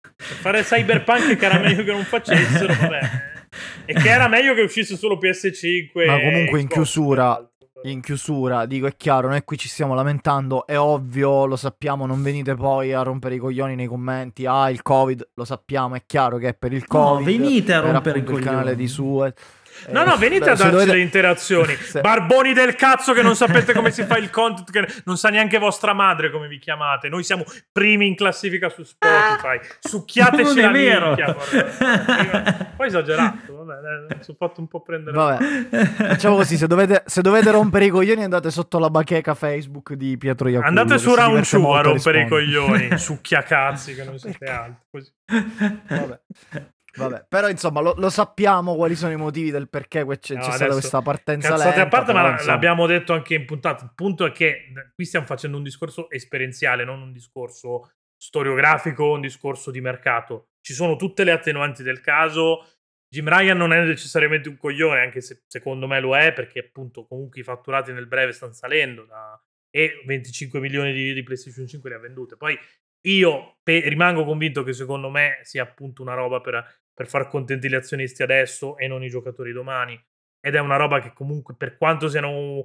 per 0.00 0.16
fare 0.16 0.62
Cyberpunk 0.62 1.36
che 1.36 1.44
era 1.44 1.58
meglio 1.58 1.84
che 1.84 1.92
non 1.92 2.04
facessero, 2.04 2.74
vabbè. 2.80 3.00
E 3.84 3.94
che 3.94 4.08
era 4.08 4.28
meglio 4.28 4.54
che 4.54 4.62
uscisse 4.62 4.96
solo 4.96 5.18
PS5 5.18 6.06
Ma 6.06 6.20
comunque 6.20 6.60
in 6.60 6.68
chiusura 6.68 7.48
in 7.82 8.00
chiusura, 8.00 8.66
dico 8.66 8.86
è 8.86 8.96
chiaro, 8.96 9.28
noi 9.28 9.44
qui 9.44 9.56
ci 9.56 9.68
stiamo 9.68 9.94
lamentando, 9.94 10.66
è 10.66 10.78
ovvio, 10.78 11.46
lo 11.46 11.56
sappiamo, 11.56 12.06
non 12.06 12.22
venite 12.22 12.54
poi 12.54 12.92
a 12.92 13.02
rompere 13.02 13.36
i 13.36 13.38
coglioni 13.38 13.74
nei 13.74 13.86
commenti, 13.86 14.46
ah 14.46 14.70
il 14.70 14.82
covid, 14.82 15.30
lo 15.34 15.44
sappiamo, 15.44 15.94
è 15.94 16.02
chiaro 16.06 16.38
che 16.38 16.48
è 16.48 16.54
per 16.54 16.72
il 16.72 16.86
covid. 16.86 17.18
No, 17.18 17.24
venite 17.24 17.72
a 17.72 17.80
rompere 17.80 18.18
i 18.18 18.24
coglioni. 18.24 18.42
il 18.42 18.48
canale 18.48 18.76
di 18.76 18.88
Suez. 18.88 19.32
No, 19.90 20.04
no, 20.04 20.16
venite 20.16 20.44
Beh, 20.46 20.50
a 20.50 20.54
darci 20.54 20.70
dovete... 20.70 20.92
le 20.92 21.00
interazioni. 21.00 21.74
se... 21.80 22.00
Barboni 22.00 22.52
del 22.52 22.74
cazzo 22.74 23.12
che 23.12 23.22
non 23.22 23.34
sapete 23.36 23.72
come 23.72 23.90
si 23.90 24.04
fa 24.04 24.16
il 24.16 24.30
content, 24.30 24.70
che 24.70 24.86
non 25.04 25.16
sa 25.16 25.28
neanche 25.28 25.58
vostra 25.58 25.92
madre 25.92 26.30
come 26.30 26.48
vi 26.48 26.58
chiamate. 26.58 27.08
Noi 27.08 27.24
siamo 27.24 27.44
primi 27.72 28.06
in 28.06 28.14
classifica 28.14 28.68
su 28.68 28.82
Spotify. 28.82 29.58
Succhiateci 29.80 30.60
la 30.60 30.70
vero. 30.70 31.06
minchia. 31.06 31.36
Poi 32.76 32.86
esagerato, 32.86 33.64
vabbè, 33.64 34.14
mi 34.16 34.22
sono 34.22 34.36
fatto 34.38 34.60
un 34.60 34.68
po' 34.68 34.82
prendere. 34.82 35.16
Vabbè, 35.16 35.86
facciamo 35.94 36.36
così, 36.36 36.56
se 36.56 36.66
dovete, 36.66 37.02
se 37.06 37.22
dovete, 37.22 37.50
rompere 37.50 37.86
i 37.86 37.88
coglioni 37.88 38.22
andate 38.22 38.50
sotto 38.50 38.78
la 38.78 38.90
bacheca 38.90 39.34
Facebook 39.34 39.94
di 39.94 40.16
Pietro 40.16 40.48
Iacullo. 40.48 40.68
Andate 40.68 40.98
su 40.98 41.14
Round 41.14 41.48
2 41.48 41.76
a 41.76 41.80
rompere 41.80 42.22
i 42.22 42.28
coglioni, 42.28 42.96
succhia 42.98 43.42
cazzi 43.42 43.94
che 43.94 44.04
non 44.04 44.18
siete 44.18 44.44
altro. 44.46 44.84
Così. 44.90 45.12
Vabbè. 45.26 46.20
Vabbè, 46.96 47.26
però 47.28 47.48
insomma 47.48 47.80
lo, 47.80 47.94
lo, 47.96 48.10
sappiamo 48.10 48.74
quali 48.74 48.94
sono 48.94 49.12
i 49.12 49.16
motivi 49.16 49.50
del 49.50 49.68
perché 49.68 50.04
c'è, 50.18 50.34
no, 50.34 50.42
stata 50.42 50.68
questa 50.68 51.02
partenza 51.02 51.56
lenta. 51.56 51.82
a 51.82 51.88
parte, 51.88 52.12
ma 52.12 52.30
insomma... 52.32 52.52
l'abbiamo 52.52 52.86
detto 52.86 53.12
anche 53.12 53.34
in 53.34 53.44
puntata. 53.44 53.84
Il 53.84 53.92
punto 53.94 54.24
è 54.24 54.32
che 54.32 54.72
qui 54.94 55.04
stiamo 55.04 55.26
facendo 55.26 55.56
un 55.56 55.62
discorso 55.62 56.10
esperienziale, 56.10 56.84
non 56.84 57.02
un 57.02 57.12
discorso 57.12 57.92
storiografico, 58.16 59.12
un 59.12 59.20
discorso 59.20 59.70
di 59.70 59.80
mercato. 59.80 60.48
Ci 60.60 60.72
sono 60.72 60.96
tutte 60.96 61.24
le 61.24 61.32
attenuanti 61.32 61.82
del 61.82 62.00
caso. 62.00 62.66
Jim 63.08 63.28
Ryan 63.28 63.56
non 63.56 63.72
è 63.72 63.84
necessariamente 63.84 64.48
un 64.48 64.56
coglione, 64.56 65.00
anche 65.00 65.20
se 65.20 65.44
secondo 65.46 65.86
me 65.86 66.00
lo 66.00 66.16
è, 66.16 66.32
perché 66.32 66.60
appunto 66.60 67.06
comunque 67.06 67.40
i 67.40 67.44
fatturati 67.44 67.92
nel 67.92 68.06
breve 68.06 68.32
stanno 68.32 68.52
salendo 68.52 69.04
da... 69.04 69.40
e 69.70 70.02
25 70.04 70.58
milioni 70.60 70.92
di, 70.92 71.12
di 71.12 71.22
PlayStation 71.22 71.66
5 71.66 71.88
li 71.88 71.94
ha 71.94 71.98
vendute. 72.00 72.36
Poi 72.36 72.58
io 73.06 73.58
pe- 73.62 73.88
rimango 73.88 74.24
convinto 74.24 74.62
che 74.62 74.72
secondo 74.72 75.08
me 75.10 75.38
sia 75.42 75.62
appunto 75.62 76.02
una 76.02 76.14
roba 76.14 76.40
per 76.40 76.84
per 76.96 77.08
far 77.08 77.28
contenti 77.28 77.68
gli 77.68 77.74
azionisti 77.74 78.22
adesso 78.22 78.78
e 78.78 78.88
non 78.88 79.04
i 79.04 79.10
giocatori 79.10 79.52
domani. 79.52 80.02
Ed 80.40 80.54
è 80.54 80.60
una 80.60 80.76
roba 80.76 80.98
che 81.00 81.12
comunque, 81.12 81.54
per 81.54 81.76
quanto 81.76 82.08
siano, 82.08 82.64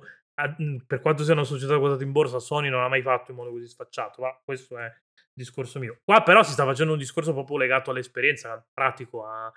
per 0.88 1.02
quanto 1.02 1.26
siano 1.26 1.44
società 1.44 1.78
quotate 1.78 2.06
in 2.06 2.14
borsa, 2.14 2.40
Sony 2.40 2.70
non 2.70 2.82
ha 2.82 2.88
mai 2.88 3.02
fatto 3.02 3.32
in 3.32 3.38
modo 3.38 3.52
così 3.52 3.68
sfacciato. 3.68 4.22
Ma 4.22 4.40
questo 4.42 4.78
è 4.78 4.86
il 4.86 5.30
discorso 5.34 5.80
mio. 5.80 6.00
Qua 6.02 6.24
però 6.24 6.44
si 6.44 6.54
sta 6.54 6.64
facendo 6.64 6.94
un 6.94 6.98
discorso 7.00 7.34
proprio 7.34 7.58
legato 7.58 7.92
all'esperienza, 7.92 8.54
al 8.54 8.64
pratico. 8.72 9.26
A... 9.26 9.52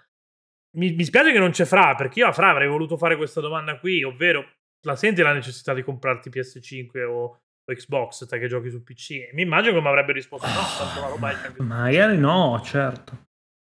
Mi, 0.77 0.93
mi 0.93 1.05
spiace 1.05 1.31
che 1.31 1.39
non 1.39 1.53
c'è 1.53 1.65
Fra, 1.67 1.95
perché 1.95 2.19
io 2.19 2.27
a 2.27 2.33
Fra 2.33 2.51
avrei 2.51 2.67
voluto 2.67 2.97
fare 2.97 3.17
questa 3.17 3.41
domanda 3.41 3.79
qui, 3.79 4.03
ovvero 4.03 4.45
la 4.81 4.97
senti 4.97 5.23
la 5.23 5.33
necessità 5.33 5.73
di 5.73 5.85
comprarti 5.85 6.31
PS5 6.31 7.05
o, 7.05 7.39
Xbox, 7.65 8.27
te 8.27 8.39
che 8.39 8.49
giochi 8.49 8.71
su 8.71 8.83
PC? 8.83 9.31
Mi 9.33 9.43
immagino 9.43 9.73
che 9.75 9.81
mi 9.81 9.87
avrebbe 9.87 10.13
risposto 10.13 10.47
no, 10.47 10.55
tanto 10.77 11.01
la 11.01 11.09
roba 11.09 11.31
è 11.31 11.63
Magari 11.63 12.19
no, 12.19 12.61
certo. 12.63 13.29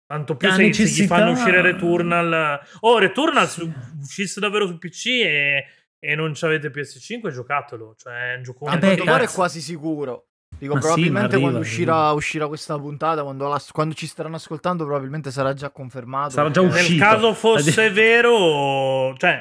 Tanto 0.09 0.35
più 0.35 0.49
se, 0.49 0.63
necessità... 0.63 0.89
se, 0.89 1.03
gli 1.03 1.07
fanno 1.07 1.31
uscire 1.33 1.61
Returnal. 1.61 2.59
Oh, 2.79 2.97
Returnal 2.97 3.47
su, 3.47 3.71
uscisse 4.01 4.39
davvero 4.39 4.65
su 4.65 4.79
PC 4.79 5.05
e, 5.05 5.65
e 5.99 6.15
non 6.15 6.33
avete 6.41 6.71
PS5, 6.71 7.29
giocatelo. 7.29 7.93
Cioè, 7.95 8.33
è 8.33 8.37
un 8.37 8.41
gioco. 8.41 8.65
A 8.65 8.75
quanto 8.79 9.03
pare 9.03 9.25
è 9.25 9.27
quasi 9.27 9.61
sicuro. 9.61 10.29
Dico, 10.57 10.73
ma 10.73 10.79
probabilmente 10.79 11.35
sì, 11.35 11.41
quando 11.41 11.59
uscirà, 11.59 12.11
uscirà, 12.13 12.47
questa 12.47 12.75
puntata, 12.79 13.21
quando, 13.21 13.47
la, 13.47 13.61
quando, 13.71 13.93
ci 13.93 14.07
staranno 14.07 14.37
ascoltando, 14.37 14.83
probabilmente 14.83 15.29
sarà 15.29 15.53
già 15.53 15.69
confermato. 15.69 16.31
Sarà 16.31 16.49
già 16.49 16.61
uscito. 16.61 16.89
Nel 16.89 16.99
caso 16.99 17.33
fosse 17.35 17.91
vero, 17.91 19.15
cioè, 19.15 19.39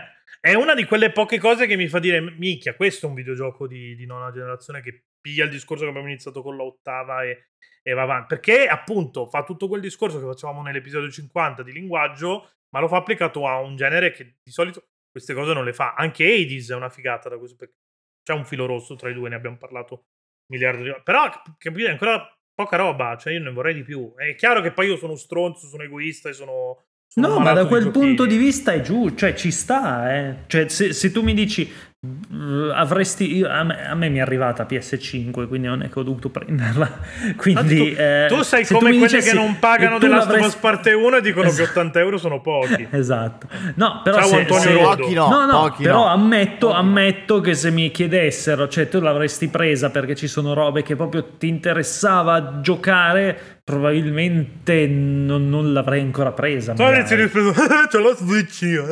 è 0.49 0.55
una 0.55 0.75
di 0.75 0.85
quelle 0.85 1.13
poche 1.13 1.39
cose 1.39 1.67
che 1.67 1.77
mi 1.77 1.89
fa 1.89 1.99
dire: 1.99 2.21
Micchia, 2.21 2.75
questo 2.75 3.05
è 3.05 3.09
un 3.11 3.15
videogioco 3.15 3.67
di, 3.67 3.95
di 3.95 4.07
nona 4.07 4.31
generazione 4.31 4.81
che 4.81 5.05
piglia 5.21 5.45
il 5.45 5.51
discorso 5.51 5.85
che 5.85 5.91
abbiamo 5.91 6.09
iniziato 6.09 6.43
con 6.43 6.57
l'ottava 6.57 7.23
e, 7.23 7.49
e 7.83 7.93
va 7.93 8.03
avanti. 8.03 8.29
Perché 8.29 8.67
appunto 8.67 9.27
fa 9.27 9.45
tutto 9.45 9.69
quel 9.69 9.83
discorso 9.83 10.19
che 10.19 10.25
facevamo 10.25 10.63
nell'episodio 10.63 11.11
50 11.11 11.63
di 11.63 11.73
linguaggio, 11.73 12.51
ma 12.71 12.81
lo 12.81 12.89
fa 12.89 12.97
applicato 12.97 13.47
a 13.47 13.61
un 13.61 13.77
genere 13.77 14.11
che 14.11 14.37
di 14.43 14.51
solito 14.51 14.85
queste 15.11 15.35
cose 15.35 15.53
non 15.53 15.67
le 15.67 15.75
fa. 15.75 15.93
Anche 15.95 16.25
Hades 16.25 16.71
è 16.71 16.75
una 16.75 16.89
figata 16.89 17.29
da 17.29 17.37
questo 17.37 17.57
perché 17.57 17.75
c'è 18.23 18.33
un 18.33 18.47
filo 18.47 18.65
rosso 18.65 18.95
tra 18.95 19.11
i 19.11 19.15
due, 19.15 19.29
ne 19.29 19.35
abbiamo 19.35 19.59
parlato 19.59 20.07
miliardi 20.51 20.83
di 20.83 20.89
volte. 20.89 21.03
Però 21.03 21.29
capite, 21.59 21.89
è 21.89 21.91
ancora 21.91 22.27
poca 22.55 22.77
roba, 22.77 23.19
cioè 23.19 23.35
io 23.35 23.41
ne 23.41 23.51
vorrei 23.51 23.75
di 23.75 23.83
più. 23.83 24.15
È 24.17 24.35
chiaro 24.35 24.63
che 24.63 24.73
poi 24.73 24.87
io 24.87 24.97
sono 24.97 25.15
stronzo, 25.15 25.67
sono 25.67 25.83
egoista 25.83 26.31
e 26.31 26.33
sono 26.33 26.88
No, 27.15 27.41
ma 27.41 27.53
da 27.53 27.67
quel 27.67 27.91
punto 27.91 28.27
di 28.27 28.37
vista 28.37 28.73
è 28.73 28.81
giù, 28.81 29.15
cioè 29.15 29.35
ci 29.35 29.51
sta, 29.51 30.15
eh. 30.15 30.35
Cioè, 30.47 30.69
se, 30.69 30.93
se, 30.93 31.11
tu 31.11 31.23
mi 31.23 31.35
dici 31.35 31.69
Uh, 32.01 32.71
avresti 32.75 33.43
a 33.43 33.65
me, 33.65 33.89
a 33.89 33.95
me, 33.97 34.09
mi 34.09 34.19
è 34.19 34.21
arrivata 34.21 34.65
PS5 34.65 35.49
quindi 35.49 35.67
non 35.67 35.83
è 35.83 35.89
che 35.89 35.99
ho 35.99 36.05
dovuto 36.05 36.29
prenderla. 36.29 36.89
Quindi 37.35 37.93
tu, 37.93 38.01
eh, 38.01 38.27
tu 38.29 38.43
sei 38.43 38.65
come 38.67 38.79
quelli 38.79 38.99
dicessi, 38.99 39.31
che 39.31 39.35
non 39.35 39.59
pagano 39.59 39.99
della 39.99 40.25
Last 40.25 40.61
parte 40.61 40.93
1 40.93 41.17
e 41.17 41.21
dicono 41.21 41.49
esatto. 41.49 41.65
che 41.65 41.71
80 41.71 41.99
euro 41.99 42.17
sono 42.17 42.41
pochi. 42.41 42.87
Esatto. 42.99 43.49
No 43.75 44.01
però 44.05 44.19
Ciao 44.19 44.29
se, 44.29 44.37
Antonio 44.37 44.63
se, 44.63 44.77
pochi 44.77 45.15
no, 45.15 45.29
no, 45.29 45.47
no 45.47 45.61
pochi 45.63 45.83
però 45.83 46.05
no. 46.05 46.07
ammetto, 46.07 46.73
ammetto 46.73 47.41
che 47.41 47.55
se 47.55 47.73
mi 47.73 47.91
chiedessero 47.91 48.69
cioè 48.69 48.89
tu 48.89 49.01
l'avresti 49.01 49.49
presa 49.49 49.91
perché 49.91 50.15
ci 50.15 50.29
sono 50.29 50.55
robe 50.55 50.83
che 50.83 50.95
proprio 50.95 51.25
ti 51.37 51.49
interessava 51.49 52.61
giocare 52.61 53.37
probabilmente 53.65 54.87
non, 54.87 55.49
non 55.49 55.73
l'avrei 55.73 56.01
ancora 56.01 56.31
presa 56.31 56.75
tu 56.75 56.83
avresti 56.83 57.17
ripreso 57.17 57.53
c'ho 57.91 57.99
lo 57.99 58.15
switch 58.15 58.61
io 58.63 58.87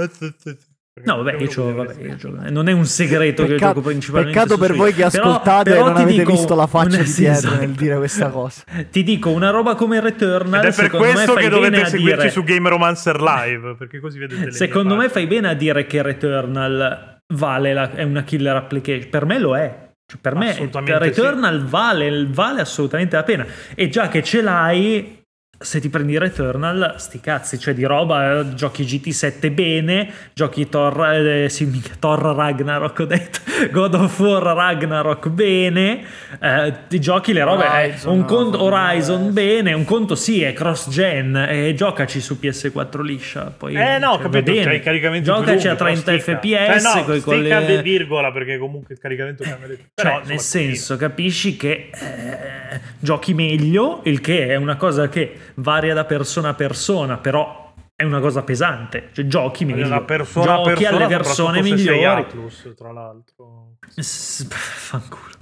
No, 1.04 1.22
vabbè, 1.22 1.36
io, 1.36 1.46
c'ho, 1.48 1.74
vabbè, 1.74 1.94
io 2.02 2.16
c'ho, 2.16 2.34
non 2.48 2.68
è 2.68 2.72
un 2.72 2.86
segreto 2.86 3.42
peccato, 3.42 3.46
che 3.46 3.52
io 3.52 3.58
gioco 3.58 3.80
principalmente. 3.82 4.38
Peccato 4.38 4.58
per 4.58 4.74
voi 4.74 4.94
che 4.94 5.04
ascoltate 5.04 5.70
però, 5.70 5.84
però 5.84 5.90
e 5.90 5.92
non 5.92 6.02
avete 6.02 6.18
dico, 6.20 6.32
visto 6.32 6.54
la 6.54 6.66
faccia 6.66 7.02
di 7.02 7.10
Pietro 7.10 7.32
esatto. 7.32 7.56
nel 7.56 7.70
dire 7.72 7.96
questa 7.96 8.28
cosa. 8.30 8.62
Ti 8.90 9.02
dico 9.02 9.30
una 9.30 9.50
roba 9.50 9.74
come 9.74 10.00
Returnal. 10.00 10.64
Ed 10.64 10.72
è 10.72 10.74
per 10.74 10.90
questo 10.90 11.34
che 11.34 11.50
dovete 11.50 11.84
seguirci 11.84 12.16
dire... 12.16 12.30
su 12.30 12.42
Game 12.44 12.68
Romancer 12.70 13.20
Live. 13.20 13.74
Perché 13.76 14.00
così 14.00 14.18
vedete 14.18 14.52
Secondo 14.52 14.96
me 14.96 15.10
fai 15.10 15.26
bene 15.26 15.50
a 15.50 15.54
dire 15.54 15.84
che 15.84 16.00
Returnal 16.00 17.20
vale 17.34 17.74
la, 17.74 17.90
è 17.92 18.02
una 18.02 18.22
killer 18.22 18.56
application. 18.56 19.10
Per 19.10 19.26
me 19.26 19.38
lo 19.38 19.54
è. 19.54 19.90
Cioè, 20.06 20.18
per 20.18 20.34
me 20.34 20.56
Returnal 20.98 21.60
sì. 21.60 21.66
vale, 21.68 22.26
vale 22.30 22.62
assolutamente 22.62 23.16
la 23.16 23.22
pena. 23.22 23.46
E 23.74 23.90
già 23.90 24.08
che 24.08 24.22
ce 24.22 24.40
l'hai, 24.40 25.25
se 25.58 25.80
ti 25.80 25.88
prendi 25.88 26.18
Returnal, 26.18 26.94
sti 26.98 27.20
cazzi, 27.20 27.58
cioè 27.58 27.72
di 27.72 27.84
roba, 27.84 28.40
eh, 28.40 28.54
giochi 28.54 28.84
GT7 28.84 29.52
bene, 29.52 30.12
giochi 30.34 30.68
Thor, 30.68 31.12
eh, 31.14 31.48
sì, 31.48 31.64
mica, 31.64 31.94
Thor 31.98 32.20
Ragnarok 32.20 32.98
ho 32.98 33.04
detto, 33.06 33.38
God 33.72 33.94
of 33.94 34.18
War 34.18 34.42
Ragnarok 34.42 35.28
bene, 35.28 36.04
eh, 36.40 36.74
ti 36.88 37.00
giochi 37.00 37.32
le 37.32 37.42
robe, 37.42 37.64
Horizon, 37.64 38.12
un 38.12 38.24
conto 38.26 38.62
Horizon 38.62 39.32
bene, 39.32 39.72
un 39.72 39.84
conto 39.84 40.14
sì 40.14 40.42
è 40.42 40.52
cross 40.52 40.90
gen, 40.90 41.34
e 41.36 41.72
giocaci 41.74 42.20
su 42.20 42.36
PS4 42.40 43.00
liscia, 43.00 43.52
poi 43.56 43.74
Eh 43.74 43.98
no, 43.98 44.12
cioè, 44.12 44.22
capito, 44.22 44.52
bene. 44.52 44.64
c'hai 44.64 44.76
i 44.76 44.80
caricamenti 44.80 45.24
Giocaci 45.24 45.68
a 45.68 45.74
30 45.74 46.18
fps, 46.18 46.44
eh 46.44 46.80
no, 46.82 47.04
coi, 47.04 47.20
con 47.20 47.42
le... 47.42 47.80
virgola 47.82 48.30
perché 48.30 48.58
comunque 48.58 48.94
il 48.94 49.00
caricamento 49.00 49.42
cambia 49.42 49.68
le... 49.68 49.78
Però, 49.94 50.18
cioè, 50.18 50.26
nel 50.26 50.40
senso, 50.40 50.96
capisci 50.98 51.56
che 51.56 51.90
eh, 51.92 52.80
giochi 52.98 53.32
meglio, 53.32 54.00
il 54.04 54.20
che 54.20 54.48
è 54.48 54.56
una 54.56 54.76
cosa 54.76 55.08
che 55.08 55.44
varia 55.56 55.94
da 55.94 56.04
persona 56.04 56.50
a 56.50 56.54
persona, 56.54 57.18
però 57.18 57.66
è 57.96 58.04
una 58.04 58.20
cosa 58.20 58.42
pesante. 58.42 59.08
Cioè, 59.12 59.26
giochi 59.26 59.64
meglio. 59.64 59.88
Da 59.88 60.02
persona 60.02 60.56
giochi 60.56 60.74
persona, 60.74 60.96
alle 60.96 61.16
persone 61.16 61.62
se 61.62 61.74
migliori. 61.74 62.20
Atlus, 62.20 62.72
tra 62.76 62.92
l'altro. 62.92 63.76
S- 63.96 64.46
fanculo. 64.52 65.32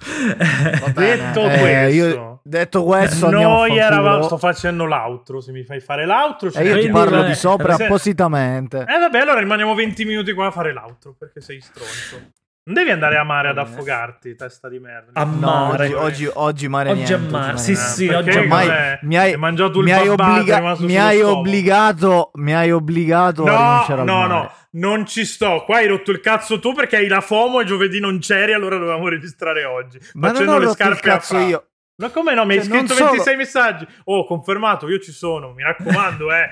detto 0.95 1.41
eh, 1.49 1.59
questo, 1.59 1.95
io, 1.95 2.41
detto 2.45 2.85
questo, 2.85 3.31
noi 3.31 3.77
eravamo. 3.77 4.23
Sto 4.23 4.39
facendo 4.39 4.85
l'outro. 4.85 5.41
Se 5.41 5.51
mi 5.51 5.65
fai 5.65 5.81
fare 5.81 6.07
l'outro, 6.07 6.53
e 6.53 6.65
io 6.65 6.79
ti 6.79 6.89
parlo 6.91 7.25
di 7.25 7.35
sopra 7.35 7.75
appositamente. 7.75 8.79
Eh, 8.83 8.99
vabbè, 8.99 9.19
allora 9.19 9.41
rimaniamo 9.41 9.75
20 9.75 10.05
minuti 10.05 10.33
qua 10.33 10.47
a 10.47 10.51
fare 10.53 10.73
l'outro 10.73 11.15
perché 11.19 11.41
sei 11.41 11.61
stronzo. 11.61 12.31
Non 12.67 12.77
devi 12.77 12.91
andare 12.93 13.19
a 13.19 13.25
mare 13.25 13.49
ad 13.51 13.59
affogarti, 13.59 14.37
testa 14.37 14.71
di 14.71 14.79
merda. 14.79 15.11
A 15.21 15.27
mare. 15.27 15.89
No, 15.91 15.99
oggi, 15.99 16.25
oggi, 16.25 16.31
oggi 16.33 16.69
mare 16.69 16.89
oggi 16.93 16.99
niente. 17.03 17.15
a 17.15 17.31
mare. 17.31 17.53
Oggi 17.53 17.61
Sì, 17.63 17.73
mare. 17.75 17.87
sì, 17.89 18.07
Perché 18.07 18.29
oggi 18.31 18.39
a 18.39 18.47
mare. 18.47 18.99
mi 19.03 19.19
hai, 19.19 19.37
mangiato 19.37 19.79
il 19.81 19.85
mi 19.85 19.93
hai, 19.93 20.09
obbliga- 20.09 20.77
mi 20.79 20.97
hai 20.99 21.21
obbligato, 21.21 22.31
mi 22.37 22.55
hai 22.55 22.71
obbligato 22.71 23.45
a 23.45 23.51
No, 23.51 23.57
rinunciare 23.69 24.01
al 24.01 24.07
no, 24.07 24.15
mare. 24.15 24.29
no, 24.33 24.53
non 24.71 25.05
ci 25.07 25.27
sto. 25.27 25.63
Qua 25.67 25.77
hai 25.77 25.87
rotto 25.89 26.11
il 26.11 26.21
cazzo 26.21 26.59
tu 26.59 26.73
perché 26.73 26.97
hai 26.97 27.07
la 27.07 27.21
FOMO 27.21 27.61
e 27.61 27.65
giovedì 27.67 28.01
non 28.01 28.19
c'eri, 28.21 28.55
allora 28.55 28.77
dovevamo 28.79 29.09
registrare 29.09 29.65
oggi. 29.65 29.99
Ma 30.15 30.29
non 30.29 30.31
Facendo 30.37 30.53
ho 30.53 30.59
le 30.59 30.65
rotto 30.65 30.83
il 30.83 30.89
scarpe 30.89 31.11
a 31.11 31.13
cazzo 31.13 31.37
io. 31.37 31.69
Ma 31.97 32.09
come 32.09 32.33
no? 32.35 32.47
Mi 32.47 32.55
hai 32.55 32.61
Cioè, 32.65 32.69
non 32.69 32.87
scritto 32.89 32.95
26 32.95 33.25
solo- 33.25 33.37
messaggi. 33.37 33.87
Oh, 34.05 34.25
confermato, 34.25 34.89
io 34.89 35.01
ci 35.01 35.13
sono. 35.13 35.53
Mi 35.53 35.63
raccomando, 35.63 36.33
eh. 36.33 36.49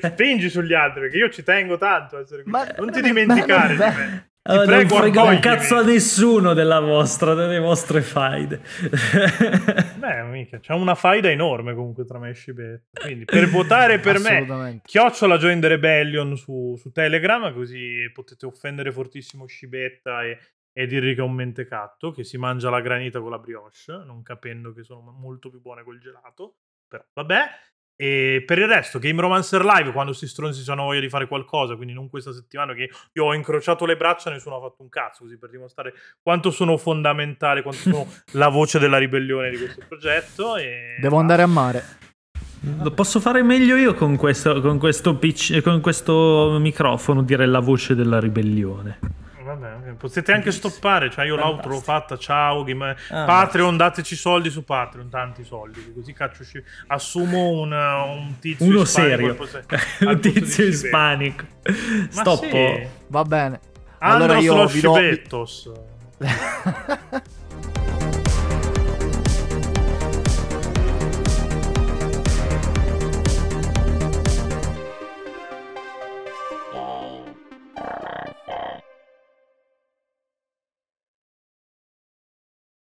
Spingi 0.00 0.50
sugli 0.50 0.74
altri 0.74 1.02
perché 1.02 1.16
io 1.18 1.28
ci 1.30 1.44
tengo 1.44 1.76
tanto 1.78 2.16
a 2.16 2.20
essere 2.20 2.42
qui. 2.42 2.50
Ma- 2.50 2.66
non 2.78 2.90
ti 2.90 3.00
dimenticare 3.00 3.74
ma- 3.74 3.88
di 3.90 3.96
me. 3.96 4.31
Ti 4.44 4.50
Allora, 4.50 4.66
non 4.66 4.86
prego, 4.86 4.96
frega 4.96 5.22
un 5.22 5.38
cazzo 5.38 5.76
a 5.76 5.84
nessuno 5.84 6.52
della 6.52 6.80
vostra, 6.80 7.32
delle 7.34 7.60
vostre 7.60 8.02
faide. 8.02 8.60
Beh, 9.98 10.22
mica, 10.24 10.58
c'è 10.58 10.72
una 10.72 10.96
faida 10.96 11.30
enorme 11.30 11.74
comunque 11.74 12.04
tra 12.04 12.18
me 12.18 12.30
e 12.30 12.34
Scibetta. 12.34 13.02
Quindi 13.02 13.24
per 13.24 13.48
votare 13.48 14.00
per 14.00 14.18
me, 14.18 14.80
chiocciola 14.84 15.38
Join 15.38 15.60
the 15.60 15.68
Rebellion 15.68 16.36
su, 16.36 16.74
su 16.76 16.90
Telegram, 16.90 17.54
così 17.54 18.10
potete 18.12 18.44
offendere 18.44 18.90
fortissimo 18.90 19.46
Scibetta 19.46 20.24
e, 20.24 20.36
e 20.72 20.86
dirgli 20.88 21.14
che 21.14 21.20
è 21.20 21.24
un 21.24 21.34
mentecatto, 21.34 22.10
che 22.10 22.24
si 22.24 22.36
mangia 22.36 22.68
la 22.68 22.80
granita 22.80 23.20
con 23.20 23.30
la 23.30 23.38
brioche, 23.38 23.92
non 24.04 24.24
capendo 24.24 24.72
che 24.72 24.82
sono 24.82 25.02
molto 25.16 25.50
più 25.50 25.60
buone 25.60 25.84
col 25.84 26.00
gelato. 26.00 26.56
Però 26.88 27.04
vabbè. 27.14 27.44
E 27.96 28.42
per 28.46 28.58
il 28.58 28.66
resto, 28.66 28.98
Game 28.98 29.20
Romancer 29.20 29.64
Live, 29.64 29.92
quando 29.92 30.12
si 30.12 30.26
stronzi 30.26 30.68
hanno 30.70 30.84
voglia 30.84 31.00
di 31.00 31.08
fare 31.08 31.26
qualcosa, 31.26 31.76
quindi 31.76 31.92
non 31.92 32.08
questa 32.08 32.32
settimana 32.32 32.74
che 32.74 32.90
io 33.12 33.24
ho 33.24 33.34
incrociato 33.34 33.84
le 33.84 33.96
braccia 33.96 34.30
e 34.30 34.34
nessuno 34.34 34.56
ha 34.56 34.60
fatto 34.60 34.82
un 34.82 34.88
cazzo, 34.88 35.24
così 35.24 35.38
per 35.38 35.50
dimostrare 35.50 35.92
quanto 36.22 36.50
sono 36.50 36.76
fondamentale, 36.76 37.62
quanto 37.62 37.80
sono 37.80 38.06
la 38.32 38.48
voce 38.48 38.78
della 38.78 38.98
ribellione 38.98 39.50
di 39.50 39.58
questo 39.58 39.82
progetto. 39.86 40.56
E 40.56 40.96
Devo 41.00 41.18
andare 41.18 41.42
a 41.42 41.46
mare. 41.46 41.84
Lo 42.80 42.92
posso 42.92 43.18
fare 43.18 43.42
meglio 43.42 43.76
io 43.76 43.94
con 43.94 44.16
questo, 44.16 44.60
con 44.60 44.78
questo, 44.78 45.16
pitch- 45.16 45.60
con 45.62 45.80
questo 45.80 46.58
microfono, 46.60 47.22
dire 47.22 47.44
la 47.46 47.58
voce 47.58 47.94
della 47.96 48.20
ribellione. 48.20 48.98
Vabbè, 49.54 49.92
potete 49.94 50.32
anche 50.32 50.50
stoppare, 50.50 51.10
cioè 51.10 51.26
io 51.26 51.36
l'outro 51.36 51.70
l'ho 51.70 51.80
fatta, 51.80 52.16
ciao, 52.16 52.64
game... 52.64 52.96
Ah, 53.10 53.24
Patreon, 53.24 53.76
dateci 53.76 54.16
soldi 54.16 54.50
su 54.50 54.64
Patreon, 54.64 55.08
tanti 55.10 55.44
soldi, 55.44 55.92
così 55.94 56.12
caccio 56.12 56.42
sci- 56.42 56.62
assumo 56.86 57.60
un, 57.60 57.72
un 57.72 58.38
tizio 58.38 58.66
Uno 58.66 58.82
ispanico 58.82 59.46
serio, 59.46 59.68
un 60.08 60.20
tizio 60.20 60.64
ispanico. 60.64 61.44
Stoppo. 62.08 62.46
sì. 62.46 62.86
Va 63.08 63.22
bene. 63.24 63.60
Andros 63.98 64.30
allora 64.30 64.38
io 64.38 64.56
lo 64.56 64.66
vi 64.66 64.80
do... 64.80 64.94